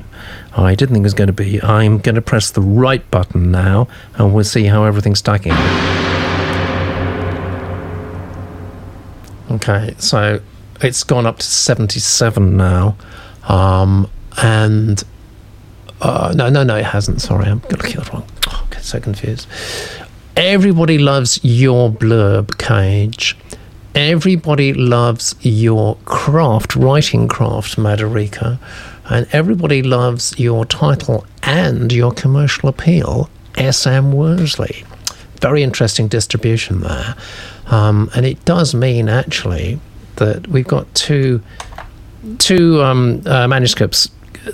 I 0.55 0.75
didn't 0.75 0.93
think 0.93 1.03
it 1.03 1.07
was 1.07 1.13
going 1.13 1.27
to 1.27 1.33
be. 1.33 1.61
I'm 1.61 1.97
going 1.97 2.15
to 2.15 2.21
press 2.21 2.51
the 2.51 2.61
right 2.61 3.09
button 3.11 3.51
now, 3.51 3.87
and 4.15 4.33
we'll 4.33 4.43
see 4.45 4.63
how 4.65 4.85
everything's 4.85 5.19
stacking. 5.19 5.53
Okay, 9.51 9.95
so 9.97 10.39
it's 10.81 11.03
gone 11.03 11.25
up 11.25 11.39
to 11.39 11.45
77 11.45 12.55
now. 12.57 12.95
Um, 13.47 14.09
and 14.41 15.03
uh, 16.01 16.33
no, 16.35 16.49
no, 16.49 16.63
no, 16.63 16.75
it 16.77 16.85
hasn't. 16.85 17.21
Sorry, 17.21 17.47
I'm 17.47 17.61
looking 17.71 17.97
at 17.97 18.07
it 18.07 18.13
wrong. 18.13 18.25
Oh, 18.47 18.65
I 18.65 18.73
get 18.73 18.83
so 18.83 18.99
confused. 18.99 19.47
Everybody 20.35 20.97
loves 20.97 21.39
your 21.43 21.89
blurb, 21.91 22.57
Cage. 22.57 23.35
Everybody 23.95 24.71
loves 24.73 25.35
your 25.41 25.97
craft, 26.05 26.75
writing 26.75 27.27
craft, 27.27 27.75
Madhurika. 27.77 28.59
And 29.09 29.27
everybody 29.31 29.81
loves 29.81 30.37
your 30.37 30.65
title 30.65 31.25
and 31.41 31.91
your 31.91 32.11
commercial 32.11 32.69
appeal, 32.69 33.29
S.M. 33.57 34.11
Worsley. 34.11 34.85
Very 35.41 35.63
interesting 35.63 36.07
distribution 36.07 36.81
there. 36.81 37.15
Um, 37.69 38.09
and 38.15 38.25
it 38.25 38.43
does 38.45 38.73
mean, 38.73 39.09
actually, 39.09 39.79
that 40.15 40.47
we've 40.47 40.67
got 40.67 40.93
two 40.95 41.41
two 42.37 42.81
um, 42.83 43.21
uh, 43.25 43.47
manuscripts 43.47 44.09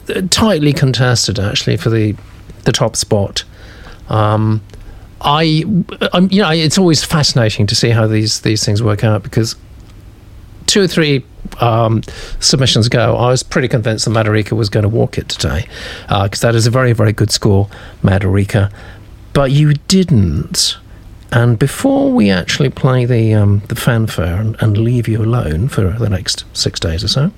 uh, 0.09 0.21
tightly 0.29 0.71
contested 0.71 1.39
actually 1.39 1.77
for 1.77 1.89
the 1.89 2.15
the 2.63 2.71
top 2.71 2.95
spot. 2.95 3.43
Um, 4.09 4.61
I, 5.21 5.63
um, 6.13 6.27
you 6.31 6.41
know, 6.41 6.51
it's 6.51 6.77
always 6.77 7.03
fascinating 7.03 7.65
to 7.67 7.75
see 7.75 7.89
how 7.89 8.07
these 8.07 8.41
these 8.41 8.63
things 8.65 8.83
work 8.83 9.03
out 9.03 9.23
because 9.23 9.55
two 10.67 10.81
or 10.81 10.87
three 10.87 11.23
um, 11.61 12.01
submissions 12.39 12.87
ago, 12.87 13.15
I 13.15 13.29
was 13.29 13.43
pretty 13.43 13.67
convinced 13.67 14.05
that 14.05 14.11
Madhurika 14.11 14.51
was 14.51 14.69
going 14.69 14.83
to 14.83 14.89
walk 14.89 15.17
it 15.17 15.29
today 15.29 15.67
because 16.07 16.41
that 16.41 16.55
is 16.55 16.67
a 16.67 16.71
very 16.71 16.93
very 16.93 17.13
good 17.13 17.31
score, 17.31 17.69
Madhurika. 18.03 18.71
But 19.33 19.51
you 19.51 19.73
didn't. 19.73 20.77
And 21.35 21.59
before 21.59 22.11
we 22.13 22.31
actually 22.31 22.69
play 22.69 23.05
the 23.05 23.33
um, 23.33 23.61
the 23.67 23.75
fanfare 23.75 24.37
and, 24.37 24.55
and 24.61 24.77
leave 24.77 25.07
you 25.07 25.21
alone 25.21 25.67
for 25.67 25.81
the 25.89 26.09
next 26.09 26.45
six 26.53 26.79
days 26.79 27.03
or 27.03 27.09
so, 27.09 27.31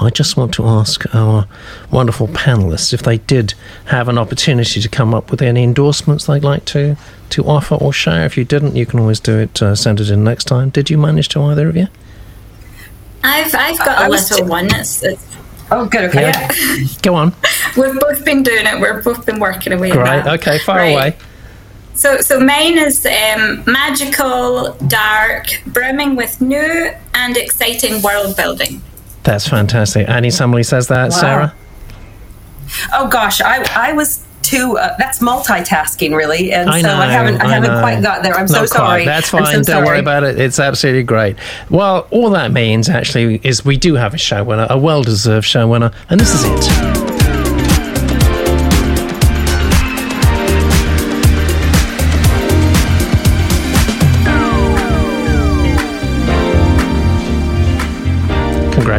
I 0.00 0.10
just 0.10 0.36
want 0.36 0.52
to 0.54 0.64
ask 0.66 1.04
our 1.14 1.46
wonderful 1.92 2.26
panelists 2.28 2.92
if 2.92 3.02
they 3.02 3.18
did 3.18 3.54
have 3.86 4.08
an 4.08 4.18
opportunity 4.18 4.80
to 4.80 4.88
come 4.88 5.14
up 5.14 5.30
with 5.30 5.40
any 5.40 5.62
endorsements 5.62 6.26
they'd 6.26 6.42
like 6.42 6.64
to, 6.66 6.96
to 7.30 7.44
offer 7.44 7.76
or 7.76 7.92
share. 7.92 8.26
If 8.26 8.36
you 8.36 8.44
didn't, 8.44 8.74
you 8.74 8.86
can 8.86 8.98
always 8.98 9.20
do 9.20 9.38
it, 9.38 9.62
uh, 9.62 9.76
send 9.76 10.00
it 10.00 10.10
in 10.10 10.24
next 10.24 10.44
time. 10.46 10.70
Did 10.70 10.90
you 10.90 10.98
manage 10.98 11.28
to, 11.30 11.42
either 11.42 11.68
of 11.68 11.76
you? 11.76 11.86
I've, 13.22 13.54
I've 13.54 13.78
got 13.78 13.98
I 13.98 14.06
a 14.06 14.10
was 14.10 14.30
little 14.32 14.46
t- 14.46 14.50
one. 14.50 14.66
It's, 14.74 15.02
it's, 15.02 15.24
Oh, 15.70 15.86
good. 15.86 16.04
Okay. 16.10 16.22
Yeah. 16.22 16.50
Go 17.02 17.14
on. 17.14 17.34
we've 17.76 17.98
both 17.98 18.22
been 18.24 18.42
doing 18.42 18.66
it. 18.66 18.80
We've 18.80 19.02
both 19.02 19.24
been 19.24 19.40
working 19.40 19.72
away. 19.72 19.90
at 19.92 20.24
Great. 20.24 20.34
Okay, 20.34 20.58
far 20.58 20.76
Right. 20.76 20.88
away. 20.92 21.16
So, 21.94 22.20
so 22.20 22.40
mine 22.40 22.76
is 22.76 23.06
um, 23.06 23.62
magical, 23.66 24.72
dark, 24.88 25.62
brimming 25.66 26.16
with 26.16 26.40
new 26.40 26.90
and 27.14 27.36
exciting 27.36 28.02
world 28.02 28.36
building. 28.36 28.82
That's 29.22 29.48
fantastic. 29.48 30.08
Annie 30.08 30.28
Sumley 30.28 30.66
says 30.66 30.88
that. 30.88 31.10
Wow. 31.10 31.16
Sarah? 31.20 31.54
Oh 32.92 33.08
gosh, 33.08 33.40
I 33.40 33.64
I 33.74 33.92
was 33.92 34.26
too. 34.42 34.76
Uh, 34.76 34.94
that's 34.98 35.20
multitasking, 35.20 36.16
really, 36.16 36.52
and 36.52 36.68
I 36.68 36.80
so 36.82 36.88
know, 36.88 36.96
I 36.96 37.06
haven't 37.06 37.40
I, 37.40 37.46
I 37.46 37.52
haven't 37.52 37.70
know. 37.70 37.80
quite 37.80 38.02
got 38.02 38.22
there. 38.22 38.34
I'm 38.34 38.48
so 38.48 38.58
quite. 38.58 38.68
sorry. 38.68 39.04
That's 39.04 39.30
fine. 39.30 39.64
so 39.64 39.72
Don't 39.72 39.84
worry 39.84 40.00
about 40.00 40.24
it. 40.24 40.38
It's 40.38 40.58
absolutely 40.58 41.04
great. 41.04 41.36
Well, 41.70 42.06
all 42.10 42.30
that 42.30 42.52
means 42.52 42.88
actually 42.88 43.40
is 43.44 43.64
we 43.64 43.76
do 43.76 43.94
have 43.94 44.14
a 44.14 44.18
show 44.18 44.42
winner, 44.44 44.66
a 44.68 44.78
well 44.78 45.02
deserved 45.02 45.46
show 45.46 45.68
winner, 45.68 45.92
and 46.10 46.20
this 46.20 46.34
is 46.34 46.44
it. 46.44 47.03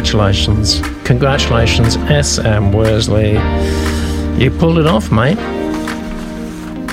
Congratulations. 0.06 0.80
Congratulations, 1.04 1.96
S.M. 1.96 2.72
Worsley. 2.72 3.32
You 4.40 4.52
pulled 4.52 4.78
it 4.78 4.86
off, 4.86 5.10
mate 5.10 5.36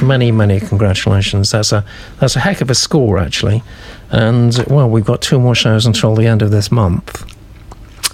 many, 0.02 0.32
many 0.32 0.60
congratulations. 0.60 1.52
That's 1.52 1.72
a 1.72 1.86
that's 2.20 2.36
a 2.36 2.40
heck 2.40 2.60
of 2.62 2.72
a 2.72 2.76
score, 2.76 3.20
actually. 3.20 3.62
And 4.10 4.66
well, 4.68 4.90
we've 4.90 5.06
got 5.06 5.22
two 5.22 5.40
more 5.40 5.54
shows 5.54 5.86
until 5.86 6.16
the 6.16 6.26
end 6.26 6.42
of 6.42 6.50
this 6.50 6.72
month, 6.72 7.24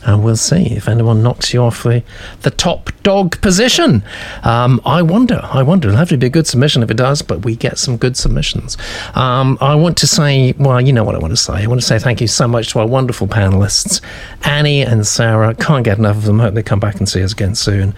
and 0.05 0.23
we'll 0.23 0.35
see 0.35 0.67
if 0.67 0.87
anyone 0.87 1.21
knocks 1.23 1.53
you 1.53 1.61
off 1.61 1.83
the 1.83 2.03
the 2.41 2.51
top 2.51 2.91
dog 3.03 3.39
position. 3.41 4.03
Um, 4.43 4.81
I 4.85 5.01
wonder. 5.01 5.39
I 5.43 5.63
wonder. 5.63 5.87
It'll 5.87 5.97
have 5.97 6.09
to 6.09 6.17
be 6.17 6.27
a 6.27 6.29
good 6.29 6.47
submission 6.47 6.83
if 6.83 6.91
it 6.91 6.97
does, 6.97 7.21
but 7.21 7.43
we 7.43 7.55
get 7.55 7.77
some 7.77 7.97
good 7.97 8.17
submissions. 8.17 8.77
Um, 9.15 9.57
I 9.61 9.75
want 9.75 9.97
to 9.97 10.07
say, 10.07 10.53
well, 10.57 10.81
you 10.81 10.93
know 10.93 11.03
what 11.03 11.15
I 11.15 11.19
want 11.19 11.31
to 11.31 11.37
say. 11.37 11.63
I 11.63 11.67
want 11.67 11.81
to 11.81 11.87
say 11.87 11.99
thank 11.99 12.21
you 12.21 12.27
so 12.27 12.47
much 12.47 12.69
to 12.69 12.79
our 12.79 12.87
wonderful 12.87 13.27
panelists, 13.27 14.01
Annie 14.43 14.81
and 14.81 15.05
Sarah. 15.05 15.53
Can't 15.55 15.83
get 15.83 15.97
enough 15.97 16.17
of 16.17 16.25
them. 16.25 16.39
Hope 16.39 16.53
they 16.53 16.63
come 16.63 16.79
back 16.79 16.95
and 16.95 17.07
see 17.07 17.23
us 17.23 17.33
again 17.33 17.55
soon 17.55 17.93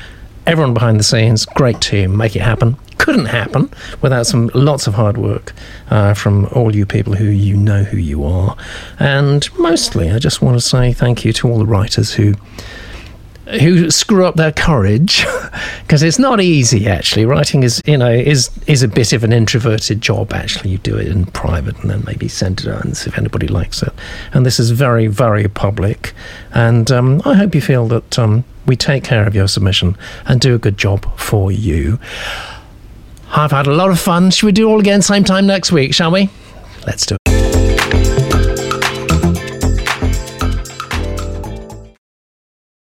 everyone 0.48 0.74
behind 0.74 1.00
the 1.00 1.04
scenes, 1.04 1.46
great 1.46 1.82
team, 1.82 2.16
make 2.16 2.36
it 2.36 2.42
happen. 2.42 2.78
Couldn't 2.98 3.26
happen 3.26 3.70
without 4.02 4.28
some 4.28 4.52
lots 4.54 4.86
of 4.86 4.94
hard 4.94 5.18
work 5.18 5.54
uh, 5.90 6.14
from 6.14 6.48
all 6.52 6.76
you 6.76 6.86
people 6.86 7.14
who 7.14 7.26
you 7.26 7.58
know 7.58 7.84
who 7.84 7.98
you 7.98 8.24
are. 8.24 8.56
And 9.00 9.48
mostly, 9.58 10.12
I 10.12 10.20
just 10.20 10.42
want 10.42 10.56
to 10.56 10.62
say 10.62 10.94
thank 10.94 11.26
you 11.26 11.34
to 11.34 11.50
all 11.50 11.58
the 11.58 11.66
writers 11.66 12.14
who 12.14 12.36
who 13.60 13.90
screw 13.92 14.26
up 14.26 14.36
their 14.36 14.52
courage 14.52 15.26
because 15.82 16.04
it's 16.04 16.20
not 16.20 16.42
easy 16.42 16.88
actually. 16.88 17.26
Writing 17.26 17.64
is 17.64 17.82
you 17.86 17.98
know 17.98 18.12
is 18.12 18.50
is 18.68 18.84
a 18.84 18.88
bit 18.88 19.14
of 19.14 19.24
an 19.24 19.34
introverted 19.34 20.02
job 20.02 20.34
actually. 20.34 20.72
You 20.72 20.78
do 20.80 20.98
it 20.98 21.08
in 21.08 21.26
private 21.28 21.78
and 21.80 21.90
then 21.90 22.04
maybe 22.06 22.28
send 22.28 22.62
it 22.62 22.68
out 22.68 22.86
and 22.86 22.96
see 22.96 23.10
if 23.10 23.18
anybody 23.18 23.48
likes 23.48 23.82
it. 23.82 23.94
And 24.34 24.46
this 24.46 24.60
is 24.60 24.72
very 24.72 25.08
very 25.08 25.48
public. 25.48 26.14
And 26.54 26.92
um, 26.92 27.22
i 27.26 27.36
hope 27.36 27.56
you 27.56 27.62
feel 27.62 27.88
that 27.88 28.20
um, 28.20 28.44
we 28.66 28.76
take 28.76 29.04
care 29.04 29.28
of 29.28 29.36
your 29.36 29.48
submission 29.48 29.98
and 30.26 30.40
do 30.40 30.56
a 30.56 30.60
good 30.60 30.78
job 30.78 31.06
for 31.18 31.52
you. 31.52 32.00
I've 33.34 33.52
had 33.52 33.68
a 33.68 33.74
lot 33.74 33.90
of 33.90 34.00
fun. 34.00 34.30
Should 34.32 34.46
we 34.46 34.52
do 34.52 34.70
all 34.70 34.80
again 34.80 35.02
same 35.02 35.24
time 35.24 35.48
next 35.48 35.72
week 35.72 35.94
shall 35.94 36.12
we? 36.12 36.30
Let's 36.86 37.06
do 37.06 37.16
it 37.16 37.31